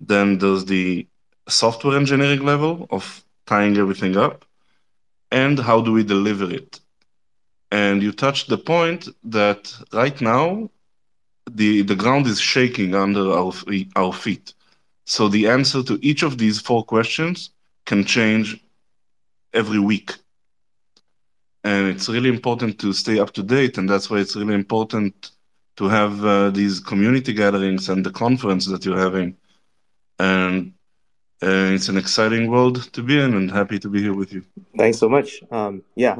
Then 0.00 0.38
there's 0.38 0.64
the 0.64 1.06
software 1.48 1.96
engineering 1.96 2.44
level 2.44 2.88
of 2.90 3.22
tying 3.46 3.76
everything 3.76 4.16
up. 4.16 4.44
And 5.30 5.58
how 5.58 5.80
do 5.80 5.92
we 5.92 6.02
deliver 6.02 6.52
it? 6.52 6.80
And 7.70 8.02
you 8.02 8.10
touched 8.10 8.48
the 8.48 8.58
point 8.58 9.08
that 9.24 9.72
right 9.92 10.20
now 10.20 10.70
the, 11.54 11.82
the 11.82 11.94
ground 11.94 12.26
is 12.26 12.40
shaking 12.40 12.94
under 12.94 13.32
our, 13.32 13.52
our 13.96 14.12
feet. 14.12 14.54
So 15.04 15.28
the 15.28 15.48
answer 15.48 15.82
to 15.82 15.98
each 16.02 16.22
of 16.22 16.38
these 16.38 16.60
four 16.60 16.84
questions 16.84 17.50
can 17.86 18.04
change 18.04 18.62
every 19.52 19.78
week. 19.78 20.14
And 21.64 21.88
it's 21.88 22.08
really 22.08 22.30
important 22.30 22.78
to 22.80 22.92
stay 22.92 23.18
up 23.18 23.32
to 23.32 23.42
date. 23.42 23.76
And 23.78 23.88
that's 23.88 24.08
why 24.08 24.18
it's 24.18 24.36
really 24.36 24.54
important 24.54 25.32
to 25.76 25.88
have 25.88 26.24
uh, 26.24 26.50
these 26.50 26.80
community 26.80 27.32
gatherings 27.32 27.88
and 27.88 28.04
the 28.04 28.10
conference 28.10 28.66
that 28.66 28.84
you're 28.84 28.98
having. 28.98 29.36
And 30.18 30.72
uh, 31.42 31.72
it's 31.74 31.88
an 31.88 31.96
exciting 31.96 32.50
world 32.50 32.92
to 32.92 33.02
be 33.02 33.18
in 33.18 33.34
and 33.34 33.50
happy 33.50 33.78
to 33.78 33.88
be 33.88 34.00
here 34.02 34.14
with 34.14 34.32
you. 34.32 34.44
Thanks 34.76 34.98
so 34.98 35.08
much. 35.08 35.42
Um, 35.50 35.82
yeah, 35.96 36.18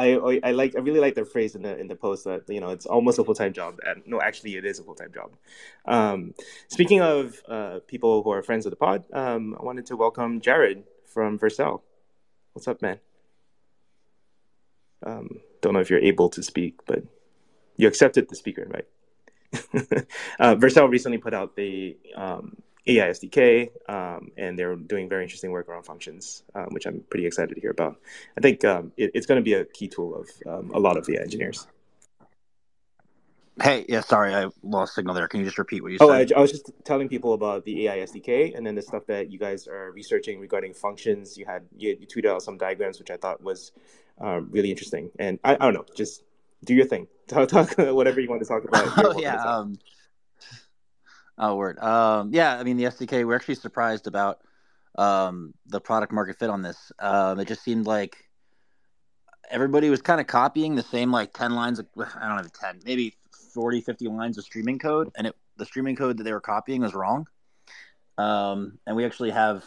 I, 0.00 0.40
I 0.42 0.50
like 0.52 0.74
I 0.76 0.80
really 0.80 1.00
like 1.00 1.14
the 1.14 1.24
phrase 1.24 1.54
in 1.54 1.62
the 1.62 1.78
in 1.78 1.88
the 1.88 1.96
post 1.96 2.24
that 2.24 2.48
you 2.48 2.60
know 2.60 2.70
it's 2.70 2.86
almost 2.86 3.18
a 3.18 3.24
full 3.24 3.34
time 3.34 3.52
job 3.52 3.78
and 3.86 4.02
no 4.06 4.20
actually 4.20 4.56
it 4.56 4.64
is 4.64 4.78
a 4.78 4.82
full 4.82 4.94
time 4.94 5.12
job. 5.12 5.30
Um, 5.84 6.34
speaking 6.68 7.00
of 7.00 7.40
uh, 7.48 7.80
people 7.86 8.22
who 8.22 8.30
are 8.30 8.42
friends 8.42 8.66
of 8.66 8.70
the 8.70 8.76
pod, 8.76 9.04
um, 9.12 9.56
I 9.58 9.62
wanted 9.62 9.86
to 9.86 9.96
welcome 9.96 10.40
Jared 10.40 10.84
from 11.06 11.38
Vercel. 11.38 11.82
What's 12.52 12.68
up, 12.68 12.80
man? 12.82 12.98
Um, 15.04 15.40
don't 15.60 15.74
know 15.74 15.80
if 15.80 15.90
you're 15.90 16.00
able 16.00 16.28
to 16.30 16.42
speak, 16.42 16.80
but 16.86 17.02
you 17.76 17.86
accepted 17.86 18.28
the 18.28 18.36
speaker 18.36 18.62
invite. 18.62 18.86
uh, 20.38 20.54
Vercel 20.56 20.90
recently 20.90 21.18
put 21.18 21.34
out 21.34 21.56
the 21.56 21.96
um, 22.14 22.56
AI 22.86 23.08
SDK, 23.08 23.70
um, 23.88 24.30
and 24.36 24.58
they're 24.58 24.76
doing 24.76 25.08
very 25.08 25.22
interesting 25.22 25.50
work 25.50 25.68
around 25.68 25.84
functions, 25.84 26.42
um, 26.54 26.68
which 26.70 26.86
I'm 26.86 27.04
pretty 27.10 27.26
excited 27.26 27.54
to 27.54 27.60
hear 27.60 27.70
about. 27.70 28.00
I 28.36 28.40
think 28.40 28.64
um, 28.64 28.92
it, 28.96 29.10
it's 29.14 29.26
going 29.26 29.36
to 29.36 29.44
be 29.44 29.54
a 29.54 29.64
key 29.64 29.88
tool 29.88 30.14
of 30.14 30.28
um, 30.46 30.70
a 30.74 30.78
lot 30.78 30.96
of 30.96 31.06
the 31.06 31.18
engineers. 31.18 31.66
Hey, 33.62 33.84
yeah, 33.88 34.00
sorry, 34.00 34.34
I 34.34 34.46
lost 34.62 34.94
signal 34.94 35.14
there. 35.14 35.28
Can 35.28 35.40
you 35.40 35.46
just 35.46 35.58
repeat 35.58 35.82
what 35.82 35.92
you 35.92 35.98
oh, 36.00 36.08
said? 36.08 36.32
I, 36.32 36.38
I, 36.38 36.40
was 36.40 36.50
just 36.50 36.70
telling 36.84 37.10
people 37.10 37.34
about 37.34 37.64
the 37.66 37.88
AI 37.88 37.98
SDK 37.98 38.56
and 38.56 38.66
then 38.66 38.74
the 38.74 38.80
stuff 38.80 39.04
that 39.06 39.30
you 39.30 39.38
guys 39.38 39.66
are 39.66 39.92
researching 39.92 40.40
regarding 40.40 40.72
functions. 40.72 41.36
You 41.36 41.44
had 41.44 41.66
you, 41.76 41.96
you 42.00 42.06
tweeted 42.06 42.30
out 42.30 42.42
some 42.42 42.56
diagrams, 42.56 42.98
which 42.98 43.10
I 43.10 43.18
thought 43.18 43.42
was 43.42 43.72
uh, 44.18 44.40
really 44.48 44.70
interesting. 44.70 45.10
And 45.18 45.38
I, 45.44 45.54
I, 45.54 45.58
don't 45.58 45.74
know, 45.74 45.84
just 45.94 46.22
do 46.64 46.74
your 46.74 46.86
thing. 46.86 47.06
Talk, 47.28 47.48
talk 47.48 47.74
whatever 47.76 48.20
you 48.20 48.28
want 48.28 48.42
to 48.42 48.48
talk 48.48 48.64
about. 48.64 48.92
oh 49.04 49.20
yeah. 49.20 49.64
Oh 51.42 51.56
word. 51.56 51.78
Um, 51.78 52.30
yeah. 52.32 52.56
I 52.56 52.62
mean, 52.62 52.76
the 52.76 52.84
SDK. 52.84 53.26
We're 53.26 53.34
actually 53.34 53.54
surprised 53.56 54.06
about 54.06 54.40
um, 54.96 55.54
the 55.66 55.80
product 55.80 56.12
market 56.12 56.38
fit 56.38 56.50
on 56.50 56.60
this. 56.60 56.92
Um, 56.98 57.40
it 57.40 57.48
just 57.48 57.64
seemed 57.64 57.86
like 57.86 58.30
everybody 59.50 59.90
was 59.90 60.00
kind 60.00 60.20
of 60.20 60.26
copying 60.26 60.74
the 60.74 60.82
same 60.82 61.10
like 61.10 61.32
10 61.32 61.54
lines 61.54 61.78
of, 61.78 61.86
i 61.98 62.28
don't 62.28 62.36
have 62.36 62.52
10 62.52 62.80
maybe 62.84 63.16
40 63.52 63.80
50 63.80 64.06
lines 64.08 64.38
of 64.38 64.44
streaming 64.44 64.78
code 64.78 65.10
and 65.16 65.26
it 65.26 65.36
the 65.56 65.66
streaming 65.66 65.96
code 65.96 66.16
that 66.16 66.22
they 66.24 66.32
were 66.32 66.40
copying 66.40 66.80
was 66.80 66.94
wrong 66.94 67.26
um, 68.16 68.78
and 68.86 68.96
we 68.96 69.04
actually 69.04 69.30
have 69.30 69.64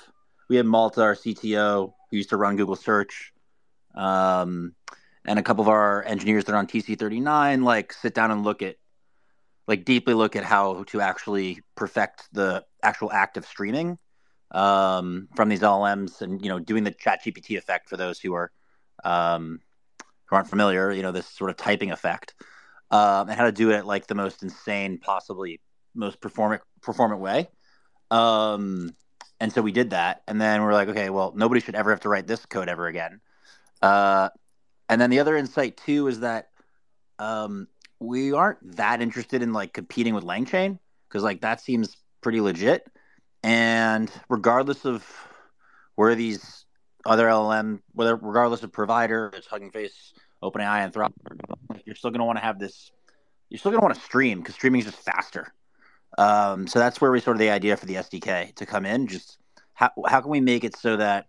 we 0.49 0.55
have 0.55 0.65
Malte 0.65 1.01
our 1.01 1.15
cto 1.15 1.93
who 2.09 2.17
used 2.17 2.29
to 2.29 2.37
run 2.37 2.55
google 2.55 2.75
search 2.75 3.33
um, 3.93 4.73
and 5.25 5.37
a 5.37 5.43
couple 5.43 5.61
of 5.61 5.67
our 5.67 6.03
engineers 6.05 6.45
that 6.45 6.53
are 6.53 6.57
on 6.57 6.67
tc39 6.67 7.63
like 7.63 7.93
sit 7.93 8.15
down 8.15 8.31
and 8.31 8.43
look 8.43 8.61
at 8.61 8.77
like 9.67 9.85
deeply 9.85 10.13
look 10.13 10.35
at 10.35 10.43
how 10.43 10.83
to 10.83 11.01
actually 11.01 11.61
perfect 11.75 12.27
the 12.33 12.65
actual 12.81 13.11
act 13.11 13.37
of 13.37 13.45
streaming 13.45 13.97
um, 14.51 15.27
from 15.35 15.49
these 15.49 15.61
LLMs 15.61 16.21
and 16.21 16.41
you 16.41 16.49
know 16.49 16.59
doing 16.59 16.83
the 16.83 16.91
chat 16.91 17.23
GPT 17.23 17.57
effect 17.57 17.89
for 17.89 17.97
those 17.97 18.19
who 18.19 18.33
are 18.33 18.51
um, 19.03 19.59
who 20.25 20.35
aren't 20.35 20.49
familiar, 20.49 20.91
you 20.91 21.01
know, 21.01 21.11
this 21.11 21.27
sort 21.27 21.49
of 21.49 21.57
typing 21.57 21.91
effect, 21.91 22.33
um, 22.91 23.29
and 23.29 23.37
how 23.37 23.45
to 23.45 23.51
do 23.51 23.71
it 23.71 23.85
like 23.85 24.07
the 24.07 24.15
most 24.15 24.43
insane, 24.43 24.97
possibly 24.99 25.59
most 25.95 26.21
performant 26.21 26.61
performant 26.81 27.21
way. 27.21 27.49
Um, 28.11 28.95
and 29.39 29.51
so 29.51 29.61
we 29.61 29.71
did 29.71 29.91
that, 29.91 30.21
and 30.27 30.39
then 30.39 30.61
we're 30.61 30.73
like, 30.73 30.89
okay, 30.89 31.09
well, 31.09 31.33
nobody 31.35 31.61
should 31.61 31.75
ever 31.75 31.89
have 31.89 32.01
to 32.01 32.09
write 32.09 32.27
this 32.27 32.45
code 32.45 32.69
ever 32.69 32.87
again. 32.87 33.19
Uh, 33.81 34.29
and 34.89 35.01
then 35.01 35.09
the 35.09 35.19
other 35.19 35.35
insight 35.35 35.77
too 35.77 36.07
is 36.07 36.21
that 36.21 36.49
um, 37.19 37.67
we 38.03 38.33
aren't 38.33 38.75
that 38.75 39.01
interested 39.01 39.41
in 39.41 39.53
like 39.53 39.73
competing 39.73 40.13
with 40.13 40.25
LangChain 40.25 40.77
because 41.07 41.23
like 41.23 41.41
that 41.41 41.61
seems 41.61 41.95
pretty 42.21 42.41
legit. 42.41 42.85
And 43.43 44.11
regardless 44.29 44.85
of 44.85 45.05
where 45.95 46.13
these 46.13 46.65
other 47.05 47.27
LLM, 47.27 47.79
whether 47.93 48.15
regardless 48.15 48.63
of 48.63 48.71
provider, 48.71 49.31
it's 49.33 49.47
Hugging 49.47 49.71
Face, 49.71 50.13
OpenAI, 50.41 50.91
Anthropic, 50.91 51.13
you're 51.85 51.95
still 51.95 52.11
going 52.11 52.19
to 52.19 52.25
want 52.25 52.37
to 52.37 52.43
have 52.43 52.59
this. 52.59 52.91
You're 53.49 53.59
still 53.59 53.71
going 53.71 53.81
to 53.81 53.85
want 53.85 53.95
to 53.95 54.01
stream 54.01 54.39
because 54.39 54.55
streaming 54.55 54.79
is 54.79 54.85
just 54.85 54.99
faster. 54.99 55.53
Um, 56.17 56.67
so 56.67 56.79
that's 56.79 56.99
where 56.99 57.11
we 57.11 57.21
sort 57.21 57.35
of 57.35 57.39
the 57.39 57.49
idea 57.49 57.77
for 57.77 57.85
the 57.85 57.95
SDK 57.95 58.55
to 58.55 58.65
come 58.65 58.85
in. 58.85 59.07
Just 59.07 59.37
how 59.73 59.91
how 60.07 60.21
can 60.21 60.29
we 60.29 60.41
make 60.41 60.63
it 60.63 60.75
so 60.75 60.97
that 60.97 61.27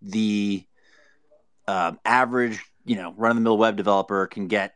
the 0.00 0.64
uh, 1.66 1.92
average, 2.04 2.60
you 2.84 2.96
know, 2.96 3.14
run 3.16 3.32
of 3.32 3.36
the 3.36 3.42
mill 3.42 3.58
web 3.58 3.76
developer 3.76 4.26
can 4.26 4.48
get 4.48 4.74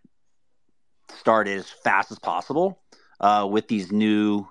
started 1.19 1.59
as 1.59 1.69
fast 1.69 2.11
as 2.11 2.19
possible 2.19 2.81
uh, 3.21 3.47
with 3.51 3.69
these 3.69 3.93
new 3.93 4.47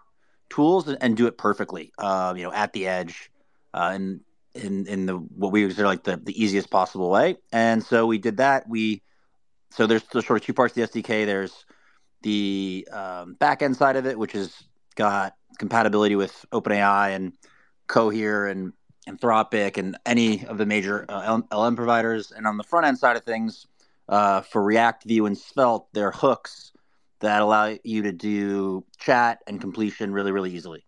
tools 0.49 0.87
and, 0.87 1.17
do 1.17 1.27
it 1.27 1.37
perfectly. 1.37 1.91
Uh, 1.97 2.33
you 2.35 2.43
know, 2.43 2.51
at 2.51 2.73
the 2.73 2.87
edge, 2.87 3.31
uh, 3.73 3.91
and 3.93 4.21
in 4.53 4.87
in 4.87 5.05
the 5.05 5.15
what 5.15 5.51
we 5.51 5.61
consider 5.61 5.87
like 5.87 6.03
the, 6.03 6.17
the 6.17 6.41
easiest 6.41 6.69
possible 6.69 7.09
way. 7.09 7.37
And 7.51 7.83
so 7.83 8.05
we 8.05 8.17
did 8.17 8.37
that. 8.37 8.67
We 8.67 9.01
so 9.71 9.87
there's, 9.87 10.03
there's 10.11 10.25
sort 10.25 10.41
of 10.41 10.45
two 10.45 10.53
parts 10.53 10.77
of 10.77 10.91
the 10.91 11.01
SDK. 11.01 11.25
There's 11.25 11.65
the 12.21 12.87
um, 12.91 13.35
back 13.35 13.61
end 13.61 13.77
side 13.77 13.95
of 13.95 14.05
it, 14.05 14.17
which 14.17 14.31
has 14.31 14.63
got 14.95 15.35
compatibility 15.59 16.15
with 16.15 16.45
OpenAI 16.51 17.15
and 17.15 17.33
Cohere 17.87 18.47
and 18.47 18.73
Anthropic 19.07 19.77
and 19.77 19.97
any 20.05 20.45
of 20.45 20.57
the 20.57 20.65
major 20.65 21.05
uh, 21.07 21.39
LM 21.53 21.75
providers. 21.75 22.31
And 22.31 22.45
on 22.47 22.57
the 22.57 22.63
front 22.63 22.85
end 22.85 22.97
side 22.97 23.15
of 23.17 23.23
things, 23.23 23.67
uh, 24.09 24.41
for 24.41 24.63
React, 24.63 25.05
Vue, 25.05 25.25
and 25.25 25.37
Svelte, 25.37 25.87
they're 25.93 26.11
hooks 26.11 26.71
that 27.19 27.41
allow 27.41 27.75
you 27.83 28.03
to 28.03 28.11
do 28.11 28.85
chat 28.99 29.39
and 29.47 29.59
completion 29.59 30.13
really, 30.13 30.31
really 30.31 30.53
easily. 30.53 30.85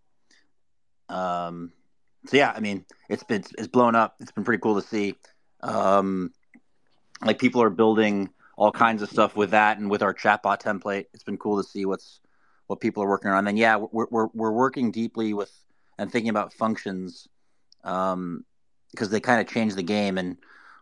Um, 1.08 1.72
so 2.26 2.36
yeah, 2.36 2.52
I 2.54 2.60
mean, 2.60 2.84
it's 3.08 3.24
been 3.24 3.44
it's 3.58 3.68
blown 3.68 3.94
up. 3.94 4.16
It's 4.20 4.32
been 4.32 4.44
pretty 4.44 4.60
cool 4.60 4.80
to 4.80 4.86
see. 4.86 5.14
Um, 5.62 6.32
like 7.24 7.38
people 7.38 7.62
are 7.62 7.70
building 7.70 8.30
all 8.56 8.70
kinds 8.70 9.02
of 9.02 9.10
stuff 9.10 9.36
with 9.36 9.50
that 9.50 9.78
and 9.78 9.90
with 9.90 10.02
our 10.02 10.14
chatbot 10.14 10.60
template. 10.60 11.06
It's 11.14 11.24
been 11.24 11.38
cool 11.38 11.62
to 11.62 11.68
see 11.68 11.84
what's 11.84 12.20
what 12.66 12.80
people 12.80 13.02
are 13.02 13.08
working 13.08 13.30
on. 13.30 13.38
And 13.38 13.46
then 13.46 13.56
yeah, 13.56 13.76
we're 13.76 14.06
we're 14.10 14.28
we're 14.32 14.52
working 14.52 14.92
deeply 14.92 15.34
with 15.34 15.50
and 15.98 16.10
thinking 16.10 16.30
about 16.30 16.52
functions 16.52 17.28
um, 17.84 18.44
because 18.92 19.10
they 19.10 19.20
kind 19.20 19.40
of 19.40 19.52
change 19.52 19.74
the 19.74 19.82
game. 19.82 20.18
And 20.18 20.36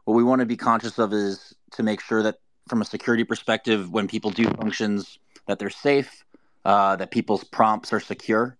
what 0.04 0.14
we 0.14 0.24
want 0.24 0.40
to 0.40 0.46
be 0.46 0.56
conscious 0.56 0.98
of 0.98 1.12
is 1.12 1.54
to 1.72 1.82
make 1.82 2.00
sure 2.00 2.22
that 2.22 2.36
from 2.68 2.82
a 2.82 2.84
security 2.84 3.24
perspective, 3.24 3.90
when 3.90 4.08
people 4.08 4.30
do 4.30 4.44
functions, 4.44 5.18
that 5.46 5.58
they're 5.58 5.70
safe, 5.70 6.24
uh, 6.64 6.96
that 6.96 7.10
people's 7.10 7.44
prompts 7.44 7.92
are 7.92 8.00
secure. 8.00 8.56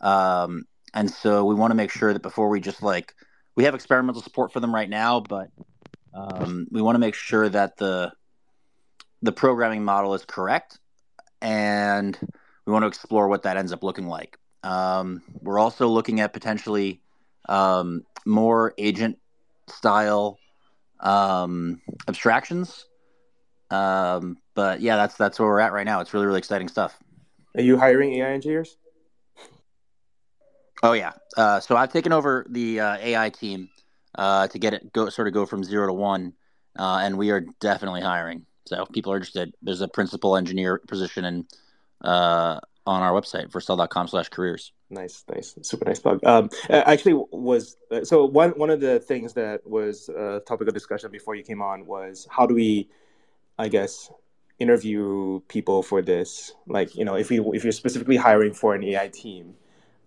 Um, 0.00 0.66
and 0.94 1.10
so 1.10 1.44
we 1.44 1.54
want 1.54 1.70
to 1.70 1.74
make 1.74 1.90
sure 1.90 2.12
that 2.12 2.22
before 2.22 2.48
we 2.48 2.60
just 2.60 2.82
like 2.82 3.14
we 3.54 3.64
have 3.64 3.74
experimental 3.74 4.22
support 4.22 4.52
for 4.52 4.60
them 4.60 4.74
right 4.74 4.88
now, 4.88 5.20
but 5.20 5.50
um, 6.12 6.66
we 6.70 6.82
want 6.82 6.94
to 6.94 6.98
make 6.98 7.14
sure 7.14 7.48
that 7.48 7.76
the 7.76 8.12
the 9.22 9.32
programming 9.32 9.84
model 9.84 10.14
is 10.14 10.24
correct, 10.24 10.78
and 11.40 12.18
we 12.66 12.72
want 12.72 12.82
to 12.82 12.86
explore 12.86 13.28
what 13.28 13.44
that 13.44 13.56
ends 13.56 13.72
up 13.72 13.82
looking 13.82 14.06
like. 14.06 14.38
Um, 14.62 15.22
we're 15.40 15.58
also 15.58 15.88
looking 15.88 16.20
at 16.20 16.32
potentially 16.32 17.00
um, 17.48 18.04
more 18.24 18.74
agent 18.78 19.18
style 19.68 20.38
um, 21.00 21.80
abstractions. 22.08 22.86
Um, 23.70 24.38
but 24.54 24.80
yeah, 24.80 24.96
that's 24.96 25.16
that's 25.16 25.38
where 25.38 25.48
we're 25.48 25.60
at 25.60 25.72
right 25.72 25.86
now. 25.86 26.00
It's 26.00 26.14
really 26.14 26.26
really 26.26 26.38
exciting 26.38 26.68
stuff. 26.68 26.98
Are 27.56 27.62
you 27.62 27.76
hiring 27.76 28.14
AI 28.14 28.30
engineers? 28.30 28.76
Oh 30.82 30.92
yeah. 30.92 31.12
Uh, 31.36 31.60
so 31.60 31.76
I've 31.76 31.92
taken 31.92 32.12
over 32.12 32.46
the 32.48 32.80
uh, 32.80 32.96
AI 32.98 33.30
team 33.30 33.70
uh, 34.14 34.46
to 34.48 34.58
get 34.58 34.74
it 34.74 34.92
go 34.92 35.08
sort 35.08 35.28
of 35.28 35.34
go 35.34 35.46
from 35.46 35.64
zero 35.64 35.86
to 35.86 35.92
one, 35.92 36.32
uh, 36.78 37.00
and 37.02 37.16
we 37.18 37.30
are 37.30 37.44
definitely 37.60 38.02
hiring. 38.02 38.46
So 38.66 38.82
if 38.82 38.90
people 38.92 39.12
are 39.12 39.16
interested, 39.16 39.54
there's 39.62 39.80
a 39.80 39.88
principal 39.88 40.36
engineer 40.36 40.80
position 40.86 41.24
in, 41.24 41.46
uh, 42.02 42.60
on 42.86 43.02
our 43.02 43.12
website 43.12 43.50
vercel.com 43.50 44.08
slash 44.08 44.28
careers. 44.28 44.72
Nice, 44.90 45.24
nice, 45.32 45.56
super 45.62 45.84
nice 45.84 45.98
plug. 45.98 46.24
Um, 46.24 46.50
actually, 46.70 47.14
was 47.32 47.76
uh, 47.90 48.04
so 48.04 48.24
one 48.24 48.50
one 48.50 48.70
of 48.70 48.80
the 48.80 49.00
things 49.00 49.32
that 49.34 49.66
was 49.66 50.08
a 50.08 50.40
topic 50.46 50.68
of 50.68 50.74
discussion 50.74 51.10
before 51.10 51.34
you 51.34 51.42
came 51.42 51.60
on 51.60 51.86
was 51.86 52.26
how 52.30 52.46
do 52.46 52.54
we, 52.54 52.88
I 53.58 53.68
guess, 53.68 54.10
interview 54.58 55.40
people 55.48 55.82
for 55.82 56.02
this? 56.02 56.52
Like, 56.66 56.94
you 56.94 57.04
know, 57.04 57.16
if 57.16 57.30
we 57.30 57.40
if 57.40 57.64
you're 57.64 57.72
specifically 57.72 58.16
hiring 58.16 58.54
for 58.54 58.74
an 58.74 58.84
AI 58.84 59.08
team 59.08 59.54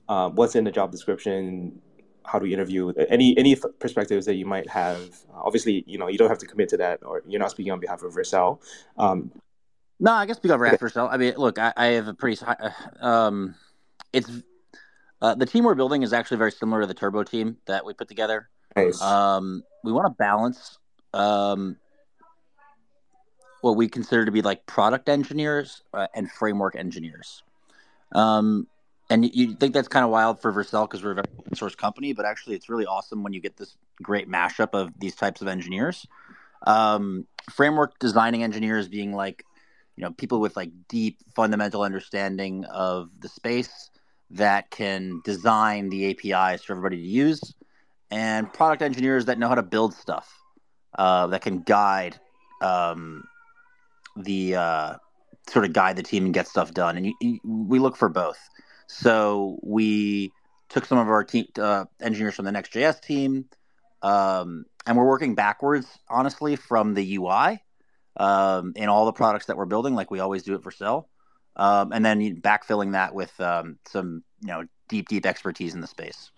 uh, 0.10 0.27
what's 0.30 0.56
in 0.56 0.64
the 0.65 0.72
job 0.72 0.91
description 0.91 1.80
how 2.26 2.38
do 2.38 2.43
we 2.43 2.53
interview 2.53 2.91
any 3.10 3.38
any 3.38 3.56
perspectives 3.80 4.26
that 4.26 4.35
you 4.35 4.45
might 4.45 4.69
have 4.69 4.99
obviously 5.34 5.84
you 5.88 5.97
know 5.97 6.07
you 6.07 6.18
don't 6.18 6.30
have 6.30 6.38
to 6.38 6.45
commit 6.45 6.68
to 6.68 6.77
that 6.77 6.99
or 7.03 7.23
you're 7.27 7.39
not 7.39 7.51
speaking 7.51 7.72
on 7.72 7.80
behalf 7.80 8.03
of 8.03 8.14
Vercel 8.14 8.60
um, 8.97 9.31
no 9.99 10.11
I 10.11 10.26
guess 10.26 10.39
behalf 10.39 10.59
of 10.59 10.80
Vercel 10.80 11.09
I 11.11 11.17
mean 11.17 11.34
look 11.38 11.59
I, 11.59 11.73
I 11.76 11.85
have 11.88 12.07
a 12.07 12.13
pretty 12.13 12.43
uh, 12.45 12.69
um, 12.99 13.55
it's 14.13 14.30
uh, 15.21 15.35
the 15.35 15.45
team 15.45 15.65
we're 15.65 15.76
building 15.76 16.03
is 16.03 16.13
actually 16.13 16.38
very 16.38 16.51
similar 16.51 16.81
to 16.81 16.88
the 16.88 16.93
turbo 16.93 17.23
team 17.23 17.57
that 17.65 17.85
we 17.85 17.93
put 17.93 18.07
together 18.07 18.49
nice. 18.76 19.01
um, 19.01 19.63
we 19.84 19.91
want 19.91 20.05
to 20.05 20.15
balance 20.17 20.77
um, 21.13 21.77
what 23.61 23.76
we 23.76 23.88
consider 23.88 24.26
to 24.26 24.31
be 24.31 24.41
like 24.41 24.65
product 24.65 25.09
engineers 25.09 25.84
uh, 25.93 26.07
and 26.15 26.31
framework 26.31 26.76
engineers 26.76 27.43
um, 28.13 28.67
and 29.09 29.26
you 29.34 29.55
think 29.55 29.73
that's 29.73 29.88
kind 29.88 30.05
of 30.05 30.11
wild 30.11 30.39
for 30.39 30.53
Vercel 30.53 30.88
because 30.88 31.03
we're 31.03 31.11
a 31.11 31.15
very 31.15 31.27
open 31.39 31.55
source 31.55 31.73
company, 31.73 32.13
but 32.13 32.26
actually, 32.26 32.55
it's 32.55 32.69
really 32.69 32.85
awesome 32.85 33.23
when 33.23 33.34
you 33.34 33.39
get 33.39 33.57
this 33.57 33.76
great 34.03 34.30
mashup 34.30 34.69
of 34.73 34.91
these 34.99 35.15
types 35.15 35.41
of 35.41 35.47
engineers. 35.47 36.05
um, 36.67 37.26
framework 37.49 37.97
designing 37.99 38.43
engineers 38.43 38.88
being 38.88 39.13
like, 39.13 39.43
you 39.99 40.05
know, 40.05 40.11
people 40.11 40.39
with 40.39 40.55
like 40.55 40.71
deep 40.88 41.17
fundamental 41.35 41.81
understanding 41.81 42.63
of 42.63 43.09
the 43.19 43.27
space 43.27 43.89
that 44.30 44.71
can 44.71 45.21
design 45.26 45.89
the 45.89 46.09
APIs 46.11 46.63
for 46.63 46.71
everybody 46.71 46.95
to 46.95 47.03
use, 47.03 47.41
and 48.09 48.51
product 48.53 48.81
engineers 48.81 49.26
that 49.26 49.38
know 49.38 49.49
how 49.49 49.55
to 49.55 49.61
build 49.61 49.93
stuff 49.93 50.34
uh, 50.97 51.27
that 51.27 51.41
can 51.41 51.63
guide 51.63 52.17
um, 52.61 53.26
the 54.15 54.55
uh, 54.55 54.93
sort 55.49 55.65
of 55.65 55.73
guide 55.73 55.97
the 55.97 56.03
team 56.03 56.23
and 56.23 56.34
get 56.34 56.47
stuff 56.47 56.73
done. 56.73 56.95
And 56.95 57.05
you, 57.07 57.13
you, 57.19 57.39
we 57.43 57.80
look 57.80 57.97
for 57.97 58.07
both. 58.07 58.39
So 58.88 59.59
we 59.61 60.31
took 60.69 60.85
some 60.85 60.97
of 60.97 61.09
our 61.09 61.26
team, 61.26 61.47
uh, 61.59 61.84
engineers 61.99 62.35
from 62.35 62.45
the 62.45 62.53
Next.js 62.53 63.01
team, 63.01 63.49
um, 64.01 64.63
and 64.85 64.95
we're 64.95 65.05
working 65.05 65.35
backwards, 65.35 65.88
honestly, 66.09 66.55
from 66.55 66.93
the 66.93 67.17
UI 67.17 67.61
um, 68.18 68.73
in 68.76 68.90
all 68.90 69.06
the 69.06 69.14
products 69.14 69.48
that 69.48 69.57
we're 69.57 69.65
building, 69.65 69.95
like 69.95 70.11
we 70.11 70.19
always 70.19 70.44
do 70.44 70.56
it 70.56 70.61
Vercel, 70.61 71.06
um, 71.56 71.91
and 71.91 72.06
then 72.06 72.41
backfilling 72.41 72.94
that 72.94 73.14
with 73.14 73.40
um, 73.40 73.77
some, 73.88 74.23
you 74.41 74.48
know, 74.48 74.64
deep, 74.88 75.07
deep 75.07 75.26
expertise 75.26 75.73
in 75.76 75.81
the 75.81 75.88
space. 75.88 76.31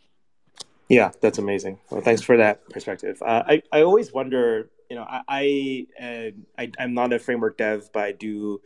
Yeah, 0.90 1.12
that's 1.22 1.38
amazing. 1.38 1.80
Well, 1.90 2.02
thanks 2.02 2.22
for 2.22 2.36
that 2.36 2.70
perspective. 2.70 3.22
Uh, 3.26 3.44
I 3.48 3.64
I 3.72 3.82
always 3.84 4.12
wonder, 4.12 4.70
you 4.90 4.98
know, 4.98 5.04
I 5.04 5.22
I, 5.30 5.88
uh, 6.04 6.32
I 6.58 6.84
am 6.84 6.94
not 6.94 7.14
a 7.14 7.20
framework 7.20 7.58
dev, 7.58 7.90
but 7.94 8.04
I 8.04 8.12
do 8.12 8.60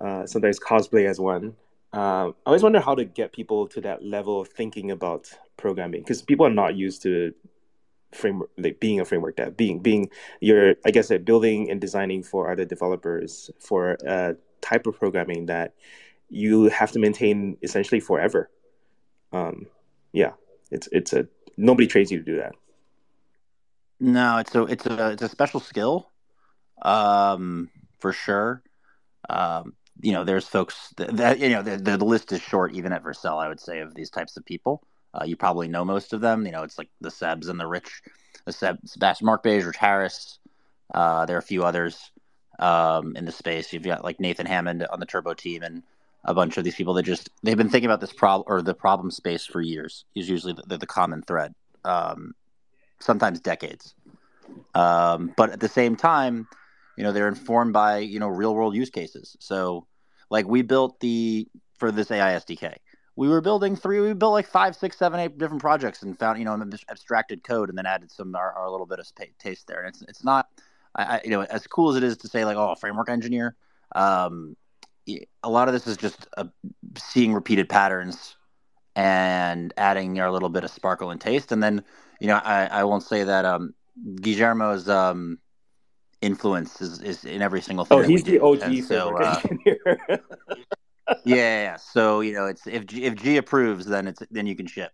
uh, 0.00 0.26
sometimes 0.26 0.58
cosplay 0.58 1.08
as 1.08 1.20
one. 1.20 1.54
Uh, 1.92 2.30
I 2.30 2.32
always 2.46 2.64
wonder 2.64 2.80
how 2.80 2.96
to 2.96 3.04
get 3.04 3.32
people 3.32 3.68
to 3.68 3.80
that 3.82 4.02
level 4.02 4.40
of 4.40 4.48
thinking 4.48 4.90
about 4.90 5.30
programming 5.56 6.00
because 6.00 6.22
people 6.22 6.46
are 6.46 6.50
not 6.50 6.74
used 6.74 7.02
to 7.02 7.32
framework 8.12 8.50
like 8.58 8.78
being 8.78 9.00
a 9.00 9.04
framework 9.04 9.36
dev 9.36 9.56
being 9.56 9.78
being 9.78 10.08
you're 10.40 10.74
i 10.84 10.90
guess 10.90 11.10
like 11.10 11.24
building 11.24 11.70
and 11.70 11.80
designing 11.80 12.22
for 12.22 12.50
other 12.50 12.64
developers 12.64 13.50
for 13.58 13.96
a 14.06 14.36
type 14.62 14.86
of 14.86 14.98
programming 14.98 15.46
that 15.46 15.74
you 16.32 16.64
have 16.70 16.90
to 16.92 16.98
maintain 16.98 17.58
essentially 17.62 18.00
forever. 18.00 18.48
Um 19.32 19.66
yeah 20.12 20.32
it's 20.70 20.88
it's 20.90 21.12
a 21.12 21.28
nobody 21.56 21.86
trains 21.86 22.10
you 22.10 22.18
to 22.18 22.24
do 22.24 22.38
that. 22.38 22.54
No 24.00 24.38
it's 24.38 24.54
a 24.54 24.62
it's 24.64 24.86
a 24.86 25.10
it's 25.10 25.22
a 25.22 25.28
special 25.28 25.60
skill 25.60 26.08
um 26.80 27.68
for 28.00 28.12
sure. 28.12 28.62
Um 29.28 29.74
you 30.00 30.12
know 30.12 30.24
there's 30.24 30.48
folks 30.48 30.94
that, 30.96 31.16
that 31.18 31.38
you 31.38 31.50
know 31.50 31.62
the, 31.62 31.76
the 31.76 32.02
list 32.04 32.32
is 32.32 32.40
short 32.40 32.72
even 32.72 32.92
at 32.94 33.04
Vercel 33.04 33.40
i 33.40 33.46
would 33.46 33.60
say 33.60 33.80
of 33.80 33.94
these 33.94 34.08
types 34.08 34.38
of 34.38 34.44
people 34.44 34.82
uh, 35.14 35.24
you 35.24 35.36
probably 35.36 35.68
know 35.68 35.84
most 35.84 36.12
of 36.12 36.20
them. 36.20 36.46
You 36.46 36.52
know, 36.52 36.62
it's 36.62 36.78
like 36.78 36.88
the 37.00 37.10
Sebs 37.10 37.48
and 37.48 37.60
the 37.60 37.66
Rich, 37.66 38.02
the 38.44 38.52
Seb, 38.52 38.78
Sebastian 38.84 39.26
Markbåge, 39.26 39.66
Rich 39.66 39.76
Harris. 39.76 40.38
Uh, 40.92 41.26
there 41.26 41.36
are 41.36 41.40
a 41.40 41.42
few 41.42 41.64
others 41.64 42.10
um, 42.58 43.16
in 43.16 43.24
the 43.24 43.32
space. 43.32 43.72
You've 43.72 43.82
got 43.82 44.04
like 44.04 44.20
Nathan 44.20 44.46
Hammond 44.46 44.86
on 44.90 45.00
the 45.00 45.06
Turbo 45.06 45.34
team 45.34 45.62
and 45.62 45.82
a 46.24 46.34
bunch 46.34 46.56
of 46.56 46.64
these 46.64 46.74
people 46.74 46.94
that 46.94 47.02
just 47.02 47.30
they've 47.42 47.56
been 47.56 47.68
thinking 47.68 47.90
about 47.90 48.00
this 48.00 48.12
problem 48.12 48.44
or 48.46 48.62
the 48.62 48.74
problem 48.74 49.10
space 49.10 49.44
for 49.44 49.60
years. 49.60 50.04
Is 50.14 50.28
usually 50.28 50.54
the, 50.66 50.78
the 50.78 50.86
common 50.86 51.22
thread, 51.22 51.54
um, 51.84 52.34
sometimes 53.00 53.40
decades. 53.40 53.94
Um, 54.74 55.32
but 55.36 55.50
at 55.50 55.60
the 55.60 55.68
same 55.68 55.96
time, 55.96 56.46
you 56.96 57.04
know, 57.04 57.12
they're 57.12 57.28
informed 57.28 57.72
by 57.72 57.98
you 57.98 58.18
know 58.18 58.28
real 58.28 58.54
world 58.54 58.74
use 58.74 58.90
cases. 58.90 59.36
So, 59.40 59.86
like 60.30 60.46
we 60.46 60.62
built 60.62 61.00
the 61.00 61.48
for 61.78 61.90
this 61.90 62.10
AI 62.10 62.34
SDK 62.34 62.76
we 63.16 63.28
were 63.28 63.40
building 63.40 63.76
three 63.76 64.00
we 64.00 64.12
built 64.14 64.32
like 64.32 64.46
five 64.46 64.74
six 64.74 64.96
seven 64.96 65.20
eight 65.20 65.38
different 65.38 65.60
projects 65.60 66.02
and 66.02 66.18
found 66.18 66.38
you 66.38 66.44
know 66.44 66.54
abstracted 66.88 67.44
code 67.44 67.68
and 67.68 67.76
then 67.76 67.86
added 67.86 68.10
some 68.10 68.34
our, 68.34 68.52
our 68.52 68.70
little 68.70 68.86
bit 68.86 68.98
of 68.98 69.06
taste 69.38 69.66
there. 69.66 69.80
And 69.80 69.88
it's 69.88 70.02
it's 70.02 70.24
not 70.24 70.48
I, 70.94 71.02
I, 71.02 71.20
you 71.24 71.30
know 71.30 71.42
as 71.42 71.66
cool 71.66 71.90
as 71.90 71.96
it 71.96 72.02
is 72.02 72.16
to 72.18 72.28
say 72.28 72.44
like 72.44 72.56
oh 72.56 72.74
framework 72.74 73.10
engineer 73.10 73.56
um, 73.94 74.56
a 75.42 75.50
lot 75.50 75.68
of 75.68 75.74
this 75.74 75.86
is 75.86 75.96
just 75.96 76.28
uh, 76.36 76.44
seeing 76.96 77.34
repeated 77.34 77.68
patterns 77.68 78.36
and 78.94 79.74
adding 79.76 80.18
our 80.20 80.30
little 80.30 80.48
bit 80.48 80.64
of 80.64 80.70
sparkle 80.70 81.10
and 81.10 81.20
taste. 81.20 81.52
And 81.52 81.62
then 81.62 81.84
you 82.20 82.28
know 82.28 82.36
i, 82.36 82.66
I 82.66 82.84
won't 82.84 83.02
say 83.02 83.24
that 83.24 83.44
um, 83.44 83.74
guillermo's 84.16 84.88
um, 84.88 85.38
influence 86.22 86.80
is, 86.80 87.00
is 87.02 87.24
in 87.24 87.42
every 87.42 87.60
single 87.60 87.84
thing 87.84 87.98
oh 87.98 88.02
he's 88.02 88.22
the 88.22 88.38
og 88.38 88.62
so, 88.84 89.16
uh, 89.16 89.40
yeah, 89.66 90.16
yeah. 91.24 91.76
So 91.76 92.20
you 92.20 92.32
know, 92.32 92.46
it's 92.46 92.66
if 92.66 92.86
G, 92.86 93.04
if 93.04 93.14
G 93.16 93.36
approves, 93.36 93.86
then 93.86 94.08
it's 94.08 94.22
then 94.30 94.46
you 94.46 94.56
can 94.56 94.66
ship. 94.66 94.92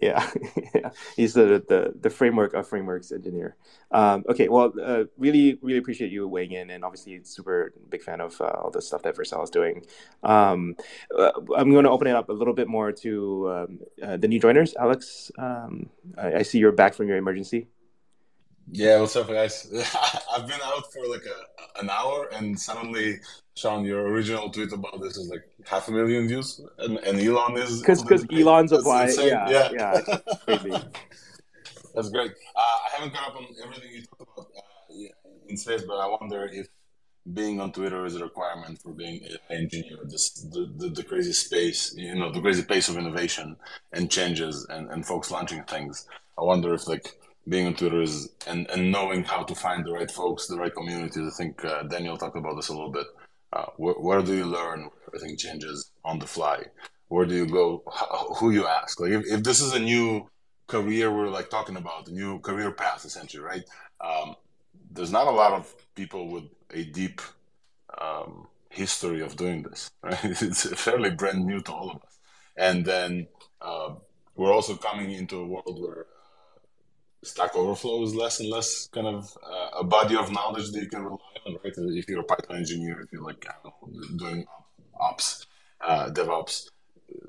Yeah, 0.00 0.30
yeah. 0.74 0.90
He's 1.16 1.34
the, 1.34 1.64
the 1.68 1.92
the 2.00 2.10
framework 2.10 2.54
of 2.54 2.68
frameworks 2.68 3.10
engineer. 3.10 3.56
Um, 3.90 4.24
okay, 4.28 4.48
well, 4.48 4.72
uh, 4.80 5.04
really 5.16 5.58
really 5.60 5.78
appreciate 5.78 6.12
you 6.12 6.28
weighing 6.28 6.52
in, 6.52 6.70
and 6.70 6.84
obviously 6.84 7.20
super 7.24 7.72
big 7.88 8.02
fan 8.02 8.20
of 8.20 8.40
uh, 8.40 8.44
all 8.44 8.70
the 8.70 8.80
stuff 8.80 9.02
that 9.02 9.16
Vercel 9.16 9.42
is 9.42 9.50
doing. 9.50 9.84
Um, 10.22 10.76
uh, 11.16 11.32
I'm 11.56 11.70
going 11.72 11.84
to 11.84 11.90
open 11.90 12.06
it 12.06 12.14
up 12.14 12.28
a 12.28 12.32
little 12.32 12.54
bit 12.54 12.68
more 12.68 12.92
to 12.92 13.50
um, 13.50 13.78
uh, 14.02 14.16
the 14.16 14.28
new 14.28 14.38
joiners. 14.38 14.74
Alex, 14.78 15.32
um, 15.38 15.90
I, 16.16 16.34
I 16.34 16.42
see 16.42 16.58
you're 16.58 16.72
back 16.72 16.94
from 16.94 17.08
your 17.08 17.16
emergency. 17.16 17.66
Yeah, 18.70 19.00
what's 19.00 19.16
up, 19.16 19.28
guys? 19.28 19.66
I've 20.32 20.46
been 20.46 20.60
out 20.62 20.92
for 20.92 21.06
like 21.08 21.24
a, 21.24 21.80
an 21.80 21.90
hour, 21.90 22.28
and 22.32 22.58
suddenly, 22.58 23.18
Shawn, 23.58 23.84
your 23.84 24.06
original 24.06 24.50
tweet 24.50 24.72
about 24.72 25.00
this 25.02 25.16
is 25.16 25.28
like 25.28 25.42
half 25.66 25.88
a 25.88 25.90
million 25.90 26.28
views, 26.28 26.60
and, 26.78 26.98
and 26.98 27.18
Elon 27.18 27.56
is 27.58 27.80
because 27.80 28.02
because 28.02 28.24
Elon's 28.32 28.70
applying. 28.70 29.12
Yeah, 29.18 29.50
yeah, 29.50 29.70
yeah, 29.72 30.18
crazy. 30.44 30.70
That's 31.92 32.08
great. 32.10 32.30
Uh, 32.30 32.60
I 32.60 32.88
haven't 32.94 33.14
caught 33.14 33.30
up 33.30 33.36
on 33.36 33.46
everything 33.64 33.90
you 33.92 34.02
talked 34.02 34.22
about 34.32 34.46
uh, 34.46 35.08
in 35.48 35.56
space, 35.56 35.82
but 35.82 35.94
I 35.94 36.06
wonder 36.06 36.48
if 36.52 36.68
being 37.34 37.60
on 37.60 37.72
Twitter 37.72 38.06
is 38.06 38.14
a 38.14 38.22
requirement 38.22 38.80
for 38.80 38.92
being 38.92 39.24
an 39.24 39.38
engineer. 39.50 39.98
This 40.04 40.30
the, 40.30 40.72
the, 40.76 40.90
the 40.90 41.02
crazy 41.02 41.32
space, 41.32 41.92
you 41.96 42.14
know, 42.14 42.30
the 42.30 42.40
crazy 42.40 42.62
pace 42.62 42.88
of 42.88 42.96
innovation 42.96 43.56
and 43.92 44.08
changes, 44.08 44.66
and, 44.70 44.88
and 44.88 45.04
folks 45.04 45.32
launching 45.32 45.64
things. 45.64 46.06
I 46.38 46.42
wonder 46.42 46.72
if 46.74 46.86
like 46.86 47.18
being 47.48 47.66
on 47.66 47.74
Twitter 47.74 48.02
is 48.02 48.28
and, 48.46 48.70
and 48.70 48.92
knowing 48.92 49.24
how 49.24 49.42
to 49.42 49.54
find 49.56 49.84
the 49.84 49.92
right 49.92 50.10
folks, 50.10 50.46
the 50.46 50.56
right 50.56 50.72
communities. 50.72 51.32
I 51.34 51.36
think 51.36 51.64
uh, 51.64 51.82
Daniel 51.82 52.16
talked 52.16 52.36
about 52.36 52.54
this 52.54 52.68
a 52.68 52.72
little 52.72 52.92
bit. 52.92 53.06
Uh, 53.52 53.66
where, 53.76 54.22
do 54.22 54.34
you 54.34 54.44
learn? 54.44 54.90
Everything 55.06 55.36
changes 55.36 55.90
on 56.04 56.18
the 56.18 56.26
fly. 56.26 56.64
Where 57.08 57.24
do 57.24 57.34
you 57.34 57.46
go? 57.46 57.82
How, 57.92 58.34
who 58.34 58.50
you 58.50 58.66
ask? 58.66 59.00
Like 59.00 59.12
if, 59.12 59.26
if 59.26 59.42
this 59.42 59.60
is 59.60 59.72
a 59.74 59.78
new 59.78 60.28
career 60.66 61.10
we're 61.10 61.30
like 61.30 61.48
talking 61.48 61.76
about, 61.76 62.08
a 62.08 62.12
new 62.12 62.40
career 62.40 62.70
path 62.70 63.04
essentially, 63.04 63.42
right? 63.42 63.64
Um, 64.00 64.36
there's 64.90 65.10
not 65.10 65.26
a 65.26 65.30
lot 65.30 65.52
of 65.52 65.74
people 65.94 66.28
with 66.28 66.44
a 66.74 66.84
deep 66.84 67.22
um, 68.00 68.46
history 68.68 69.22
of 69.22 69.36
doing 69.36 69.62
this. 69.62 69.90
Right? 70.02 70.18
It's 70.22 70.68
fairly 70.80 71.10
brand 71.10 71.46
new 71.46 71.60
to 71.62 71.72
all 71.72 71.90
of 71.90 71.96
us. 72.02 72.18
And 72.56 72.84
then 72.84 73.28
uh, 73.60 73.94
we're 74.36 74.52
also 74.52 74.76
coming 74.76 75.12
into 75.12 75.38
a 75.38 75.46
world 75.46 75.80
where 75.80 76.06
Stack 77.22 77.56
Overflow 77.56 78.02
is 78.04 78.14
less 78.14 78.40
and 78.40 78.48
less 78.48 78.86
kind 78.88 79.06
of 79.06 79.36
uh, 79.42 79.80
a 79.80 79.84
body 79.84 80.16
of 80.16 80.30
knowledge 80.30 80.70
that 80.70 80.80
you 80.80 80.88
can 80.88 81.04
rely 81.04 81.18
on, 81.46 81.56
right? 81.64 81.72
If 81.76 82.08
you're 82.08 82.20
a 82.20 82.24
Python 82.24 82.56
engineer, 82.56 83.00
if 83.00 83.12
you're 83.12 83.22
like 83.22 83.44
know, 83.64 83.74
doing 84.16 84.46
ops, 84.98 85.46
uh, 85.80 86.10
DevOps, 86.10 86.70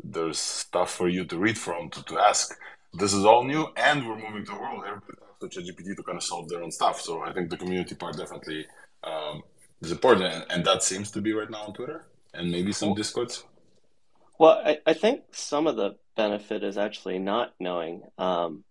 there's 0.04 0.38
stuff 0.38 0.92
for 0.92 1.08
you 1.08 1.26
to 1.26 1.38
read 1.38 1.58
from, 1.58 1.90
to, 1.90 2.04
to 2.04 2.20
ask. 2.20 2.56
This 2.94 3.14
is 3.14 3.26
all 3.26 3.44
new, 3.44 3.68
and 3.78 4.08
we're 4.08 4.18
moving 4.18 4.46
to 4.46 4.52
a 4.54 4.60
world 4.60 4.84
everybody 4.88 5.18
talks 5.40 5.56
to 5.56 5.62
ChatGPT 5.62 5.96
to 5.96 6.04
kind 6.04 6.18
of 6.18 6.24
solve 6.24 6.50
their 6.50 6.62
own 6.64 6.72
stuff. 6.72 7.00
So 7.02 7.22
I 7.22 7.34
think 7.34 7.50
the 7.50 7.58
community 7.58 7.96
part 7.96 8.18
definitely 8.18 8.66
um, 9.04 9.44
is 9.82 9.92
important, 9.92 10.34
and, 10.34 10.46
and, 10.50 10.66
that 10.66 10.84
seems 10.84 11.12
to 11.12 11.22
be 11.22 11.34
right 11.34 11.50
now 11.50 11.64
on 11.64 11.74
Twitter 11.74 12.06
and 12.34 12.52
maybe 12.52 12.72
some 12.72 12.94
Discords. 12.94 13.44
Well, 14.38 14.62
I, 14.66 14.80
I 14.86 14.94
think 14.94 15.22
some 15.32 15.68
of 15.68 15.76
the 15.76 15.98
benefit 16.16 16.64
is 16.64 16.78
actually 16.78 17.20
not 17.20 17.54
knowing. 17.60 18.04
Um, 18.18 18.64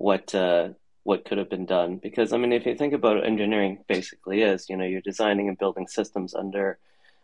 what 0.00 0.34
uh, 0.34 0.70
what 1.02 1.26
could 1.26 1.36
have 1.36 1.50
been 1.50 1.66
done. 1.66 1.98
Because 1.98 2.32
I 2.32 2.38
mean, 2.38 2.52
if 2.52 2.64
you 2.64 2.74
think 2.74 2.94
about 2.94 3.16
what 3.16 3.26
engineering 3.26 3.84
basically 3.86 4.40
is, 4.42 4.68
you 4.70 4.76
know, 4.76 4.84
you're 4.84 5.02
designing 5.02 5.48
and 5.48 5.58
building 5.58 5.86
systems 5.86 6.34
under 6.34 6.78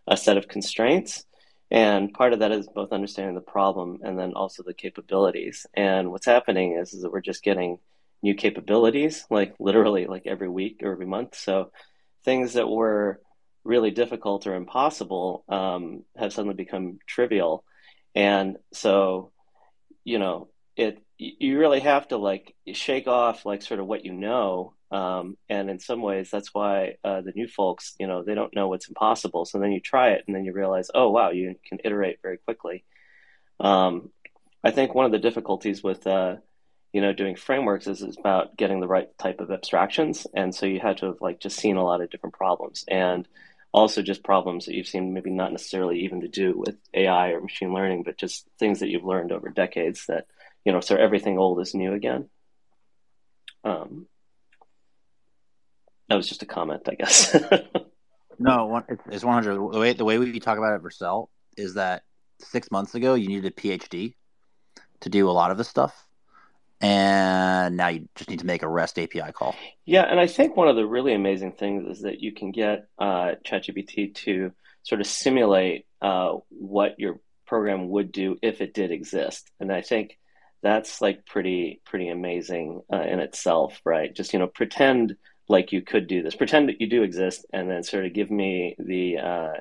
a 0.06 0.16
set 0.16 0.36
of 0.36 0.46
constraints, 0.46 1.24
and 1.70 2.12
part 2.12 2.34
of 2.34 2.40
that 2.40 2.52
is 2.52 2.68
both 2.68 2.92
understanding 2.92 3.34
the 3.34 3.40
problem 3.40 4.00
and 4.02 4.18
then 4.18 4.34
also 4.34 4.62
the 4.62 4.74
capabilities. 4.74 5.66
And 5.74 6.10
what's 6.10 6.26
happening 6.26 6.76
is, 6.76 6.92
is 6.92 7.00
that 7.02 7.10
we're 7.10 7.22
just 7.22 7.42
getting 7.42 7.78
new 8.22 8.34
capabilities, 8.34 9.24
like 9.30 9.54
literally 9.58 10.06
like 10.06 10.26
every 10.26 10.48
week 10.48 10.80
or 10.82 10.92
every 10.92 11.06
month. 11.06 11.34
So 11.34 11.72
things 12.24 12.52
that 12.54 12.68
were 12.68 13.20
really 13.64 13.90
difficult 13.90 14.46
or 14.46 14.54
impossible 14.54 15.44
um, 15.48 16.04
have 16.16 16.32
suddenly 16.32 16.54
become 16.54 16.98
trivial. 17.06 17.64
And 18.14 18.58
so, 18.72 19.32
you 20.04 20.18
know, 20.18 20.48
it 20.76 21.02
you 21.18 21.58
really 21.58 21.80
have 21.80 22.06
to 22.08 22.16
like 22.18 22.54
shake 22.72 23.08
off 23.08 23.46
like 23.46 23.62
sort 23.62 23.80
of 23.80 23.86
what 23.86 24.04
you 24.04 24.12
know 24.12 24.74
um, 24.90 25.36
and 25.48 25.70
in 25.70 25.78
some 25.78 26.02
ways 26.02 26.30
that's 26.30 26.52
why 26.54 26.96
uh, 27.04 27.20
the 27.20 27.32
new 27.34 27.48
folks 27.48 27.94
you 27.98 28.06
know 28.06 28.22
they 28.22 28.34
don't 28.34 28.54
know 28.54 28.68
what's 28.68 28.88
impossible 28.88 29.44
so 29.44 29.58
then 29.58 29.72
you 29.72 29.80
try 29.80 30.10
it 30.10 30.24
and 30.26 30.36
then 30.36 30.44
you 30.44 30.52
realize 30.52 30.90
oh 30.94 31.10
wow 31.10 31.30
you 31.30 31.54
can 31.66 31.78
iterate 31.84 32.18
very 32.22 32.36
quickly 32.38 32.84
um, 33.60 34.10
i 34.62 34.70
think 34.70 34.94
one 34.94 35.06
of 35.06 35.12
the 35.12 35.18
difficulties 35.18 35.82
with 35.82 36.06
uh, 36.06 36.36
you 36.96 37.02
know, 37.02 37.12
doing 37.12 37.36
frameworks 37.36 37.86
is, 37.86 38.02
about 38.16 38.56
getting 38.56 38.80
the 38.80 38.88
right 38.88 39.08
type 39.18 39.40
of 39.40 39.50
abstractions. 39.50 40.26
And 40.32 40.54
so 40.54 40.64
you 40.64 40.80
had 40.80 40.96
to 40.98 41.06
have 41.08 41.20
like 41.20 41.40
just 41.40 41.58
seen 41.58 41.76
a 41.76 41.84
lot 41.84 42.00
of 42.00 42.08
different 42.08 42.34
problems 42.34 42.86
and 42.88 43.28
also 43.70 44.00
just 44.00 44.24
problems 44.24 44.64
that 44.64 44.74
you've 44.74 44.86
seen 44.86 45.12
maybe 45.12 45.30
not 45.30 45.52
necessarily 45.52 46.00
even 46.04 46.22
to 46.22 46.28
do 46.28 46.54
with 46.56 46.76
AI 46.94 47.32
or 47.32 47.42
machine 47.42 47.74
learning, 47.74 48.02
but 48.02 48.16
just 48.16 48.46
things 48.58 48.80
that 48.80 48.88
you've 48.88 49.04
learned 49.04 49.30
over 49.30 49.50
decades 49.50 50.06
that, 50.06 50.26
you 50.66 50.72
know, 50.72 50.80
so 50.80 50.96
everything 50.96 51.38
old 51.38 51.60
is 51.60 51.74
new 51.74 51.94
again. 51.94 52.28
Um, 53.62 54.06
that 56.08 56.16
was 56.16 56.28
just 56.28 56.42
a 56.42 56.46
comment, 56.46 56.82
I 56.88 56.94
guess. 56.94 57.34
no, 58.38 58.82
it's 59.10 59.24
100. 59.24 59.54
The 59.54 59.78
way, 59.78 59.92
the 59.92 60.04
way 60.04 60.18
we 60.18 60.40
talk 60.40 60.58
about 60.58 60.72
it 60.72 60.76
at 60.76 60.82
Vercel 60.82 61.28
is 61.56 61.74
that 61.74 62.02
six 62.40 62.70
months 62.70 62.96
ago, 62.96 63.14
you 63.14 63.28
needed 63.28 63.46
a 63.46 63.50
PhD 63.50 64.14
to 65.00 65.08
do 65.08 65.30
a 65.30 65.32
lot 65.32 65.52
of 65.52 65.56
this 65.56 65.68
stuff 65.68 66.06
and 66.80 67.76
now 67.76 67.88
you 67.88 68.08
just 68.16 68.28
need 68.28 68.40
to 68.40 68.46
make 68.46 68.62
a 68.62 68.68
REST 68.68 68.98
API 68.98 69.32
call. 69.32 69.54
Yeah, 69.86 70.02
and 70.02 70.20
I 70.20 70.26
think 70.26 70.56
one 70.56 70.68
of 70.68 70.76
the 70.76 70.86
really 70.86 71.14
amazing 71.14 71.52
things 71.52 71.86
is 71.88 72.02
that 72.02 72.20
you 72.20 72.32
can 72.32 72.50
get 72.50 72.88
uh, 72.98 73.32
ChatGPT 73.46 74.14
to 74.16 74.52
sort 74.82 75.00
of 75.00 75.06
simulate 75.06 75.86
uh, 76.02 76.34
what 76.50 76.98
your 76.98 77.20
program 77.46 77.88
would 77.88 78.12
do 78.12 78.36
if 78.42 78.60
it 78.60 78.74
did 78.74 78.90
exist, 78.90 79.50
and 79.58 79.72
I 79.72 79.80
think 79.80 80.18
that's 80.66 81.00
like 81.00 81.24
pretty 81.24 81.80
pretty 81.84 82.08
amazing 82.08 82.82
uh, 82.92 83.02
in 83.02 83.20
itself, 83.20 83.80
right? 83.84 84.14
Just 84.14 84.32
you 84.32 84.40
know, 84.40 84.48
pretend 84.48 85.16
like 85.48 85.70
you 85.70 85.80
could 85.80 86.08
do 86.08 86.22
this, 86.22 86.34
pretend 86.34 86.68
that 86.68 86.80
you 86.80 86.88
do 86.88 87.04
exist, 87.04 87.46
and 87.52 87.70
then 87.70 87.84
sort 87.84 88.04
of 88.04 88.12
give 88.12 88.30
me 88.30 88.74
the 88.78 89.18
uh, 89.18 89.52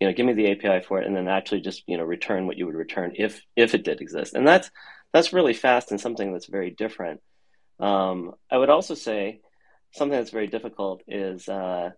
you 0.00 0.08
know, 0.08 0.12
give 0.12 0.26
me 0.26 0.32
the 0.32 0.50
API 0.50 0.84
for 0.84 1.00
it, 1.00 1.06
and 1.06 1.16
then 1.16 1.28
actually 1.28 1.60
just 1.60 1.84
you 1.86 1.96
know 1.96 2.04
return 2.04 2.46
what 2.46 2.58
you 2.58 2.66
would 2.66 2.74
return 2.74 3.12
if 3.14 3.40
if 3.54 3.74
it 3.74 3.84
did 3.84 4.00
exist, 4.00 4.34
and 4.34 4.46
that's 4.46 4.70
that's 5.12 5.32
really 5.32 5.54
fast 5.54 5.92
and 5.92 6.00
something 6.00 6.32
that's 6.32 6.46
very 6.46 6.70
different. 6.70 7.20
Um, 7.78 8.34
I 8.50 8.58
would 8.58 8.68
also 8.68 8.94
say 8.94 9.40
something 9.92 10.18
that's 10.18 10.32
very 10.32 10.48
difficult 10.48 11.02
is 11.06 11.48
uh, 11.48 11.90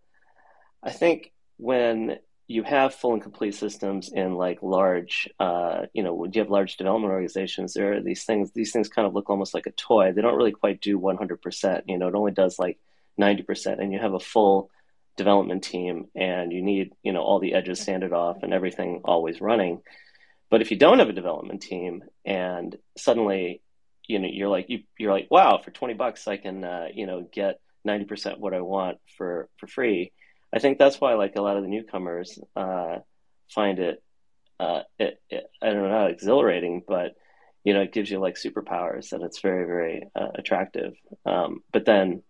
I 0.82 0.90
think 0.90 1.32
when 1.56 2.18
you 2.50 2.64
have 2.64 2.92
full 2.92 3.12
and 3.12 3.22
complete 3.22 3.54
systems 3.54 4.10
in 4.12 4.34
like 4.34 4.58
large, 4.60 5.28
uh, 5.38 5.82
you 5.92 6.02
know, 6.02 6.14
when 6.14 6.32
you 6.32 6.40
have 6.40 6.50
large 6.50 6.76
development 6.76 7.12
organizations, 7.12 7.74
there 7.74 7.92
are 7.92 8.00
these 8.00 8.24
things. 8.24 8.50
These 8.50 8.72
things 8.72 8.88
kind 8.88 9.06
of 9.06 9.14
look 9.14 9.30
almost 9.30 9.54
like 9.54 9.66
a 9.66 9.70
toy. 9.70 10.12
They 10.12 10.20
don't 10.20 10.34
really 10.34 10.50
quite 10.50 10.80
do 10.80 10.98
100%. 10.98 11.82
You 11.86 11.96
know, 11.96 12.08
it 12.08 12.16
only 12.16 12.32
does 12.32 12.58
like 12.58 12.80
90%, 13.20 13.80
and 13.80 13.92
you 13.92 14.00
have 14.00 14.14
a 14.14 14.18
full 14.18 14.68
development 15.16 15.62
team, 15.62 16.08
and 16.16 16.52
you 16.52 16.60
need 16.60 16.90
you 17.04 17.12
know 17.12 17.20
all 17.20 17.38
the 17.38 17.54
edges 17.54 17.78
sanded 17.78 18.12
off 18.12 18.42
and 18.42 18.52
everything 18.52 19.02
always 19.04 19.40
running. 19.40 19.82
But 20.50 20.60
if 20.60 20.72
you 20.72 20.76
don't 20.76 20.98
have 20.98 21.08
a 21.08 21.12
development 21.12 21.62
team 21.62 22.02
and 22.24 22.76
suddenly, 22.98 23.62
you 24.08 24.18
know, 24.18 24.28
you're 24.28 24.48
like 24.48 24.68
you, 24.68 24.80
you're 24.98 25.12
like, 25.12 25.28
wow, 25.30 25.60
for 25.64 25.70
twenty 25.70 25.94
bucks 25.94 26.26
I 26.26 26.36
can, 26.36 26.64
uh, 26.64 26.88
you 26.92 27.06
know, 27.06 27.28
get 27.32 27.60
ninety 27.84 28.06
percent 28.06 28.40
what 28.40 28.54
I 28.54 28.60
want 28.60 28.98
for 29.16 29.48
for 29.58 29.68
free. 29.68 30.10
I 30.52 30.58
think 30.58 30.78
that's 30.78 31.00
why 31.00 31.14
like 31.14 31.36
a 31.36 31.42
lot 31.42 31.56
of 31.56 31.62
the 31.62 31.68
newcomers 31.68 32.38
uh, 32.56 32.98
find 33.48 33.78
it, 33.78 34.02
uh, 34.58 34.82
it, 34.98 35.20
it, 35.30 35.44
I 35.62 35.66
don't 35.66 35.82
know 35.82 35.88
not 35.88 36.10
exhilarating, 36.10 36.82
but 36.86 37.14
you 37.64 37.74
know, 37.74 37.82
it 37.82 37.92
gives 37.92 38.10
you 38.10 38.18
like 38.18 38.36
superpowers 38.36 39.12
and 39.12 39.22
it's 39.22 39.40
very 39.40 39.66
very 39.66 40.08
uh, 40.14 40.28
attractive. 40.34 40.94
Um, 41.26 41.62
but 41.72 41.84
then. 41.84 42.22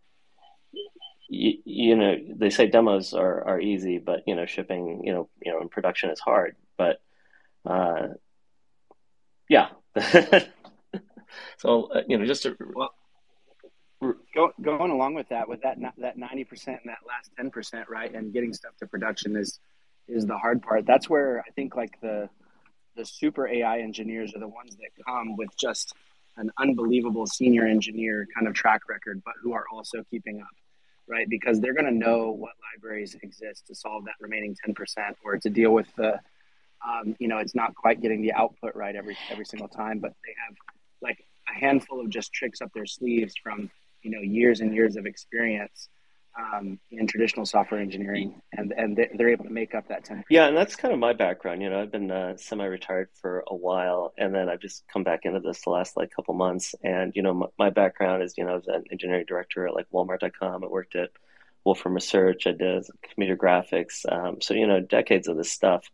You, 1.33 1.59
you 1.65 1.95
know 1.95 2.17
they 2.35 2.51
say 2.51 2.67
demos 2.67 3.15
are, 3.15 3.47
are 3.47 3.61
easy 3.61 3.99
but 3.99 4.25
you 4.27 4.35
know 4.35 4.47
shipping 4.47 5.03
you 5.05 5.13
know 5.13 5.29
you 5.41 5.53
know 5.53 5.61
in 5.61 5.69
production 5.69 6.11
is 6.11 6.19
hard 6.19 6.57
but 6.77 7.01
uh, 7.65 8.09
yeah. 9.49 9.69
so 11.59 11.91
uh, 11.93 12.03
you 12.09 12.17
know, 12.17 12.25
just 12.25 12.45
to, 12.45 12.57
well, 12.75 12.95
go, 14.35 14.53
going 14.61 14.91
along 14.91 15.15
with 15.15 15.29
that, 15.29 15.49
with 15.49 15.63
that 15.63 15.79
that 15.99 16.19
ninety 16.19 16.45
percent 16.45 16.81
and 16.83 16.91
that 16.91 16.99
last 17.07 17.31
ten 17.37 17.51
percent, 17.51 17.89
right, 17.89 18.13
and 18.15 18.33
getting 18.33 18.53
stuff 18.53 18.77
to 18.79 18.87
production 18.87 19.37
is 19.37 19.61
is 20.09 20.27
the 20.27 20.37
hard 20.37 20.63
part. 20.63 20.87
That's 20.87 21.09
where 21.09 21.41
I 21.47 21.51
think 21.51 21.77
like 21.77 22.01
the 22.01 22.29
the 22.97 23.05
super 23.05 23.47
AI 23.47 23.81
engineers 23.81 24.35
are 24.35 24.41
the 24.41 24.49
ones 24.49 24.77
that 24.77 25.05
come 25.07 25.37
with 25.37 25.57
just 25.57 25.95
an 26.37 26.51
unbelievable 26.59 27.27
senior 27.27 27.67
engineer 27.67 28.27
kind 28.35 28.49
of 28.49 28.55
track 28.55 28.83
record, 28.89 29.23
but 29.25 29.35
who 29.43 29.53
are 29.53 29.65
also 29.73 30.03
keeping 30.11 30.41
up, 30.41 30.49
right? 31.09 31.29
Because 31.29 31.61
they're 31.61 31.75
going 31.75 31.87
to 31.87 31.93
know 31.93 32.31
what 32.31 32.53
libraries 32.75 33.15
exist 33.23 33.67
to 33.67 33.75
solve 33.75 34.05
that 34.07 34.15
remaining 34.21 34.57
10% 34.67 35.15
or 35.25 35.37
to 35.37 35.51
deal 35.51 35.73
with 35.73 35.87
the 35.97 36.19
um, 36.83 37.15
you 37.19 37.29
know, 37.29 37.37
it's 37.39 37.55
not 37.55 37.75
quite 37.75 38.01
getting 38.01 38.23
the 38.23 38.33
output 38.33 38.75
right 38.75 38.97
every 38.97 39.17
every 39.31 39.45
single 39.45 39.69
time, 39.69 39.99
but 39.99 40.15
they 40.25 40.35
have 40.47 40.57
like 41.03 41.25
a 41.49 41.59
handful 41.59 42.01
of 42.01 42.09
just 42.09 42.33
tricks 42.33 42.63
up 42.63 42.73
their 42.73 42.87
sleeves 42.87 43.35
from 43.43 43.71
you 44.03 44.11
know 44.11 44.21
years 44.21 44.61
and 44.61 44.75
years 44.75 44.97
of 44.97 45.07
experience 45.07 45.89
um, 46.39 46.79
in 46.91 47.07
traditional 47.07 47.45
software 47.45 47.81
engineering, 47.81 48.41
and 48.53 48.73
and 48.73 48.97
they're 49.15 49.31
able 49.31 49.45
to 49.45 49.51
make 49.51 49.75
up 49.75 49.89
that 49.89 50.05
ten. 50.05 50.25
Yeah, 50.31 50.47
and 50.47 50.57
that's 50.57 50.77
kind 50.77 50.93
of 50.95 51.01
my 51.01 51.13
background. 51.13 51.63
You 51.63 51.71
know, 51.71 51.81
I've 51.81 51.91
been 51.91 52.11
uh, 52.11 52.37
semi-retired 52.37 53.09
for 53.21 53.45
a 53.47 53.55
while, 53.55 54.13
and 54.17 54.35
then 54.35 54.49
I've 54.49 54.61
just 54.61 54.85
come 54.93 55.03
back 55.03 55.21
into 55.25 55.41
this 55.41 55.63
the 55.63 55.71
last 55.71 55.97
like 55.97 56.11
couple 56.11 56.35
months. 56.35 56.75
And 56.83 57.13
you 57.15 57.23
know, 57.23 57.35
my, 57.35 57.47
my 57.59 57.71
background 57.71 58.23
is 58.23 58.35
you 58.37 58.45
know, 58.45 58.53
I 58.53 58.57
was 58.57 58.69
an 58.69 58.85
engineering 58.91 59.25
director 59.27 59.67
at 59.67 59.75
like 59.75 59.87
Walmart.com. 59.93 60.65
I 60.65 60.67
worked 60.67 60.97
at 60.97 61.11
Wolfram 61.65 61.95
Research. 61.95 62.47
I 62.47 62.53
did 62.53 62.87
computer 63.03 63.37
graphics. 63.37 64.11
Um, 64.11 64.41
so 64.41 64.55
you 64.55 64.67
know, 64.67 64.81
decades 64.81 65.29
of 65.29 65.37
this 65.37 65.51
stuff. 65.51 65.91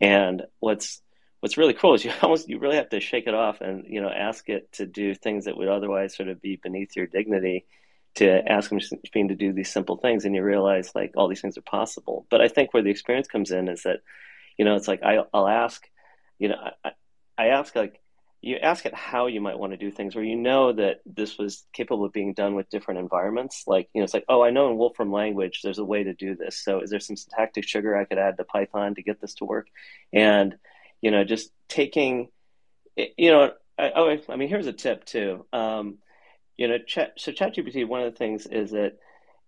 And 0.00 0.42
what's 0.60 1.02
what's 1.40 1.56
really 1.56 1.74
cool 1.74 1.94
is 1.94 2.04
you 2.04 2.12
almost 2.22 2.48
you 2.48 2.58
really 2.58 2.76
have 2.76 2.90
to 2.90 3.00
shake 3.00 3.26
it 3.26 3.34
off 3.34 3.60
and 3.60 3.84
you 3.88 4.00
know 4.00 4.10
ask 4.10 4.48
it 4.48 4.70
to 4.72 4.86
do 4.86 5.14
things 5.14 5.46
that 5.46 5.56
would 5.56 5.68
otherwise 5.68 6.14
sort 6.14 6.28
of 6.28 6.40
be 6.40 6.56
beneath 6.56 6.94
your 6.96 7.06
dignity 7.06 7.66
to 8.14 8.50
ask 8.50 8.72
machine 8.72 9.28
to 9.28 9.34
do 9.34 9.52
these 9.52 9.70
simple 9.70 9.96
things 9.96 10.24
and 10.24 10.34
you 10.34 10.42
realize 10.42 10.92
like 10.94 11.12
all 11.16 11.28
these 11.28 11.40
things 11.40 11.56
are 11.56 11.62
possible. 11.62 12.26
But 12.30 12.40
i 12.40 12.48
think 12.48 12.72
where 12.72 12.82
the 12.82 12.90
experience 12.90 13.28
comes 13.28 13.50
in 13.50 13.68
is 13.68 13.82
that 13.82 14.00
you 14.56 14.64
know 14.64 14.76
it's 14.76 14.88
like 14.88 15.02
I, 15.02 15.24
will 15.32 15.48
ask 15.48 15.88
you 16.38 16.48
know 16.48 16.56
I, 16.84 16.90
I 17.38 17.46
ask 17.48 17.74
like 17.74 18.00
you 18.42 18.56
ask 18.56 18.86
it 18.86 18.94
how 18.94 19.26
you 19.26 19.38
might 19.38 19.58
want 19.58 19.74
to 19.74 19.76
do 19.76 19.90
things 19.90 20.14
where 20.14 20.24
you 20.24 20.34
know 20.34 20.72
that 20.72 21.00
this 21.04 21.36
was 21.36 21.66
capable 21.74 22.06
of 22.06 22.12
being 22.12 22.32
done 22.32 22.54
with 22.54 22.70
different 22.70 22.98
environments. 22.98 23.64
Like 23.66 23.88
you 23.94 24.00
know 24.00 24.04
it's 24.04 24.14
like 24.14 24.24
oh 24.28 24.42
i 24.42 24.50
know 24.50 24.70
in 24.70 24.76
wolfram 24.76 25.12
language 25.12 25.60
there's 25.62 25.78
a 25.78 25.84
way 25.84 26.02
to 26.04 26.14
do 26.14 26.34
this. 26.34 26.56
So 26.56 26.80
is 26.80 26.90
there 26.90 27.00
some 27.00 27.16
syntactic 27.16 27.64
sugar 27.64 27.96
i 27.96 28.04
could 28.04 28.18
add 28.18 28.36
to 28.38 28.44
python 28.44 28.94
to 28.96 29.02
get 29.02 29.20
this 29.20 29.34
to 29.34 29.44
work? 29.44 29.68
And 30.12 30.56
you 31.00 31.10
know 31.10 31.24
just 31.24 31.50
taking 31.68 32.28
you 32.96 33.30
know 33.30 33.52
I, 33.78 33.92
oh 33.94 34.16
i 34.28 34.36
mean 34.36 34.48
here's 34.48 34.66
a 34.66 34.72
tip 34.72 35.04
too 35.04 35.46
um, 35.52 35.98
you 36.56 36.68
know 36.68 36.78
chat, 36.78 37.14
so 37.16 37.32
ChatGPT 37.32 37.86
one 37.86 38.02
of 38.02 38.12
the 38.12 38.18
things 38.18 38.46
is 38.46 38.72
that 38.72 38.98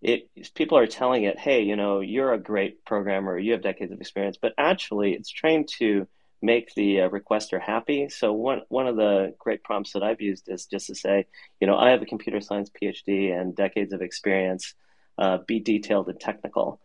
it 0.01 0.29
people 0.55 0.79
are 0.79 0.87
telling 0.87 1.24
it 1.24 1.39
hey 1.39 1.62
you 1.62 1.77
know 1.77 2.01
you're 2.01 2.33
a 2.33 2.39
great 2.39 2.85
programmer 2.85 3.39
you 3.39 3.53
have 3.53 3.62
decades 3.62 3.93
of 3.93 4.01
experience 4.01 4.39
but 4.41 4.53
actually 4.59 5.12
it's 5.12 5.31
trained 5.31 5.69
to 5.79 6.07
make 6.43 6.74
the 6.74 7.03
uh, 7.03 7.09
requester 7.09 7.61
happy. 7.61 8.09
So 8.09 8.33
one 8.33 8.62
one 8.69 8.89
of 8.89 8.97
the 8.97 9.35
great 9.39 9.62
prompts 9.62 9.93
that 9.93 10.03
I've 10.03 10.20
used 10.20 10.49
is 10.49 10.66
just 10.66 10.89
to 10.89 10.95
say, 10.95 11.27
you 11.61 11.66
know, 11.66 11.77
I 11.77 11.91
have 11.91 12.03
a 12.03 12.07
computer 12.07 12.41
science 12.41 12.70
PhD 12.70 13.33
and 13.33 13.55
decades 13.55 13.93
of 13.93 14.03
experience. 14.03 14.74
Uh, 15.19 15.39
be 15.47 15.61
detailed 15.61 16.09
and 16.09 16.19
technical, 16.19 16.81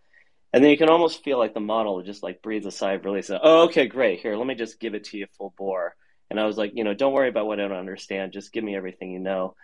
and 0.54 0.64
then 0.64 0.72
you 0.72 0.78
can 0.78 0.90
almost 0.90 1.24
feel 1.24 1.38
like 1.38 1.54
the 1.54 1.60
model 1.60 2.02
just 2.02 2.24
like 2.24 2.42
breathes 2.42 2.66
a 2.66 2.72
sigh 2.72 2.94
of. 2.94 3.06
Oh, 3.06 3.64
okay, 3.64 3.88
great. 3.88 4.22
Here, 4.22 4.36
let 4.36 4.48
me 4.48 4.56
just 4.56 4.80
give 4.80 4.96
it 4.96 5.06
to 5.06 5.18
you 5.18 5.28
full 5.38 5.54
bore. 5.58 5.96
And 6.30 6.40
I 6.40 6.46
was 6.46 6.58
like, 6.58 6.72
you 6.76 6.84
know, 6.84 6.94
don't 6.94 7.14
worry 7.14 7.30
about 7.30 7.48
what 7.48 7.60
I 7.60 7.68
don't 7.68 7.78
understand. 7.78 8.34
Just 8.34 8.52
give 8.52 8.64
me 8.64 8.76
everything 8.76 9.12
you 9.12 9.20
know. 9.20 9.56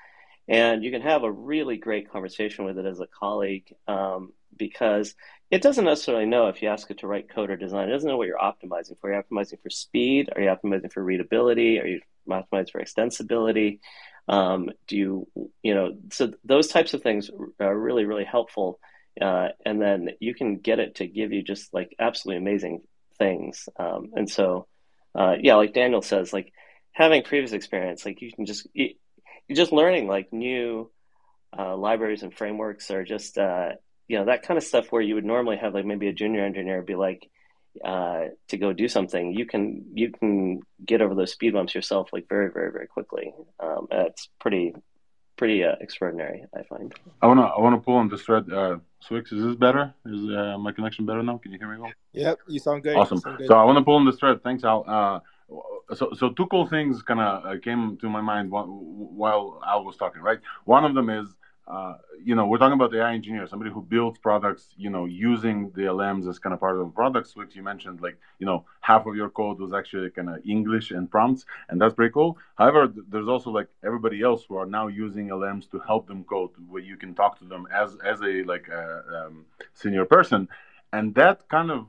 And 0.47 0.83
you 0.83 0.91
can 0.91 1.01
have 1.01 1.23
a 1.23 1.31
really 1.31 1.77
great 1.77 2.11
conversation 2.11 2.65
with 2.65 2.77
it 2.77 2.85
as 2.85 2.99
a 2.99 3.07
colleague 3.07 3.73
um, 3.87 4.33
because 4.55 5.15
it 5.49 5.61
doesn't 5.61 5.85
necessarily 5.85 6.25
know 6.25 6.47
if 6.47 6.61
you 6.61 6.67
ask 6.67 6.89
it 6.91 6.99
to 6.99 7.07
write 7.07 7.29
code 7.29 7.49
or 7.49 7.57
design. 7.57 7.87
It 7.87 7.91
doesn't 7.91 8.09
know 8.09 8.17
what 8.17 8.27
you're 8.27 8.37
optimizing 8.37 8.99
for. 8.99 9.09
Are 9.09 9.15
you 9.15 9.23
optimizing 9.23 9.61
for 9.61 9.69
speed? 9.69 10.29
Are 10.35 10.41
you 10.41 10.49
optimizing 10.49 10.91
for 10.91 11.03
readability? 11.03 11.79
Are 11.79 11.87
you 11.87 12.01
optimizing 12.27 12.71
for 12.71 12.81
extensibility? 12.81 13.79
Um, 14.27 14.69
do 14.87 14.97
you, 14.97 15.27
you 15.61 15.75
know, 15.75 15.95
so 16.11 16.33
those 16.43 16.67
types 16.67 16.93
of 16.93 17.03
things 17.03 17.29
are 17.59 17.77
really, 17.77 18.05
really 18.05 18.23
helpful. 18.23 18.79
Uh, 19.19 19.49
and 19.65 19.81
then 19.81 20.09
you 20.19 20.33
can 20.33 20.57
get 20.57 20.79
it 20.79 20.95
to 20.95 21.07
give 21.07 21.31
you 21.31 21.43
just 21.43 21.73
like 21.73 21.95
absolutely 21.99 22.37
amazing 22.37 22.81
things. 23.17 23.69
Um, 23.77 24.11
and 24.13 24.29
so, 24.29 24.67
uh, 25.15 25.35
yeah, 25.39 25.55
like 25.55 25.73
Daniel 25.73 26.01
says, 26.01 26.33
like 26.33 26.51
having 26.91 27.23
previous 27.23 27.53
experience, 27.53 28.05
like 28.05 28.21
you 28.21 28.31
can 28.31 28.45
just, 28.45 28.67
you, 28.73 28.95
just 29.51 29.71
learning 29.71 30.07
like 30.07 30.33
new 30.33 30.89
uh, 31.57 31.75
libraries 31.77 32.23
and 32.23 32.33
frameworks 32.33 32.89
are 32.89 33.03
just, 33.03 33.37
uh, 33.37 33.73
you 34.07 34.17
know 34.17 34.25
that 34.25 34.43
kind 34.43 34.57
of 34.57 34.63
stuff 34.63 34.91
where 34.91 35.01
you 35.01 35.15
would 35.15 35.25
normally 35.25 35.57
have 35.57 35.73
like 35.73 35.85
maybe 35.85 36.07
a 36.07 36.13
junior 36.13 36.43
engineer 36.45 36.81
be 36.81 36.95
like 36.95 37.29
uh, 37.83 38.25
to 38.49 38.57
go 38.57 38.71
do 38.73 38.87
something 38.87 39.33
you 39.33 39.45
can 39.45 39.85
you 39.93 40.11
can 40.11 40.59
get 40.85 41.01
over 41.01 41.15
those 41.15 41.31
speed 41.31 41.53
bumps 41.53 41.73
yourself 41.73 42.09
like 42.13 42.27
very 42.29 42.51
very 42.51 42.71
very 42.71 42.87
quickly 42.87 43.33
um, 43.59 43.87
it's 43.91 44.29
pretty 44.39 44.73
pretty 45.43 45.61
uh, 45.61 45.75
extraordinary 45.81 46.45
i 46.57 46.63
find. 46.63 46.93
I 47.21 47.27
want 47.27 47.39
to 47.41 47.47
i 47.57 47.59
want 47.59 47.75
to 47.75 47.81
pull 47.85 47.95
on 47.95 48.07
this 48.07 48.21
thread 48.21 48.45
uh 48.49 48.77
swyx, 49.05 49.33
is 49.33 49.43
this 49.43 49.57
better? 49.57 49.93
Is 50.05 50.21
uh, 50.39 50.57
my 50.57 50.71
connection 50.71 51.05
better 51.05 51.21
now? 51.21 51.37
Can 51.37 51.51
you 51.51 51.59
hear 51.59 51.71
me 51.73 51.79
well? 51.81 51.91
Yep 52.13 52.39
you 52.47 52.59
sound 52.59 52.83
good. 52.83 52.95
Awesome. 52.95 53.17
sound 53.17 53.39
good. 53.39 53.47
so 53.47 53.55
i 53.55 53.63
want 53.65 53.77
to 53.77 53.83
pull 53.83 53.97
on 54.01 54.05
this 54.05 54.17
thread. 54.21 54.41
Thanks 54.41 54.63
al. 54.63 54.79
Uh, 54.87 55.19
so 55.99 56.03
so 56.19 56.29
two 56.37 56.47
cool 56.47 56.65
things 56.67 57.01
kind 57.09 57.19
of 57.19 57.45
uh, 57.45 57.59
came 57.59 57.97
to 57.97 58.07
my 58.09 58.21
mind 58.21 58.49
while, 58.53 58.67
while 59.21 59.61
Al 59.67 59.83
was 59.83 59.97
talking. 59.97 60.21
Right, 60.21 60.39
one 60.63 60.85
of 60.85 60.93
them 60.95 61.09
is 61.09 61.27
uh, 61.65 61.95
you 62.23 62.35
know, 62.35 62.45
we're 62.45 62.57
talking 62.57 62.73
about 62.73 62.93
AI 62.93 63.13
engineer, 63.13 63.47
somebody 63.47 63.71
who 63.71 63.81
builds 63.81 64.17
products, 64.19 64.73
you 64.77 64.89
know, 64.89 65.05
using 65.05 65.71
the 65.75 65.83
LMs 65.83 66.27
as 66.27 66.37
kind 66.37 66.53
of 66.53 66.59
part 66.59 66.77
of 66.77 66.85
the 66.85 66.91
product 66.91 67.27
suite. 67.27 67.55
You 67.55 67.63
mentioned 67.63 68.01
like, 68.01 68.17
you 68.39 68.45
know, 68.45 68.65
half 68.81 69.05
of 69.05 69.15
your 69.15 69.29
code 69.29 69.59
was 69.59 69.73
actually 69.73 70.09
kind 70.09 70.29
of 70.29 70.39
English 70.45 70.91
and 70.91 71.09
prompts, 71.09 71.45
and 71.69 71.79
that's 71.79 71.93
pretty 71.93 72.11
cool. 72.11 72.37
However, 72.55 72.87
th- 72.87 73.05
there's 73.09 73.29
also 73.29 73.49
like 73.49 73.67
everybody 73.83 74.21
else 74.21 74.43
who 74.47 74.57
are 74.57 74.65
now 74.65 74.87
using 74.87 75.29
LMs 75.29 75.69
to 75.71 75.79
help 75.79 76.07
them 76.07 76.25
code, 76.25 76.51
where 76.67 76.83
you 76.83 76.97
can 76.97 77.15
talk 77.15 77.39
to 77.39 77.45
them 77.45 77.65
as 77.73 77.95
as 78.03 78.21
a 78.21 78.43
like 78.43 78.67
a 78.67 79.27
um, 79.27 79.45
senior 79.73 80.05
person, 80.05 80.49
and 80.91 81.15
that 81.15 81.47
kind 81.47 81.71
of 81.71 81.87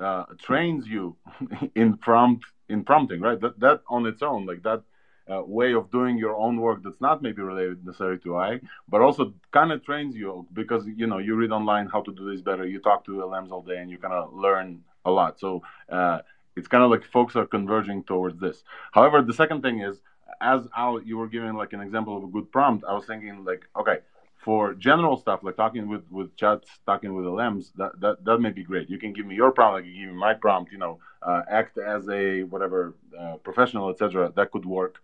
uh, 0.00 0.24
trains 0.38 0.86
you 0.86 1.16
in 1.74 1.96
prompt 1.98 2.46
in 2.70 2.84
prompting, 2.84 3.20
right? 3.20 3.40
That 3.40 3.60
that 3.60 3.82
on 3.88 4.06
its 4.06 4.22
own, 4.22 4.46
like 4.46 4.62
that 4.62 4.82
uh, 5.30 5.42
way 5.42 5.72
of 5.72 5.90
doing 5.90 6.18
your 6.18 6.36
own 6.36 6.60
work 6.60 6.82
that's 6.82 7.00
not 7.00 7.22
maybe 7.22 7.42
related 7.42 7.84
necessarily 7.84 8.18
to 8.18 8.36
AI, 8.38 8.60
but 8.88 9.00
also 9.00 9.32
kind 9.52 9.72
of 9.72 9.82
trains 9.84 10.14
you 10.14 10.46
because 10.52 10.86
you 10.86 11.06
know 11.06 11.18
you 11.18 11.34
read 11.34 11.50
online 11.50 11.86
how 11.86 12.02
to 12.02 12.12
do 12.12 12.30
this 12.30 12.42
better. 12.42 12.66
You 12.66 12.80
talk 12.80 13.04
to 13.06 13.12
LMs 13.12 13.50
all 13.50 13.62
day, 13.62 13.78
and 13.78 13.90
you 13.90 13.98
kind 13.98 14.14
of 14.14 14.32
learn 14.34 14.82
a 15.04 15.10
lot. 15.10 15.40
So 15.40 15.62
uh, 15.88 16.18
it's 16.56 16.68
kind 16.68 16.84
of 16.84 16.90
like 16.90 17.04
folks 17.04 17.36
are 17.36 17.46
converging 17.46 18.04
towards 18.04 18.38
this. 18.38 18.62
However, 18.92 19.22
the 19.22 19.34
second 19.34 19.62
thing 19.62 19.80
is, 19.80 20.00
as 20.40 20.66
Al, 20.76 21.02
you 21.02 21.16
were 21.16 21.28
giving 21.28 21.54
like 21.54 21.72
an 21.72 21.80
example 21.80 22.16
of 22.16 22.24
a 22.24 22.28
good 22.28 22.50
prompt. 22.52 22.84
I 22.88 22.94
was 22.94 23.06
thinking 23.06 23.44
like, 23.44 23.66
okay, 23.78 23.98
for 24.44 24.74
general 24.74 25.16
stuff 25.16 25.40
like 25.42 25.56
talking 25.56 25.88
with 25.88 26.04
with 26.10 26.36
chats, 26.36 26.68
talking 26.86 27.14
with 27.14 27.24
LMs, 27.24 27.72
that 27.76 27.92
that 28.00 28.24
that 28.24 28.38
may 28.38 28.50
be 28.50 28.62
great. 28.62 28.90
You 28.90 28.98
can 28.98 29.12
give 29.14 29.26
me 29.26 29.34
your 29.34 29.50
prompt, 29.52 29.74
like 29.76 29.84
can 29.84 29.94
give 29.94 30.10
me 30.14 30.20
my 30.28 30.34
prompt. 30.34 30.70
You 30.70 30.78
know, 30.78 30.98
uh, 31.22 31.42
act 31.50 31.78
as 31.78 32.08
a 32.08 32.42
whatever 32.42 32.94
uh, 33.18 33.36
professional, 33.48 33.88
etc. 33.90 34.32
That 34.36 34.50
could 34.52 34.66
work. 34.66 34.96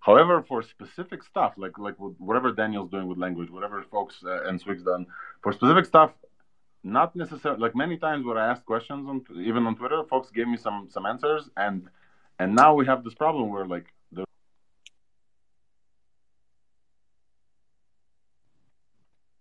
However, 0.00 0.44
for 0.46 0.62
specific 0.62 1.22
stuff, 1.24 1.54
like 1.56 1.78
like 1.78 1.94
whatever 1.98 2.52
Daniel's 2.52 2.90
doing 2.90 3.06
with 3.08 3.18
language, 3.18 3.50
whatever 3.50 3.82
folks 3.90 4.16
uh, 4.24 4.44
and 4.48 4.62
swyx's 4.62 4.84
done 4.84 5.06
for 5.42 5.52
specific 5.52 5.86
stuff, 5.86 6.10
not 6.84 7.16
necessarily 7.16 7.60
like 7.60 7.74
many 7.74 7.96
times 7.96 8.26
where 8.26 8.38
I 8.38 8.50
asked 8.50 8.66
questions 8.66 9.08
on 9.08 9.24
even 9.40 9.66
on 9.66 9.74
Twitter, 9.76 10.04
folks 10.10 10.30
gave 10.30 10.48
me 10.48 10.58
some 10.58 10.88
some 10.90 11.06
answers, 11.06 11.48
and 11.56 11.88
and 12.38 12.54
now 12.54 12.74
we 12.74 12.84
have 12.86 13.04
this 13.04 13.14
problem 13.14 13.48
where 13.48 13.66
like 13.66 13.86
the 14.12 14.24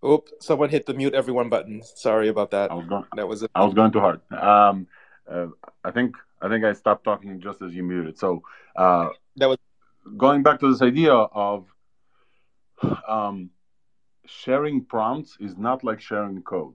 Oop! 0.03 0.30
Someone 0.40 0.69
hit 0.69 0.86
the 0.86 0.94
mute 0.94 1.14
everyone 1.14 1.49
button. 1.49 1.82
Sorry 1.84 2.28
about 2.28 2.52
that. 2.52 2.72
I 2.72 2.73
was 2.73 2.88
going. 2.88 3.06
That 3.15 3.28
was. 3.28 3.44
A- 3.44 3.49
I 3.53 3.64
was 3.64 3.73
going 3.73 3.91
too 3.91 3.99
hard. 3.99 4.22
Um, 4.32 4.88
uh, 5.30 5.48
I 5.84 5.91
think 5.91 6.15
I 6.41 6.49
think 6.49 6.65
I 6.65 6.73
stopped 6.73 7.03
talking 7.03 7.40
just 7.40 7.61
as 7.61 7.73
you 7.76 7.84
muted. 7.84 8.18
So 8.18 8.41
uh, 8.76 9.10
that 9.36 9.48
was 9.48 9.60
going 10.18 10.41
back 10.41 10.60
to 10.61 10.72
this 10.72 10.82
idea 10.82 11.14
of 11.14 11.68
um, 13.07 13.52
sharing 14.26 14.84
prompts 14.84 15.38
is 15.40 15.57
not 15.57 15.84
like 15.84 16.02
sharing 16.02 16.41
code. 16.41 16.73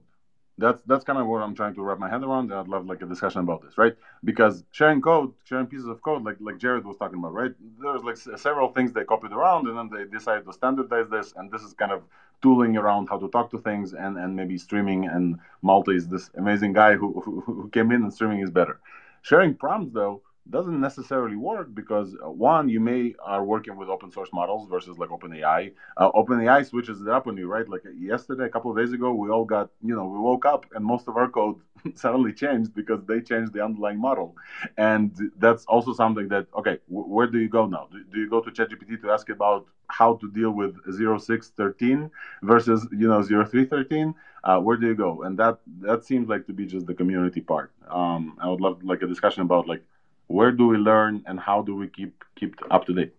That's 0.57 0.81
that's 0.87 1.03
kind 1.03 1.19
of 1.19 1.27
what 1.27 1.41
I'm 1.43 1.55
trying 1.55 1.75
to 1.75 1.83
wrap 1.83 1.99
my 1.99 2.09
head 2.09 2.23
around. 2.23 2.51
And 2.51 2.59
I'd 2.59 2.67
love 2.67 2.87
like 2.87 3.01
a 3.01 3.05
discussion 3.05 3.41
about 3.41 3.61
this, 3.61 3.77
right? 3.77 3.93
Because 4.23 4.63
sharing 4.71 5.01
code, 5.01 5.33
sharing 5.43 5.67
pieces 5.67 5.87
of 5.87 6.01
code, 6.01 6.23
like 6.23 6.37
like 6.39 6.57
Jared 6.57 6.85
was 6.85 6.97
talking 6.97 7.19
about, 7.19 7.33
right? 7.33 7.51
There's 7.81 8.03
like 8.03 8.17
several 8.39 8.69
things 8.69 8.93
they 8.93 9.03
copied 9.03 9.33
around, 9.33 9.67
and 9.67 9.77
then 9.77 9.89
they 9.89 10.05
decided 10.05 10.45
to 10.45 10.53
standardize 10.53 11.09
this. 11.09 11.33
And 11.35 11.51
this 11.51 11.61
is 11.61 11.73
kind 11.73 11.91
of 11.91 12.03
tooling 12.41 12.77
around 12.77 13.07
how 13.09 13.17
to 13.19 13.29
talk 13.29 13.51
to 13.51 13.59
things, 13.59 13.93
and 13.93 14.17
and 14.17 14.35
maybe 14.35 14.57
streaming. 14.57 15.07
And 15.07 15.37
Malte 15.61 15.93
is 15.93 16.07
this 16.07 16.29
amazing 16.37 16.73
guy 16.73 16.95
who 16.95 17.21
who, 17.21 17.41
who 17.41 17.69
came 17.69 17.91
in, 17.91 18.03
and 18.03 18.13
streaming 18.13 18.39
is 18.39 18.49
better. 18.51 18.79
Sharing 19.21 19.55
prompts 19.55 19.93
though 19.93 20.21
doesn't 20.49 20.79
necessarily 20.79 21.35
work 21.35 21.67
because 21.73 22.15
uh, 22.25 22.29
one, 22.29 22.69
you 22.69 22.79
may 22.79 23.13
are 23.23 23.43
working 23.43 23.75
with 23.75 23.89
open 23.89 24.11
source 24.11 24.29
models 24.33 24.67
versus 24.69 24.97
like 24.97 25.09
OpenAI. 25.09 25.71
Uh, 25.97 26.09
OpenAI 26.11 26.63
switches 26.63 27.01
it 27.01 27.07
up 27.09 27.27
on 27.27 27.37
you, 27.37 27.47
right? 27.47 27.67
Like 27.67 27.83
yesterday, 27.97 28.45
a 28.45 28.49
couple 28.49 28.71
of 28.71 28.77
days 28.77 28.93
ago, 28.93 29.13
we 29.13 29.29
all 29.29 29.45
got, 29.45 29.69
you 29.83 29.95
know, 29.95 30.05
we 30.05 30.19
woke 30.19 30.45
up 30.45 30.65
and 30.73 30.83
most 30.85 31.07
of 31.07 31.17
our 31.17 31.27
code 31.27 31.59
suddenly 31.95 32.33
changed 32.33 32.73
because 32.73 33.03
they 33.05 33.21
changed 33.21 33.53
the 33.53 33.63
underlying 33.63 33.99
model, 33.99 34.35
and 34.77 35.11
that's 35.37 35.65
also 35.65 35.93
something 35.93 36.27
that 36.29 36.45
okay, 36.57 36.77
w- 36.89 37.07
where 37.07 37.27
do 37.27 37.39
you 37.39 37.49
go 37.49 37.65
now? 37.65 37.87
Do, 37.91 38.03
do 38.11 38.19
you 38.19 38.29
go 38.29 38.39
to 38.41 38.51
ChatGPT 38.51 39.01
to 39.01 39.11
ask 39.11 39.29
about 39.29 39.65
how 39.89 40.15
to 40.15 40.29
deal 40.29 40.51
with 40.51 40.75
0613 40.85 42.09
versus 42.41 42.87
you 42.91 43.07
know 43.07 43.21
0313? 43.21 44.13
Uh, 44.43 44.59
where 44.59 44.77
do 44.77 44.87
you 44.87 44.95
go? 44.95 45.23
And 45.23 45.37
that 45.39 45.57
that 45.81 46.03
seems 46.05 46.27
like 46.29 46.45
to 46.47 46.53
be 46.53 46.65
just 46.65 46.85
the 46.85 46.93
community 46.93 47.41
part. 47.41 47.71
Um, 47.89 48.37
I 48.41 48.47
would 48.49 48.61
love 48.61 48.83
like 48.83 49.01
a 49.01 49.07
discussion 49.07 49.41
about 49.43 49.67
like 49.67 49.83
where 50.27 50.51
do 50.51 50.67
we 50.67 50.77
learn 50.77 51.23
and 51.25 51.39
how 51.39 51.61
do 51.61 51.75
we 51.75 51.87
keep 51.87 52.23
keep 52.35 52.55
up 52.69 52.85
to 52.85 52.93
date? 52.93 53.13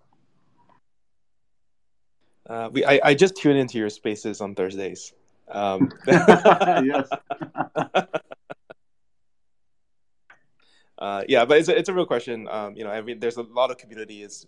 Uh, 2.49 2.71
we 2.73 2.85
I, 2.85 3.01
I 3.05 3.15
just 3.15 3.37
tune 3.37 3.57
into 3.57 3.79
your 3.79 3.91
spaces 3.91 4.41
on 4.41 4.55
thursdays. 4.55 5.13
Um, 5.51 5.91
yes. 6.07 7.09
Uh, 10.99 11.23
yeah 11.29 11.45
but 11.45 11.59
it's 11.59 11.69
a, 11.69 11.79
it's 11.79 11.89
a 11.89 11.95
real 11.95 12.05
question. 12.05 12.49
Um, 12.51 12.75
you 12.75 12.83
know 12.83 12.91
i 12.91 13.01
mean 13.01 13.21
there's 13.21 13.37
a 13.37 13.43
lot 13.43 13.71
of 13.71 13.79
community 13.79 14.25
is 14.25 14.47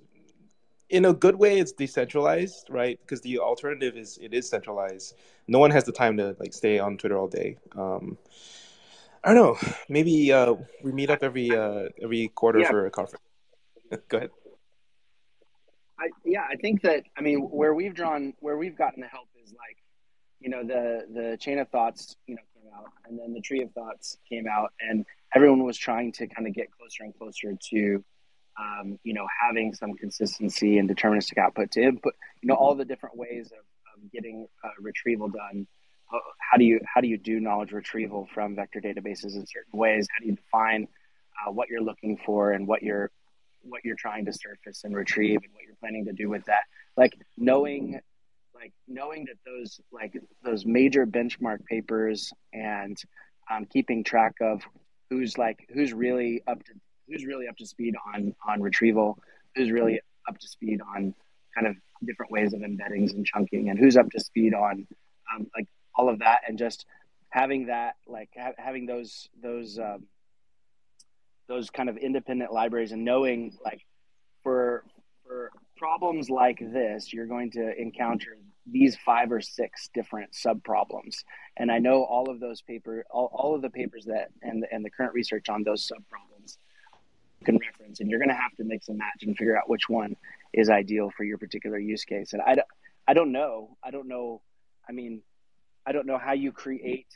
in 0.88 1.04
a 1.04 1.12
good 1.12 1.36
way 1.36 1.60
it's 1.60 1.70
decentralized 1.70 2.66
right? 2.68 2.98
Because 3.00 3.20
the 3.20 3.38
alternative 3.38 3.96
is 3.96 4.18
it 4.20 4.34
is 4.34 4.48
centralized. 4.48 5.14
No 5.46 5.60
one 5.60 5.70
has 5.70 5.84
the 5.84 5.92
time 5.92 6.16
to 6.16 6.34
like 6.40 6.52
stay 6.52 6.80
on 6.80 6.98
twitter 6.98 7.16
all 7.16 7.28
day. 7.28 7.56
Um, 7.76 8.18
I 9.22 9.34
don't 9.34 9.62
know. 9.62 9.70
Maybe 9.88 10.32
uh, 10.32 10.54
we 10.82 10.92
meet 10.92 11.10
up 11.10 11.22
every 11.22 11.50
uh, 11.54 11.88
every 12.02 12.28
quarter 12.28 12.60
Yeah. 12.60 12.70
for 12.70 12.86
a 12.86 12.90
conference. 12.90 13.24
Go 14.08 14.18
ahead. 14.18 14.30
I, 15.98 16.08
yeah, 16.24 16.44
I 16.48 16.56
think 16.56 16.82
that 16.82 17.04
I 17.16 17.20
mean 17.20 17.40
where 17.40 17.74
we've 17.74 17.94
drawn 17.94 18.32
where 18.40 18.56
we've 18.56 18.76
gotten 18.76 19.02
the 19.02 19.08
help 19.08 19.28
is 19.44 19.50
like, 19.52 19.76
you 20.40 20.48
know, 20.48 20.62
the 20.64 21.06
the 21.12 21.36
chain 21.38 21.58
of 21.58 21.68
thoughts, 21.68 22.16
you 22.26 22.36
know, 22.36 22.42
came 22.54 22.72
out, 22.74 22.86
and 23.06 23.18
then 23.18 23.34
the 23.34 23.40
tree 23.40 23.62
of 23.62 23.70
thoughts 23.72 24.16
came 24.26 24.46
out, 24.48 24.72
and 24.80 25.04
everyone 25.34 25.64
was 25.64 25.76
trying 25.76 26.12
to 26.12 26.26
kind 26.26 26.46
of 26.48 26.54
get 26.54 26.70
closer 26.70 27.04
and 27.04 27.14
closer 27.18 27.54
to, 27.70 28.02
um, 28.58 28.98
you 29.04 29.12
know, 29.12 29.26
having 29.40 29.74
some 29.74 29.92
consistency 29.94 30.78
and 30.78 30.88
deterministic 30.88 31.36
output 31.36 31.70
to 31.72 31.82
input, 31.82 32.14
you 32.42 32.48
know, 32.48 32.54
all 32.54 32.74
the 32.74 32.84
different 32.86 33.16
ways 33.18 33.52
of, 33.52 33.58
of 34.02 34.10
getting 34.10 34.46
uh, 34.64 34.68
retrieval 34.80 35.28
done. 35.28 35.66
How 36.38 36.58
do 36.58 36.64
you 36.64 36.80
how 36.92 37.00
do 37.00 37.08
you 37.08 37.18
do 37.18 37.40
knowledge 37.40 37.72
retrieval 37.72 38.28
from 38.34 38.56
vector 38.56 38.80
databases 38.80 39.36
in 39.36 39.46
certain 39.46 39.78
ways? 39.78 40.08
How 40.10 40.22
do 40.22 40.26
you 40.28 40.36
define 40.36 40.88
uh, 41.46 41.52
what 41.52 41.68
you're 41.68 41.82
looking 41.82 42.18
for 42.24 42.52
and 42.52 42.66
what 42.66 42.82
you're 42.82 43.10
what 43.62 43.84
you're 43.84 43.96
trying 43.96 44.24
to 44.24 44.32
surface 44.32 44.84
and 44.84 44.94
retrieve 44.94 45.40
and 45.44 45.52
what 45.52 45.62
you're 45.64 45.76
planning 45.80 46.06
to 46.06 46.12
do 46.12 46.28
with 46.28 46.44
that 46.46 46.62
like 46.96 47.12
knowing 47.36 48.00
like 48.54 48.72
knowing 48.88 49.26
that 49.26 49.36
those 49.46 49.80
like 49.92 50.12
those 50.42 50.64
major 50.64 51.06
benchmark 51.06 51.64
papers 51.66 52.32
and 52.52 52.98
um, 53.50 53.64
keeping 53.66 54.04
track 54.04 54.34
of 54.40 54.62
who's 55.08 55.36
like 55.38 55.66
who's 55.72 55.92
really 55.92 56.42
up 56.46 56.62
to 56.64 56.72
who's 57.08 57.24
really 57.24 57.48
up 57.48 57.56
to 57.56 57.66
speed 57.66 57.94
on 58.14 58.34
on 58.46 58.60
retrieval 58.60 59.18
who's 59.54 59.70
really 59.70 60.00
up 60.28 60.38
to 60.38 60.48
speed 60.48 60.80
on 60.94 61.14
kind 61.54 61.66
of 61.66 61.76
different 62.04 62.30
ways 62.30 62.52
of 62.52 62.60
embeddings 62.60 63.12
and 63.12 63.26
chunking 63.26 63.68
and 63.68 63.78
who's 63.78 63.96
up 63.96 64.08
to 64.10 64.20
speed 64.20 64.54
on 64.54 64.86
um, 65.34 65.46
like 65.56 65.66
all 66.00 66.08
of 66.08 66.20
that 66.20 66.40
and 66.48 66.58
just 66.58 66.86
having 67.28 67.66
that 67.66 67.96
like 68.06 68.30
ha- 68.36 68.52
having 68.56 68.86
those 68.86 69.28
those 69.42 69.78
um, 69.78 70.06
those 71.46 71.68
kind 71.70 71.88
of 71.88 71.96
independent 71.96 72.52
libraries 72.52 72.92
and 72.92 73.04
knowing 73.04 73.56
like 73.64 73.84
for 74.42 74.84
for 75.26 75.50
problems 75.76 76.30
like 76.30 76.58
this 76.58 77.12
you're 77.12 77.26
going 77.26 77.50
to 77.50 77.78
encounter 77.80 78.36
these 78.70 78.96
five 79.04 79.30
or 79.32 79.40
six 79.40 79.90
different 79.94 80.34
sub 80.34 80.62
problems 80.64 81.24
and 81.56 81.70
i 81.70 81.78
know 81.78 82.04
all 82.04 82.30
of 82.30 82.40
those 82.40 82.62
paper 82.62 83.04
all, 83.10 83.30
all 83.32 83.54
of 83.54 83.62
the 83.62 83.70
papers 83.70 84.04
that 84.06 84.28
and 84.42 84.66
and 84.72 84.84
the 84.84 84.90
current 84.90 85.12
research 85.12 85.48
on 85.48 85.62
those 85.62 85.86
sub 85.86 86.02
problems 86.08 86.58
can 87.44 87.58
reference 87.58 88.00
and 88.00 88.10
you're 88.10 88.18
going 88.18 88.28
to 88.28 88.34
have 88.34 88.54
to 88.56 88.64
mix 88.64 88.88
and 88.88 88.98
match 88.98 89.22
and 89.22 89.36
figure 89.36 89.56
out 89.56 89.68
which 89.68 89.88
one 89.88 90.14
is 90.52 90.68
ideal 90.68 91.10
for 91.16 91.24
your 91.24 91.38
particular 91.38 91.78
use 91.78 92.04
case. 92.04 92.32
And 92.32 92.42
i 92.42 92.54
don't 92.54 92.66
i 93.08 93.14
don't 93.14 93.32
know. 93.32 93.76
I 93.82 93.90
don't 93.90 94.08
know. 94.08 94.40
I 94.88 94.92
mean 94.92 95.22
i 95.86 95.92
don't 95.92 96.06
know 96.06 96.18
how 96.18 96.32
you 96.32 96.52
create 96.52 97.06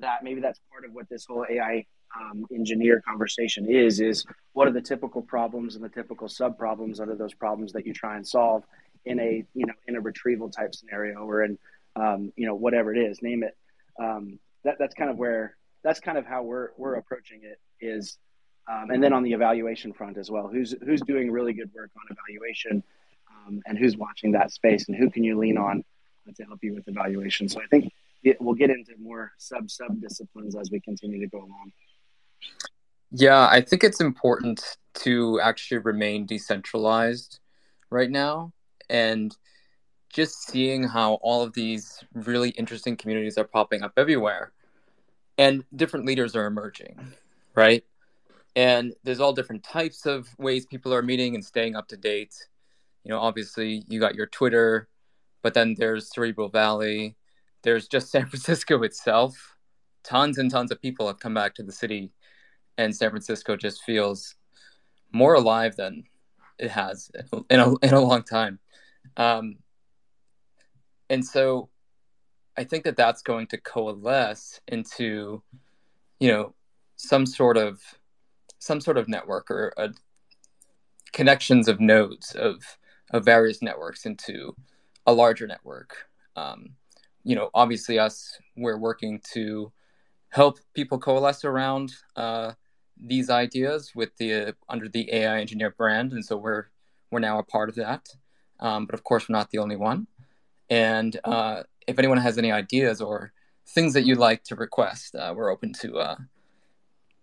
that. 0.00 0.22
Maybe 0.22 0.40
that's 0.40 0.60
part 0.70 0.84
of 0.84 0.92
what 0.92 1.08
this 1.08 1.26
whole 1.26 1.46
ai 1.48 1.86
um, 2.18 2.46
engineer 2.54 3.02
conversation 3.06 3.68
is 3.68 4.00
is 4.00 4.24
what 4.52 4.68
are 4.68 4.72
the 4.72 4.80
typical 4.80 5.20
problems 5.20 5.74
and 5.74 5.84
the 5.84 5.88
typical 5.88 6.28
sub 6.28 6.56
problems 6.56 7.00
are 7.00 7.14
those 7.14 7.34
problems 7.34 7.72
that 7.72 7.86
you 7.86 7.92
try 7.92 8.16
and 8.16 8.26
solve 8.26 8.62
in 9.04 9.18
a 9.20 9.44
you 9.54 9.66
know 9.66 9.74
in 9.86 9.96
a 9.96 10.00
retrieval 10.00 10.48
type 10.48 10.74
scenario 10.74 11.18
or 11.18 11.44
in 11.44 11.58
um, 11.96 12.32
you 12.36 12.46
know 12.46 12.54
whatever 12.54 12.94
it 12.94 12.98
is 12.98 13.22
name 13.22 13.42
it. 13.42 13.56
Um, 14.00 14.38
that 14.64 14.76
that's 14.78 14.94
kind 14.94 15.10
of 15.10 15.16
where 15.16 15.56
that's 15.82 16.00
kind 16.00 16.16
of 16.16 16.26
how 16.26 16.42
we're 16.42 16.70
we're 16.76 16.94
approaching 16.94 17.40
it 17.42 17.60
is 17.80 18.18
um, 18.70 18.90
and 18.90 19.02
then 19.02 19.12
on 19.12 19.22
the 19.22 19.32
evaluation 19.32 19.92
front 19.92 20.16
as 20.16 20.30
well. 20.30 20.48
Who's 20.48 20.74
who's 20.84 21.00
doing 21.02 21.30
really 21.30 21.52
good 21.52 21.70
work 21.74 21.90
on 21.96 22.16
evaluation 22.16 22.82
um, 23.30 23.62
and 23.66 23.76
who's 23.76 23.96
watching 23.96 24.32
that 24.32 24.52
space 24.52 24.88
and 24.88 24.96
who 24.96 25.10
can 25.10 25.24
you 25.24 25.38
lean 25.38 25.58
on 25.58 25.84
to 26.34 26.44
help 26.44 26.58
you 26.62 26.74
with 26.74 26.86
evaluation 26.88 27.48
so 27.48 27.60
i 27.60 27.66
think 27.66 27.92
we'll 28.40 28.54
get 28.54 28.70
into 28.70 28.92
more 29.00 29.32
sub 29.38 29.70
sub 29.70 30.00
disciplines 30.00 30.56
as 30.56 30.70
we 30.70 30.80
continue 30.80 31.20
to 31.20 31.28
go 31.28 31.38
along 31.38 31.72
Yeah, 33.10 33.46
I 33.46 33.60
think 33.60 33.84
it's 33.84 34.00
important 34.00 34.78
to 34.94 35.40
actually 35.40 35.78
remain 35.78 36.26
decentralized 36.26 37.40
right 37.90 38.10
now. 38.10 38.52
And 38.90 39.36
just 40.12 40.48
seeing 40.48 40.84
how 40.84 41.14
all 41.14 41.42
of 41.42 41.52
these 41.52 42.02
really 42.14 42.50
interesting 42.50 42.96
communities 42.96 43.36
are 43.38 43.44
popping 43.44 43.82
up 43.82 43.92
everywhere 43.96 44.52
and 45.38 45.64
different 45.74 46.06
leaders 46.06 46.34
are 46.34 46.46
emerging, 46.46 46.98
right? 47.54 47.84
And 48.54 48.94
there's 49.04 49.20
all 49.20 49.34
different 49.34 49.62
types 49.62 50.06
of 50.06 50.28
ways 50.38 50.64
people 50.64 50.94
are 50.94 51.02
meeting 51.02 51.34
and 51.34 51.44
staying 51.44 51.76
up 51.76 51.88
to 51.88 51.96
date. 51.96 52.34
You 53.04 53.10
know, 53.10 53.18
obviously, 53.18 53.84
you 53.88 54.00
got 54.00 54.14
your 54.14 54.26
Twitter, 54.26 54.88
but 55.46 55.54
then 55.54 55.76
there's 55.78 56.12
Cerebral 56.12 56.48
Valley, 56.48 57.14
there's 57.62 57.86
just 57.86 58.10
San 58.10 58.26
Francisco 58.26 58.82
itself. 58.82 59.56
Tons 60.02 60.38
and 60.38 60.50
tons 60.50 60.72
of 60.72 60.82
people 60.82 61.06
have 61.06 61.20
come 61.20 61.34
back 61.34 61.54
to 61.54 61.62
the 61.62 61.70
city, 61.70 62.10
and 62.78 62.92
San 62.92 63.10
Francisco 63.10 63.56
just 63.56 63.84
feels 63.84 64.34
more 65.12 65.34
alive 65.34 65.76
than 65.76 66.02
it 66.58 66.72
has 66.72 67.12
in 67.48 67.60
a, 67.60 67.76
in 67.76 67.94
a 67.94 68.00
long 68.00 68.24
time. 68.24 68.58
Um, 69.16 69.58
and 71.10 71.24
so 71.24 71.68
I 72.56 72.64
think 72.64 72.82
that 72.82 72.96
that's 72.96 73.22
going 73.22 73.46
to 73.46 73.58
coalesce 73.58 74.60
into, 74.66 75.44
you 76.18 76.32
know, 76.32 76.54
some 76.96 77.24
sort 77.24 77.56
of 77.56 77.80
some 78.58 78.80
sort 78.80 78.98
of 78.98 79.06
network 79.06 79.48
or 79.48 79.72
a, 79.76 79.90
connections 81.12 81.68
of 81.68 81.78
nodes 81.78 82.34
of 82.34 82.78
of 83.12 83.24
various 83.24 83.62
networks 83.62 84.06
into 84.06 84.52
a 85.06 85.12
larger 85.12 85.46
network. 85.46 86.08
Um, 86.34 86.70
you 87.24 87.34
know, 87.34 87.50
obviously, 87.54 87.98
us 87.98 88.38
we're 88.56 88.78
working 88.78 89.20
to 89.32 89.72
help 90.30 90.58
people 90.74 90.98
coalesce 90.98 91.44
around 91.44 91.92
uh, 92.14 92.52
these 93.00 93.30
ideas 93.30 93.92
with 93.94 94.16
the 94.16 94.54
under 94.68 94.88
the 94.88 95.12
AI 95.12 95.40
engineer 95.40 95.70
brand, 95.70 96.12
and 96.12 96.24
so 96.24 96.36
we're 96.36 96.66
we're 97.10 97.20
now 97.20 97.38
a 97.38 97.42
part 97.42 97.68
of 97.68 97.74
that. 97.76 98.08
Um, 98.60 98.86
but 98.86 98.94
of 98.94 99.04
course, 99.04 99.28
we're 99.28 99.36
not 99.36 99.50
the 99.50 99.58
only 99.58 99.76
one. 99.76 100.06
And 100.68 101.18
uh, 101.24 101.62
if 101.86 101.98
anyone 101.98 102.18
has 102.18 102.38
any 102.38 102.50
ideas 102.50 103.00
or 103.00 103.32
things 103.68 103.94
that 103.94 104.04
you'd 104.04 104.18
like 104.18 104.42
to 104.44 104.56
request, 104.56 105.14
uh, 105.14 105.32
we're 105.36 105.50
open 105.50 105.72
to 105.74 105.98
uh, 105.98 106.16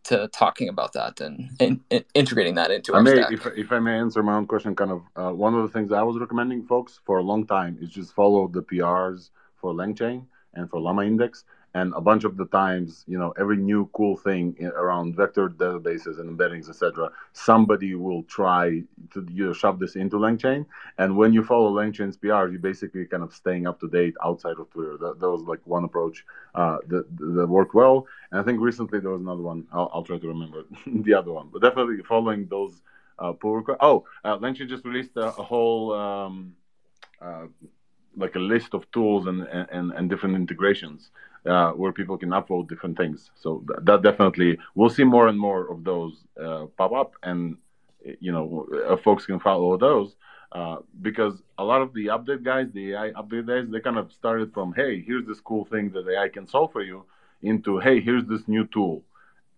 to 0.06 0.28
talking 0.30 0.70
about 0.70 0.94
that 0.94 1.22
and, 1.22 1.50
and, 1.60 1.80
and 1.92 2.04
integrating 2.14 2.56
that 2.56 2.72
into 2.72 2.94
I 2.94 2.98
our 2.98 3.04
may, 3.04 3.16
stack. 3.16 3.32
if, 3.32 3.46
if 3.56 3.72
I 3.72 3.80
may 3.80 3.98
answer 3.98 4.22
my 4.24 4.36
own 4.36 4.48
question, 4.48 4.76
kind 4.76 4.92
of 4.92 5.02
uh, 5.16 5.32
one 5.34 5.54
of 5.54 5.64
the 5.64 5.70
things 5.70 5.92
I 5.92 6.04
was 6.04 6.18
recommending 6.18 6.66
folks 6.66 7.00
for 7.06 7.18
a 7.18 7.24
long 7.24 7.46
time 7.46 7.78
is 7.82 7.90
just 7.90 8.14
follow 8.14 8.48
the 8.48 8.62
PRs 8.62 9.30
for 9.56 9.74
LangChain 9.74 10.26
and 10.54 10.70
for 10.70 10.80
Llama 10.80 11.04
Index. 11.04 11.46
And 11.76 11.92
a 11.96 12.02
bunch 12.02 12.24
of 12.24 12.38
the 12.38 12.46
times, 12.46 13.04
you 13.08 13.18
know, 13.18 13.34
every 13.38 13.58
new 13.58 13.90
cool 13.94 14.16
thing 14.16 14.56
around 14.76 15.16
vector 15.16 15.50
databases 15.50 16.20
and 16.20 16.30
embeddings, 16.30 16.70
etc., 16.70 17.10
somebody 17.34 17.96
will 17.96 18.22
try 18.24 18.84
to 19.14 19.28
you 19.32 19.48
know, 19.48 19.54
shove 19.54 19.80
this 19.80 19.96
into 19.96 20.18
LangChain. 20.18 20.68
And 21.00 21.18
when 21.18 21.34
you 21.34 21.44
follow 21.44 21.72
LangChain's 21.72 22.16
PRs, 22.18 22.52
you're 22.52 22.60
basically 22.60 23.06
kind 23.06 23.24
of 23.24 23.34
staying 23.34 23.66
up 23.66 23.80
to 23.80 23.88
date 23.88 24.14
outside 24.24 24.58
of 24.60 24.70
Twitter. 24.70 24.98
That, 24.98 25.20
that 25.20 25.30
was 25.30 25.42
like 25.44 25.66
one 25.66 25.84
approach 25.84 26.24
uh, 26.54 26.78
that, 26.90 27.06
that 27.18 27.48
worked 27.48 27.74
well. 27.74 28.06
And 28.32 28.40
I 28.40 28.44
think 28.44 28.60
recently 28.62 29.00
there 29.00 29.12
was 29.12 29.22
another 29.22 29.42
one. 29.42 29.66
I'll, 29.74 29.90
I'll 29.94 30.04
try 30.04 30.20
to 30.20 30.28
remember 30.28 30.66
the 30.86 31.14
other 31.16 31.32
one. 31.32 31.50
But 31.52 31.64
definitely 31.64 32.04
following 32.04 32.46
those 32.48 32.82
uh, 33.18 33.32
pull 33.34 33.56
requests. 33.56 33.80
Oh, 33.82 34.06
uh, 34.24 34.38
LangChain 34.38 34.70
just 34.70 34.86
released 34.86 35.16
a, 35.16 35.28
a 35.28 35.44
whole. 35.44 35.94
Um, 35.94 36.56
uh, 37.20 37.46
like 38.16 38.36
a 38.36 38.40
list 38.40 38.76
of 38.76 38.90
tools 38.92 39.26
and 39.26 39.42
and, 39.42 39.92
and 39.92 40.08
different 40.08 40.36
integrations 40.36 41.10
uh, 41.46 41.72
where 41.72 41.92
people 41.92 42.18
can 42.18 42.30
upload 42.30 42.70
different 42.70 42.98
things. 42.98 43.32
So 43.36 43.64
th- 43.68 43.80
that 43.84 44.02
definitely 44.02 44.58
we'll 44.76 44.90
see 44.90 45.04
more 45.04 45.28
and 45.28 45.40
more 45.40 45.72
of 45.72 45.84
those 45.84 46.24
uh, 46.42 46.66
pop 46.78 46.94
up, 46.94 47.14
and 47.24 47.58
you 48.20 48.32
know 48.32 48.68
uh, 48.88 48.98
folks 48.98 49.26
can 49.26 49.40
follow 49.40 49.78
those 49.78 50.16
uh, 50.54 50.78
because 51.02 51.42
a 51.58 51.64
lot 51.64 51.82
of 51.82 51.94
the 51.94 52.08
update 52.08 52.44
guys, 52.44 52.68
the 52.74 52.94
AI 52.94 53.12
update 53.12 53.48
guys, 53.48 53.66
they 53.72 53.80
kind 53.80 53.98
of 53.98 54.12
started 54.14 54.54
from 54.54 54.74
hey, 54.74 55.02
here's 55.02 55.26
this 55.26 55.40
cool 55.40 55.66
thing 55.66 55.90
that 55.92 56.08
AI 56.08 56.30
can 56.30 56.48
solve 56.48 56.72
for 56.72 56.84
you, 56.84 57.04
into 57.42 57.80
hey, 57.80 58.00
here's 58.00 58.26
this 58.26 58.48
new 58.48 58.66
tool. 58.68 59.04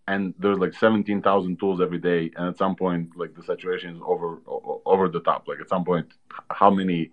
And 0.07 0.33
there's 0.39 0.59
like 0.59 0.73
seventeen 0.73 1.21
thousand 1.21 1.59
tools 1.59 1.81
every 1.81 1.97
day, 1.97 2.31
and 2.37 2.47
at 2.47 2.57
some 2.57 2.75
point, 2.75 3.09
like 3.17 3.35
the 3.35 3.43
saturation 3.43 3.95
is 3.95 4.01
over 4.05 4.39
over 4.85 5.09
the 5.09 5.19
top. 5.19 5.47
Like 5.47 5.59
at 5.59 5.67
some 5.67 5.83
point, 5.83 6.07
how 6.49 6.69
many 6.69 7.11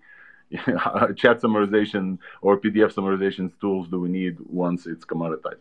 chat 1.15 1.41
summarization 1.41 2.19
or 2.41 2.59
PDF 2.59 2.93
summarization 2.93 3.51
tools 3.59 3.87
do 3.87 3.99
we 3.99 4.09
need 4.09 4.37
once 4.47 4.85
it's 4.85 5.03
commoditized? 5.03 5.57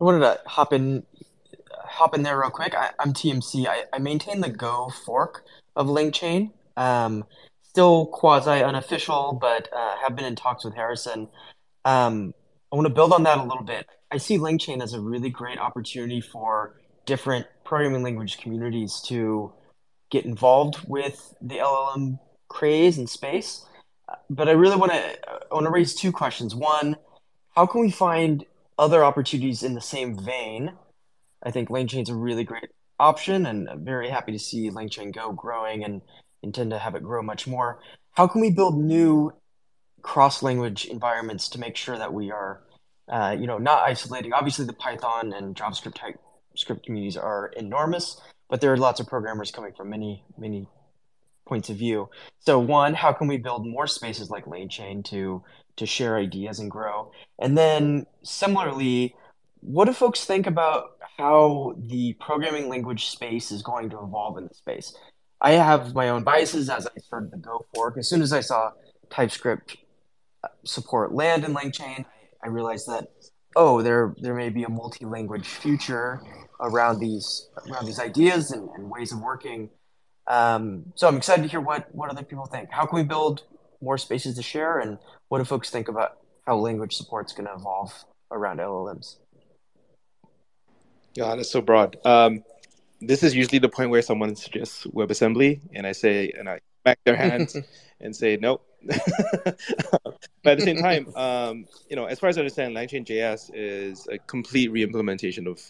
I 0.00 0.04
wanted 0.04 0.20
to 0.20 0.40
hop 0.46 0.72
in, 0.72 1.02
hop 1.72 2.14
in 2.14 2.22
there 2.22 2.38
real 2.38 2.50
quick. 2.50 2.74
I, 2.76 2.90
I'm 3.00 3.12
TMC. 3.12 3.66
I, 3.66 3.84
I 3.92 3.98
maintain 3.98 4.40
the 4.40 4.48
Go 4.48 4.92
fork 5.04 5.44
of 5.74 5.88
LangChain. 5.88 6.52
Um, 6.76 7.24
still 7.62 8.06
quasi 8.06 8.62
unofficial, 8.62 9.36
but 9.40 9.68
uh, 9.72 9.96
have 9.96 10.14
been 10.14 10.24
in 10.24 10.36
talks 10.36 10.64
with 10.64 10.74
Harrison. 10.74 11.28
Um, 11.84 12.34
I 12.72 12.76
want 12.76 12.86
to 12.86 12.94
build 12.94 13.12
on 13.12 13.24
that 13.24 13.38
a 13.38 13.42
little 13.42 13.64
bit. 13.64 13.88
I 14.12 14.18
see 14.18 14.38
LangChain 14.38 14.80
as 14.82 14.94
a 14.94 15.00
really 15.00 15.30
great 15.30 15.58
opportunity 15.58 16.20
for 16.20 16.76
different 17.04 17.46
programming 17.64 18.02
language 18.04 18.38
communities 18.38 19.02
to 19.06 19.52
get 20.10 20.24
involved 20.24 20.78
with 20.86 21.34
the 21.40 21.56
LLM 21.56 22.18
craze 22.48 22.98
and 22.98 23.08
space. 23.08 23.64
But 24.30 24.48
I 24.48 24.52
really 24.52 24.76
want 24.76 24.92
to 24.92 25.18
want 25.50 25.66
to 25.66 25.70
raise 25.70 25.94
two 25.94 26.12
questions. 26.12 26.54
One, 26.54 26.96
how 27.54 27.66
can 27.66 27.80
we 27.80 27.90
find 27.90 28.44
other 28.78 29.04
opportunities 29.04 29.62
in 29.62 29.74
the 29.74 29.80
same 29.80 30.18
vein? 30.18 30.72
I 31.42 31.50
think 31.50 31.68
LangChain 31.68 32.02
is 32.02 32.08
a 32.08 32.14
really 32.14 32.44
great 32.44 32.70
option, 32.98 33.46
and 33.46 33.68
I'm 33.68 33.84
very 33.84 34.08
happy 34.08 34.32
to 34.32 34.38
see 34.38 34.70
LangChain 34.70 35.14
Go 35.14 35.32
growing 35.32 35.84
and 35.84 36.00
intend 36.42 36.70
to 36.70 36.78
have 36.78 36.94
it 36.94 37.02
grow 37.02 37.22
much 37.22 37.46
more. 37.46 37.80
How 38.12 38.26
can 38.26 38.40
we 38.40 38.50
build 38.50 38.78
new 38.78 39.32
cross-language 40.02 40.86
environments 40.86 41.48
to 41.50 41.60
make 41.60 41.76
sure 41.76 41.98
that 41.98 42.12
we 42.12 42.30
are, 42.30 42.62
uh, 43.08 43.36
you 43.38 43.46
know, 43.46 43.58
not 43.58 43.82
isolating? 43.82 44.32
Obviously, 44.32 44.64
the 44.64 44.72
Python 44.72 45.32
and 45.32 45.54
JavaScript 45.54 45.94
TypeScript 45.94 46.84
communities 46.84 47.16
are 47.16 47.48
enormous, 47.56 48.20
but 48.48 48.60
there 48.60 48.72
are 48.72 48.76
lots 48.76 49.00
of 49.00 49.06
programmers 49.06 49.50
coming 49.50 49.72
from 49.76 49.90
many, 49.90 50.24
many 50.36 50.68
points 51.46 51.70
of 51.70 51.76
view. 51.76 52.08
So 52.40 52.58
one, 52.58 52.94
how 52.94 53.12
can 53.12 53.26
we 53.26 53.38
build 53.38 53.66
more 53.66 53.86
spaces 53.86 54.30
like 54.30 54.44
LangChain 54.46 55.04
to 55.06 55.42
to 55.76 55.86
share 55.86 56.16
ideas 56.16 56.58
and 56.58 56.70
grow? 56.70 57.12
And 57.38 57.56
then 57.56 58.06
similarly, 58.22 59.14
what 59.60 59.86
do 59.86 59.92
folks 59.92 60.24
think 60.24 60.46
about 60.46 60.98
how 61.16 61.74
the 61.78 62.14
programming 62.20 62.68
language 62.68 63.06
space 63.06 63.50
is 63.50 63.62
going 63.62 63.90
to 63.90 63.98
evolve 64.02 64.38
in 64.38 64.46
the 64.48 64.54
space? 64.54 64.94
I 65.40 65.52
have 65.52 65.94
my 65.94 66.08
own 66.08 66.24
biases 66.24 66.68
as 66.68 66.86
I 66.86 66.98
started 67.00 67.30
the 67.30 67.36
Go 67.36 67.66
fork. 67.74 67.96
As 67.96 68.08
soon 68.08 68.22
as 68.22 68.32
I 68.32 68.40
saw 68.40 68.72
TypeScript 69.08 69.76
uh, 70.42 70.48
support 70.64 71.14
land 71.14 71.44
in 71.44 71.54
LangChain, 71.54 72.04
I 72.42 72.48
realized 72.48 72.86
that 72.88 73.08
oh, 73.56 73.82
there 73.82 74.14
there 74.20 74.34
may 74.34 74.50
be 74.50 74.64
a 74.64 74.68
multi-language 74.68 75.46
future 75.46 76.20
around 76.60 76.98
these 76.98 77.48
around 77.70 77.86
these 77.86 77.98
ideas 78.00 78.50
and, 78.50 78.68
and 78.70 78.90
ways 78.90 79.12
of 79.12 79.20
working. 79.20 79.70
Um, 80.26 80.92
so 80.94 81.08
I'm 81.08 81.16
excited 81.16 81.42
to 81.42 81.48
hear 81.48 81.60
what 81.60 81.94
what 81.94 82.10
other 82.10 82.22
people 82.22 82.46
think. 82.46 82.70
How 82.70 82.86
can 82.86 82.96
we 82.96 83.04
build 83.04 83.42
more 83.80 83.98
spaces 83.98 84.36
to 84.36 84.42
share, 84.42 84.78
and 84.78 84.98
what 85.28 85.38
do 85.38 85.44
folks 85.44 85.70
think 85.70 85.88
about 85.88 86.18
how 86.46 86.56
language 86.56 86.96
support's 86.96 87.32
going 87.32 87.46
to 87.46 87.54
evolve 87.54 87.92
around 88.30 88.58
LLMs? 88.58 89.16
Yeah, 91.14 91.34
that's 91.34 91.50
so 91.50 91.60
broad. 91.60 91.96
Um, 92.04 92.44
this 93.00 93.22
is 93.22 93.34
usually 93.34 93.58
the 93.58 93.68
point 93.68 93.90
where 93.90 94.02
someone 94.02 94.34
suggests 94.36 94.84
WebAssembly, 94.86 95.60
and 95.74 95.86
I 95.86 95.92
say, 95.92 96.32
and 96.36 96.48
I 96.48 96.60
back 96.84 96.98
their 97.04 97.16
hands 97.16 97.56
and 98.00 98.14
say 98.14 98.36
nope. 98.40 98.64
but 98.86 99.56
at 100.44 100.58
the 100.58 100.60
same 100.60 100.78
time, 100.78 101.12
um, 101.16 101.66
you 101.90 101.96
know, 101.96 102.04
as 102.04 102.18
far 102.20 102.28
as 102.28 102.38
I 102.38 102.40
understand, 102.40 102.76
LangChain 102.76 103.04
JS 103.04 103.50
is 103.52 104.06
a 104.06 104.18
complete 104.18 104.70
re-implementation 104.70 105.46
of 105.48 105.60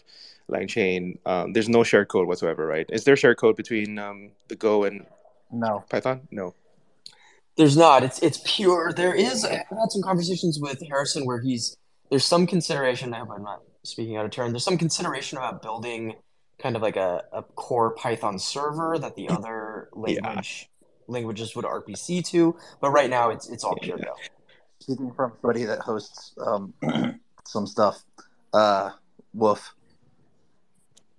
LangChain. 0.51 1.19
Um, 1.27 1.53
there's 1.53 1.69
no 1.69 1.85
shared 1.85 2.09
code 2.09 2.27
whatsoever, 2.27 2.67
right? 2.67 2.87
Is 2.91 3.05
there 3.05 3.17
shared 3.17 3.39
code 3.39 3.57
between 3.57 3.99
um, 3.99 4.31
the 4.49 4.57
Go 4.57 4.85
and 4.85 5.07
No. 5.53 5.85
Python? 5.91 6.29
No. 6.31 6.55
There's 7.57 7.77
not. 7.77 8.05
It's 8.05 8.21
it's 8.21 8.41
pure. 8.45 8.93
There 8.93 9.15
is. 9.15 9.45
I've 9.45 9.67
had 9.69 9.91
some 9.91 10.03
conversations 10.03 10.61
with 10.61 10.81
Harrison 10.87 11.27
where 11.27 11.41
he's 11.41 11.77
there's 12.09 12.25
some 12.25 12.47
consideration. 12.47 13.13
I 13.13 13.19
hope 13.19 13.31
I'm 13.35 13.43
not 13.43 13.63
speaking 13.83 14.17
out 14.17 14.25
of 14.25 14.31
turn. 14.31 14.53
There's 14.53 14.65
some 14.65 14.79
consideration 14.79 15.39
about 15.39 15.61
building 15.61 16.15
kind 16.61 16.77
of 16.77 16.83
like 16.83 16.97
a, 16.97 17.25
a 17.33 17.43
core 17.43 17.91
Python 17.91 18.39
server 18.39 18.99
that 18.99 19.17
the 19.17 19.29
other 19.29 19.89
language 19.93 20.69
languages 21.09 21.57
would 21.57 21.65
RPC 21.65 22.25
to. 22.27 22.57
But 22.81 22.91
right 22.91 23.11
now, 23.11 23.31
it's 23.31 23.49
it's 23.49 23.65
all 23.65 23.77
pure 23.77 23.99
Go. 23.99 24.15
Speaking 24.81 25.13
from 25.13 25.33
somebody 25.41 25.65
that 25.65 25.81
hosts 25.81 26.35
um, 26.41 26.73
some 27.45 27.67
stuff, 27.67 28.05
uh, 28.55 28.91
woof. 29.35 29.75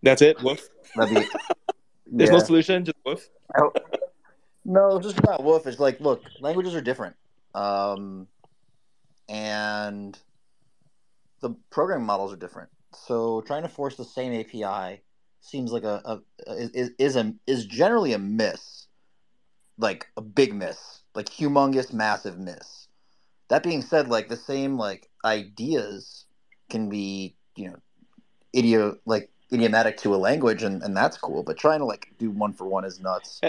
That's 0.02 0.22
it. 0.22 0.42
Woof. 0.42 0.70
That'd 0.96 1.16
be, 1.16 1.26
There's 2.12 2.32
no 2.32 2.38
yeah. 2.38 2.44
solution. 2.44 2.86
Just 2.86 2.98
woof. 3.06 3.30
No, 4.66 5.00
just 5.00 5.22
not 5.24 5.44
woof. 5.44 5.68
It's 5.68 5.80
like, 5.80 6.00
look, 6.00 6.24
languages 6.40 6.76
are 6.76 6.82
different, 6.82 7.16
um, 7.56 8.28
and 9.28 10.18
the 11.42 11.52
programming 11.70 12.06
models 12.06 12.34
are 12.34 12.38
different. 12.38 12.70
So 12.94 13.42
trying 13.42 13.64
to 13.64 13.70
force 13.70 13.96
the 13.96 14.06
same 14.06 14.34
API 14.34 15.02
seems 15.42 15.72
like 15.72 15.84
a, 15.84 16.02
a, 16.06 16.52
is 16.54 16.92
is 16.98 17.16
a 17.16 17.34
is 17.48 17.66
generally 17.66 18.14
a 18.14 18.20
miss, 18.20 18.88
like 19.78 20.08
a 20.18 20.22
big 20.22 20.54
miss, 20.54 21.02
like 21.16 21.28
humongous, 21.28 21.94
massive 21.94 22.38
miss. 22.38 22.88
That 23.48 23.64
being 23.64 23.82
said, 23.82 24.08
like 24.08 24.30
the 24.30 24.38
same 24.38 24.78
like 24.78 25.10
ideas 25.26 26.26
can 26.70 26.90
be 26.90 27.36
you 27.56 27.70
know 27.70 27.78
idio 28.56 28.98
like 29.06 29.30
idiomatic 29.52 29.98
to 29.98 30.14
a 30.14 30.18
language, 30.18 30.64
and, 30.64 30.82
and 30.84 30.96
that's 30.96 31.18
cool. 31.18 31.44
But 31.44 31.58
trying 31.58 31.80
to 31.80 31.86
like 31.86 32.12
do 32.18 32.30
one 32.32 32.54
for 32.54 32.66
one 32.66 32.86
is 32.86 33.00
nuts. 33.00 33.42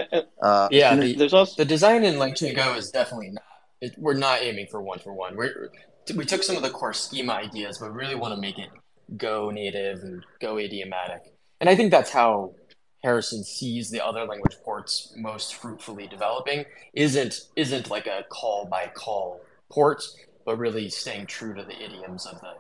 Uh, 0.42 0.68
Yeah, 0.70 0.96
the, 0.96 1.14
There's 1.14 1.34
also 1.34 1.56
the 1.56 1.64
design 1.66 2.04
in 2.04 2.14
LangChain 2.14 2.56
Go 2.56 2.74
is 2.74 2.90
definitely 2.90 3.30
not. 3.30 3.44
It, 3.80 3.94
we're 3.98 4.14
not 4.14 4.42
aiming 4.42 4.66
for 4.70 4.80
one 4.80 4.98
for 4.98 5.12
one. 5.12 5.36
We're 5.36 5.70
we 6.16 6.24
took 6.24 6.42
some 6.42 6.56
of 6.56 6.62
the 6.62 6.70
core 6.70 6.92
schema 6.92 7.34
ideas, 7.34 7.78
but 7.78 7.92
really 7.92 8.14
want 8.14 8.34
to 8.34 8.40
make 8.40 8.58
it 8.58 8.70
Go 9.16 9.50
native 9.50 10.02
and 10.02 10.24
Go 10.40 10.58
idiomatic. 10.58 11.32
And 11.60 11.68
I 11.68 11.76
think 11.76 11.90
that's 11.90 12.10
how 12.10 12.54
Harrison 13.02 13.44
sees 13.44 13.90
the 13.90 14.04
other 14.04 14.24
language 14.24 14.56
ports 14.64 15.12
most 15.16 15.54
fruitfully 15.54 16.06
developing. 16.06 16.64
Isn't 16.94 17.48
isn't 17.56 17.90
like 17.90 18.06
a 18.06 18.24
call 18.30 18.66
by 18.66 18.90
call 18.94 19.40
port, 19.70 20.02
but 20.44 20.58
really 20.58 20.88
staying 20.88 21.26
true 21.26 21.54
to 21.54 21.62
the 21.62 21.82
idioms 21.82 22.26
of 22.26 22.40
the 22.40 22.54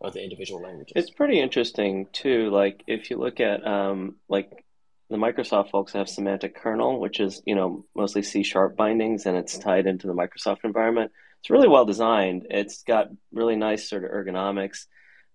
of 0.00 0.14
the 0.14 0.22
individual 0.22 0.62
languages. 0.62 0.92
It's 0.96 1.10
pretty 1.10 1.40
interesting 1.40 2.06
too. 2.12 2.50
Like 2.50 2.82
if 2.86 3.10
you 3.10 3.18
look 3.18 3.40
at 3.40 3.66
um, 3.66 4.16
like 4.28 4.64
the 5.10 5.16
Microsoft 5.16 5.70
folks 5.70 5.92
have 5.92 6.08
semantic 6.08 6.54
kernel, 6.56 7.00
which 7.00 7.20
is 7.20 7.42
you 7.44 7.54
know 7.54 7.84
mostly 7.94 8.22
C 8.22 8.42
sharp 8.42 8.76
bindings, 8.76 9.26
and 9.26 9.36
it's 9.36 9.58
tied 9.58 9.86
into 9.86 10.06
the 10.06 10.14
Microsoft 10.14 10.64
environment. 10.64 11.12
It's 11.40 11.50
really 11.50 11.68
well 11.68 11.84
designed. 11.84 12.46
It's 12.50 12.82
got 12.82 13.08
really 13.32 13.56
nice 13.56 13.88
sort 13.88 14.04
of 14.04 14.10
ergonomics, 14.10 14.86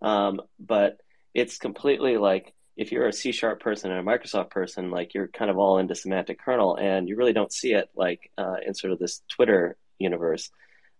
um, 0.01 0.41
but 0.59 0.97
it's 1.33 1.57
completely 1.57 2.17
like 2.17 2.53
if 2.77 2.91
you're 2.91 3.07
a 3.07 3.13
C 3.13 3.31
sharp 3.31 3.59
person 3.59 3.91
and 3.91 3.99
a 3.99 4.11
Microsoft 4.11 4.49
person, 4.49 4.91
like 4.91 5.13
you're 5.13 5.27
kind 5.27 5.51
of 5.51 5.57
all 5.57 5.77
into 5.77 5.95
semantic 5.95 6.39
kernel, 6.39 6.75
and 6.75 7.07
you 7.07 7.17
really 7.17 7.33
don't 7.33 7.53
see 7.53 7.73
it 7.73 7.89
like 7.95 8.31
uh, 8.37 8.55
in 8.65 8.73
sort 8.73 8.93
of 8.93 8.99
this 8.99 9.21
Twitter 9.29 9.77
universe. 9.99 10.49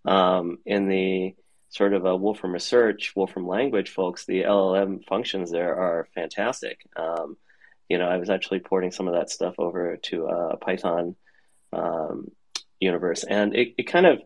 Um, 0.05 0.59
in 0.65 0.87
the 0.87 1.33
sort 1.75 1.93
of 1.93 2.05
a 2.05 2.15
Wolfram 2.15 2.53
Research, 2.53 3.11
Wolfram 3.17 3.45
Language 3.45 3.89
folks, 3.89 4.25
the 4.25 4.43
LLM 4.43 5.03
functions 5.05 5.51
there 5.51 5.75
are 5.75 6.07
fantastic. 6.15 6.87
Um, 6.95 7.35
you 7.89 7.97
know, 7.97 8.07
I 8.07 8.15
was 8.15 8.29
actually 8.29 8.59
porting 8.59 8.91
some 8.91 9.09
of 9.09 9.13
that 9.13 9.29
stuff 9.29 9.55
over 9.57 9.97
to 9.97 10.25
a 10.25 10.57
Python 10.57 11.17
um, 11.73 12.31
universe, 12.79 13.25
and 13.25 13.53
it, 13.53 13.75
it 13.77 13.83
kind 13.83 14.05
of 14.05 14.21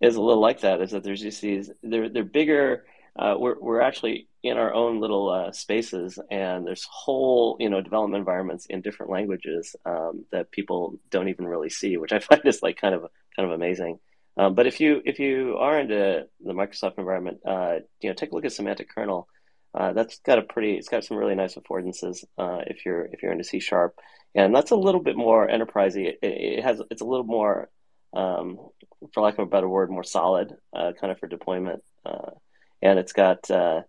is 0.00 0.14
a 0.14 0.22
little 0.22 0.40
like 0.40 0.60
that. 0.60 0.80
Is 0.80 0.92
that 0.92 1.02
there's 1.02 1.20
just 1.20 1.42
these 1.42 1.68
they're 1.82 2.08
they're 2.08 2.22
bigger. 2.22 2.84
Uh, 3.18 3.34
we're 3.38 3.58
we're 3.60 3.80
actually 3.80 4.28
in 4.44 4.56
our 4.56 4.72
own 4.72 5.00
little 5.00 5.28
uh, 5.30 5.50
spaces, 5.50 6.20
and 6.30 6.64
there's 6.64 6.86
whole 6.88 7.56
you 7.58 7.70
know 7.70 7.80
development 7.80 8.20
environments 8.20 8.66
in 8.66 8.82
different 8.82 9.10
languages 9.10 9.74
um, 9.84 10.24
that 10.30 10.52
people 10.52 11.00
don't 11.10 11.28
even 11.28 11.46
really 11.46 11.70
see, 11.70 11.96
which 11.96 12.12
I 12.12 12.18
find 12.20 12.42
is 12.44 12.62
like 12.62 12.76
kind 12.80 12.94
of 12.94 13.02
kind 13.34 13.50
of 13.50 13.50
amazing. 13.50 13.98
Um, 14.36 14.54
but 14.54 14.66
if 14.66 14.80
you 14.80 15.00
if 15.04 15.18
you 15.18 15.56
are 15.58 15.78
into 15.78 16.26
the 16.40 16.52
Microsoft 16.52 16.98
environment, 16.98 17.38
uh, 17.46 17.76
you 18.00 18.08
know, 18.08 18.14
take 18.14 18.32
a 18.32 18.34
look 18.34 18.44
at 18.44 18.52
Semantic 18.52 18.88
Kernel. 18.94 19.28
Uh, 19.76 19.92
that's 19.92 20.20
got 20.20 20.38
a 20.38 20.42
pretty, 20.42 20.74
it's 20.74 20.88
got 20.88 21.02
some 21.02 21.16
really 21.16 21.34
nice 21.34 21.56
affordances 21.56 22.24
uh, 22.38 22.60
if 22.68 22.86
you're 22.86 23.06
if 23.06 23.22
you're 23.22 23.32
into 23.32 23.42
C 23.42 23.58
sharp, 23.58 23.96
and 24.34 24.54
that's 24.54 24.70
a 24.70 24.76
little 24.76 25.02
bit 25.02 25.16
more 25.16 25.48
enterprisey. 25.48 26.06
It, 26.06 26.18
it 26.22 26.62
has 26.62 26.80
it's 26.92 27.02
a 27.02 27.04
little 27.04 27.26
more, 27.26 27.70
um, 28.12 28.58
for 29.12 29.24
lack 29.24 29.34
of 29.34 29.40
a 29.40 29.50
better 29.50 29.68
word, 29.68 29.90
more 29.90 30.04
solid 30.04 30.54
uh, 30.72 30.92
kind 31.00 31.10
of 31.10 31.18
for 31.18 31.26
deployment, 31.26 31.82
uh, 32.06 32.30
and 32.82 33.00
it's 33.00 33.12
got 33.12 33.50
uh, 33.50 33.82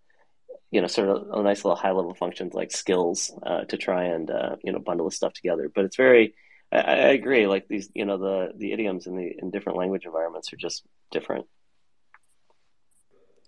you 0.72 0.80
know 0.80 0.88
sort 0.88 1.08
of 1.08 1.28
a 1.30 1.42
nice 1.44 1.64
little 1.64 1.76
high 1.76 1.92
level 1.92 2.14
functions 2.14 2.52
like 2.52 2.72
skills 2.72 3.30
to 3.68 3.76
try 3.76 4.06
and 4.06 4.28
you 4.64 4.72
know 4.72 4.80
bundle 4.80 5.06
this 5.06 5.14
stuff 5.14 5.34
together. 5.34 5.70
But 5.72 5.84
it's 5.84 5.96
very 5.96 6.34
I, 6.72 6.78
I 6.78 7.08
agree. 7.12 7.46
Like 7.46 7.68
these, 7.68 7.90
you 7.94 8.04
know, 8.04 8.18
the 8.18 8.52
the 8.56 8.72
idioms 8.72 9.06
in 9.06 9.16
the 9.16 9.34
in 9.38 9.50
different 9.50 9.78
language 9.78 10.04
environments 10.04 10.52
are 10.52 10.56
just 10.56 10.84
different. 11.10 11.46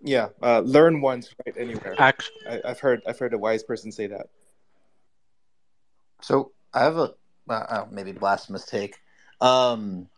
Yeah, 0.01 0.29
uh, 0.43 0.61
learn 0.61 1.01
once, 1.01 1.35
write? 1.45 1.57
anywhere. 1.59 1.97
Act- 1.99 2.31
I, 2.49 2.61
I've 2.65 2.81
heard 2.81 3.03
I've 3.07 3.19
heard 3.19 3.35
a 3.35 3.39
wise 3.39 3.63
person 3.63 3.91
say 3.91 4.07
that. 4.07 4.29
So 6.23 6.53
I 6.73 6.85
have 6.85 6.97
a 6.97 7.15
uh, 7.49 7.53
uh, 7.53 7.87
maybe 7.91 8.13
blasphemous 8.13 8.65
take. 8.65 8.97
Um, 9.41 10.09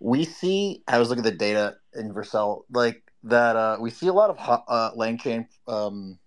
we 0.00 0.24
see 0.24 0.82
I 0.88 0.98
was 0.98 1.08
looking 1.08 1.24
at 1.24 1.32
the 1.32 1.38
data 1.38 1.76
in 1.94 2.12
Vercel 2.12 2.64
like 2.70 3.02
that. 3.24 3.56
Uh, 3.56 3.76
we 3.80 3.90
see 3.90 4.08
a 4.08 4.12
lot 4.12 4.30
of 4.30 4.36
ho- 4.36 4.64
uh, 4.68 4.90
LangChain 4.92 5.46
um, 5.66 6.18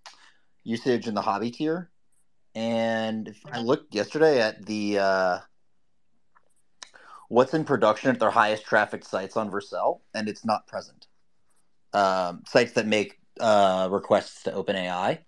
usage 0.63 1.07
in 1.07 1.13
the 1.13 1.21
hobby 1.21 1.51
tier, 1.51 1.91
and 2.55 3.27
if 3.27 3.39
I 3.51 3.59
looked 3.59 3.93
yesterday 3.93 4.41
at 4.41 4.65
the 4.65 4.99
uh, 4.99 5.39
what's 7.29 7.53
in 7.53 7.63
production 7.63 8.09
at 8.09 8.19
their 8.19 8.29
highest 8.29 8.65
traffic 8.65 9.05
sites 9.05 9.37
on 9.37 9.49
Vercel, 9.49 10.01
and 10.13 10.27
it's 10.27 10.45
not 10.45 10.67
present. 10.67 11.07
Um, 11.93 12.43
sites 12.47 12.73
that 12.73 12.87
make 12.87 13.19
uh, 13.39 13.87
requests 13.91 14.43
to 14.43 14.51
OpenAI. 14.51 15.19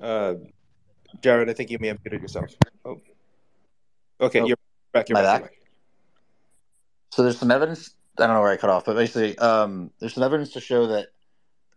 Uh, 0.00 0.34
Jared, 1.22 1.48
I 1.48 1.54
think 1.54 1.70
you 1.70 1.78
may 1.80 1.88
have 1.88 1.98
muted 2.04 2.20
yourself. 2.20 2.50
Oh, 2.84 3.00
okay, 4.20 4.40
Oh, 4.40 4.46
you're 4.46 4.56
back. 4.92 5.08
You're 5.08 5.16
back. 5.16 5.42
back? 5.42 5.52
So 7.12 7.22
there's 7.22 7.38
some 7.38 7.50
evidence. 7.50 7.94
I 8.18 8.26
don't 8.26 8.34
know 8.34 8.40
where 8.40 8.52
I 8.52 8.56
cut 8.56 8.70
off, 8.70 8.84
but 8.84 8.94
basically, 8.94 9.36
um, 9.38 9.90
there's 9.98 10.14
some 10.14 10.22
evidence 10.22 10.52
to 10.52 10.60
show 10.60 10.86
that 10.88 11.08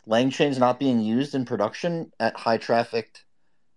LangChain's 0.08 0.58
not 0.58 0.80
being 0.80 1.00
used 1.00 1.36
in 1.36 1.46
production 1.46 2.12
at 2.20 2.36
high 2.36 2.58
trafficked 2.58 3.24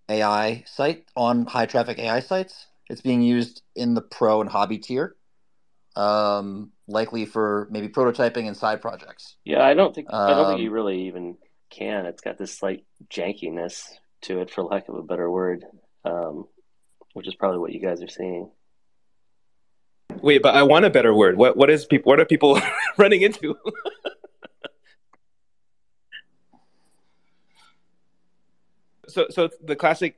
AI 0.08 0.64
site 0.66 1.06
on 1.16 1.46
high 1.46 1.66
traffic 1.66 1.98
AI 1.98 2.20
sites. 2.20 2.66
It's 2.88 3.00
being 3.00 3.22
used 3.22 3.62
in 3.74 3.94
the 3.94 4.02
pro 4.02 4.40
and 4.40 4.50
hobby 4.50 4.78
tier, 4.78 5.16
um, 5.96 6.72
likely 6.86 7.24
for 7.24 7.68
maybe 7.70 7.88
prototyping 7.88 8.46
and 8.46 8.56
side 8.56 8.82
projects. 8.82 9.36
Yeah, 9.44 9.64
I 9.64 9.74
don't 9.74 9.94
think 9.94 10.12
I 10.12 10.30
don't 10.30 10.46
think 10.46 10.58
Um, 10.58 10.60
you 10.60 10.70
really 10.70 11.06
even 11.06 11.36
can. 11.70 12.06
It's 12.06 12.20
got 12.20 12.38
this 12.38 12.56
slight 12.58 12.84
jankiness 13.08 13.88
to 14.22 14.40
it, 14.40 14.50
for 14.50 14.62
lack 14.62 14.88
of 14.88 14.96
a 14.96 15.02
better 15.02 15.30
word, 15.30 15.64
um, 16.04 16.46
which 17.14 17.26
is 17.26 17.34
probably 17.34 17.58
what 17.58 17.72
you 17.72 17.80
guys 17.80 18.02
are 18.02 18.08
seeing. 18.08 18.50
Wait, 20.20 20.42
but 20.42 20.54
I 20.54 20.62
want 20.62 20.84
a 20.84 20.90
better 20.90 21.14
word. 21.14 21.36
What 21.36 21.56
what 21.56 21.70
is 21.70 21.86
people? 21.86 22.10
What 22.10 22.20
are 22.20 22.26
people 22.26 22.60
running 22.98 23.22
into? 23.22 23.56
so 29.08 29.26
so 29.30 29.48
the 29.64 29.76
classic 29.76 30.16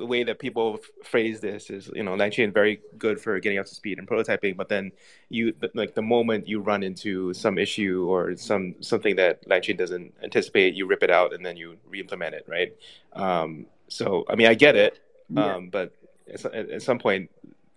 the 0.00 0.06
way 0.06 0.24
that 0.24 0.38
people 0.38 0.78
phrase 1.04 1.40
this 1.40 1.68
is 1.68 1.90
you 1.94 2.02
know 2.02 2.12
LangChain 2.12 2.54
very 2.54 2.80
good 2.96 3.20
for 3.20 3.38
getting 3.38 3.58
up 3.58 3.66
to 3.66 3.74
speed 3.74 3.98
and 3.98 4.08
prototyping, 4.08 4.56
but 4.56 4.68
then 4.68 4.92
you 5.28 5.54
like 5.74 5.94
the 5.94 6.02
moment 6.02 6.48
you 6.48 6.60
run 6.60 6.82
into 6.82 7.34
some 7.34 7.58
issue 7.58 8.06
or 8.08 8.34
some 8.36 8.74
something 8.80 9.16
that 9.16 9.46
LangChain 9.46 9.76
doesn't 9.76 10.14
anticipate, 10.22 10.74
you 10.74 10.86
rip 10.86 11.02
it 11.02 11.10
out 11.10 11.34
and 11.34 11.44
then 11.44 11.56
you 11.56 11.76
re-implement 11.86 12.34
it, 12.34 12.46
right? 12.48 12.74
Um, 13.12 13.66
so 13.88 14.24
I 14.28 14.36
mean 14.36 14.46
I 14.46 14.54
get 14.54 14.74
it, 14.74 14.98
Yeah. 15.28 15.56
um, 15.56 15.68
but 15.68 15.94
at, 16.32 16.44
at 16.46 16.70
at 16.70 16.82
some 16.82 16.98
point 16.98 17.30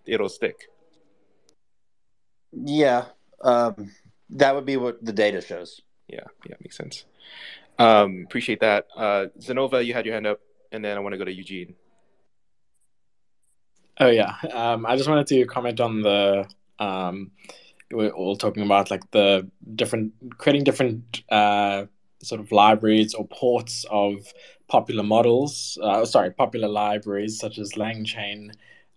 it'll 0.06 0.30
stick. 0.30 0.68
Yeah, 2.52 3.04
um, 3.42 3.90
that 4.30 4.54
would 4.54 4.64
be 4.64 4.76
what 4.78 5.04
the 5.04 5.12
data 5.12 5.40
shows. 5.42 5.82
Yeah, 6.08 6.24
yeah, 6.48 6.56
makes 6.60 6.76
sense. 6.76 7.04
Um, 7.78 8.24
appreciate 8.26 8.60
that. 8.60 8.86
Uh, 8.96 9.26
Xenova, 9.38 9.84
you 9.84 9.94
had 9.94 10.06
your 10.06 10.14
hand 10.14 10.26
up, 10.26 10.40
and 10.72 10.84
then 10.84 10.96
I 10.96 11.00
want 11.00 11.12
to 11.12 11.18
go 11.18 11.24
to 11.24 11.32
Eugene. 11.32 11.74
Oh 13.98 14.08
yeah, 14.08 14.34
um, 14.52 14.86
I 14.86 14.96
just 14.96 15.08
wanted 15.08 15.26
to 15.28 15.44
comment 15.46 15.80
on 15.80 16.02
the 16.02 16.48
um, 16.78 17.30
we're 17.92 18.10
all 18.10 18.36
talking 18.36 18.64
about 18.64 18.90
like 18.90 19.08
the 19.12 19.48
different 19.74 20.12
creating 20.38 20.64
different 20.64 21.22
uh, 21.30 21.86
sort 22.22 22.40
of 22.40 22.50
libraries 22.50 23.14
or 23.14 23.26
ports 23.28 23.84
of 23.90 24.32
popular 24.68 25.02
models. 25.02 25.78
Uh, 25.82 26.04
sorry, 26.04 26.30
popular 26.30 26.68
libraries 26.68 27.38
such 27.38 27.58
as 27.58 27.72
LangChain, 27.72 28.50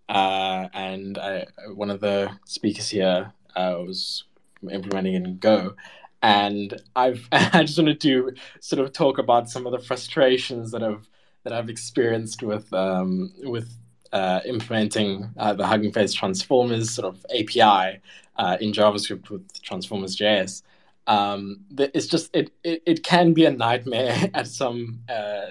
uh, 0.09 0.67
and 0.73 1.17
I, 1.17 1.45
one 1.73 1.91
of 1.91 1.99
the 1.99 2.31
speakers 2.45 2.89
here 2.89 3.33
uh, 3.55 3.75
was 3.79 4.23
implementing 4.71 5.13
in 5.13 5.37
Go. 5.37 5.75
And 6.21 6.79
I've 6.95 7.27
I 7.31 7.63
just 7.63 7.77
wanted 7.77 8.01
to 8.01 8.33
sort 8.59 8.81
of 8.81 8.93
talk 8.93 9.17
about 9.17 9.49
some 9.49 9.65
of 9.65 9.71
the 9.71 9.79
frustrations 9.79 10.71
that 10.71 10.83
I've 10.83 11.07
that 11.43 11.53
I've 11.53 11.69
experienced 11.69 12.43
with 12.43 12.71
um, 12.73 13.31
with 13.43 13.73
uh, 14.11 14.41
implementing 14.45 15.29
uh, 15.37 15.53
the 15.53 15.65
Hugging 15.65 15.91
Face 15.91 16.13
transformers 16.13 16.89
sort 16.91 17.07
of 17.07 17.25
API 17.33 18.01
uh, 18.37 18.57
in 18.59 18.71
JavaScript 18.71 19.29
with 19.29 19.61
transformers.js. 19.61 20.63
Um, 21.07 21.61
it's 21.77 22.07
just 22.07 22.29
it, 22.35 22.51
it 22.63 22.83
it 22.85 23.03
can 23.03 23.33
be 23.33 23.45
a 23.45 23.51
nightmare 23.51 24.29
at 24.33 24.47
some 24.47 24.99
uh, 25.09 25.45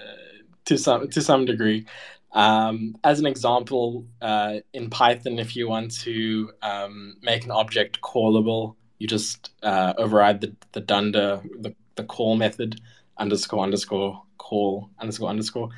to 0.65 0.77
some 0.77 1.09
to 1.09 1.21
some 1.21 1.45
degree. 1.45 1.85
Um, 2.33 2.95
as 3.03 3.19
an 3.19 3.25
example, 3.25 4.05
uh, 4.21 4.57
in 4.73 4.89
Python, 4.89 5.39
if 5.39 5.55
you 5.55 5.67
want 5.67 5.91
to 6.01 6.51
um, 6.61 7.15
make 7.21 7.45
an 7.45 7.51
object 7.51 8.01
callable 8.01 8.75
you 8.99 9.07
just 9.07 9.51
uh, 9.63 9.93
override 9.97 10.41
the 10.41 10.55
the 10.71 10.81
dunder 10.81 11.41
the, 11.59 11.73
the 11.95 12.03
call 12.03 12.35
method 12.35 12.79
underscore 13.17 13.63
underscore 13.63 14.21
call 14.37 14.89
underscore 14.99 15.29
underscore. 15.29 15.69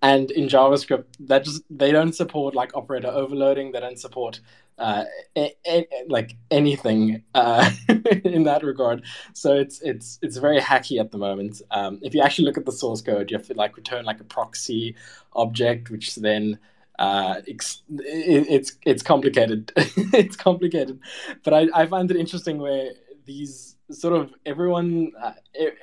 And 0.00 0.30
in 0.30 0.46
javascript 0.46 1.06
that 1.20 1.44
just 1.44 1.62
they 1.70 1.90
don't 1.90 2.14
support 2.14 2.54
like 2.54 2.76
operator 2.76 3.08
overloading. 3.08 3.72
They 3.72 3.80
don't 3.80 3.98
support 3.98 4.40
uh, 4.78 5.04
a, 5.36 5.56
a, 5.66 5.86
like 6.08 6.36
anything 6.52 7.24
uh, 7.34 7.68
in 8.24 8.44
that 8.44 8.62
regard. 8.62 9.02
So 9.32 9.54
it's 9.54 9.80
it's 9.82 10.20
it's 10.22 10.36
very 10.36 10.60
hacky 10.60 11.00
at 11.00 11.10
the 11.10 11.18
moment. 11.18 11.62
Um, 11.72 11.98
if 12.02 12.14
you 12.14 12.22
actually 12.22 12.44
look 12.44 12.58
at 12.58 12.64
the 12.64 12.72
source 12.72 13.02
code 13.02 13.30
you 13.30 13.36
have 13.36 13.46
to 13.48 13.54
like 13.54 13.76
return 13.76 14.04
like 14.04 14.20
a 14.20 14.24
proxy 14.24 14.94
object 15.32 15.90
which 15.90 16.14
then 16.14 16.58
uh, 16.98 17.40
it's 17.46 17.82
it's 17.88 19.02
complicated. 19.02 19.72
it's 19.76 20.36
complicated, 20.36 20.98
but 21.44 21.54
I, 21.54 21.68
I 21.74 21.86
find 21.86 22.10
it 22.10 22.16
interesting 22.16 22.58
where 22.58 22.90
these 23.24 23.76
sort 23.90 24.14
of 24.14 24.34
everyone 24.44 25.12
uh, 25.22 25.32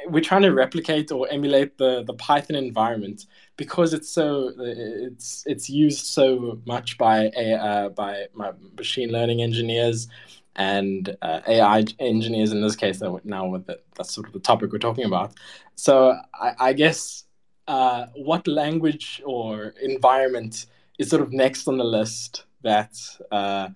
we're 0.09 0.23
trying 0.23 0.43
to 0.43 0.53
replicate 0.53 1.11
or 1.11 1.27
emulate 1.29 1.77
the 1.77 2.03
the 2.03 2.13
Python 2.13 2.55
environment 2.55 3.25
because 3.57 3.93
it's 3.93 4.09
so 4.09 4.51
it's 4.59 5.43
it's 5.47 5.69
used 5.69 6.05
so 6.05 6.59
much 6.65 6.97
by 6.97 7.27
uh, 7.29 7.89
by 7.89 8.25
machine 8.77 9.11
learning 9.11 9.41
engineers 9.41 10.07
and 10.57 11.15
uh, 11.21 11.41
AI 11.47 11.85
engineers 11.99 12.51
in 12.51 12.61
this 12.61 12.75
case. 12.75 13.01
Now 13.23 13.47
with 13.47 13.65
the, 13.67 13.79
that's 13.95 14.13
sort 14.13 14.27
of 14.27 14.33
the 14.33 14.39
topic 14.39 14.71
we're 14.71 14.79
talking 14.79 15.05
about. 15.05 15.33
So 15.75 16.17
I, 16.33 16.53
I 16.59 16.73
guess 16.73 17.23
uh, 17.67 18.07
what 18.15 18.47
language 18.47 19.21
or 19.25 19.73
environment 19.81 20.65
is 20.97 21.09
sort 21.09 21.21
of 21.21 21.31
next 21.31 21.67
on 21.67 21.77
the 21.77 21.83
list 21.83 22.45
that 22.63 22.95
uh, 23.31 23.69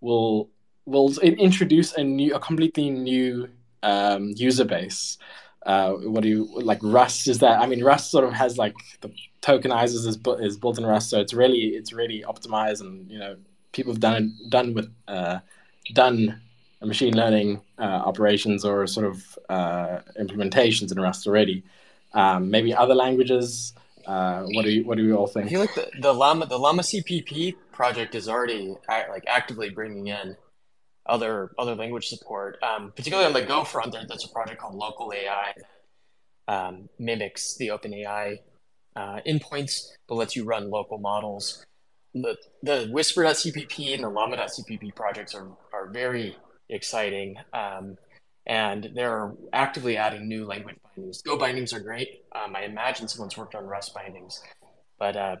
will 0.00 0.48
will 0.86 1.16
introduce 1.20 1.92
a 1.94 2.02
new, 2.02 2.34
a 2.34 2.40
completely 2.40 2.90
new 2.90 3.48
um, 3.82 4.32
user 4.36 4.64
base. 4.64 5.18
Uh, 5.66 5.92
what 5.92 6.22
do 6.22 6.28
you 6.28 6.48
like? 6.62 6.78
Rust 6.82 7.28
is 7.28 7.38
that? 7.40 7.60
I 7.60 7.66
mean, 7.66 7.84
Rust 7.84 8.10
sort 8.10 8.24
of 8.24 8.32
has 8.32 8.56
like 8.56 8.74
the 9.02 9.12
tokenizers 9.42 10.06
is, 10.06 10.18
is 10.40 10.56
built 10.56 10.78
in 10.78 10.86
Rust, 10.86 11.10
so 11.10 11.20
it's 11.20 11.34
really 11.34 11.76
it's 11.78 11.92
really 11.92 12.24
optimized, 12.26 12.80
and 12.80 13.10
you 13.10 13.18
know 13.18 13.36
people 13.72 13.92
have 13.92 14.00
done 14.00 14.34
done 14.48 14.72
with 14.74 14.90
uh, 15.06 15.40
done 15.92 16.40
machine 16.82 17.14
learning 17.14 17.60
uh, 17.78 17.82
operations 17.82 18.64
or 18.64 18.86
sort 18.86 19.06
of 19.06 19.38
uh, 19.50 20.00
implementations 20.18 20.90
in 20.90 20.98
Rust 20.98 21.26
already. 21.26 21.62
Um, 22.14 22.50
maybe 22.50 22.74
other 22.74 22.94
languages 22.94 23.74
uh, 24.10 24.42
what 24.42 24.64
do 24.64 24.70
you 24.72 24.84
What 24.84 24.98
do 24.98 25.04
you 25.04 25.16
all 25.16 25.28
think? 25.28 25.46
I 25.46 25.50
feel 25.50 25.60
like 25.60 25.74
the, 25.74 25.88
the 26.00 26.12
Llama 26.12 26.46
the 26.46 26.58
Llama 26.58 26.82
CPP 26.82 27.54
project 27.70 28.16
is 28.16 28.28
already 28.28 28.74
like 28.88 29.24
actively 29.28 29.70
bringing 29.70 30.08
in 30.08 30.36
other 31.06 31.52
other 31.56 31.76
language 31.76 32.08
support, 32.08 32.58
um, 32.60 32.92
particularly 32.96 33.26
on 33.28 33.32
the 33.32 33.42
Go 33.42 33.62
front. 33.62 33.92
There, 33.92 34.02
there's 34.08 34.24
a 34.24 34.28
project 34.28 34.60
called 34.60 34.74
Local 34.74 35.12
AI 35.12 35.54
that 35.56 36.52
um, 36.52 36.88
mimics 36.98 37.56
the 37.56 37.68
OpenAI 37.68 38.38
uh, 38.96 39.20
endpoints, 39.24 39.82
but 40.08 40.16
lets 40.16 40.34
you 40.34 40.44
run 40.44 40.70
local 40.70 40.98
models. 40.98 41.64
The 42.12 42.36
the 42.64 42.88
Whisper.cpp 42.90 43.94
and 43.94 44.02
the 44.02 44.08
Llama.cpp 44.08 44.92
projects 44.96 45.36
are 45.36 45.46
are 45.72 45.88
very 45.88 46.36
exciting. 46.68 47.36
Um, 47.52 47.96
and 48.46 48.90
they're 48.94 49.32
actively 49.52 49.96
adding 49.96 50.28
new 50.28 50.46
language 50.46 50.76
bindings. 50.84 51.22
Go 51.22 51.36
bindings 51.36 51.72
are 51.72 51.80
great. 51.80 52.24
Um, 52.32 52.56
I 52.56 52.62
imagine 52.62 53.08
someone's 53.08 53.36
worked 53.36 53.54
on 53.54 53.66
Rust 53.66 53.94
bindings, 53.94 54.42
but 54.98 55.16
uh, 55.16 55.36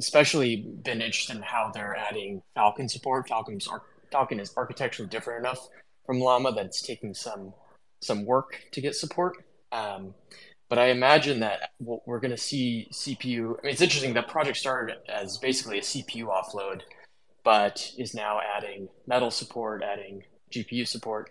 especially 0.00 0.56
been 0.56 1.02
interested 1.02 1.36
in 1.36 1.42
how 1.42 1.70
they're 1.72 1.96
adding 1.96 2.42
Falcon 2.54 2.88
support. 2.88 3.28
Falcon's 3.28 3.68
Falcon 4.10 4.40
is 4.40 4.52
architecturally 4.56 5.08
different 5.08 5.40
enough 5.44 5.68
from 6.06 6.20
Llama 6.20 6.52
that 6.52 6.66
it's 6.66 6.82
taking 6.82 7.14
some 7.14 7.52
some 8.00 8.24
work 8.24 8.60
to 8.72 8.80
get 8.80 8.94
support. 8.94 9.36
Um, 9.72 10.14
but 10.68 10.78
I 10.78 10.86
imagine 10.86 11.40
that 11.40 11.70
we're 11.80 12.20
going 12.20 12.30
to 12.30 12.36
see 12.36 12.88
CPU. 12.92 13.58
I 13.58 13.62
mean, 13.62 13.72
it's 13.72 13.80
interesting 13.80 14.14
that 14.14 14.28
project 14.28 14.58
started 14.58 14.98
as 15.08 15.38
basically 15.38 15.78
a 15.78 15.82
CPU 15.82 16.26
offload, 16.26 16.82
but 17.42 17.92
is 17.96 18.14
now 18.14 18.38
adding 18.56 18.88
Metal 19.06 19.30
support, 19.30 19.82
adding 19.82 20.24
GPU 20.52 20.86
support. 20.86 21.30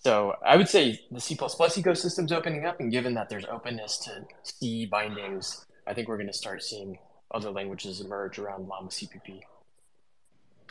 So 0.00 0.34
I 0.44 0.56
would 0.56 0.68
say 0.68 0.98
the 1.10 1.20
C++ 1.20 1.36
ecosystem 1.36 2.24
is 2.24 2.32
opening 2.32 2.64
up, 2.64 2.80
and 2.80 2.90
given 2.90 3.12
that 3.14 3.28
there's 3.28 3.44
openness 3.44 3.98
to 3.98 4.24
C 4.42 4.86
bindings, 4.86 5.66
I 5.86 5.92
think 5.92 6.08
we're 6.08 6.16
going 6.16 6.26
to 6.26 6.32
start 6.32 6.62
seeing 6.62 6.98
other 7.32 7.50
languages 7.50 8.00
emerge 8.00 8.38
around 8.38 8.66
Llama 8.66 8.88
CPP. 8.88 9.42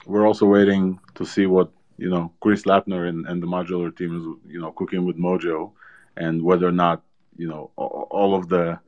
We're 0.08 0.26
also 0.26 0.48
waiting 0.48 1.00
to 1.14 1.26
see 1.26 1.46
what 1.46 1.72
you 1.98 2.10
know 2.10 2.32
Chris 2.40 2.64
Lattner 2.64 3.08
and, 3.08 3.28
and 3.28 3.44
the 3.44 3.48
modular 3.48 3.96
team 3.96 4.18
is 4.18 4.52
you 4.52 4.60
know 4.60 4.72
cooking 4.72 5.06
with 5.06 5.18
Mojo, 5.18 5.74
and 6.18 6.42
whether 6.42 6.68
or 6.68 6.72
not 6.72 7.04
you 7.38 7.48
know 7.48 7.70
all 7.76 8.34
of 8.34 8.50
the 8.50 8.80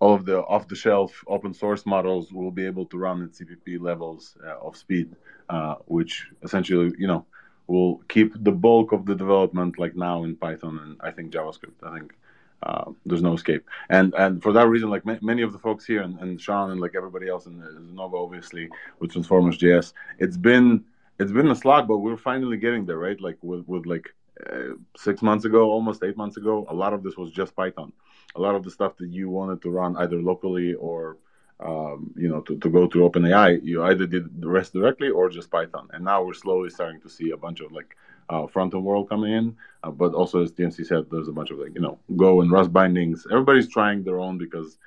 all 0.00 0.14
of 0.14 0.24
the 0.24 0.38
off-the-shelf 0.38 1.22
open 1.28 1.54
source 1.54 1.86
models 1.86 2.32
will 2.32 2.50
be 2.50 2.66
able 2.66 2.84
to 2.86 2.98
run 2.98 3.22
at 3.22 3.30
CPP 3.30 3.80
levels 3.80 4.36
uh, 4.44 4.58
of 4.58 4.76
speed, 4.76 5.14
uh, 5.48 5.76
which 5.86 6.26
essentially 6.42 6.92
you 6.98 7.06
know 7.06 7.24
will 7.66 7.98
keep 8.08 8.32
the 8.42 8.52
bulk 8.52 8.92
of 8.92 9.06
the 9.06 9.14
development 9.14 9.78
like 9.78 9.96
now 9.96 10.24
in 10.24 10.36
Python 10.36 10.78
and 10.82 10.96
I 11.00 11.10
think 11.10 11.32
JavaScript. 11.32 11.82
I 11.82 11.98
think 11.98 12.14
uh, 12.62 12.92
there's 13.04 13.22
no 13.22 13.34
escape. 13.34 13.64
And 13.90 14.14
and 14.14 14.42
for 14.42 14.52
that 14.52 14.68
reason, 14.68 14.90
like 14.90 15.04
many 15.22 15.42
of 15.42 15.52
the 15.52 15.58
folks 15.58 15.84
here 15.84 16.02
and, 16.02 16.18
and 16.20 16.40
Shawn 16.40 16.70
and 16.70 16.80
like 16.80 16.94
everybody 16.96 17.28
else 17.28 17.46
in 17.46 17.62
Nova, 17.94 18.16
obviously 18.16 18.68
with 18.98 19.12
Transformers 19.12 19.58
JS, 19.58 19.92
it's 20.18 20.36
been 20.36 20.84
it's 21.18 21.32
been 21.32 21.48
a 21.48 21.54
slog, 21.54 21.86
but 21.86 21.98
we're 21.98 22.16
finally 22.16 22.56
getting 22.56 22.86
there, 22.86 22.98
right? 22.98 23.20
Like 23.20 23.38
with 23.42 23.66
with 23.68 23.86
like 23.86 24.14
uh, 24.50 24.74
six 24.96 25.22
months 25.22 25.44
ago, 25.44 25.70
almost 25.70 26.02
eight 26.02 26.16
months 26.16 26.36
ago, 26.36 26.66
a 26.68 26.74
lot 26.74 26.92
of 26.92 27.02
this 27.02 27.16
was 27.16 27.30
just 27.30 27.54
Python. 27.54 27.92
A 28.36 28.40
lot 28.40 28.54
of 28.54 28.64
the 28.64 28.70
stuff 28.70 28.96
that 28.96 29.10
you 29.10 29.28
wanted 29.30 29.62
to 29.62 29.70
run 29.70 29.96
either 29.96 30.20
locally 30.20 30.74
or 30.74 31.18
um, 31.60 32.12
you 32.16 32.28
know, 32.28 32.40
to, 32.42 32.58
to 32.58 32.68
go 32.68 32.86
to 32.86 32.98
OpenAI, 32.98 33.60
you 33.62 33.82
either 33.84 34.06
did 34.06 34.40
the 34.40 34.48
rest 34.48 34.72
directly 34.72 35.08
or 35.08 35.28
just 35.28 35.50
Python. 35.50 35.88
And 35.92 36.04
now 36.04 36.22
we're 36.22 36.34
slowly 36.34 36.70
starting 36.70 37.00
to 37.02 37.08
see 37.08 37.30
a 37.30 37.36
bunch 37.36 37.60
of 37.60 37.72
like 37.72 37.96
uh, 38.28 38.46
front 38.46 38.74
end 38.74 38.84
world 38.84 39.08
coming 39.08 39.32
in. 39.32 39.56
Uh, 39.82 39.90
but 39.90 40.14
also, 40.14 40.42
as 40.42 40.52
TMC 40.52 40.86
said, 40.86 41.06
there's 41.10 41.28
a 41.28 41.32
bunch 41.32 41.50
of 41.50 41.58
like, 41.58 41.74
you 41.74 41.80
know, 41.80 41.98
Go 42.16 42.40
and 42.40 42.50
Rust 42.50 42.72
bindings. 42.72 43.26
Everybody's 43.30 43.68
trying 43.68 44.02
their 44.02 44.20
own 44.20 44.38
because, 44.38 44.78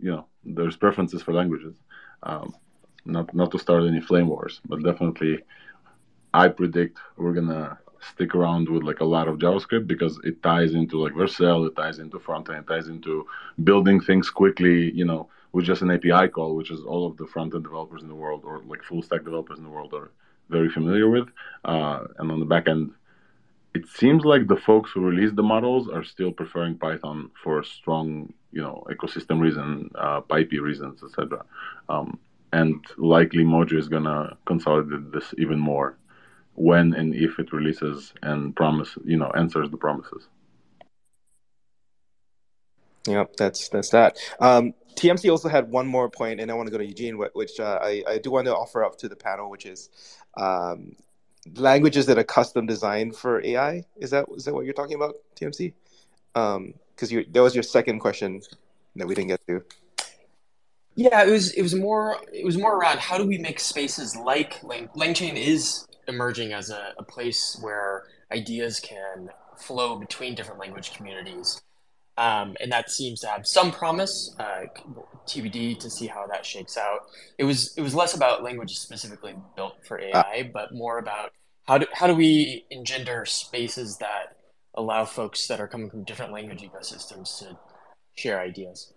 you 0.00 0.10
know, 0.10 0.26
there's 0.44 0.76
preferences 0.76 1.22
for 1.22 1.32
languages. 1.34 1.76
Um, 2.22 2.54
not 3.04 3.32
not 3.34 3.50
to 3.52 3.58
start 3.58 3.84
any 3.84 4.00
flame 4.00 4.28
wars, 4.28 4.60
but 4.66 4.82
definitely, 4.82 5.38
I 6.34 6.48
predict 6.48 6.98
we're 7.16 7.32
gonna 7.32 7.78
stick 8.00 8.34
around 8.34 8.68
with 8.68 8.82
like 8.82 9.00
a 9.00 9.04
lot 9.04 9.28
of 9.28 9.38
JavaScript 9.38 9.86
because 9.86 10.20
it 10.24 10.42
ties 10.42 10.74
into 10.74 11.02
like 11.02 11.14
Vercel, 11.14 11.66
it 11.66 11.76
ties 11.76 11.98
into 11.98 12.18
front 12.18 12.48
end, 12.48 12.58
it 12.58 12.66
ties 12.66 12.88
into 12.88 13.26
building 13.64 14.00
things 14.00 14.30
quickly. 14.30 14.92
You 14.92 15.04
know, 15.04 15.28
with 15.52 15.64
just 15.64 15.82
an 15.82 15.90
API 15.90 16.28
call, 16.28 16.56
which 16.56 16.70
is 16.70 16.80
all 16.84 17.06
of 17.06 17.16
the 17.16 17.26
front 17.26 17.54
end 17.54 17.64
developers 17.64 18.02
in 18.02 18.08
the 18.08 18.14
world 18.14 18.42
or 18.44 18.60
like 18.66 18.82
full 18.82 19.02
stack 19.02 19.24
developers 19.24 19.58
in 19.58 19.64
the 19.64 19.70
world 19.70 19.94
are 19.94 20.10
very 20.48 20.68
familiar 20.68 21.08
with. 21.08 21.28
Uh, 21.64 22.00
and 22.18 22.30
on 22.30 22.40
the 22.40 22.46
back 22.46 22.68
end, 22.68 22.92
it 23.74 23.86
seems 23.88 24.24
like 24.24 24.46
the 24.46 24.56
folks 24.56 24.90
who 24.90 25.00
release 25.00 25.32
the 25.34 25.42
models 25.42 25.88
are 25.88 26.04
still 26.04 26.32
preferring 26.32 26.76
Python 26.76 27.30
for 27.42 27.62
strong, 27.62 28.32
you 28.52 28.62
know, 28.62 28.84
ecosystem 28.90 29.40
reason, 29.40 29.90
uh, 29.94 30.20
PyPI 30.22 30.60
reasons, 30.60 31.02
etc. 31.02 31.44
Um, 31.88 32.18
and 32.52 32.84
likely 32.96 33.44
Mojo 33.44 33.78
is 33.78 33.88
gonna 33.88 34.36
consolidate 34.46 35.12
this 35.12 35.34
even 35.36 35.58
more 35.58 35.96
when 36.54 36.94
and 36.94 37.14
if 37.14 37.38
it 37.38 37.52
releases 37.52 38.12
and 38.22 38.56
promise, 38.56 38.96
you 39.04 39.16
know, 39.16 39.30
answers 39.36 39.70
the 39.70 39.76
promises. 39.76 40.26
Yep, 43.08 43.36
that's 43.36 43.68
that's 43.68 43.90
that. 43.90 44.18
Um, 44.40 44.74
TMC 44.94 45.30
also 45.30 45.48
had 45.48 45.70
one 45.70 45.86
more 45.86 46.10
point, 46.10 46.40
and 46.40 46.50
I 46.50 46.54
want 46.54 46.66
to 46.66 46.70
go 46.72 46.78
to 46.78 46.86
Eugene, 46.86 47.18
which 47.18 47.60
uh, 47.60 47.78
I, 47.80 48.02
I 48.06 48.18
do 48.18 48.30
want 48.30 48.46
to 48.46 48.54
offer 48.54 48.84
up 48.84 48.98
to 48.98 49.08
the 49.08 49.16
panel, 49.16 49.48
which 49.48 49.64
is 49.64 49.90
um, 50.36 50.96
languages 51.54 52.06
that 52.06 52.18
are 52.18 52.24
custom 52.24 52.66
designed 52.66 53.16
for 53.16 53.44
AI. 53.44 53.84
Is 53.96 54.10
that 54.10 54.26
is 54.36 54.44
that 54.44 54.54
what 54.54 54.64
you're 54.64 54.74
talking 54.74 54.96
about, 54.96 55.14
TMC? 55.36 55.72
Because 56.34 57.12
um, 57.12 57.24
that 57.32 57.42
was 57.42 57.54
your 57.54 57.62
second 57.62 58.00
question 58.00 58.42
that 58.96 59.06
we 59.06 59.14
didn't 59.14 59.28
get 59.28 59.46
to. 59.46 59.62
Yeah, 60.96 61.24
it 61.24 61.30
was 61.30 61.52
it 61.52 61.62
was 61.62 61.76
more 61.76 62.16
it 62.32 62.44
was 62.44 62.58
more 62.58 62.76
around 62.76 62.98
how 62.98 63.16
do 63.18 63.24
we 63.24 63.38
make 63.38 63.60
spaces 63.60 64.16
like 64.16 64.60
Lang- 64.64 64.88
LangChain 64.96 65.36
is 65.36 65.86
emerging 66.08 66.52
as 66.52 66.70
a, 66.70 66.94
a 66.98 67.04
place 67.04 67.56
where 67.60 68.04
ideas 68.32 68.80
can 68.80 69.30
flow 69.56 69.96
between 69.96 70.34
different 70.34 70.58
language 70.58 70.92
communities 70.94 71.62
um, 72.18 72.56
and 72.60 72.70
that 72.72 72.90
seems 72.90 73.20
to 73.20 73.28
have 73.28 73.46
some 73.46 73.70
promise. 73.70 74.34
Uh, 74.38 74.64
TBD 75.26 75.78
to 75.78 75.90
see 75.90 76.06
how 76.06 76.26
that 76.26 76.44
shakes 76.44 76.76
out. 76.76 77.00
It 77.36 77.44
was 77.44 77.76
it 77.76 77.82
was 77.82 77.94
less 77.94 78.14
about 78.14 78.42
languages 78.42 78.78
specifically 78.78 79.36
built 79.54 79.76
for 79.86 80.00
AI, 80.00 80.44
uh, 80.46 80.50
but 80.52 80.74
more 80.74 80.98
about 80.98 81.32
how 81.66 81.78
do 81.78 81.86
how 81.92 82.06
do 82.06 82.14
we 82.14 82.64
engender 82.70 83.24
spaces 83.24 83.98
that 83.98 84.36
allow 84.74 85.04
folks 85.04 85.46
that 85.46 85.60
are 85.60 85.68
coming 85.68 85.90
from 85.90 86.04
different 86.04 86.32
language 86.32 86.62
ecosystems 86.62 87.38
to 87.38 87.56
share 88.14 88.40
ideas. 88.40 88.92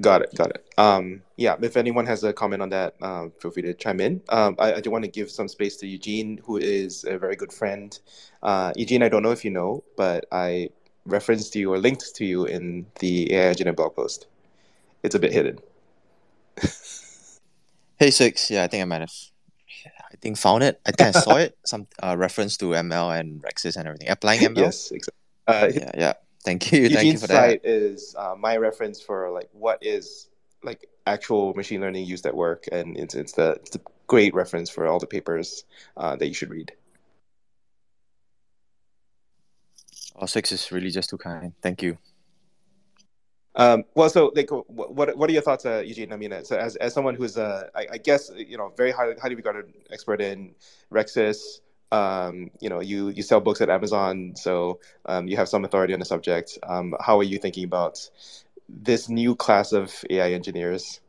Got 0.00 0.22
it. 0.22 0.34
Got 0.34 0.50
it. 0.50 0.64
Um, 0.78 1.22
yeah, 1.36 1.56
if 1.60 1.76
anyone 1.76 2.06
has 2.06 2.24
a 2.24 2.32
comment 2.32 2.62
on 2.62 2.70
that, 2.70 2.94
um, 3.02 3.32
feel 3.40 3.50
free 3.50 3.62
to 3.62 3.74
chime 3.74 4.00
in. 4.00 4.22
Um, 4.30 4.56
I, 4.58 4.74
I 4.74 4.80
do 4.80 4.90
want 4.90 5.04
to 5.04 5.10
give 5.10 5.30
some 5.30 5.46
space 5.46 5.76
to 5.78 5.86
Eugene, 5.86 6.40
who 6.44 6.56
is 6.56 7.04
a 7.04 7.18
very 7.18 7.36
good 7.36 7.52
friend. 7.52 7.98
Uh, 8.42 8.72
Eugene, 8.76 9.02
I 9.02 9.08
don't 9.08 9.22
know 9.22 9.30
if 9.30 9.44
you 9.44 9.50
know, 9.50 9.84
but 9.96 10.26
I 10.32 10.70
referenced 11.08 11.52
to 11.54 11.58
you 11.58 11.72
or 11.72 11.78
linked 11.78 12.14
to 12.14 12.24
you 12.24 12.44
in 12.44 12.86
the 13.00 13.32
AI 13.34 13.48
Engineer 13.48 13.72
blog 13.72 13.94
post. 13.94 14.26
It's 15.02 15.14
a 15.14 15.18
bit 15.18 15.32
hidden. 15.32 15.58
Hey 17.98 18.10
swyx, 18.10 18.48
yeah, 18.48 18.62
I 18.62 18.68
think 18.68 18.82
I 18.82 18.84
might 18.84 19.00
have, 19.00 19.12
I 20.12 20.16
think 20.20 20.38
found 20.38 20.62
it. 20.62 20.80
I 20.86 20.92
think 20.92 21.16
I 21.16 21.18
saw 21.18 21.34
it. 21.34 21.58
Some 21.66 21.88
uh, 22.00 22.14
reference 22.16 22.56
to 22.58 22.66
ML 22.66 23.18
and 23.18 23.42
RecSys 23.42 23.76
and 23.76 23.88
everything. 23.88 24.08
Applying 24.08 24.40
ML. 24.40 24.56
yes, 24.56 24.92
exactly. 24.92 25.18
Uh, 25.48 25.68
Yeah, 25.74 25.90
yeah. 25.96 26.12
Thank 26.44 26.70
you, 26.70 26.88
thank 26.90 27.12
you 27.12 27.18
for 27.18 27.26
that. 27.26 27.34
site 27.34 27.60
is 27.64 28.14
uh, 28.16 28.36
my 28.38 28.56
reference 28.56 29.00
for 29.00 29.30
like 29.30 29.48
what 29.52 29.78
is 29.82 30.28
like 30.62 30.88
actual 31.08 31.54
machine 31.54 31.80
learning 31.80 32.06
used 32.06 32.24
at 32.24 32.36
work, 32.36 32.68
and 32.70 32.96
it's 32.96 33.16
it's 33.16 33.32
the 33.32 33.58
it's 33.62 33.74
a 33.74 33.80
great 34.06 34.32
reference 34.32 34.70
for 34.70 34.86
all 34.86 35.00
the 35.00 35.06
papers 35.06 35.64
uh, 35.96 36.14
that 36.16 36.28
you 36.28 36.34
should 36.34 36.50
read. 36.50 36.70
Oh, 40.20 40.24
swyx 40.24 40.50
is 40.52 40.72
really 40.72 40.90
just 40.90 41.10
too 41.10 41.18
kind. 41.18 41.52
Thank 41.62 41.82
you. 41.82 41.96
Um, 43.54 43.84
well, 43.94 44.10
so 44.10 44.32
like, 44.34 44.50
what 44.50 45.16
what 45.16 45.30
are 45.30 45.32
your 45.32 45.42
thoughts, 45.42 45.64
uh, 45.64 45.82
Eugene? 45.84 46.12
I 46.12 46.16
mean, 46.16 46.32
so 46.44 46.56
as 46.56 46.76
as 46.76 46.92
someone 46.92 47.14
who's 47.14 47.36
uh, 47.36 47.68
I, 47.74 47.86
I 47.92 47.98
guess 47.98 48.30
you 48.34 48.56
know 48.56 48.72
very 48.76 48.90
highly 48.90 49.14
highly 49.20 49.34
regarded 49.34 49.72
expert 49.90 50.20
in 50.20 50.54
RecSys. 50.92 51.60
Um, 51.90 52.50
you 52.60 52.68
know, 52.68 52.80
you 52.80 53.08
you 53.08 53.22
sell 53.22 53.40
books 53.40 53.60
at 53.60 53.70
Amazon, 53.70 54.34
so 54.36 54.80
um, 55.06 55.26
you 55.26 55.36
have 55.36 55.48
some 55.48 55.64
authority 55.64 55.92
on 55.94 56.00
the 56.00 56.04
subject. 56.04 56.58
Um, 56.62 56.94
how 57.00 57.18
are 57.18 57.24
you 57.24 57.38
thinking 57.38 57.64
about 57.64 57.98
this 58.68 59.08
new 59.08 59.34
class 59.34 59.72
of 59.72 60.04
AI 60.10 60.32
engineers? 60.32 61.00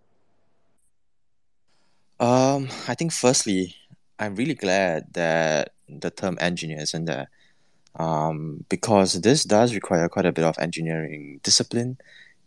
Um, 2.19 2.69
I 2.87 2.95
think 2.95 3.11
firstly, 3.11 3.75
I'm 4.17 4.35
really 4.35 4.55
glad 4.55 5.13
that 5.13 5.73
the 5.87 6.11
term 6.11 6.37
engineer 6.39 6.79
is 6.81 6.93
in 6.93 7.05
there. 7.05 7.29
Um, 7.95 8.65
because 8.69 9.21
this 9.21 9.43
does 9.43 9.73
require 9.73 10.07
quite 10.07 10.25
a 10.25 10.31
bit 10.31 10.45
of 10.45 10.57
engineering 10.59 11.39
discipline, 11.43 11.97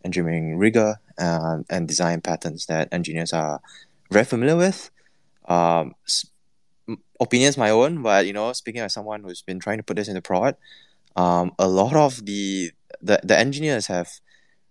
engineering 0.04 0.56
rigor, 0.56 0.96
and, 1.18 1.66
and 1.68 1.86
design 1.88 2.20
patterns 2.20 2.66
that 2.66 2.88
engineers 2.92 3.32
are 3.32 3.60
very 4.10 4.24
familiar 4.24 4.56
with. 4.56 4.90
Um, 5.48 5.94
opinions 7.20 7.56
my 7.56 7.70
own, 7.70 8.02
but 8.02 8.26
you 8.26 8.32
know, 8.32 8.52
speaking 8.52 8.80
as 8.80 8.92
someone 8.92 9.22
who's 9.22 9.42
been 9.42 9.60
trying 9.60 9.78
to 9.78 9.82
put 9.82 9.96
this 9.96 10.08
into 10.08 10.22
prod, 10.22 10.56
um, 11.16 11.52
a 11.58 11.68
lot 11.68 11.94
of 11.94 12.24
the 12.24 12.70
the, 13.00 13.20
the 13.22 13.38
engineers 13.38 13.86
have 13.86 14.08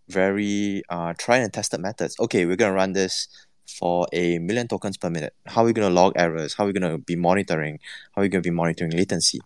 very 0.07 0.83
uh, 0.89 1.13
tried 1.17 1.41
and 1.41 1.53
tested 1.53 1.79
methods. 1.79 2.15
Okay, 2.19 2.45
we're 2.45 2.55
gonna 2.55 2.73
run 2.73 2.93
this 2.93 3.27
for 3.67 4.07
a 4.11 4.39
million 4.39 4.67
tokens 4.67 4.97
per 4.97 5.09
minute. 5.09 5.33
How 5.45 5.61
are 5.61 5.65
we 5.65 5.73
gonna 5.73 5.89
log 5.89 6.13
errors? 6.15 6.53
How 6.53 6.63
are 6.63 6.67
we 6.67 6.73
gonna 6.73 6.97
be 6.97 7.15
monitoring? 7.15 7.79
How 8.13 8.21
are 8.21 8.23
we 8.23 8.29
gonna 8.29 8.41
be 8.41 8.51
monitoring 8.51 8.91
latency? 8.91 9.39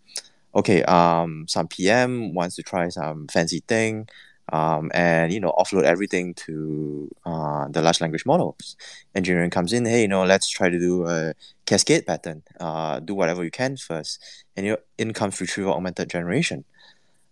Okay, 0.56 0.84
um, 0.84 1.46
some 1.50 1.68
PM 1.68 2.34
wants 2.34 2.56
to 2.56 2.64
try 2.64 2.88
some 2.88 3.28
fancy 3.28 3.62
thing, 3.68 4.08
um, 4.54 4.90
and 4.94 5.34
you 5.34 5.40
know 5.42 5.52
offload 5.58 5.84
everything 5.84 6.34
to 6.36 7.12
uh, 7.26 7.68
the 7.70 7.82
large 7.82 8.00
language 8.00 8.26
models. 8.26 8.78
Engineering 9.14 9.50
comes 9.50 9.74
in, 9.74 9.86
hey, 9.86 10.04
you 10.04 10.08
know, 10.08 10.24
let's 10.24 10.48
try 10.50 10.70
to 10.70 10.80
do 10.80 11.06
a 11.08 11.34
cascade 11.66 12.06
pattern. 12.08 12.42
Uh, 12.60 13.00
do 13.02 13.14
whatever 13.14 13.44
you 13.44 13.52
can 13.52 13.76
first, 13.76 14.46
and 14.56 14.66
you 14.66 14.72
know, 14.74 14.78
in 14.98 15.12
comes 15.14 15.42
retrieval 15.42 15.74
augmented 15.74 16.10
generation. 16.10 16.64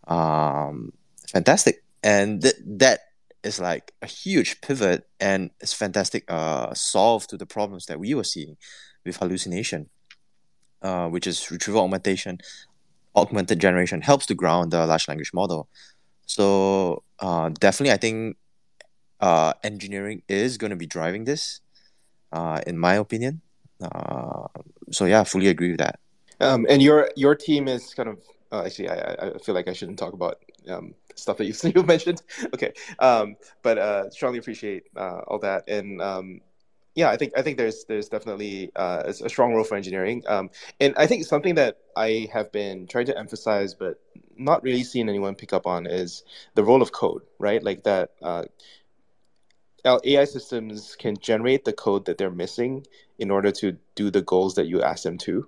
Um, 0.08 0.92
fantastic, 1.32 1.84
and 2.04 2.42
th- 2.42 2.56
that 2.66 3.00
is 3.44 3.60
like 3.60 3.94
a 4.02 4.08
huge 4.08 4.62
pivot, 4.62 5.08
and 5.22 5.52
it's 5.62 5.74
fantastic. 5.74 6.26
Uh, 6.30 6.74
solve 6.74 7.28
to 7.28 7.38
the 7.38 7.46
problems 7.46 7.86
that 7.86 8.02
we 8.02 8.14
were 8.14 8.26
seeing 8.26 8.58
with 9.06 9.18
hallucination, 9.18 9.90
uh, 10.82 11.08
which 11.08 11.28
is 11.28 11.50
retrieval 11.52 11.84
augmentation 11.84 12.40
augmented 13.16 13.60
generation 13.60 14.02
helps 14.02 14.26
to 14.28 14.36
ground 14.36 14.72
the 14.72 14.86
large 14.86 15.08
language 15.08 15.32
model. 15.34 15.68
So 16.26 17.04
uh, 17.20 17.50
definitely, 17.50 17.92
I 17.92 17.98
think 17.98 18.38
uh, 19.20 19.54
engineering 19.64 20.24
is 20.28 20.58
going 20.58 20.72
to 20.72 20.76
be 20.76 20.88
driving 20.88 21.26
this, 21.26 21.62
uh, 22.32 22.62
in 22.66 22.78
my 22.78 22.96
opinion. 22.96 23.42
Uh, 23.82 24.48
so 24.92 25.06
yeah, 25.06 25.22
I 25.22 25.24
fully 25.24 25.48
agree 25.48 25.72
with 25.72 25.80
that. 25.80 26.00
Um, 26.40 26.66
and 26.70 26.82
your 26.82 27.10
your 27.16 27.36
team 27.36 27.68
is 27.68 27.94
kind 27.94 28.10
of 28.10 28.20
uh, 28.52 28.64
actually 28.66 28.90
I, 28.90 29.14
I 29.14 29.38
feel 29.38 29.56
like 29.56 29.68
I 29.68 29.74
shouldn't 29.74 30.00
talk 30.00 30.14
about 30.14 30.40
um, 30.68 30.94
stuff 31.16 31.38
that 31.38 31.46
you 31.46 31.54
you 31.76 31.84
mentioned. 31.84 32.22
Okay, 32.54 32.74
um, 33.00 33.36
but 33.62 33.78
uh, 33.78 34.10
strongly 34.10 34.40
appreciate 34.40 34.84
all 34.96 35.40
that 35.40 35.70
and 35.70 36.02
um, 36.02 36.42
yeah, 36.96 37.10
I 37.10 37.18
think 37.18 37.34
I 37.38 37.42
think 37.42 37.58
there's 37.58 37.86
there's 37.86 38.10
definitely 38.10 38.72
uh, 38.76 39.04
a, 39.06 39.30
strong 39.30 39.54
role 39.54 39.64
for 39.64 39.76
engineering, 39.76 40.24
um, 40.28 40.52
and 40.80 40.94
I 40.96 41.08
think 41.08 41.26
something 41.26 41.56
that 41.56 41.78
I 41.96 42.30
have 42.32 42.52
been 42.52 42.88
trying 42.88 43.08
to 43.08 43.18
emphasize, 43.18 43.74
but 43.74 44.00
not 44.38 44.62
really 44.64 44.84
seeing 44.84 45.10
anyone 45.10 45.36
pick 45.36 45.54
up 45.54 45.66
on, 45.66 45.88
is 45.88 46.24
the 46.54 46.64
role 46.64 46.82
of 46.82 46.92
code, 46.92 47.24
right? 47.40 47.64
Like 47.64 47.84
that. 47.84 48.12
Uh, 48.22 48.44
AI 49.86 50.24
systems 50.24 50.96
can 50.96 51.18
generate 51.18 51.66
the 51.66 51.74
code 51.74 52.06
that 52.06 52.18
they're 52.18 52.32
missing 52.32 52.88
in 53.20 53.30
order 53.30 53.52
to 53.52 53.78
do 53.96 54.10
the 54.10 54.22
goals 54.22 54.56
that 54.56 54.66
you 54.66 54.82
ask 54.82 55.04
them 55.04 55.18
to, 55.18 55.46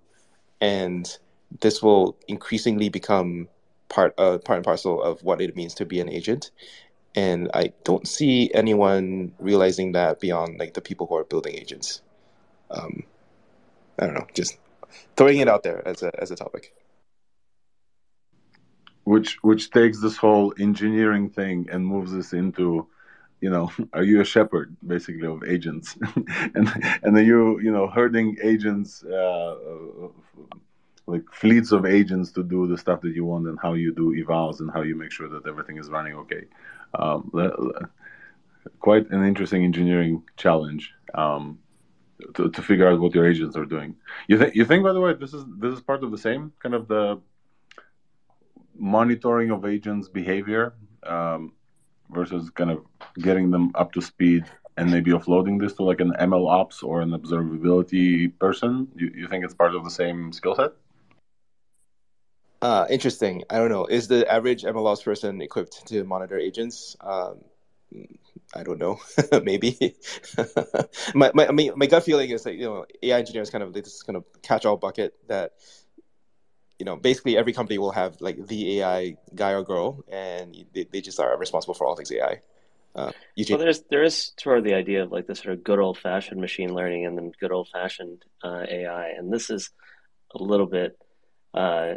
and 0.60 1.18
this 1.62 1.82
will 1.82 2.18
increasingly 2.28 2.90
become 2.90 3.48
part 3.88 4.14
uh, 4.18 4.38
part 4.40 4.58
and 4.58 4.66
parcel 4.66 5.02
of 5.02 5.24
what 5.24 5.42
it 5.42 5.56
means 5.56 5.74
to 5.76 5.86
be 5.86 6.00
an 6.00 6.10
agent. 6.10 6.52
And 7.16 7.50
I 7.54 7.74
don't 7.86 8.08
see 8.08 8.52
anyone 8.54 9.34
realizing 9.40 9.94
that 9.94 10.20
beyond 10.20 10.60
like 10.60 10.74
the 10.74 10.82
people 10.82 11.08
who 11.08 11.16
are 11.16 11.24
building 11.24 11.56
agents. 11.56 12.02
Um, 12.72 13.04
I 14.00 14.06
don't 14.06 14.16
know, 14.16 14.28
just 14.34 14.58
throwing 15.18 15.40
it 15.40 15.48
out 15.48 15.64
there 15.64 15.88
as 15.88 16.04
a 16.04 16.12
as 16.22 16.32
a 16.32 16.36
topic. 16.36 16.74
which 19.06 19.38
which 19.44 19.72
takes 19.72 20.02
this 20.02 20.18
whole 20.18 20.54
engineering 20.60 21.30
thing 21.30 21.68
and 21.72 21.86
moves 21.86 22.14
us 22.14 22.34
into 22.34 22.88
you 23.42 23.50
know 23.50 23.72
are 23.94 24.04
you 24.04 24.22
a 24.22 24.26
shepherd 24.26 24.76
basically 24.86 25.28
of 25.28 25.44
agents 25.44 25.98
and 26.56 26.70
and 27.04 27.18
are 27.18 27.24
you 27.24 27.60
you 27.62 27.72
know 27.72 27.88
herding 27.88 28.38
agents 28.44 29.04
uh, 29.06 29.56
like 31.08 31.24
fleets 31.32 31.72
of 31.72 31.86
agents 31.86 32.32
to 32.32 32.44
do 32.44 32.68
the 32.68 32.78
stuff 32.78 33.02
that 33.02 33.14
you 33.16 33.26
want 33.26 33.48
and 33.48 33.60
how 33.62 33.74
you 33.74 33.94
do 33.94 34.16
evals 34.16 34.60
and 34.60 34.72
how 34.72 34.82
you 34.82 34.96
make 34.96 35.12
sure 35.12 35.30
that 35.30 35.48
everything 35.48 35.78
is 35.78 35.90
running 35.90 36.16
okay 36.16 36.44
um, 36.94 37.32
quite 38.80 39.10
an 39.10 39.26
interesting 39.26 39.64
engineering 39.64 40.24
challenge 40.38 40.94
um, 41.14 41.60
to, 42.36 42.50
to 42.50 42.62
figure 42.62 42.88
out 42.88 43.00
what 43.00 43.14
your 43.14 43.28
agents 43.28 43.58
are 43.58 43.66
doing 43.66 43.96
you 44.28 44.38
think 44.38 44.56
you 44.56 44.66
think 44.66 44.84
by 44.84 44.94
the 44.94 45.00
way 45.00 45.14
this 45.14 45.34
is 45.34 45.44
this 45.60 45.74
is 45.74 45.82
part 45.82 46.04
of 46.04 46.12
the 46.12 46.18
same 46.18 46.52
kind 46.62 46.76
of 46.76 46.88
the 46.88 47.20
monitoring 48.78 49.52
of 49.52 49.66
agents' 49.66 50.10
behavior 50.10 50.74
um, 51.04 51.54
versus 52.12 52.50
kind 52.50 52.72
of 52.72 52.84
getting 53.20 53.52
them 53.52 53.72
up 53.76 53.92
to 53.94 54.02
speed 54.02 54.46
and 54.78 54.92
maybe 54.92 55.12
offloading 55.12 55.60
this 55.60 55.74
to 55.74 55.84
like 55.84 56.02
an 56.02 56.14
ML 56.20 56.50
ops 56.50 56.84
or 56.84 57.02
an 57.02 57.12
observability 57.12 58.38
person? 58.40 58.88
You, 58.96 59.12
you 59.16 59.28
think 59.28 59.46
it's 59.46 59.54
part 59.54 59.76
of 59.76 59.84
the 59.84 59.90
same 59.90 60.34
skill 60.34 60.56
set? 60.56 60.72
Uh, 62.66 62.88
interesting. 62.90 63.44
I 63.48 63.60
don't 63.60 63.70
know. 63.70 63.86
Is 63.86 64.08
the 64.08 64.28
average 64.28 64.64
MLOps 64.64 65.04
person 65.04 65.40
equipped 65.40 65.86
to 65.90 66.04
monitor 66.04 66.40
agents? 66.40 66.98
Um, 67.00 67.42
I 68.56 68.64
don't 68.64 68.80
know. 68.80 69.00
Maybe. 69.44 69.96
my, 71.14 71.30
my, 71.36 71.48
I 71.48 71.52
mean, 71.52 71.74
my 71.76 71.86
gut 71.86 72.02
feeling 72.02 72.32
is 72.32 72.42
that 72.42 72.56
you 72.56 72.66
know 72.66 72.86
AI 73.04 73.20
engineers 73.20 73.52
kind 73.52 73.64
of 73.64 73.72
this 73.72 74.02
kind 74.02 74.18
of 74.18 74.24
catch-all 74.42 74.78
bucket 74.78 75.14
that 75.28 75.52
you 76.80 76.88
know 76.88 76.96
basically 76.96 77.38
every 77.38 77.54
company 77.54 77.78
will 77.78 77.92
have 77.92 78.20
like 78.20 78.48
the 78.48 78.80
AI 78.80 79.18
guy 79.36 79.52
or 79.52 79.62
girl, 79.62 80.04
and 80.12 80.66
they, 80.74 80.86
they 80.86 81.02
just 81.02 81.20
are 81.20 81.38
responsible 81.38 81.76
for 81.76 81.86
all 81.86 81.96
things 81.96 82.12
AI. 82.12 82.42
Uh. 82.96 83.12
Well, 83.48 83.60
there's 83.60 83.82
there 83.92 84.04
is 84.04 84.32
sort 84.40 84.58
of 84.58 84.64
the 84.64 84.74
idea 84.74 85.04
of 85.04 85.12
like 85.12 85.28
this 85.28 85.42
sort 85.42 85.54
of 85.54 85.64
good 85.64 85.78
old 85.78 86.00
fashioned 86.00 86.42
machine 86.42 86.74
learning 86.74 87.06
and 87.06 87.16
then 87.16 87.32
good 87.40 87.52
old 87.52 87.70
fashioned 87.72 88.26
uh, 88.44 88.66
AI, 88.68 89.10
and 89.10 89.32
this 89.32 89.52
is 89.52 89.70
a 90.34 90.42
little 90.42 90.66
bit 90.66 90.98
uh, 91.54 91.96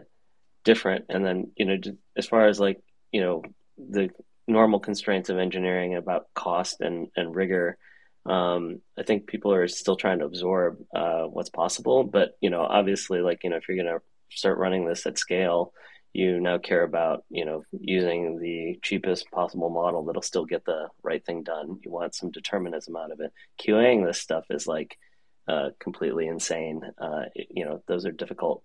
different. 0.69 1.07
And 1.09 1.25
then 1.25 1.51
you 1.57 1.65
know, 1.65 1.79
as 2.15 2.27
far 2.27 2.47
as 2.47 2.61
like 2.61 2.79
you 3.11 3.23
know 3.23 3.43
the 3.79 4.11
normal 4.47 4.81
constraints 4.81 5.31
of 5.31 5.39
engineering 5.39 5.97
about 5.97 6.27
cost 6.35 6.83
and 6.83 7.09
and 7.17 7.35
rigor, 7.35 7.79
um, 8.27 8.83
I 8.99 9.03
think 9.03 9.27
people 9.27 9.53
are 9.55 9.67
still 9.67 9.97
trying 9.97 10.19
to 10.19 10.27
absorb 10.27 10.79
uh, 10.95 11.23
what's 11.23 11.49
possible. 11.49 12.05
But 12.05 12.37
you 12.43 12.51
know, 12.51 12.61
obviously, 12.61 13.21
like 13.21 13.45
you 13.45 13.51
know, 13.51 13.57
if 13.57 13.67
you're 13.67 13.83
going 13.83 13.99
to 13.99 14.03
start 14.37 14.59
running 14.59 14.87
this 14.87 15.07
at 15.07 15.19
scale, 15.19 15.73
you 16.13 16.39
now 16.39 16.59
care 16.59 16.83
about 16.83 17.25
you 17.31 17.47
know 17.47 17.63
using 17.73 18.39
the 18.39 18.79
cheapest 18.83 19.31
possible 19.31 19.71
model 19.71 20.05
that'll 20.05 20.21
still 20.21 20.45
get 20.45 20.67
the 20.67 20.89
right 21.03 21.25
thing 21.25 21.45
done. 21.45 21.81
You 21.83 21.91
want 21.91 22.15
some 22.15 22.31
determinism 22.31 22.95
out 22.95 23.11
of 23.11 23.21
it. 23.21 23.33
QAing 23.63 24.05
this 24.07 24.21
stuff 24.21 24.45
is 24.51 24.67
like 24.67 24.99
uh, 25.49 25.71
completely 25.81 26.27
insane. 26.27 26.83
Uh, 27.01 27.25
you 27.35 27.65
know, 27.65 27.83
those 27.89 28.05
are 28.05 28.13
difficult, 28.13 28.63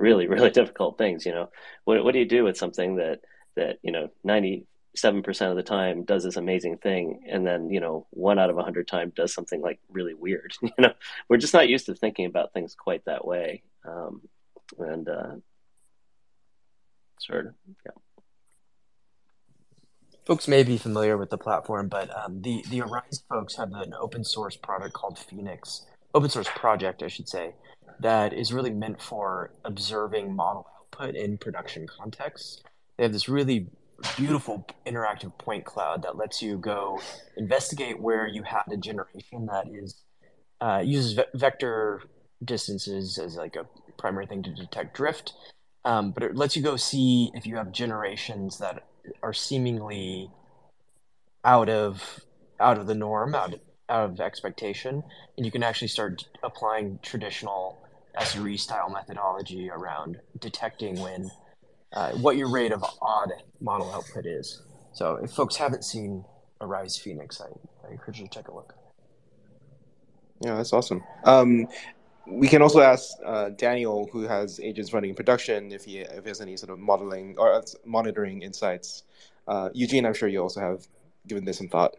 really, 0.00 0.26
really 0.34 0.50
difficult 0.50 0.98
things. 0.98 1.24
You 1.24 1.32
know, 1.32 1.50
what 1.84 2.02
what 2.04 2.12
do 2.12 2.18
you 2.18 2.26
do 2.26 2.44
with 2.44 2.56
something 2.56 2.96
that 2.96 3.20
that 3.56 3.78
you 3.82 3.92
know 3.92 4.08
ninety 4.24 4.66
seven 4.96 5.22
percent 5.22 5.50
of 5.50 5.56
the 5.56 5.62
time 5.62 6.04
does 6.04 6.24
this 6.24 6.36
amazing 6.36 6.78
thing, 6.78 7.22
and 7.28 7.46
then 7.46 7.70
you 7.70 7.80
know 7.80 8.06
one 8.10 8.38
out 8.38 8.50
of 8.50 8.58
a 8.58 8.62
hundred 8.62 8.88
time 8.88 9.12
does 9.14 9.32
something 9.32 9.60
like 9.60 9.78
really 9.88 10.14
weird. 10.14 10.52
You 10.62 10.70
know, 10.78 10.92
we're 11.28 11.36
just 11.36 11.54
not 11.54 11.68
used 11.68 11.86
to 11.86 11.94
thinking 11.94 12.26
about 12.26 12.52
things 12.52 12.74
quite 12.74 13.04
that 13.04 13.24
way, 13.24 13.62
um, 13.86 14.22
and 14.78 15.08
uh, 15.08 15.34
sort 17.18 17.46
of 17.46 17.54
yeah. 17.84 17.92
Folks 20.26 20.46
may 20.46 20.62
be 20.62 20.78
familiar 20.78 21.16
with 21.16 21.30
the 21.30 21.38
platform, 21.38 21.88
but 21.88 22.08
um, 22.16 22.42
the 22.42 22.64
the 22.70 22.80
Arize 22.80 23.22
folks 23.28 23.56
have 23.56 23.72
an 23.72 23.94
open 23.98 24.24
source 24.24 24.56
product 24.56 24.92
called 24.92 25.18
Phoenix, 25.18 25.86
open 26.14 26.30
source 26.30 26.48
project, 26.54 27.02
I 27.02 27.08
should 27.08 27.28
say, 27.28 27.54
that 28.00 28.32
is 28.32 28.52
really 28.52 28.70
meant 28.70 29.00
for 29.00 29.52
observing 29.64 30.34
model 30.34 30.66
output 30.78 31.14
in 31.14 31.38
production 31.38 31.86
contexts. 31.86 32.62
They 32.96 33.04
have 33.04 33.12
this 33.12 33.28
really 33.28 33.68
beautiful 34.16 34.66
interactive 34.86 35.36
point 35.38 35.64
cloud 35.64 36.02
that 36.02 36.16
lets 36.16 36.40
you 36.40 36.56
go 36.56 37.00
investigate 37.36 38.00
where 38.00 38.26
you 38.26 38.42
had 38.42 38.62
a 38.70 38.76
generation 38.76 39.46
that 39.46 39.66
is 39.70 40.02
uh, 40.60 40.82
uses 40.84 41.12
ve- 41.14 41.24
vector 41.34 42.02
distances 42.44 43.18
as 43.18 43.36
like 43.36 43.56
a 43.56 43.66
primary 43.98 44.26
thing 44.26 44.42
to 44.42 44.54
detect 44.54 44.94
drift, 44.94 45.34
um, 45.84 46.10
but 46.10 46.22
it 46.22 46.36
lets 46.36 46.56
you 46.56 46.62
go 46.62 46.76
see 46.76 47.30
if 47.34 47.46
you 47.46 47.56
have 47.56 47.72
generations 47.72 48.58
that 48.58 48.86
are 49.22 49.32
seemingly 49.32 50.30
out 51.44 51.68
of 51.68 52.20
out 52.58 52.78
of 52.78 52.86
the 52.86 52.94
norm, 52.94 53.34
out 53.34 53.54
of, 53.54 53.60
out 53.88 54.10
of 54.10 54.20
expectation, 54.20 55.02
and 55.36 55.46
you 55.46 55.52
can 55.52 55.62
actually 55.62 55.88
start 55.88 56.24
applying 56.42 56.98
traditional 57.02 57.82
SRE 58.18 58.58
style 58.58 58.90
methodology 58.90 59.70
around 59.70 60.20
detecting 60.38 61.00
when 61.00 61.30
uh, 61.92 62.12
what 62.12 62.36
your 62.36 62.50
rate 62.50 62.72
of 62.72 62.84
odd 63.00 63.32
model 63.60 63.90
output 63.92 64.26
is. 64.26 64.62
So 64.92 65.16
if 65.16 65.30
folks 65.30 65.56
haven't 65.56 65.84
seen 65.84 66.24
Arize 66.60 67.00
Phoenix, 67.00 67.40
I, 67.40 67.46
I 67.86 67.92
encourage 67.92 68.18
you 68.18 68.26
to 68.26 68.30
take 68.30 68.48
a 68.48 68.54
look. 68.54 68.74
Yeah, 70.40 70.56
that's 70.56 70.72
awesome. 70.72 71.02
Um, 71.24 71.68
we 72.26 72.48
can 72.48 72.62
also 72.62 72.80
ask 72.80 73.10
uh, 73.24 73.50
Daniel, 73.50 74.08
who 74.12 74.22
has 74.22 74.60
agents 74.60 74.92
running 74.92 75.10
in 75.10 75.16
production, 75.16 75.72
if 75.72 75.84
he 75.84 75.98
if 75.98 76.24
he 76.24 76.28
has 76.28 76.40
any 76.40 76.56
sort 76.56 76.70
of 76.70 76.78
modeling 76.78 77.34
or 77.38 77.52
uh, 77.52 77.62
monitoring 77.84 78.42
insights. 78.42 79.04
Uh, 79.48 79.68
Eugene, 79.74 80.06
I'm 80.06 80.14
sure 80.14 80.28
you 80.28 80.40
also 80.40 80.60
have 80.60 80.86
given 81.26 81.44
this 81.44 81.58
some 81.58 81.68
thought. 81.68 81.96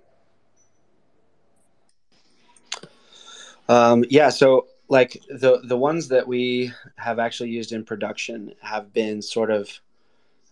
Um, 3.67 4.03
yeah, 4.09 4.29
so 4.29 4.67
like 4.91 5.23
the 5.29 5.61
the 5.63 5.77
ones 5.77 6.09
that 6.09 6.27
we 6.27 6.73
have 6.97 7.17
actually 7.17 7.49
used 7.49 7.71
in 7.71 7.85
production 7.85 8.53
have 8.61 8.91
been 8.91 9.21
sort 9.21 9.49
of 9.49 9.79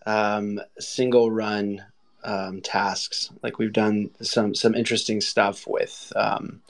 um, 0.06 0.58
single 0.78 1.30
run 1.30 1.84
um, 2.24 2.62
tasks. 2.62 3.30
Like 3.42 3.58
we've 3.58 3.72
done 3.72 4.10
some 4.22 4.54
some 4.54 4.74
interesting 4.74 5.20
stuff 5.20 5.66
with 5.66 6.10
um, 6.16 6.62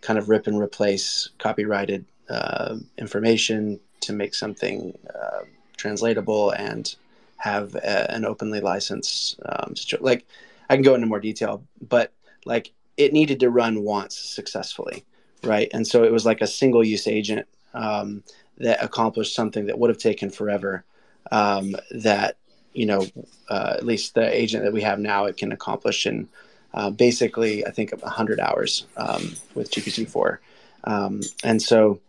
kind 0.00 0.18
of 0.18 0.28
rip 0.28 0.48
and 0.48 0.60
replace 0.60 1.30
copyrighted 1.38 2.04
uh, 2.28 2.78
information 2.98 3.78
to 4.00 4.12
make 4.12 4.34
something 4.34 4.98
uh, 5.14 5.44
translatable 5.76 6.50
and 6.50 6.96
have 7.36 7.76
a, 7.76 8.10
an 8.10 8.24
openly 8.24 8.60
licensed 8.60 9.38
um, 9.46 9.74
like 10.00 10.26
I 10.68 10.74
can 10.74 10.82
go 10.82 10.96
into 10.96 11.06
more 11.06 11.20
detail, 11.20 11.62
but 11.88 12.12
like 12.46 12.72
it 12.96 13.12
needed 13.12 13.38
to 13.40 13.48
run 13.48 13.84
once 13.84 14.18
successfully, 14.18 15.04
right? 15.44 15.68
And 15.72 15.86
so 15.86 16.04
it 16.04 16.12
was 16.12 16.26
like 16.26 16.40
a 16.40 16.46
single 16.46 16.84
use 16.84 17.06
agent 17.06 17.46
um, 17.74 18.22
that 18.58 18.82
accomplished 18.82 19.34
something 19.34 19.66
that 19.66 19.78
would 19.78 19.90
have 19.90 19.98
taken 19.98 20.30
forever. 20.30 20.84
Um, 21.30 21.76
that 21.92 22.36
you 22.74 22.86
know, 22.86 23.06
uh, 23.48 23.74
at 23.76 23.84
least 23.84 24.14
the 24.14 24.34
agent 24.34 24.64
that 24.64 24.72
we 24.72 24.82
have 24.82 24.98
now, 24.98 25.26
it 25.26 25.36
can 25.36 25.52
accomplish 25.52 26.06
in 26.06 26.28
uh, 26.74 26.90
basically, 26.90 27.66
I 27.66 27.70
think, 27.70 27.92
100 27.92 28.40
hours 28.40 28.86
um, 28.96 29.34
with 29.54 29.70
GPT-4. 29.70 30.38
Um, 30.84 31.20
and 31.44 31.60
so 31.60 32.00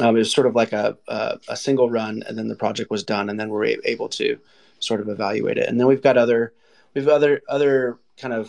um, 0.00 0.16
it 0.16 0.20
was 0.20 0.32
sort 0.32 0.46
of 0.46 0.54
like 0.54 0.72
a, 0.72 0.96
a, 1.06 1.38
a, 1.48 1.56
single 1.56 1.90
run, 1.90 2.22
and 2.26 2.36
then 2.36 2.48
the 2.48 2.56
project 2.56 2.90
was 2.90 3.04
done, 3.04 3.28
and 3.28 3.38
then 3.38 3.50
we're 3.50 3.76
able 3.84 4.08
to 4.10 4.38
sort 4.80 5.00
of 5.00 5.08
evaluate 5.08 5.58
it. 5.58 5.68
And 5.68 5.78
then 5.78 5.86
we've 5.86 6.02
got 6.02 6.16
other, 6.16 6.52
we've 6.94 7.06
other 7.08 7.42
other 7.48 7.98
kind 8.16 8.34
of 8.34 8.48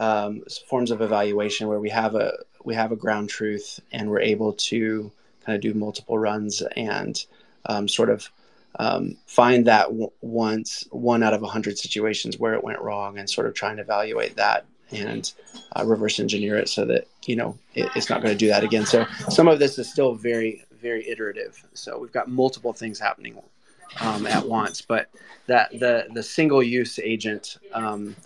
um, 0.00 0.42
forms 0.68 0.90
of 0.90 1.02
evaluation 1.02 1.68
where 1.68 1.80
we 1.80 1.90
have 1.90 2.14
a 2.14 2.32
we 2.66 2.74
have 2.74 2.92
a 2.92 2.96
ground 2.96 3.30
truth, 3.30 3.80
and 3.92 4.10
we're 4.10 4.20
able 4.20 4.52
to 4.52 5.10
kind 5.44 5.54
of 5.54 5.62
do 5.62 5.72
multiple 5.72 6.18
runs 6.18 6.60
and 6.76 7.24
um, 7.66 7.88
sort 7.88 8.10
of 8.10 8.28
um, 8.78 9.16
find 9.26 9.66
that 9.66 9.86
w- 9.86 10.10
once 10.20 10.86
one 10.90 11.22
out 11.22 11.32
of 11.32 11.42
a 11.42 11.46
hundred 11.46 11.78
situations 11.78 12.38
where 12.38 12.54
it 12.54 12.64
went 12.64 12.80
wrong, 12.80 13.18
and 13.18 13.30
sort 13.30 13.46
of 13.46 13.54
trying 13.54 13.76
to 13.76 13.82
evaluate 13.82 14.36
that 14.36 14.66
and 14.92 15.32
uh, 15.76 15.84
reverse 15.84 16.20
engineer 16.20 16.56
it 16.56 16.68
so 16.68 16.84
that 16.84 17.06
you 17.24 17.36
know 17.36 17.56
it, 17.74 17.88
it's 17.96 18.10
not 18.10 18.20
going 18.20 18.34
to 18.34 18.38
do 18.38 18.48
that 18.48 18.64
again. 18.64 18.84
So 18.84 19.06
some 19.30 19.48
of 19.48 19.58
this 19.60 19.78
is 19.78 19.90
still 19.90 20.14
very 20.14 20.64
very 20.72 21.08
iterative. 21.08 21.64
So 21.74 21.98
we've 21.98 22.12
got 22.12 22.28
multiple 22.28 22.72
things 22.72 22.98
happening 22.98 23.40
um, 24.00 24.26
at 24.26 24.46
once, 24.46 24.80
but 24.80 25.08
that 25.46 25.70
the 25.70 26.08
the 26.12 26.22
single 26.22 26.62
use 26.62 26.98
agent 26.98 27.58
um, 27.72 28.16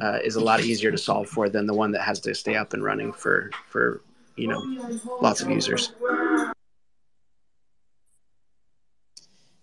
uh, 0.00 0.18
is 0.24 0.36
a 0.36 0.40
lot 0.40 0.60
easier 0.60 0.90
to 0.90 0.98
solve 0.98 1.28
for 1.28 1.48
than 1.48 1.66
the 1.66 1.74
one 1.74 1.92
that 1.92 2.02
has 2.02 2.20
to 2.20 2.34
stay 2.34 2.56
up 2.56 2.72
and 2.72 2.82
running 2.82 3.12
for 3.12 3.50
for 3.68 4.00
you 4.36 4.48
know 4.48 4.60
lots 5.20 5.40
of 5.40 5.50
users. 5.50 5.92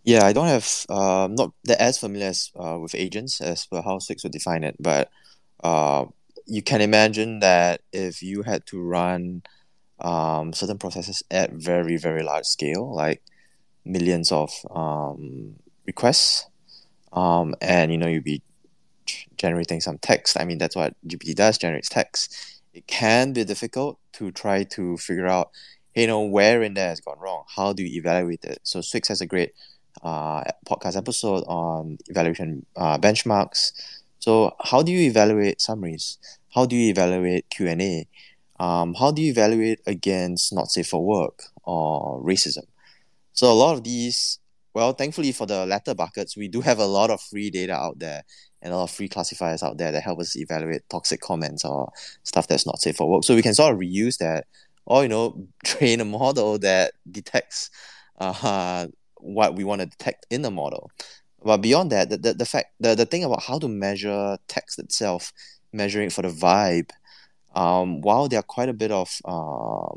Yeah, 0.04 0.24
I 0.26 0.34
don't 0.34 0.48
have 0.48 0.68
um 0.90 1.36
not 1.36 1.52
that 1.64 1.82
as 1.82 1.98
familiar 1.98 2.28
as 2.28 2.52
uh, 2.56 2.78
with 2.80 2.94
agents 2.96 3.42
as 3.42 3.66
per 3.66 3.82
how 3.82 3.98
Swyx 3.98 4.24
would 4.24 4.32
define 4.32 4.64
it, 4.64 4.76
but 4.80 5.10
uh, 5.64 6.06
you 6.46 6.62
can 6.62 6.82
imagine 6.82 7.40
that 7.40 7.82
if 7.92 8.22
you 8.22 8.44
had 8.44 8.66
to 8.68 8.82
run 8.82 9.42
um, 10.00 10.54
certain 10.54 10.78
processes 10.78 11.24
at 11.32 11.54
very 11.54 11.98
very 11.98 12.22
large 12.24 12.46
scale, 12.46 12.94
like 12.94 13.24
millions 13.84 14.32
of 14.32 14.52
um, 14.70 15.56
requests, 15.88 16.48
um, 17.14 17.56
and 17.62 17.92
you 17.92 17.98
know 17.98 18.08
you'd 18.08 18.24
be 18.24 18.42
generating 19.38 19.82
some 19.82 19.98
text. 19.98 20.38
I 20.40 20.46
mean 20.46 20.58
that's 20.58 20.76
what 20.76 20.94
GPT 21.08 21.36
does, 21.36 21.58
generates 21.58 21.90
text. 21.90 22.36
It 22.74 22.88
can 22.88 23.34
be 23.34 23.44
difficult 23.44 24.00
to 24.14 24.32
try 24.32 24.64
to 24.64 24.98
figure 24.98 25.28
out, 25.28 25.52
you 25.96 26.08
know, 26.08 26.22
where 26.22 26.62
in 26.62 26.74
there 26.74 26.90
has 26.90 27.00
gone 27.00 27.20
wrong. 27.20 27.46
How 27.56 27.74
do 27.74 27.84
you 27.84 28.00
evaluate 28.00 28.44
it? 28.44 28.60
So 28.64 28.80
Swyx 28.80 29.08
has 29.08 29.22
a 29.22 29.26
great 29.26 29.54
uh, 30.04 30.44
podcast 30.68 30.98
episode 30.98 31.44
on 31.48 31.98
evaluation 32.08 32.66
uh, 32.76 32.98
benchmarks. 32.98 33.72
So 34.20 34.56
how 34.60 34.82
do 34.82 34.92
you 34.92 35.08
evaluate 35.10 35.62
summaries? 35.62 36.18
How 36.54 36.66
do 36.66 36.76
you 36.76 36.90
evaluate 36.90 37.50
Q 37.50 37.68
and 37.68 37.82
A? 37.82 38.08
Um, 38.60 38.94
how 38.94 39.12
do 39.12 39.22
you 39.22 39.32
evaluate 39.32 39.82
against 39.86 40.54
not 40.54 40.70
safe 40.72 40.88
for 40.88 41.06
work 41.06 41.44
or 41.64 42.22
racism? 42.24 42.64
So 43.34 43.52
a 43.52 43.54
lot 43.54 43.74
of 43.74 43.84
these, 43.84 44.40
well, 44.74 44.94
thankfully 44.94 45.32
for 45.34 45.46
the 45.46 45.66
latter 45.66 45.94
buckets, 45.94 46.38
we 46.38 46.48
do 46.48 46.62
have 46.62 46.80
a 46.80 46.86
lot 46.86 47.10
of 47.10 47.22
free 47.22 47.50
data 47.50 47.74
out 47.74 48.00
there 48.00 48.24
and 48.66 48.74
a 48.74 48.78
lot 48.78 48.86
of 48.86 48.92
free 48.92 49.08
classifiers 49.08 49.62
out 49.62 49.78
there 49.78 49.92
that 49.92 50.02
help 50.02 50.20
us 50.20 50.36
evaluate 50.36 50.90
toxic 50.90 51.22
comments 51.22 51.64
or 51.64 51.92
stuff 52.24 52.48
that's 52.48 52.66
not 52.66 52.82
safe 52.82 52.96
for 52.96 53.08
work. 53.08 53.24
So 53.24 53.36
we 53.36 53.44
can 53.44 53.54
sort 53.54 53.72
of 53.72 53.80
reuse 53.80 54.18
that, 54.18 54.48
or 54.88 55.04
you 55.04 55.10
know, 55.10 55.48
train 55.64 56.02
a 56.02 56.06
model 56.06 56.58
that 56.58 56.94
detects 57.10 57.70
uh, 58.20 58.88
what 59.18 59.56
we 59.56 59.64
want 59.64 59.82
to 59.82 59.86
detect 59.86 60.26
in 60.32 60.42
the 60.42 60.50
model. 60.50 60.90
But 61.44 61.58
beyond 61.58 61.92
that, 61.92 62.10
the, 62.10 62.18
the, 62.18 62.34
the 62.34 62.46
fact 62.46 62.72
the, 62.80 62.96
the 62.96 63.06
thing 63.06 63.24
about 63.24 63.44
how 63.44 63.60
to 63.60 63.68
measure 63.68 64.40
text 64.48 64.80
itself, 64.80 65.32
measuring 65.72 66.10
for 66.10 66.24
the 66.24 66.30
vibe, 66.30 66.90
um, 67.54 68.02
while 68.02 68.28
there 68.28 68.40
are 68.40 68.44
quite 68.44 68.68
a 68.68 68.74
bit 68.74 68.92
of 68.92 69.22
uh, 69.26 69.96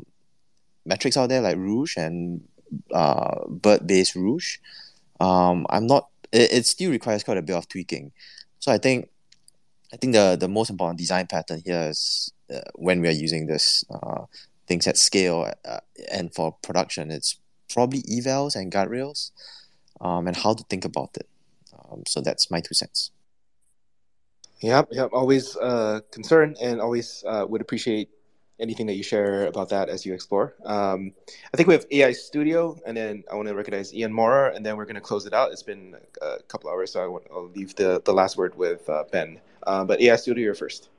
metrics 0.85 1.17
out 1.17 1.29
there 1.29 1.41
like 1.41 1.57
Rouge 1.57 1.97
and 1.97 2.47
uh, 2.93 3.47
BERT 3.47 3.87
based 3.87 4.13
Rouge, 4.13 4.57
um, 5.19 5.65
I'm 5.71 5.87
not. 5.87 6.09
It, 6.31 6.53
it 6.53 6.65
still 6.67 6.91
requires 6.91 7.23
quite 7.23 7.39
a 7.39 7.41
bit 7.41 7.55
of 7.55 7.67
tweaking. 7.67 8.11
So 8.59 8.71
I 8.71 8.77
think, 8.77 9.09
I 9.93 9.97
think 9.97 10.13
the 10.13 10.37
the 10.39 10.47
most 10.47 10.69
important 10.69 10.99
design 10.99 11.27
pattern 11.27 11.61
here 11.65 11.89
is 11.89 12.31
uh, 12.53 12.59
when 12.75 13.01
we 13.01 13.07
are 13.07 13.11
using 13.25 13.47
this 13.47 13.83
uh, 13.89 14.25
things 14.67 14.87
at 14.87 14.97
scale 14.97 15.51
uh, 15.65 15.79
and 16.11 16.33
for 16.33 16.55
production, 16.61 17.09
it's 17.09 17.39
probably 17.73 18.01
evals 18.03 18.55
and 18.55 18.71
guardrails, 18.71 19.31
um, 20.01 20.27
and 20.27 20.35
how 20.37 20.53
to 20.53 20.63
think 20.69 20.85
about 20.85 21.17
it. 21.17 21.27
Um, 21.73 22.03
so 22.05 22.21
that's 22.21 22.51
my 22.51 22.61
two 22.61 22.73
cents. 22.73 23.11
Yep, 24.61 24.89
yep. 24.91 25.09
Always 25.13 25.55
uh, 25.55 26.01
concerned 26.11 26.57
and 26.61 26.81
always 26.81 27.23
uh, 27.25 27.45
would 27.47 27.61
appreciate 27.61 28.09
anything 28.59 28.85
that 28.87 28.93
you 28.93 29.03
share 29.03 29.47
about 29.47 29.69
that 29.69 29.89
as 29.89 30.05
you 30.05 30.13
explore. 30.13 30.55
Um, 30.65 31.13
I 31.53 31.57
think 31.57 31.67
we 31.67 31.73
have 31.73 31.85
AI 31.91 32.11
Studio, 32.11 32.79
and 32.85 32.95
then 32.95 33.23
I 33.31 33.35
want 33.35 33.47
to 33.47 33.55
recognize 33.55 33.93
Ian 33.93 34.13
Mora, 34.13 34.53
and 34.55 34.65
then 34.65 34.77
we're 34.77 34.85
going 34.85 34.95
to 34.95 35.01
close 35.01 35.25
it 35.25 35.33
out. 35.33 35.51
It's 35.51 35.63
been 35.63 35.95
a 36.21 36.39
couple 36.43 36.69
hours, 36.69 36.91
so 36.91 37.03
I 37.03 37.07
want, 37.07 37.25
I'll 37.31 37.49
leave 37.49 37.75
the, 37.75 38.01
the 38.03 38.13
last 38.13 38.37
word 38.37 38.55
with 38.55 38.87
uh, 38.89 39.03
Ben. 39.11 39.39
Uh, 39.65 39.85
but 39.85 40.01
AI 40.01 40.15
Studio, 40.15 40.43
you're 40.43 40.55
first. 40.55 40.89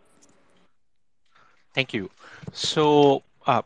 Thank 1.74 1.94
you. 1.94 2.10
So, 2.52 3.22
uh, 3.46 3.62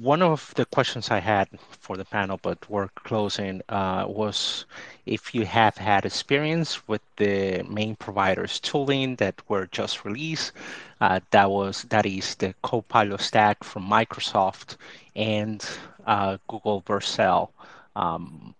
one 0.00 0.20
of 0.22 0.52
the 0.56 0.66
questions 0.66 1.10
I 1.10 1.20
had 1.20 1.48
for 1.70 1.96
the 1.96 2.04
panel, 2.04 2.38
but 2.42 2.68
we're 2.68 2.88
closing, 2.88 3.62
uh, 3.68 4.04
was 4.06 4.66
if 5.06 5.34
you 5.34 5.46
have 5.46 5.76
had 5.78 6.04
experience 6.04 6.86
with 6.86 7.00
the 7.16 7.62
main 7.68 7.96
providers 7.96 8.60
tooling 8.60 9.16
that 9.16 9.40
were 9.48 9.66
just 9.66 10.04
released. 10.04 10.52
Uh, 11.00 11.20
that 11.30 11.50
was 11.50 11.82
that 11.84 12.04
is 12.06 12.34
the 12.36 12.54
Copilot 12.62 13.20
stack 13.20 13.64
from 13.64 13.88
Microsoft 13.88 14.76
and 15.14 15.66
uh, 16.06 16.36
Google 16.48 16.80
Vertex 16.86 17.50
um, 17.94 18.54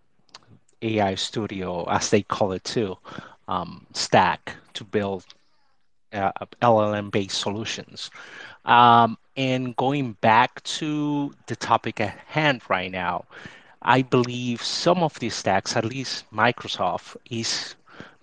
AI 0.82 1.14
Studio, 1.14 1.84
as 1.88 2.10
they 2.10 2.22
call 2.22 2.52
it 2.52 2.64
too, 2.64 2.96
um, 3.48 3.86
stack 3.92 4.52
to 4.74 4.84
build 4.84 5.24
LLM-based 6.12 7.38
solutions. 7.38 8.10
And 9.36 9.76
going 9.76 10.14
back 10.14 10.62
to 10.64 11.32
the 11.46 11.56
topic 11.56 12.00
at 12.00 12.18
hand 12.26 12.62
right 12.68 12.90
now, 12.90 13.24
I 13.82 14.02
believe 14.02 14.62
some 14.62 15.02
of 15.02 15.18
these 15.20 15.34
stacks, 15.34 15.76
at 15.76 15.84
least 15.84 16.24
Microsoft, 16.32 17.16
is 17.30 17.74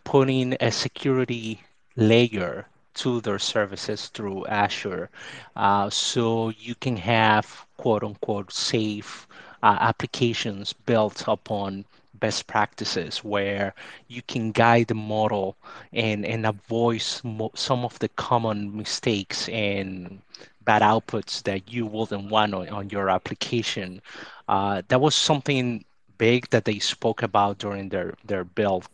putting 0.03 0.55
a 0.59 0.71
security 0.71 1.61
layer 1.95 2.67
to 2.95 3.21
their 3.21 3.39
services 3.39 4.07
through 4.09 4.45
Azure. 4.47 5.09
Uh, 5.55 5.89
so 5.89 6.49
you 6.49 6.75
can 6.75 6.97
have 6.97 7.65
quote 7.77 8.03
unquote 8.03 8.51
safe 8.51 9.27
uh, 9.63 9.77
applications 9.79 10.73
built 10.73 11.23
upon 11.27 11.85
best 12.13 12.47
practices 12.47 13.23
where 13.23 13.73
you 14.07 14.21
can 14.21 14.51
guide 14.51 14.87
the 14.87 14.95
model 14.95 15.55
and, 15.91 16.25
and 16.25 16.45
avoid 16.45 17.01
some 17.01 17.83
of 17.85 17.99
the 17.99 18.09
common 18.09 18.75
mistakes 18.75 19.49
and 19.49 20.21
bad 20.65 20.81
outputs 20.81 21.43
that 21.43 21.71
you 21.71 21.85
wouldn't 21.85 22.29
want 22.29 22.53
on, 22.53 22.69
on 22.69 22.89
your 22.89 23.09
application. 23.09 24.01
Uh, 24.47 24.81
that 24.87 25.01
was 25.01 25.15
something 25.15 25.83
big 26.17 26.49
that 26.49 26.65
they 26.65 26.79
spoke 26.79 27.23
about 27.23 27.57
during 27.57 27.89
their, 27.89 28.13
their 28.25 28.43
build 28.43 28.87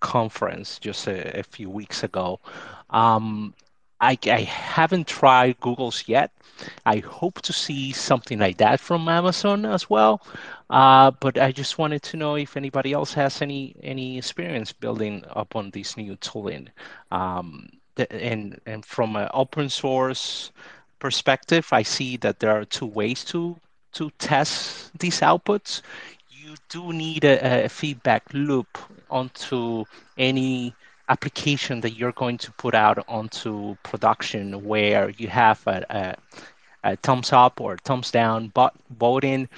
conference 0.00 0.78
just 0.78 1.06
a, 1.06 1.40
a 1.40 1.42
few 1.42 1.70
weeks 1.70 2.02
ago. 2.02 2.40
Um, 2.90 3.54
I, 4.00 4.18
I 4.26 4.40
haven't 4.40 5.06
tried 5.06 5.60
Google's 5.60 6.04
yet. 6.08 6.32
I 6.84 6.98
hope 6.98 7.40
to 7.42 7.52
see 7.52 7.92
something 7.92 8.38
like 8.38 8.58
that 8.58 8.80
from 8.80 9.08
Amazon 9.08 9.64
as 9.64 9.88
well. 9.88 10.20
Uh, 10.68 11.12
but 11.20 11.38
I 11.38 11.52
just 11.52 11.78
wanted 11.78 12.02
to 12.04 12.16
know 12.16 12.34
if 12.34 12.56
anybody 12.56 12.92
else 12.92 13.14
has 13.14 13.40
any 13.42 13.76
any 13.82 14.18
experience 14.18 14.72
building 14.72 15.24
upon 15.30 15.70
this 15.70 15.96
new 15.96 16.16
tooling. 16.16 16.68
Um, 17.12 17.70
and 18.10 18.58
and 18.66 18.84
from 18.84 19.16
an 19.16 19.28
open 19.34 19.68
source 19.68 20.50
perspective, 21.02 21.66
I 21.72 21.82
see 21.82 22.16
that 22.18 22.38
there 22.38 22.52
are 22.58 22.64
two 22.64 22.86
ways 22.86 23.24
to 23.32 23.56
to 23.98 24.10
test 24.18 24.96
these 24.98 25.20
outputs. 25.20 25.82
You 26.30 26.54
do 26.68 26.92
need 26.92 27.24
a, 27.24 27.64
a 27.64 27.68
feedback 27.68 28.22
loop 28.32 28.78
onto 29.10 29.84
any 30.16 30.74
application 31.08 31.80
that 31.82 31.94
you're 31.98 32.18
going 32.24 32.38
to 32.38 32.52
put 32.52 32.74
out 32.74 33.04
onto 33.08 33.76
production 33.82 34.64
where 34.64 35.10
you 35.20 35.28
have 35.28 35.58
a, 35.66 35.78
a, 35.90 36.02
a 36.90 36.96
thumbs 36.96 37.32
up 37.32 37.60
or 37.60 37.76
thumbs 37.78 38.10
down 38.10 38.52
voting 38.98 39.48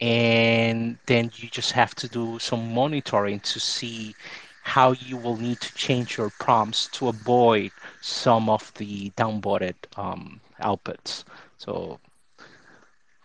and 0.00 0.98
then 1.06 1.30
you 1.36 1.48
just 1.50 1.72
have 1.72 1.94
to 1.94 2.08
do 2.08 2.38
some 2.38 2.74
monitoring 2.74 3.38
to 3.40 3.60
see 3.60 4.14
how 4.62 4.92
you 4.92 5.16
will 5.18 5.36
need 5.36 5.60
to 5.60 5.72
change 5.74 6.16
your 6.18 6.30
prompts 6.40 6.88
to 6.88 7.08
avoid 7.08 7.70
some 8.00 8.48
of 8.48 8.72
the 8.74 9.10
downvoted 9.10 9.76
um, 9.96 10.40
outputs. 10.60 11.24
So 11.58 11.98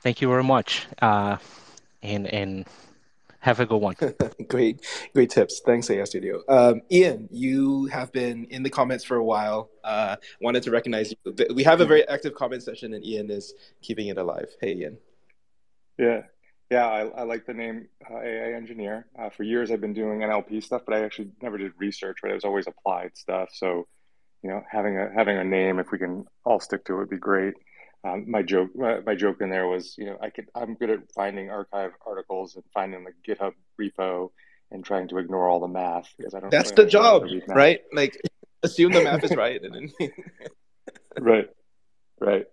thank 0.01 0.21
you 0.21 0.29
very 0.29 0.43
much, 0.43 0.87
uh, 1.01 1.37
and 2.01 2.27
and 2.27 2.67
have 3.39 3.59
a 3.59 3.65
good 3.65 3.77
one. 3.77 3.95
great, 4.47 4.85
great 5.13 5.29
tips. 5.29 5.61
Thanks, 5.65 5.89
AI 5.89 6.03
Studio. 6.03 6.41
Um, 6.49 6.81
Ian, 6.91 7.29
you 7.31 7.85
have 7.85 8.11
been 8.11 8.45
in 8.45 8.63
the 8.63 8.69
comments 8.69 9.03
for 9.03 9.15
a 9.15 9.23
while. 9.23 9.69
Uh, 9.83 10.17
wanted 10.41 10.63
to 10.63 10.71
recognize 10.71 11.11
you. 11.11 11.47
We 11.53 11.63
have 11.63 11.79
a 11.81 11.85
very 11.85 12.07
active 12.07 12.35
comment 12.35 12.63
session, 12.63 12.93
and 12.93 13.05
Ian 13.05 13.29
is 13.29 13.53
keeping 13.81 14.07
it 14.07 14.17
alive. 14.17 14.49
Hey, 14.59 14.75
Ian. 14.75 14.97
Yeah, 15.97 16.23
yeah, 16.69 16.85
I, 16.87 17.07
I 17.07 17.23
like 17.23 17.45
the 17.45 17.53
name 17.53 17.87
uh, 18.09 18.19
AI 18.19 18.53
engineer. 18.53 19.07
Uh, 19.17 19.29
for 19.29 19.43
years, 19.43 19.71
I've 19.71 19.81
been 19.81 19.93
doing 19.93 20.19
NLP 20.19 20.63
stuff, 20.63 20.83
but 20.85 20.95
I 20.95 21.03
actually 21.03 21.31
never 21.41 21.57
did 21.57 21.71
research. 21.77 22.19
Right, 22.23 22.31
it 22.31 22.35
was 22.35 22.45
always 22.45 22.67
applied 22.67 23.17
stuff. 23.17 23.49
So, 23.53 23.87
you 24.41 24.49
know, 24.49 24.63
having 24.69 24.97
a 24.97 25.09
having 25.13 25.37
a 25.37 25.43
name, 25.43 25.79
if 25.79 25.91
we 25.91 25.97
can 25.97 26.25
all 26.45 26.59
stick 26.59 26.85
to 26.85 26.93
it, 26.93 26.97
would 26.97 27.09
be 27.09 27.17
great. 27.17 27.55
Um, 28.03 28.31
my 28.31 28.41
joke, 28.41 28.69
my, 28.75 29.01
my, 29.01 29.13
joke 29.13 29.41
in 29.41 29.49
there 29.49 29.67
was, 29.67 29.95
you 29.97 30.05
know, 30.05 30.17
I 30.21 30.29
could, 30.29 30.45
I'm 30.55 30.75
good 30.75 30.89
at 30.89 31.11
finding 31.13 31.47
arXiv 31.47 31.91
articles 32.07 32.55
and 32.55 32.63
finding 32.73 33.03
the 33.03 33.11
GitHub 33.27 33.51
repo 33.79 34.31
and 34.71 34.85
trying 34.85 35.09
to 35.09 35.17
ignore 35.17 35.49
all 35.49 35.59
the 35.59 35.67
math 35.67 36.13
because 36.17 36.33
I 36.33 36.39
don't. 36.39 36.49
That's 36.49 36.71
really 36.71 36.85
the 36.85 36.89
job, 36.89 37.23
right? 37.49 37.81
Like, 37.91 38.21
assume 38.63 38.93
the 38.93 39.03
math 39.03 39.25
is 39.25 39.35
right, 39.35 39.61
and 39.61 39.91
then. 39.99 40.11
right, 41.19 41.49
right. 42.21 42.45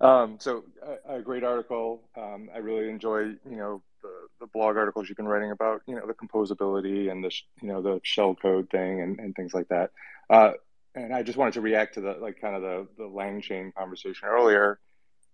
Um, 0.00 0.36
so 0.38 0.64
a, 1.06 1.16
a, 1.16 1.22
great 1.22 1.44
article. 1.44 2.02
Um, 2.16 2.48
I 2.54 2.58
really 2.58 2.88
enjoy, 2.88 3.20
you 3.20 3.56
know, 3.56 3.82
the, 4.02 4.08
the 4.40 4.46
blog 4.46 4.76
articles 4.76 5.08
you've 5.08 5.16
been 5.16 5.28
writing 5.28 5.50
about, 5.50 5.82
you 5.86 5.94
know, 5.94 6.06
the 6.06 6.14
composability 6.14 7.10
and 7.10 7.22
the, 7.22 7.30
you 7.60 7.68
know, 7.68 7.82
the 7.82 8.00
shell 8.02 8.34
code 8.34 8.70
thing 8.70 9.02
and, 9.02 9.18
and 9.18 9.34
things 9.34 9.52
like 9.52 9.68
that. 9.68 9.90
Uh, 10.30 10.52
and 10.94 11.14
I 11.14 11.22
just 11.22 11.38
wanted 11.38 11.54
to 11.54 11.60
react 11.60 11.94
to 11.94 12.00
the, 12.00 12.16
like 12.20 12.40
kind 12.40 12.56
of 12.56 12.62
the, 12.62 12.86
the 12.96 13.08
LangChain 13.08 13.74
conversation 13.74 14.28
earlier. 14.28 14.80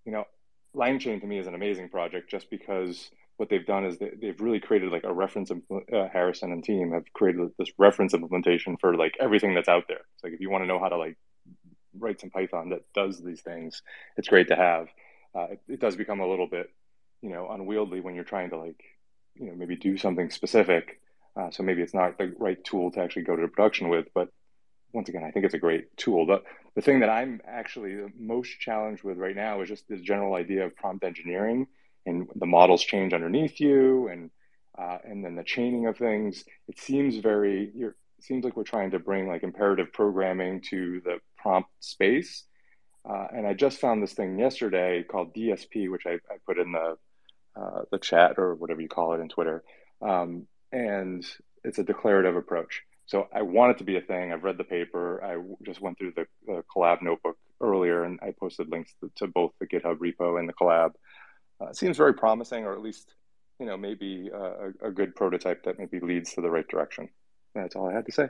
You 0.04 0.12
know, 0.12 0.24
LangChain 0.74 1.20
to 1.20 1.26
me 1.26 1.38
is 1.38 1.46
an 1.46 1.54
amazing 1.54 1.88
project 1.88 2.30
just 2.30 2.50
because 2.50 3.10
what 3.36 3.48
they've 3.48 3.66
done 3.66 3.84
is 3.84 3.98
they, 3.98 4.10
they've 4.20 4.40
really 4.40 4.60
created 4.60 4.92
like 4.92 5.04
a 5.04 5.12
reference, 5.12 5.50
uh, 5.50 6.08
Harrison 6.12 6.52
and 6.52 6.64
team 6.64 6.92
have 6.92 7.04
created 7.12 7.50
this 7.58 7.70
reference 7.78 8.14
implementation 8.14 8.76
for 8.76 8.96
like 8.96 9.14
everything 9.20 9.54
that's 9.54 9.68
out 9.68 9.84
there. 9.88 10.00
It's 10.14 10.24
like, 10.24 10.32
if 10.32 10.40
you 10.40 10.50
want 10.50 10.64
to 10.64 10.68
know 10.68 10.78
how 10.78 10.88
to 10.88 10.96
like 10.96 11.16
write 11.98 12.20
some 12.20 12.30
Python 12.30 12.70
that 12.70 12.82
does 12.94 13.22
these 13.22 13.40
things, 13.40 13.82
it's 14.16 14.28
great 14.28 14.48
to 14.48 14.56
have. 14.56 14.88
Uh, 15.34 15.48
it, 15.52 15.60
it, 15.68 15.80
does 15.80 15.96
become 15.96 16.20
a 16.20 16.26
little 16.26 16.46
bit, 16.46 16.70
you 17.20 17.30
know, 17.30 17.48
unwieldy 17.50 18.00
when 18.00 18.14
you're 18.14 18.24
trying 18.24 18.50
to 18.50 18.58
like, 18.58 18.80
you 19.34 19.46
know, 19.46 19.54
maybe 19.54 19.76
do 19.76 19.98
something 19.98 20.30
specific. 20.30 21.00
Uh, 21.38 21.50
so 21.50 21.62
maybe 21.62 21.82
it's 21.82 21.92
not 21.92 22.16
the 22.16 22.34
right 22.38 22.62
tool 22.64 22.90
to 22.90 23.00
actually 23.00 23.22
go 23.22 23.36
to 23.36 23.48
production 23.48 23.90
with. 23.90 24.06
But 24.14 24.30
once 24.97 25.10
again, 25.10 25.23
I 25.23 25.31
think 25.31 25.44
it's 25.44 25.55
a 25.55 25.59
great 25.59 25.94
tool. 25.97 26.27
The 26.27 26.43
the 26.74 26.81
thing 26.81 27.01
that 27.01 27.10
I'm 27.10 27.40
actually 27.47 27.97
most 28.18 28.59
challenged 28.59 29.05
with 29.05 29.18
right 29.18 29.36
now 29.36 29.60
is 29.60 29.68
just 29.68 29.89
this 29.89 30.01
general 30.01 30.35
idea 30.35 30.64
of 30.64 30.74
prompt 30.74 31.05
engineering 31.05 31.66
and 32.06 32.28
the 32.35 32.47
models 32.47 32.82
change 32.82 33.12
underneath 33.12 33.60
you 33.60 34.09
and 34.09 34.31
uh, 34.78 34.98
and 35.05 35.24
then 35.24 35.36
the 35.36 35.44
chaining 35.44 35.86
of 35.86 35.98
things. 35.98 36.44
It 36.66 36.81
seems 36.81 37.18
very 37.18 37.70
you're 37.74 37.94
seems 38.20 38.44
like 38.44 38.56
we're 38.56 38.64
trying 38.64 38.93
to 38.93 38.98
bring 38.98 39.28
like 39.28 39.43
imperative 39.43 39.93
programming 39.93 40.62
to 40.70 41.02
the 41.05 41.18
prompt 41.36 41.68
space. 41.81 42.44
Uh, 43.09 43.27
and 43.32 43.47
I 43.47 43.52
just 43.52 43.78
found 43.78 44.02
this 44.02 44.14
thing 44.14 44.39
yesterday 44.39 45.05
called 45.05 45.35
DSP, 45.35 45.90
which 45.90 46.06
I, 46.06 46.14
I 46.14 46.39
put 46.47 46.59
in 46.59 46.73
the 46.73 46.97
uh, 47.55 47.82
the 47.93 47.98
chat 47.98 48.39
or 48.39 48.55
whatever 48.55 48.81
you 48.81 48.89
call 48.89 49.12
it 49.12 49.20
in 49.20 49.28
Twitter. 49.28 49.62
Um, 50.01 50.47
and 50.73 51.24
it's 51.64 51.78
a 51.78 51.85
declarative 51.85 52.36
approach. 52.36 52.82
So 53.06 53.28
I 53.32 53.42
want 53.42 53.70
it 53.70 53.78
to 53.78 53.84
be 53.84 53.96
a 53.96 54.00
thing. 54.00 54.32
I've 54.32 54.42
read 54.42 54.58
the 54.58 54.64
paper. 54.64 55.22
I 55.24 55.36
just 55.64 55.80
went 55.80 55.96
through 55.96 56.12
the, 56.16 56.26
the 56.46 56.64
Colab 56.74 57.02
notebook 57.02 57.36
earlier, 57.60 58.02
and 58.02 58.18
I 58.20 58.34
posted 58.38 58.68
links 58.68 58.94
to, 59.00 59.10
to 59.16 59.28
both 59.28 59.52
the 59.60 59.66
GitHub 59.66 59.98
repo 59.98 60.38
and 60.40 60.48
the 60.48 60.52
Colab. 60.52 60.90
Uh, 61.60 61.72
seems 61.72 61.96
very 61.96 62.14
promising, 62.14 62.64
or 62.64 62.72
at 62.72 62.82
least, 62.82 63.14
you 63.60 63.66
know, 63.66 63.76
maybe 63.76 64.28
a, 64.34 64.88
a 64.88 64.90
good 64.90 65.14
prototype 65.14 65.62
that 65.64 65.78
maybe 65.78 66.00
leads 66.00 66.34
to 66.34 66.40
the 66.40 66.50
right 66.50 66.66
direction. 66.68 67.08
That's 67.54 67.76
all 67.76 67.88
I 67.88 67.94
had 67.94 68.06
to 68.06 68.12
say. 68.12 68.28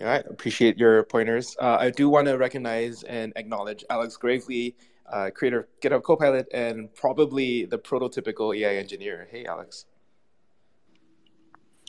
All 0.00 0.06
right, 0.06 0.24
appreciate 0.30 0.78
your 0.78 1.02
pointers. 1.02 1.56
Uh, 1.60 1.76
I 1.80 1.90
do 1.90 2.08
want 2.08 2.28
to 2.28 2.38
recognize 2.38 3.02
and 3.02 3.32
acknowledge 3.34 3.84
Alex 3.90 4.16
Graveley, 4.16 4.74
uh, 5.12 5.30
creator 5.34 5.60
of 5.60 5.66
GitHub 5.82 6.02
Copilot, 6.02 6.46
and 6.52 6.94
probably 6.94 7.64
the 7.64 7.78
prototypical 7.78 8.56
AI 8.56 8.76
engineer. 8.76 9.26
Hey, 9.30 9.44
Alex. 9.44 9.86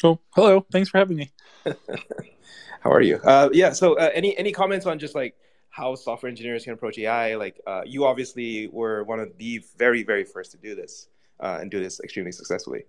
Oh, 0.03 0.19
hello. 0.35 0.65
Thanks 0.71 0.89
for 0.89 0.97
having 0.97 1.17
me. 1.17 1.31
how 1.65 2.91
are 2.91 3.01
you? 3.01 3.17
Uh, 3.17 3.49
yeah. 3.51 3.71
So, 3.71 3.95
uh, 3.95 4.09
any 4.13 4.37
any 4.37 4.51
comments 4.51 4.85
on 4.85 4.97
just 4.97 5.13
like 5.13 5.35
how 5.69 5.95
software 5.95 6.29
engineers 6.29 6.63
can 6.63 6.73
approach 6.73 6.97
AI? 6.97 7.35
Like, 7.35 7.59
uh, 7.67 7.81
you 7.85 8.05
obviously 8.05 8.67
were 8.67 9.03
one 9.03 9.19
of 9.19 9.37
the 9.37 9.61
very 9.77 10.03
very 10.03 10.23
first 10.23 10.51
to 10.51 10.57
do 10.57 10.73
this 10.75 11.09
uh, 11.39 11.57
and 11.59 11.69
do 11.69 11.79
this 11.79 11.99
extremely 11.99 12.31
successfully. 12.31 12.85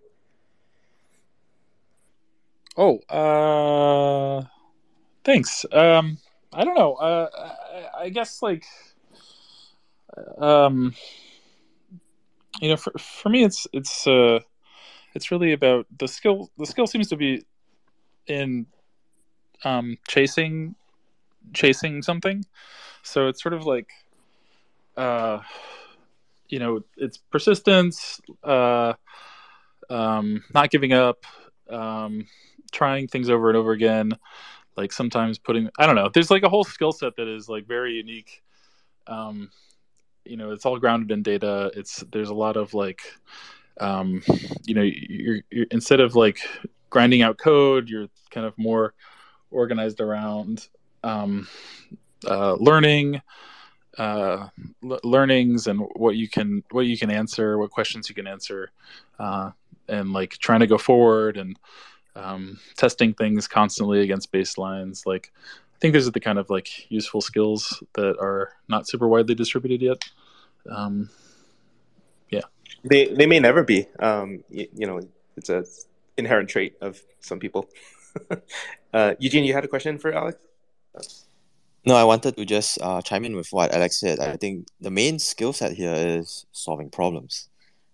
Oh, 2.76 3.00
uh, 3.08 4.44
thanks. 5.24 5.66
Um, 5.72 6.18
I 6.52 6.64
don't 6.64 6.76
know. 6.76 6.94
Uh, 6.94 7.28
I, 7.96 8.04
I 8.04 8.08
guess 8.10 8.40
like, 8.40 8.64
um, 10.38 10.94
you 12.60 12.68
know, 12.68 12.76
for 12.76 12.92
for 12.98 13.28
me, 13.30 13.42
it's 13.42 13.66
it's 13.72 14.06
uh, 14.06 14.38
it's 15.14 15.30
really 15.30 15.52
about 15.52 15.86
the 15.98 16.08
skill. 16.08 16.50
The 16.58 16.66
skill 16.66 16.86
seems 16.86 17.08
to 17.08 17.16
be 17.16 17.44
in 18.26 18.66
um, 19.64 19.96
chasing 20.08 20.74
chasing 21.52 22.02
something. 22.02 22.44
So 23.02 23.28
it's 23.28 23.42
sort 23.42 23.54
of 23.54 23.64
like, 23.64 23.90
uh, 24.96 25.40
you 26.48 26.58
know, 26.58 26.80
it's 26.96 27.18
persistence, 27.18 28.20
uh, 28.44 28.94
um, 29.88 30.44
not 30.54 30.70
giving 30.70 30.92
up, 30.92 31.24
um, 31.68 32.26
trying 32.72 33.08
things 33.08 33.30
over 33.30 33.48
and 33.48 33.56
over 33.56 33.72
again. 33.72 34.12
Like 34.76 34.92
sometimes 34.92 35.38
putting, 35.38 35.68
I 35.78 35.86
don't 35.86 35.96
know, 35.96 36.10
there's 36.12 36.30
like 36.30 36.42
a 36.42 36.48
whole 36.48 36.64
skill 36.64 36.92
set 36.92 37.16
that 37.16 37.28
is 37.28 37.48
like 37.48 37.66
very 37.66 37.94
unique. 37.94 38.42
Um, 39.06 39.50
you 40.24 40.36
know, 40.36 40.52
it's 40.52 40.66
all 40.66 40.78
grounded 40.78 41.10
in 41.10 41.22
data. 41.22 41.72
It's 41.74 42.04
there's 42.12 42.30
a 42.30 42.34
lot 42.34 42.56
of 42.56 42.74
like, 42.74 43.02
um, 43.80 44.22
you 44.64 44.74
know, 44.74 44.82
you're, 44.82 45.40
you're 45.50 45.66
instead 45.70 46.00
of 46.00 46.14
like 46.14 46.38
grinding 46.90 47.22
out 47.22 47.38
code, 47.38 47.88
you're 47.88 48.08
kind 48.30 48.46
of 48.46 48.56
more 48.58 48.94
organized 49.50 50.00
around 50.00 50.68
um, 51.02 51.48
uh, 52.26 52.54
learning 52.54 53.20
uh, 53.98 54.48
l- 54.84 55.00
learnings 55.02 55.66
and 55.66 55.80
what 55.96 56.16
you 56.16 56.28
can 56.28 56.62
what 56.70 56.86
you 56.86 56.96
can 56.98 57.10
answer, 57.10 57.58
what 57.58 57.70
questions 57.70 58.08
you 58.08 58.14
can 58.14 58.26
answer, 58.26 58.70
uh, 59.18 59.50
and 59.88 60.12
like 60.12 60.32
trying 60.38 60.60
to 60.60 60.66
go 60.66 60.78
forward 60.78 61.36
and 61.36 61.58
um, 62.16 62.58
testing 62.76 63.14
things 63.14 63.48
constantly 63.48 64.00
against 64.02 64.32
baselines. 64.32 65.06
Like 65.06 65.32
I 65.74 65.78
think 65.80 65.94
those 65.94 66.06
are 66.06 66.12
the 66.12 66.20
kind 66.20 66.38
of 66.38 66.50
like 66.50 66.90
useful 66.90 67.20
skills 67.20 67.82
that 67.94 68.16
are 68.20 68.52
not 68.68 68.88
super 68.88 69.08
widely 69.08 69.34
distributed 69.34 69.82
yet. 69.82 70.04
They 72.84 73.06
they 73.06 73.26
may 73.26 73.40
never 73.40 73.62
be. 73.62 73.86
Um, 73.98 74.44
you, 74.50 74.68
you 74.74 74.86
know, 74.86 75.00
it's 75.36 75.48
a 75.48 75.64
inherent 76.16 76.48
trait 76.48 76.76
of 76.80 77.00
some 77.20 77.38
people. 77.38 77.68
uh, 78.92 79.14
Eugene, 79.18 79.44
you 79.44 79.54
had 79.54 79.64
a 79.64 79.68
question 79.68 79.98
for 79.98 80.12
Alex? 80.12 80.38
No, 81.84 81.96
I 81.96 82.04
wanted 82.04 82.36
to 82.36 82.44
just 82.44 82.78
uh, 82.82 83.00
chime 83.00 83.24
in 83.24 83.34
with 83.34 83.52
what 83.52 83.72
Alex 83.74 83.98
said. 84.00 84.20
I 84.20 84.36
think 84.36 84.68
the 84.80 84.90
main 84.90 85.18
skill 85.18 85.52
set 85.52 85.72
here 85.72 85.94
is 85.94 86.44
solving 86.52 86.90
problems, 86.90 87.48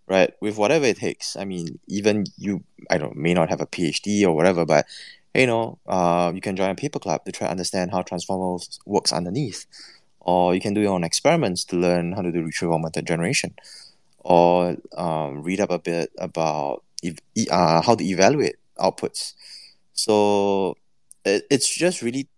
right? 0.09 0.33
With 0.41 0.59
whatever 0.59 0.87
it 0.87 0.97
takes. 0.97 1.37
I 1.37 1.45
mean, 1.45 1.79
even 1.87 2.27
you, 2.37 2.65
I 2.91 2.99
don't 2.99 3.17
may 3.17 3.33
not 3.33 3.49
have 3.49 3.61
a 3.61 3.67
PhD 3.67 4.25
or 4.25 4.33
whatever, 4.33 4.67
but 4.67 4.87
you 5.35 5.47
know, 5.47 5.79
uh, 5.87 6.33
you 6.35 6.41
can 6.41 6.57
join 6.57 6.71
a 6.71 6.75
paper 6.75 6.99
club 6.99 7.25
to 7.25 7.33
try 7.33 7.47
to 7.47 7.51
understand 7.51 7.93
how 7.93 8.03
transformers 8.03 8.81
works 8.87 9.13
underneath, 9.13 9.67
or 10.21 10.55
you 10.55 10.61
can 10.61 10.75
do 10.75 10.81
your 10.81 10.95
own 10.95 11.05
experiments 11.05 11.65
to 11.67 11.77
learn 11.77 12.13
how 12.13 12.23
to 12.23 12.33
do 12.33 12.43
retrieval 12.43 12.75
augmented 12.77 13.07
generation, 13.07 13.55
or 14.27 14.77
um, 14.97 15.45
read 15.45 15.61
up 15.61 15.71
a 15.71 15.79
bit 15.79 16.11
about 16.19 16.83
uh, 17.49 17.81
how 17.81 17.95
to 17.95 18.05
evaluate 18.05 18.57
outputs. 18.77 19.35
So 19.93 20.77
it, 21.25 21.47
it's 21.49 21.73
just 21.73 22.03
really 22.03 22.29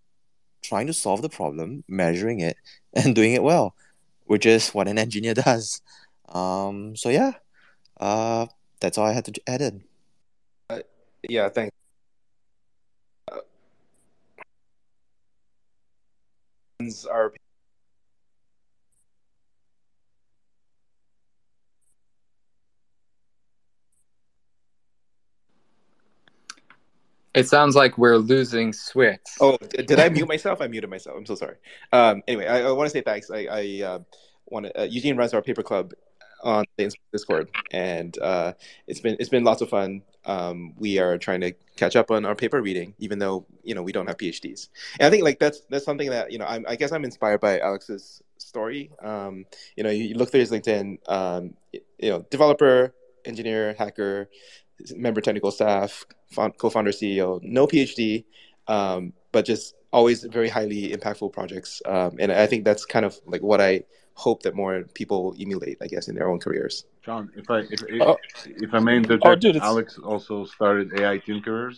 trying 0.61 0.85
to 0.85 0.93
solve 0.93 1.23
the 1.23 1.29
problem, 1.29 1.83
measuring 1.87 2.41
it, 2.41 2.57
and 2.93 3.15
doing 3.15 3.33
it 3.33 3.41
well, 3.41 3.73
which 4.25 4.45
is 4.45 4.69
what 4.69 4.87
an 4.87 4.99
engineer 4.99 5.33
does. 5.45 5.81
Um, 6.27 6.95
so 6.95 7.09
yeah, 7.09 7.31
uh, 7.99 8.45
that's 8.79 8.99
all 8.99 9.07
I 9.07 9.13
had 9.13 9.25
to 9.25 9.33
add 9.47 9.61
in. 9.61 9.83
Uh, 10.69 10.81
yeah, 11.27 11.49
thanks. 11.49 11.75
Uh, 13.31 13.39
It 27.33 27.47
sounds 27.47 27.75
like 27.75 27.97
we're 27.97 28.17
losing 28.17 28.71
swyx. 28.71 29.19
Oh, 29.39 29.57
did 29.57 29.99
I 29.99 30.09
mute 30.09 30.27
myself? 30.27 30.61
I 30.61 30.67
muted 30.67 30.89
myself. 30.89 31.15
I'm 31.17 31.25
so 31.25 31.35
sorry. 31.35 31.55
Um, 31.93 32.23
anyway, 32.27 32.47
I, 32.47 32.63
I 32.63 32.71
want 32.71 32.87
to 32.87 32.91
say 32.91 33.01
thanks. 33.01 33.29
I, 33.29 33.47
I 33.49 33.81
uh, 33.85 33.99
want 34.47 34.65
to. 34.65 34.81
Uh, 34.81 34.85
Eugene 34.85 35.15
runs 35.15 35.33
our 35.33 35.41
paper 35.41 35.61
club 35.61 35.93
on 36.43 36.65
the 36.77 36.91
Discord, 37.11 37.49
and 37.71 38.17
uh, 38.19 38.53
it's 38.87 38.99
been 38.99 39.15
it's 39.19 39.29
been 39.29 39.43
lots 39.43 39.61
of 39.61 39.69
fun. 39.69 40.01
Um, 40.25 40.73
we 40.77 40.99
are 40.99 41.17
trying 41.17 41.41
to 41.41 41.53
catch 41.75 41.95
up 41.95 42.11
on 42.11 42.25
our 42.25 42.35
paper 42.35 42.61
reading, 42.61 42.93
even 42.97 43.19
though 43.19 43.45
you 43.63 43.75
know 43.75 43.83
we 43.83 43.91
don't 43.91 44.07
have 44.07 44.17
PhDs. 44.17 44.69
And 44.99 45.07
I 45.07 45.09
think 45.09 45.23
like 45.23 45.39
that's 45.39 45.61
that's 45.69 45.85
something 45.85 46.09
that 46.09 46.31
you 46.31 46.39
know 46.39 46.45
I'm, 46.45 46.65
I 46.67 46.75
guess 46.75 46.91
I'm 46.91 47.03
inspired 47.03 47.41
by 47.41 47.59
Alex's 47.59 48.23
story. 48.37 48.91
Um, 49.01 49.45
you 49.75 49.83
know, 49.83 49.89
you 49.89 50.15
look 50.15 50.31
through 50.31 50.41
his 50.41 50.51
LinkedIn. 50.51 50.97
Um, 51.07 51.53
you 51.73 52.09
know, 52.09 52.25
developer, 52.31 52.93
engineer, 53.25 53.75
hacker, 53.77 54.29
member 54.95 55.21
technical 55.21 55.51
staff, 55.51 56.05
found, 56.31 56.57
co-founder, 56.57 56.91
CEO, 56.91 57.41
no 57.43 57.67
PhD, 57.67 58.25
um, 58.67 59.13
but 59.31 59.45
just 59.45 59.75
always 59.91 60.23
very 60.23 60.49
highly 60.49 60.91
impactful 60.91 61.33
projects. 61.33 61.81
Um, 61.85 62.17
and 62.19 62.31
I 62.31 62.45
think 62.47 62.65
that's 62.65 62.85
kind 62.85 63.05
of 63.05 63.19
like 63.25 63.41
what 63.41 63.59
I 63.61 63.83
hope 64.13 64.43
that 64.43 64.55
more 64.55 64.83
people 64.93 65.35
emulate, 65.39 65.77
I 65.81 65.87
guess, 65.87 66.07
in 66.07 66.15
their 66.15 66.29
own 66.29 66.39
careers. 66.39 66.85
John, 67.03 67.31
if 67.35 67.49
I 67.49 67.59
if, 67.59 67.81
if, 67.87 68.01
Oh. 68.01 68.17
if 68.45 68.73
I 68.73 68.79
may 68.79 68.97
interject, 68.97 69.25
Oh, 69.25 69.35
dude, 69.35 69.57
Alex 69.57 69.97
also 69.97 70.45
started 70.45 70.91
AI 70.99 71.19
Tinkerers, 71.19 71.77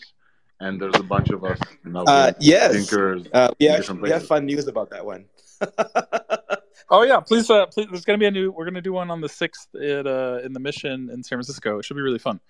and 0.59 0.81
there's 0.81 0.95
a 0.95 1.03
bunch 1.03 1.29
of 1.29 1.43
us 1.43 1.59
now 1.85 2.03
Uh, 2.03 2.33
yes, 2.39 2.75
Tinkerers 2.75 3.27
uh, 3.33 3.51
we 3.59 3.67
actually 3.67 4.01
we 4.01 4.09
have 4.09 4.25
fun 4.25 4.45
news 4.45 4.67
about 4.67 4.89
that 4.89 5.05
one. 5.05 5.25
Oh 6.93 7.03
yeah, 7.03 7.21
please, 7.21 7.49
uh, 7.49 7.67
please. 7.67 7.87
There's 7.89 8.03
gonna 8.03 8.17
be 8.17 8.25
a 8.25 8.31
new. 8.31 8.51
We're 8.51 8.65
gonna 8.65 8.81
do 8.81 8.91
one 8.91 9.09
on 9.09 9.21
the 9.21 9.29
sixth 9.29 9.73
at 9.75 10.05
uh, 10.05 10.39
in 10.43 10.51
the 10.51 10.59
Mission 10.59 11.09
in 11.09 11.23
San 11.23 11.37
Francisco. 11.37 11.79
It 11.79 11.85
should 11.85 11.95
be 11.95 12.01
really 12.01 12.19
fun. 12.19 12.41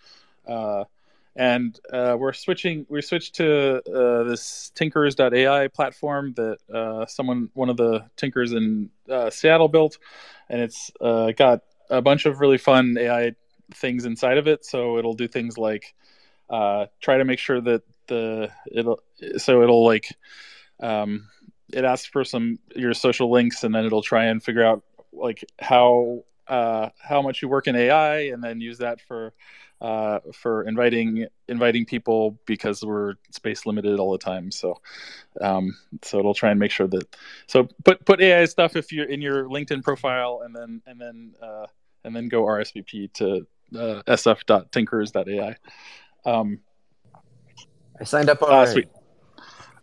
Uh, 0.47 0.85
and 1.35 1.79
uh, 1.91 2.15
we're 2.19 2.33
switching. 2.33 2.85
We 2.89 3.01
switched 3.01 3.35
to 3.35 3.81
uh, 3.89 4.23
this 4.23 4.71
Tinkers.ai 4.75 5.69
platform 5.69 6.33
that 6.35 6.57
uh, 6.73 7.05
someone, 7.05 7.49
one 7.53 7.69
of 7.69 7.77
the 7.77 8.05
Tinkers 8.17 8.51
in 8.51 8.89
uh, 9.09 9.29
Seattle 9.29 9.69
built, 9.69 9.97
and 10.49 10.61
it's 10.61 10.91
uh, 10.99 11.31
got 11.31 11.61
a 11.89 12.01
bunch 12.01 12.25
of 12.25 12.41
really 12.41 12.57
fun 12.57 12.97
AI 12.99 13.33
things 13.73 14.05
inside 14.05 14.37
of 14.37 14.47
it. 14.47 14.65
So 14.65 14.97
it'll 14.97 15.13
do 15.13 15.27
things 15.27 15.57
like 15.57 15.93
try 16.49 17.17
to 17.17 17.23
make 17.23 17.39
sure 17.39 17.61
that 17.61 17.83
the 18.07 18.51
it'll 18.69 19.01
so 19.37 19.63
it'll 19.63 19.85
like 19.85 20.09
um, 20.81 21.27
it 21.73 21.85
asks 21.85 22.07
for 22.07 22.23
some 22.23 22.59
your 22.75 22.93
social 22.93 23.31
links 23.31 23.63
and 23.63 23.73
then 23.73 23.85
it'll 23.85 24.01
try 24.01 24.25
and 24.25 24.43
figure 24.43 24.65
out 24.65 24.83
like 25.13 25.43
how 25.59 26.23
uh, 26.47 26.89
how 27.01 27.21
much 27.21 27.41
you 27.41 27.47
work 27.47 27.67
in 27.67 27.75
AI 27.75 28.23
and 28.33 28.43
then 28.43 28.59
use 28.59 28.79
that 28.79 28.99
for 29.01 29.33
uh, 29.81 30.19
for 30.33 30.63
inviting 30.63 31.25
inviting 31.47 31.85
people 31.85 32.39
because 32.45 32.83
we're 32.83 33.15
space 33.31 33.65
limited 33.65 33.99
all 33.99 34.11
the 34.11 34.17
time. 34.17 34.51
So 34.51 34.79
um, 35.41 35.75
so 36.03 36.19
it'll 36.19 36.33
try 36.33 36.51
and 36.51 36.59
make 36.59 36.71
sure 36.71 36.87
that 36.87 37.15
so 37.47 37.67
put 37.83 38.05
put 38.05 38.21
AI 38.21 38.45
stuff 38.45 38.75
if 38.75 38.91
you're 38.91 39.09
in 39.09 39.21
your 39.21 39.45
LinkedIn 39.45 39.83
profile 39.83 40.41
and 40.45 40.55
then 40.55 40.81
and 40.85 41.01
then 41.01 41.33
uh, 41.41 41.65
and 42.03 42.15
then 42.15 42.29
go 42.29 42.43
RSVP 42.43 43.11
to 43.13 43.47
uh, 43.75 44.01
sf.tinkers.ai. 44.07 45.55
Um, 46.25 46.59
I 47.99 48.03
signed 48.03 48.29
up 48.29 48.41
uh, 48.41 48.45
already. 48.45 48.71
sweet. 48.71 48.89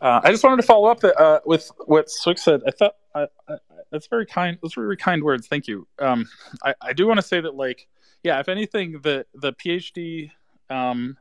Uh, 0.01 0.21
I 0.23 0.31
just 0.31 0.45
wanted 0.45 0.59
to 0.59 0.63
follow 0.63 0.89
up 0.89 1.01
that, 1.01 1.21
uh, 1.21 1.41
with 1.45 1.71
what 1.87 2.07
swyx 2.07 2.41
said. 2.41 2.61
I 2.67 2.71
thought 2.71 2.95
I, 3.15 3.27
I, 3.49 3.57
that's 3.91 4.07
very 4.07 4.27
kind. 4.27 4.57
Those 4.63 4.77
were 4.77 4.85
very 4.85 4.97
kind 4.97 5.23
words. 5.25 5.49
Thank 5.49 5.67
you. 5.67 5.89
Um, 5.99 6.29
I, 6.63 6.75
I 6.81 6.93
do 6.93 7.07
want 7.07 7.19
to 7.19 7.27
say 7.27 7.41
that, 7.41 7.57
like, 7.57 7.89
yeah, 8.23 8.41
if 8.41 8.49
anything, 8.49 9.01
the 9.03 9.27
the 9.35 9.53
PhD 9.53 10.31
um, 10.71 11.17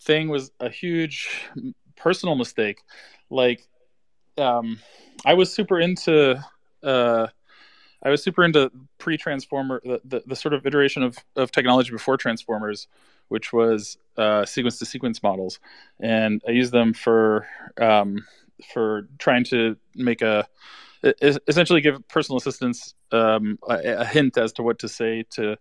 thing 0.00 0.28
was 0.28 0.50
a 0.60 0.68
huge 0.68 1.28
personal 1.96 2.34
mistake. 2.34 2.82
Like, 3.30 3.66
um, 4.36 4.78
I 5.24 5.34
was 5.34 5.52
super 5.52 5.80
into 5.80 6.42
uh, 6.82 7.26
I 8.02 8.10
was 8.10 8.22
super 8.22 8.44
into 8.44 8.70
pre-transformer, 8.98 9.80
the, 9.84 10.00
the, 10.04 10.22
the 10.26 10.36
sort 10.36 10.54
of 10.54 10.64
iteration 10.66 11.02
of, 11.02 11.18
of 11.34 11.50
technology 11.50 11.90
before 11.90 12.16
transformers, 12.16 12.86
which 13.26 13.52
was 13.52 13.98
uh, 14.16 14.44
sequence-to-sequence 14.44 15.22
models, 15.22 15.58
and 15.98 16.40
I 16.46 16.52
used 16.52 16.72
them 16.72 16.94
for 16.94 17.46
um, 17.80 18.24
for 18.72 19.08
trying 19.18 19.44
to 19.44 19.76
make 19.94 20.22
a 20.22 20.46
essentially 21.22 21.80
give 21.80 22.06
personal 22.08 22.38
assistants 22.38 22.94
um, 23.12 23.58
a, 23.68 24.00
a 24.00 24.04
hint 24.04 24.36
as 24.36 24.52
to 24.54 24.62
what 24.62 24.80
to 24.80 24.88
say 24.88 25.24
to 25.30 25.56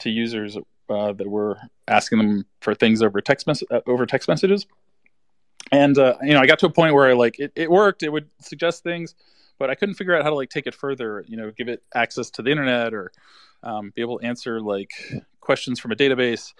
to 0.00 0.10
users 0.10 0.56
uh, 0.88 1.12
that 1.12 1.28
were 1.28 1.58
asking 1.88 2.18
them 2.18 2.46
for 2.60 2.74
things 2.74 3.02
over 3.02 3.20
text 3.20 3.46
mess- 3.46 3.62
uh, 3.70 3.80
over 3.86 4.06
text 4.06 4.28
messages. 4.28 4.66
And 5.72 5.98
uh, 5.98 6.16
you 6.22 6.34
know, 6.34 6.40
I 6.40 6.46
got 6.46 6.58
to 6.60 6.66
a 6.66 6.70
point 6.70 6.94
where 6.94 7.08
I 7.08 7.14
like 7.14 7.38
it, 7.38 7.52
it 7.56 7.70
worked. 7.70 8.02
It 8.02 8.10
would 8.10 8.28
suggest 8.40 8.82
things, 8.82 9.14
but 9.58 9.70
I 9.70 9.74
couldn't 9.74 9.94
figure 9.94 10.14
out 10.14 10.22
how 10.22 10.30
to 10.30 10.36
like 10.36 10.50
take 10.50 10.66
it 10.66 10.74
further. 10.74 11.24
You 11.26 11.36
know, 11.36 11.50
give 11.50 11.68
it 11.68 11.82
access 11.94 12.30
to 12.30 12.42
the 12.42 12.50
internet 12.50 12.92
or 12.92 13.12
um, 13.62 13.92
be 13.94 14.02
able 14.02 14.18
to 14.18 14.26
answer 14.26 14.60
like 14.60 14.90
questions 15.40 15.80
from 15.80 15.92
a 15.92 15.96
database. 15.96 16.52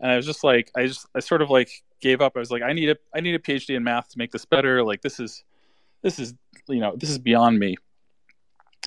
And 0.00 0.10
I 0.10 0.16
was 0.16 0.26
just 0.26 0.44
like, 0.44 0.70
I 0.76 0.86
just, 0.86 1.06
I 1.14 1.20
sort 1.20 1.42
of 1.42 1.50
like 1.50 1.70
gave 2.00 2.20
up. 2.20 2.34
I 2.36 2.38
was 2.38 2.50
like, 2.50 2.62
I 2.62 2.72
need 2.72 2.90
a, 2.90 2.96
I 3.14 3.20
need 3.20 3.34
a 3.34 3.38
PhD 3.38 3.76
in 3.76 3.82
math 3.82 4.10
to 4.10 4.18
make 4.18 4.30
this 4.30 4.44
better. 4.44 4.84
Like 4.84 5.00
this 5.02 5.18
is, 5.18 5.42
this 6.02 6.18
is, 6.18 6.34
you 6.68 6.80
know, 6.80 6.94
this 6.96 7.10
is 7.10 7.18
beyond 7.18 7.58
me. 7.58 7.76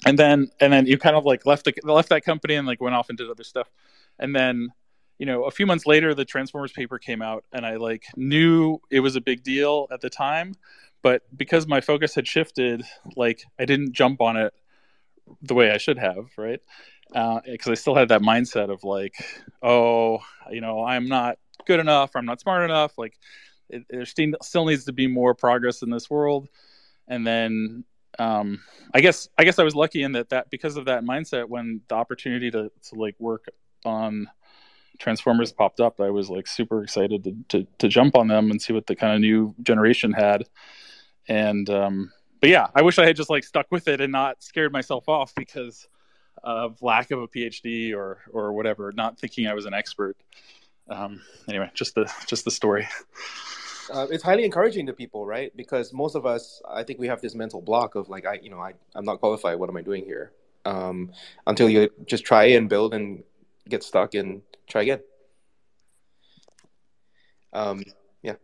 And 0.06 0.18
then, 0.18 0.50
and 0.62 0.72
then 0.72 0.86
you 0.86 0.98
kind 0.98 1.16
of 1.16 1.26
like 1.26 1.46
left 1.46 1.66
the, 1.66 1.74
left 1.84 2.10
that 2.10 2.24
company 2.24 2.56
and 2.56 2.66
like 2.66 2.82
went 2.82 2.96
off 2.96 3.10
and 3.10 3.18
did 3.18 3.30
other 3.30 3.44
stuff. 3.44 3.70
And 4.18 4.36
then, 4.36 4.70
you 5.18 5.26
know, 5.26 5.44
a 5.44 5.52
few 5.52 5.66
months 5.66 5.86
later, 5.86 6.14
the 6.14 6.26
Transformers 6.26 6.72
paper 6.72 6.98
came 6.98 7.22
out, 7.22 7.44
and 7.52 7.66
I 7.66 7.76
like 7.76 8.06
knew 8.16 8.80
it 8.90 9.02
was 9.02 9.18
a 9.18 9.22
big 9.22 9.44
deal 9.44 9.88
at 9.92 10.00
the 10.00 10.10
time, 10.10 10.56
but 11.02 11.24
because 11.36 11.68
my 11.68 11.82
focus 11.82 12.16
had 12.16 12.28
shifted, 12.28 12.84
like 13.18 13.44
I 13.60 13.66
didn't 13.66 13.92
jump 13.92 14.22
on 14.22 14.38
it 14.38 14.54
the 15.42 15.54
way 15.54 15.72
I 15.72 15.78
should 15.78 15.98
have, 15.98 16.30
right? 16.38 16.62
because 17.10 17.68
uh, 17.68 17.72
I 17.72 17.74
still 17.74 17.96
had 17.96 18.10
that 18.10 18.22
mindset 18.22 18.72
of 18.72 18.84
like, 18.84 19.16
oh, 19.64 20.20
you 20.52 20.62
know, 20.62 20.84
I'm 20.84 21.08
not 21.08 21.38
good 21.66 21.80
enough, 21.80 22.12
I'm 22.16 22.26
not 22.26 22.40
smart 22.40 22.64
enough. 22.64 22.98
Like, 22.98 23.18
it, 23.70 23.84
there 23.90 24.06
still 24.06 24.34
still 24.42 24.66
needs 24.66 24.86
to 24.86 24.94
be 24.94 25.08
more 25.08 25.34
progress 25.34 25.82
in 25.82 25.90
this 25.90 26.10
world. 26.10 26.50
And 27.08 27.26
then, 27.26 27.84
um, 28.18 28.62
I 28.94 29.02
guess, 29.02 29.30
I 29.38 29.44
guess 29.44 29.60
I 29.60 29.64
was 29.64 29.76
lucky 29.76 30.04
in 30.04 30.14
that 30.14 30.30
that 30.30 30.50
because 30.50 30.78
of 30.78 30.86
that 30.86 31.04
mindset, 31.04 31.48
when 31.48 31.82
the 31.88 31.96
opportunity 31.96 32.50
to 32.52 32.72
to 32.90 32.96
like 32.96 33.16
work 33.20 33.46
on 33.86 34.30
Transformers 34.98 35.52
popped 35.52 35.80
up, 35.80 36.02
I 36.02 36.10
was 36.10 36.30
like 36.30 36.48
super 36.48 36.84
excited 36.84 37.24
to 37.24 37.36
to, 37.50 37.68
to 37.78 37.88
jump 37.88 38.16
on 38.16 38.28
them 38.28 38.52
and 38.52 38.62
see 38.62 38.74
what 38.74 38.88
the 38.88 38.96
kind 38.96 39.14
of 39.14 39.22
new 39.22 39.56
generation 39.62 40.12
had. 40.12 40.46
And 41.28 41.70
um, 41.70 42.12
but 42.42 42.50
yeah, 42.50 42.68
I 42.74 42.82
wish 42.82 42.98
I 42.98 43.06
had 43.06 43.16
just 43.16 43.30
like 43.30 43.44
stuck 43.44 43.68
with 43.72 43.88
it 43.88 44.02
and 44.02 44.12
not 44.12 44.42
scared 44.42 44.72
myself 44.72 45.08
off 45.08 45.34
because 45.36 45.88
of 46.44 46.82
lack 46.82 47.12
of 47.12 47.22
a 47.22 47.28
PhD 47.28 47.94
or 47.94 48.20
or 48.32 48.54
whatever, 48.54 48.92
not 48.92 49.20
thinking 49.20 49.48
I 49.48 49.54
was 49.54 49.66
an 49.66 49.74
expert. 49.74 50.18
Um, 50.90 51.22
anyway, 51.48 51.70
just 51.74 51.96
the 51.96 52.12
just 52.28 52.46
the 52.46 52.52
story. 52.52 52.88
Uh, 53.90 54.08
it's 54.10 54.24
highly 54.24 54.46
encouraging 54.46 54.86
to 54.88 54.94
people, 54.94 55.26
right? 55.26 55.56
Because 55.56 55.94
most 55.94 56.16
of 56.16 56.26
us, 56.26 56.62
I 56.70 56.84
think 56.84 57.00
we 57.00 57.08
have 57.08 57.22
this 57.22 57.36
mental 57.36 57.62
block 57.62 57.96
of 57.96 58.10
like, 58.10 58.26
I, 58.26 58.40
you 58.42 58.50
know, 58.50 58.60
I, 58.60 58.74
I'm 58.96 59.06
not 59.06 59.20
qualified. 59.20 59.60
What 59.60 59.70
am 59.70 59.78
I 59.78 59.82
doing 59.82 60.06
here? 60.06 60.32
Um, 60.66 61.12
until 61.48 61.70
you 61.70 61.90
just 62.06 62.26
try 62.26 62.46
and 62.46 62.70
build 62.70 62.94
and 62.94 63.24
get 63.68 63.84
stuck 63.84 64.14
and 64.14 64.42
try 64.68 64.84
again. 64.84 65.00
Um, 67.54 67.84
yeah. 68.22 68.36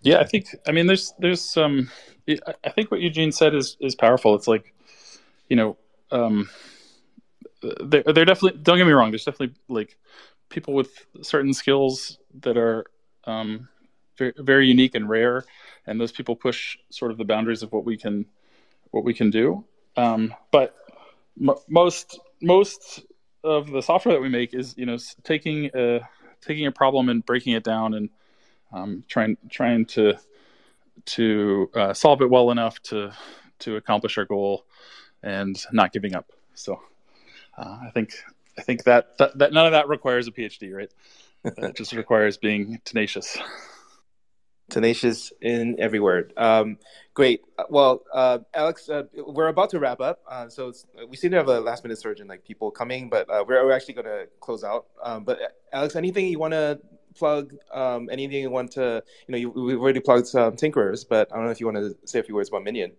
Yeah, 0.00 0.18
I 0.18 0.24
think. 0.24 0.46
I 0.66 0.72
mean, 0.72 0.86
there's 0.86 1.14
there's 1.18 1.40
some. 1.40 1.90
I 2.28 2.70
think 2.70 2.90
what 2.90 3.00
Eugene 3.00 3.32
said 3.32 3.54
is 3.54 3.76
is 3.80 3.94
powerful. 3.94 4.34
It's 4.34 4.48
like, 4.48 4.74
you 5.48 5.56
know, 5.56 5.76
um, 6.10 6.48
they're, 7.62 8.02
they're 8.02 8.24
definitely 8.24 8.60
don't 8.62 8.78
get 8.78 8.86
me 8.86 8.92
wrong 8.92 9.10
there's 9.10 9.24
definitely 9.24 9.54
like 9.68 9.96
people 10.48 10.74
with 10.74 11.06
certain 11.22 11.54
skills 11.54 12.18
that 12.40 12.56
are 12.56 12.84
um, 13.24 13.68
very, 14.18 14.32
very 14.38 14.66
unique 14.68 14.94
and 14.94 15.08
rare 15.08 15.44
and 15.86 16.00
those 16.00 16.12
people 16.12 16.36
push 16.36 16.76
sort 16.90 17.10
of 17.10 17.18
the 17.18 17.24
boundaries 17.24 17.62
of 17.62 17.72
what 17.72 17.84
we 17.84 17.96
can 17.96 18.26
what 18.90 19.04
we 19.04 19.14
can 19.14 19.30
do 19.30 19.64
um, 19.96 20.34
but 20.50 20.74
m- 21.40 21.56
most 21.68 22.20
most 22.42 23.02
of 23.44 23.70
the 23.70 23.82
software 23.82 24.14
that 24.14 24.22
we 24.22 24.28
make 24.28 24.54
is 24.54 24.74
you 24.76 24.86
know 24.86 24.98
taking 25.24 25.70
a 25.74 26.00
taking 26.40 26.66
a 26.66 26.72
problem 26.72 27.08
and 27.08 27.24
breaking 27.26 27.54
it 27.54 27.64
down 27.64 27.94
and 27.94 28.10
um, 28.72 29.04
trying 29.08 29.36
trying 29.50 29.84
to 29.86 30.14
to 31.06 31.70
uh, 31.74 31.92
solve 31.92 32.22
it 32.22 32.30
well 32.30 32.50
enough 32.50 32.80
to 32.82 33.12
to 33.60 33.76
accomplish 33.76 34.18
our 34.18 34.24
goal 34.24 34.64
and 35.22 35.64
not 35.72 35.92
giving 35.92 36.14
up. 36.14 36.30
So 36.54 36.80
uh, 37.58 37.78
I 37.86 37.90
think 37.92 38.12
I 38.58 38.62
think 38.62 38.84
that, 38.84 39.18
that, 39.18 39.38
that 39.38 39.52
none 39.52 39.66
of 39.66 39.72
that 39.72 39.88
requires 39.88 40.28
a 40.28 40.32
PhD, 40.32 40.74
right? 40.74 40.90
It 41.44 41.76
just 41.76 41.92
requires 41.92 42.36
being 42.36 42.80
tenacious. 42.84 43.38
Tenacious 44.70 45.32
in 45.42 45.76
every 45.78 46.00
word. 46.00 46.32
Um, 46.36 46.78
great. 47.12 47.42
Well, 47.68 48.04
uh, 48.12 48.38
Alex, 48.54 48.88
uh, 48.88 49.02
we're 49.14 49.48
about 49.48 49.70
to 49.70 49.78
wrap 49.78 50.00
up. 50.00 50.20
Uh, 50.26 50.48
so 50.48 50.72
we 51.08 51.16
seem 51.16 51.30
to 51.32 51.36
have 51.36 51.48
a 51.48 51.60
last 51.60 51.84
minute 51.84 51.98
surge 51.98 52.20
in 52.20 52.28
like 52.28 52.44
people 52.44 52.70
coming, 52.70 53.10
but 53.10 53.28
uh, 53.28 53.44
we're, 53.46 53.62
we're 53.64 53.72
actually 53.72 53.94
going 53.94 54.06
to 54.06 54.28
close 54.40 54.64
out. 54.64 54.86
Um, 55.02 55.24
but 55.24 55.38
Alex, 55.72 55.94
anything 55.94 56.26
you 56.26 56.38
want 56.38 56.52
to 56.52 56.80
plug? 57.14 57.54
Um, 57.72 58.08
anything 58.10 58.40
you 58.40 58.50
want 58.50 58.72
to, 58.72 59.02
you 59.26 59.32
know, 59.32 59.38
you, 59.38 59.50
we've 59.50 59.78
already 59.78 60.00
plugged 60.00 60.28
some 60.28 60.56
Tinkerers, 60.56 61.04
but 61.06 61.30
I 61.32 61.36
don't 61.36 61.44
know 61.44 61.50
if 61.50 61.60
you 61.60 61.66
want 61.66 61.78
to 61.78 61.96
say 62.06 62.20
a 62.20 62.22
few 62.22 62.34
words 62.34 62.48
about 62.48 62.64
Minion. 62.64 62.92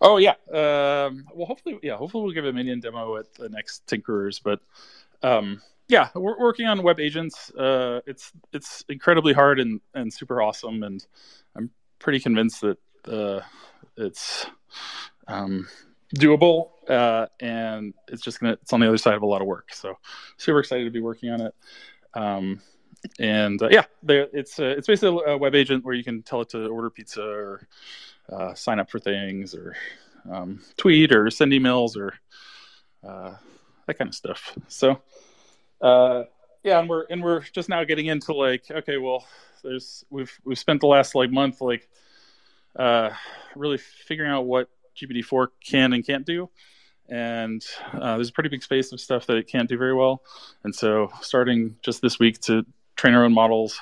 Oh 0.00 0.16
yeah. 0.16 0.34
Um, 0.50 1.26
well, 1.34 1.46
hopefully, 1.46 1.78
yeah. 1.82 1.96
Hopefully, 1.96 2.24
we'll 2.24 2.32
give 2.32 2.46
a 2.46 2.52
minion 2.52 2.80
demo 2.80 3.16
at 3.18 3.34
the 3.34 3.48
next 3.50 3.86
Tinkerers. 3.86 4.40
But 4.42 4.60
um, 5.22 5.60
yeah, 5.88 6.08
we're 6.14 6.38
working 6.38 6.66
on 6.66 6.82
web 6.82 7.00
agents. 7.00 7.50
Uh, 7.50 8.00
it's 8.06 8.32
it's 8.52 8.84
incredibly 8.88 9.32
hard 9.32 9.58
and 9.60 9.80
and 9.94 10.12
super 10.12 10.40
awesome, 10.40 10.82
and 10.82 11.04
I'm 11.56 11.70
pretty 11.98 12.20
convinced 12.20 12.60
that 12.60 12.78
uh, 13.08 13.40
it's 13.96 14.46
um, 15.26 15.66
doable. 16.16 16.70
Uh, 16.88 17.26
and 17.40 17.94
it's 18.08 18.22
just 18.22 18.40
gonna 18.40 18.54
it's 18.54 18.72
on 18.72 18.80
the 18.80 18.86
other 18.86 18.98
side 18.98 19.14
of 19.14 19.22
a 19.22 19.26
lot 19.26 19.40
of 19.40 19.46
work. 19.46 19.74
So 19.74 19.94
super 20.36 20.60
excited 20.60 20.84
to 20.84 20.90
be 20.90 21.00
working 21.00 21.30
on 21.30 21.40
it. 21.40 21.54
Um, 22.14 22.60
and 23.18 23.60
uh, 23.62 23.68
yeah, 23.70 23.84
there, 24.02 24.28
it's 24.32 24.58
uh, 24.58 24.74
it's 24.76 24.86
basically 24.86 25.22
a 25.26 25.36
web 25.36 25.54
agent 25.54 25.84
where 25.84 25.94
you 25.94 26.04
can 26.04 26.22
tell 26.22 26.40
it 26.40 26.50
to 26.50 26.66
order 26.66 26.90
pizza 26.90 27.22
or 27.22 27.66
uh, 28.30 28.54
sign 28.54 28.78
up 28.78 28.90
for 28.90 29.00
things 29.00 29.54
or 29.54 29.74
um, 30.30 30.60
tweet 30.76 31.12
or 31.12 31.30
send 31.30 31.52
emails 31.52 31.96
or 31.96 32.14
that 33.90 33.98
kind 33.98 34.08
of 34.08 34.14
stuff. 34.14 34.56
So 34.68 35.00
uh, 35.80 36.24
yeah, 36.62 36.78
and 36.78 36.88
we're 36.88 37.04
and 37.10 37.22
we're 37.22 37.40
just 37.40 37.68
now 37.68 37.84
getting 37.84 38.06
into 38.06 38.32
like 38.32 38.70
okay, 38.70 38.96
well, 38.98 39.26
there's 39.62 40.04
we've 40.10 40.32
we've 40.44 40.58
spent 40.58 40.80
the 40.80 40.86
last 40.86 41.14
like 41.14 41.30
month 41.30 41.60
like 41.60 41.88
uh, 42.76 43.10
really 43.56 43.78
figuring 43.78 44.30
out 44.30 44.46
what 44.46 44.68
GPT-4 44.96 45.48
can 45.64 45.92
and 45.92 46.06
can't 46.06 46.24
do. 46.24 46.48
And 47.08 47.64
uh, 47.92 48.14
there's 48.14 48.28
a 48.28 48.32
pretty 48.32 48.50
big 48.50 48.62
space 48.62 48.92
of 48.92 49.00
stuff 49.00 49.26
that 49.26 49.36
it 49.36 49.48
can't 49.48 49.68
do 49.68 49.76
very 49.76 49.94
well. 49.94 50.22
And 50.62 50.72
so, 50.72 51.10
starting 51.22 51.76
just 51.82 52.00
this 52.02 52.20
week 52.20 52.40
to 52.42 52.64
train 52.94 53.14
our 53.14 53.24
own 53.24 53.34
models 53.34 53.80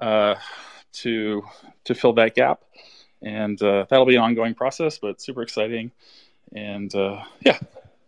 uh, 0.00 0.34
to 0.94 1.44
to 1.84 1.94
fill 1.94 2.14
that 2.14 2.34
gap 2.34 2.62
and 3.22 3.60
uh, 3.62 3.86
that'll 3.88 4.06
be 4.06 4.16
an 4.16 4.22
ongoing 4.22 4.54
process, 4.54 4.98
but 4.98 5.20
super 5.20 5.42
exciting. 5.42 5.90
And 6.54 6.94
uh, 6.94 7.22
yeah. 7.40 7.58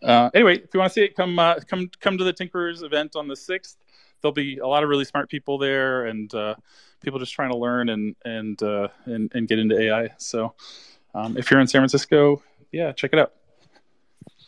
Uh, 0.02 0.30
anyway, 0.34 0.58
if 0.58 0.72
you 0.72 0.80
want 0.80 0.90
to 0.90 0.94
see 0.94 1.04
it, 1.04 1.16
come 1.16 1.38
uh, 1.38 1.56
come 1.68 1.90
come 2.00 2.18
to 2.18 2.24
the 2.24 2.32
Tinkerers 2.32 2.82
event 2.82 3.16
on 3.16 3.28
the 3.28 3.36
sixth. 3.36 3.76
There'll 4.20 4.32
be 4.32 4.58
a 4.58 4.66
lot 4.66 4.82
of 4.82 4.88
really 4.88 5.04
smart 5.04 5.28
people 5.28 5.58
there, 5.58 6.06
and 6.06 6.32
uh, 6.34 6.54
people 7.02 7.18
just 7.18 7.32
trying 7.32 7.50
to 7.50 7.56
learn 7.56 7.88
and 7.88 8.16
and 8.24 8.62
uh, 8.62 8.88
and, 9.04 9.30
and 9.34 9.48
get 9.48 9.58
into 9.58 9.78
AI. 9.78 10.10
So, 10.18 10.54
um, 11.14 11.36
if 11.36 11.50
you're 11.50 11.60
in 11.60 11.66
San 11.66 11.80
Francisco, 11.80 12.42
yeah, 12.72 12.92
check 12.92 13.12
it 13.12 13.18
out. 13.18 13.32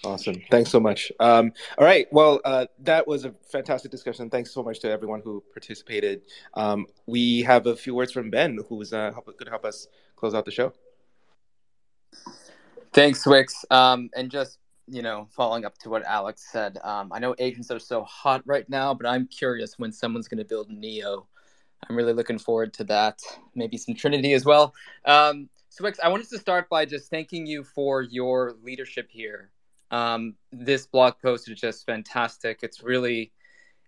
Awesome. 0.02 0.40
Thanks 0.50 0.70
so 0.70 0.80
much. 0.80 1.12
Um, 1.20 1.52
all 1.76 1.84
right. 1.84 2.10
Well, 2.10 2.40
uh, 2.44 2.66
that 2.80 3.06
was 3.06 3.26
a 3.26 3.34
fantastic 3.52 3.90
discussion. 3.90 4.30
Thanks 4.30 4.50
so 4.50 4.62
much 4.62 4.80
to 4.80 4.90
everyone 4.90 5.20
who 5.22 5.44
participated. 5.52 6.22
Um, 6.54 6.86
we 7.06 7.42
have 7.42 7.66
a 7.66 7.76
few 7.76 7.94
words 7.94 8.10
from 8.10 8.30
Ben, 8.30 8.58
who's 8.68 8.94
uh, 8.94 9.10
going 9.10 9.36
to 9.44 9.50
help 9.50 9.66
us 9.66 9.88
close 10.16 10.34
out 10.34 10.46
the 10.46 10.50
show. 10.50 10.72
Thanks, 12.92 13.24
swyx. 13.24 13.70
Um, 13.70 14.08
and 14.16 14.30
just 14.30 14.58
you 14.90 15.02
know, 15.02 15.28
following 15.30 15.64
up 15.64 15.78
to 15.78 15.90
what 15.90 16.04
Alex 16.04 16.48
said, 16.50 16.78
um, 16.82 17.12
I 17.12 17.18
know 17.18 17.34
agents 17.38 17.70
are 17.70 17.78
so 17.78 18.02
hot 18.02 18.42
right 18.44 18.68
now, 18.68 18.92
but 18.94 19.06
I'm 19.06 19.26
curious 19.26 19.78
when 19.78 19.92
someone's 19.92 20.28
going 20.28 20.38
to 20.38 20.44
build 20.44 20.70
Neo. 20.70 21.26
I'm 21.88 21.96
really 21.96 22.12
looking 22.12 22.38
forward 22.38 22.74
to 22.74 22.84
that. 22.84 23.20
Maybe 23.54 23.76
some 23.76 23.94
Trinity 23.94 24.32
as 24.34 24.44
well. 24.44 24.74
Um, 25.04 25.48
so, 25.68 25.84
swyx, 25.84 25.98
I 26.02 26.08
wanted 26.08 26.28
to 26.30 26.38
start 26.38 26.68
by 26.68 26.84
just 26.84 27.10
thanking 27.10 27.46
you 27.46 27.64
for 27.64 28.02
your 28.02 28.54
leadership 28.62 29.08
here 29.10 29.50
um, 29.90 30.34
this 30.52 30.86
blog 30.86 31.14
post 31.22 31.48
is 31.48 31.58
just 31.58 31.84
fantastic. 31.86 32.60
It's 32.62 32.82
really, 32.82 33.32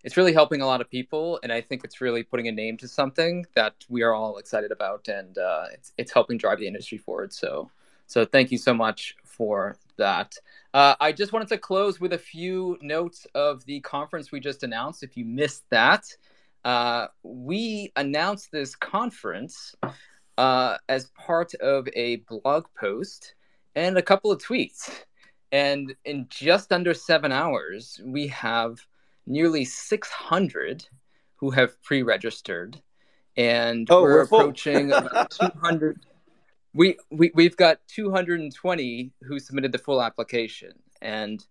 it's 0.05 0.17
really 0.17 0.33
helping 0.33 0.61
a 0.61 0.67
lot 0.67 0.81
of 0.81 0.91
people, 0.91 1.39
and 1.43 1.53
I 1.53 1.61
think 1.61 1.85
it's 1.85 2.01
really 2.01 2.23
putting 2.23 2.49
a 2.49 2.53
name 2.53 2.77
to 2.79 2.89
something 2.89 3.47
that 3.55 3.75
we 3.89 4.03
are 4.03 4.13
all 4.13 4.39
excited 4.39 4.73
about, 4.73 5.09
and 5.09 5.39
uh, 5.39 5.67
it's 5.73 5.93
it's 5.97 6.13
helping 6.13 6.39
drive 6.39 6.59
the 6.59 6.67
industry 6.67 6.99
forward. 6.99 7.33
So, 7.33 7.71
so 8.07 8.25
thank 8.25 8.51
you 8.51 8.59
so 8.59 8.75
much 8.75 9.17
for 9.25 9.77
that. 9.97 10.35
Uh, 10.75 10.95
I 11.01 11.13
just 11.13 11.33
wanted 11.33 11.49
to 11.49 11.59
close 11.59 12.01
with 12.01 12.13
a 12.13 12.19
few 12.19 12.79
notes 12.81 13.27
of 13.35 13.65
the 13.65 13.81
conference 13.81 14.33
we 14.33 14.41
just 14.41 14.63
announced. 14.63 15.03
If 15.03 15.17
you 15.17 15.25
missed 15.25 15.65
that, 15.71 16.05
uh, 16.65 17.09
we 17.23 17.93
announced 17.97 18.53
this 18.53 18.75
conference 18.77 19.75
uh, 20.39 20.79
as 20.89 21.07
part 21.17 21.55
of 21.55 21.89
a 21.95 22.17
blog 22.29 22.67
post 22.79 23.35
and 23.75 23.97
a 23.99 24.03
couple 24.03 24.31
of 24.31 24.43
tweets. 24.43 24.91
And 25.51 25.95
in 26.05 26.27
just 26.31 26.73
under 26.73 26.95
seven 26.95 27.33
hours, 27.33 28.01
we 28.05 28.27
have 28.29 28.79
nearly 29.27 29.65
600 29.65 30.87
who 31.37 31.51
have 31.51 31.81
pre 31.83 32.03
registered. 32.03 32.81
And 33.37 33.91
oh, 33.91 34.03
we're, 34.03 34.15
we're 34.15 34.23
approaching 34.23 34.91
200. 35.31 36.01
We, 36.75 36.97
we, 37.11 37.31
we've 37.35 37.57
got 37.57 37.81
220 37.89 39.13
who 39.23 39.39
submitted 39.39 39.73
the 39.73 39.79
full 39.79 40.03
application. 40.03 40.73
And 41.03 41.45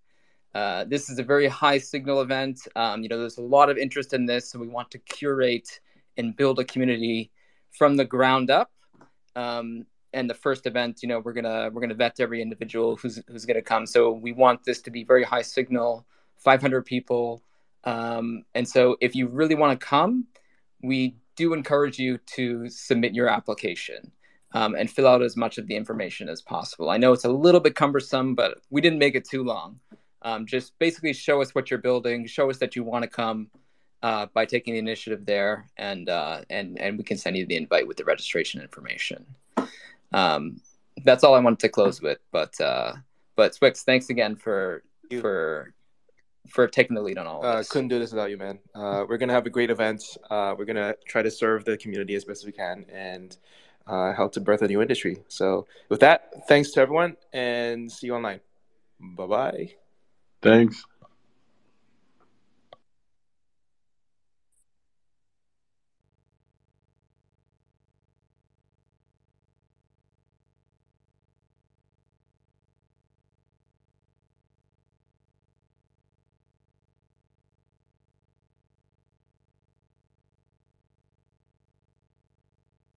uh, 0.56 0.85
this 0.85 1.10
is 1.10 1.19
a 1.19 1.23
very 1.23 1.48
high 1.48 1.77
signal 1.77 2.22
event. 2.22 2.68
Um, 2.76 3.03
you 3.03 3.10
know, 3.10 3.19
there's 3.19 3.38
a 3.38 3.43
lot 3.43 3.69
of 3.69 3.77
interest 3.77 4.14
in 4.14 4.26
this, 4.26 4.49
so 4.49 4.60
we 4.60 4.68
want 4.68 4.91
to 4.91 4.98
curate 4.99 5.80
and 6.18 6.35
build 6.35 6.60
a 6.60 6.64
community 6.64 7.31
from 7.72 7.95
the 7.95 8.06
ground 8.06 8.49
up. 8.49 8.72
Um, 9.35 9.85
and 10.14 10.30
the 10.30 10.34
first 10.34 10.65
event, 10.65 10.99
you 11.02 11.07
know, 11.07 11.19
we're 11.19 11.31
gonna 11.31 11.69
we're 11.72 11.80
gonna 11.80 11.93
vet 11.93 12.19
every 12.19 12.41
individual 12.41 12.98
who's 12.98 13.22
who's 13.30 13.45
gonna 13.45 13.61
come. 13.61 13.85
So 13.85 14.11
we 14.11 14.34
want 14.34 14.65
this 14.65 14.81
to 14.81 14.91
be 14.91 15.06
very 15.06 15.23
high 15.23 15.41
signal, 15.41 16.06
500 16.35 16.85
people, 16.85 17.41
um, 17.85 18.43
and 18.53 18.68
so 18.68 18.98
if 18.99 19.15
you 19.15 19.27
really 19.27 19.56
want 19.56 19.80
to 19.80 19.85
come, 19.85 20.27
we 20.84 21.15
do 21.38 21.53
encourage 21.53 21.98
you 21.98 22.18
to 22.35 22.68
submit 22.69 23.14
your 23.14 23.30
application 23.30 24.11
um, 24.53 24.76
and 24.76 24.90
fill 24.90 25.07
out 25.07 25.22
as 25.22 25.36
much 25.38 25.57
of 25.57 25.68
the 25.68 25.76
information 25.76 26.30
as 26.30 26.41
possible. 26.41 26.90
I 26.90 26.98
know 26.98 27.14
it's 27.14 27.26
a 27.26 27.30
little 27.32 27.61
bit 27.61 27.76
cumbersome, 27.76 28.36
but 28.36 28.60
we 28.69 28.82
didn't 28.82 28.99
make 28.99 29.15
it 29.15 29.26
too 29.28 29.44
long. 29.44 29.80
Um, 30.23 30.45
just 30.45 30.78
basically 30.78 31.14
show 31.14 31.41
us 31.41 31.56
what 31.56 31.72
you're 31.72 31.80
building, 31.80 32.28
show 32.28 32.49
us 32.49 32.57
that 32.60 32.76
you 32.76 32.84
want 32.84 33.03
to 33.03 33.10
come 33.10 33.49
uh, 34.03 34.28
by 34.34 34.45
taking 34.45 34.73
the 34.73 34.80
initiative 34.80 35.26
there, 35.26 35.68
and 35.78 36.10
uh, 36.10 36.41
and 36.49 36.80
and 36.80 36.98
we 36.98 37.03
can 37.03 37.18
send 37.18 37.38
you 37.38 37.45
the 37.45 37.56
invite 37.56 37.88
with 37.88 37.98
the 37.98 38.03
registration 38.06 38.61
information. 38.61 39.26
Um, 40.14 40.61
that's 41.06 41.23
all 41.23 41.34
I 41.34 41.40
wanted 41.40 41.60
to 41.60 41.69
close 41.69 42.02
with. 42.02 42.19
But 42.32 42.60
uh, 42.61 42.94
but 43.36 43.53
swyx, 43.53 43.84
thanks 43.84 44.10
again 44.10 44.36
for 44.36 44.84
for 45.22 45.73
for 46.49 46.68
taking 46.68 46.95
the 46.95 47.02
lead 47.02 47.18
on 47.18 47.28
all 47.28 47.40
of 47.40 47.45
Uh, 47.45 47.57
this. 47.57 47.69
couldn't 47.69 47.88
do 47.88 47.99
this 47.99 48.11
without 48.11 48.30
you, 48.30 48.38
man. 48.38 48.60
Uh, 48.76 49.06
we're 49.07 49.18
gonna 49.18 49.34
have 49.34 49.45
a 49.45 49.49
great 49.49 49.69
event. 49.69 50.03
Uh, 50.30 50.53
we're 50.57 50.65
gonna 50.65 50.94
try 51.07 51.22
to 51.22 51.32
serve 51.32 51.64
the 51.65 51.78
community 51.78 52.15
as 52.15 52.26
best 52.26 52.41
as 52.41 52.45
we 52.45 52.52
can 52.52 52.86
and 52.91 53.38
uh, 53.87 54.13
help 54.13 54.33
to 54.33 54.41
birth 54.41 54.61
a 54.61 54.67
new 54.67 54.81
industry. 54.81 55.17
So, 55.27 55.67
with 55.89 55.99
that, 56.01 56.47
thanks 56.47 56.71
to 56.71 56.81
everyone, 56.81 57.17
and 57.33 57.91
see 57.91 58.07
you 58.07 58.15
online. 58.15 58.41
Bye 58.99 59.27
bye. 59.27 59.73
Thanks. 60.41 60.83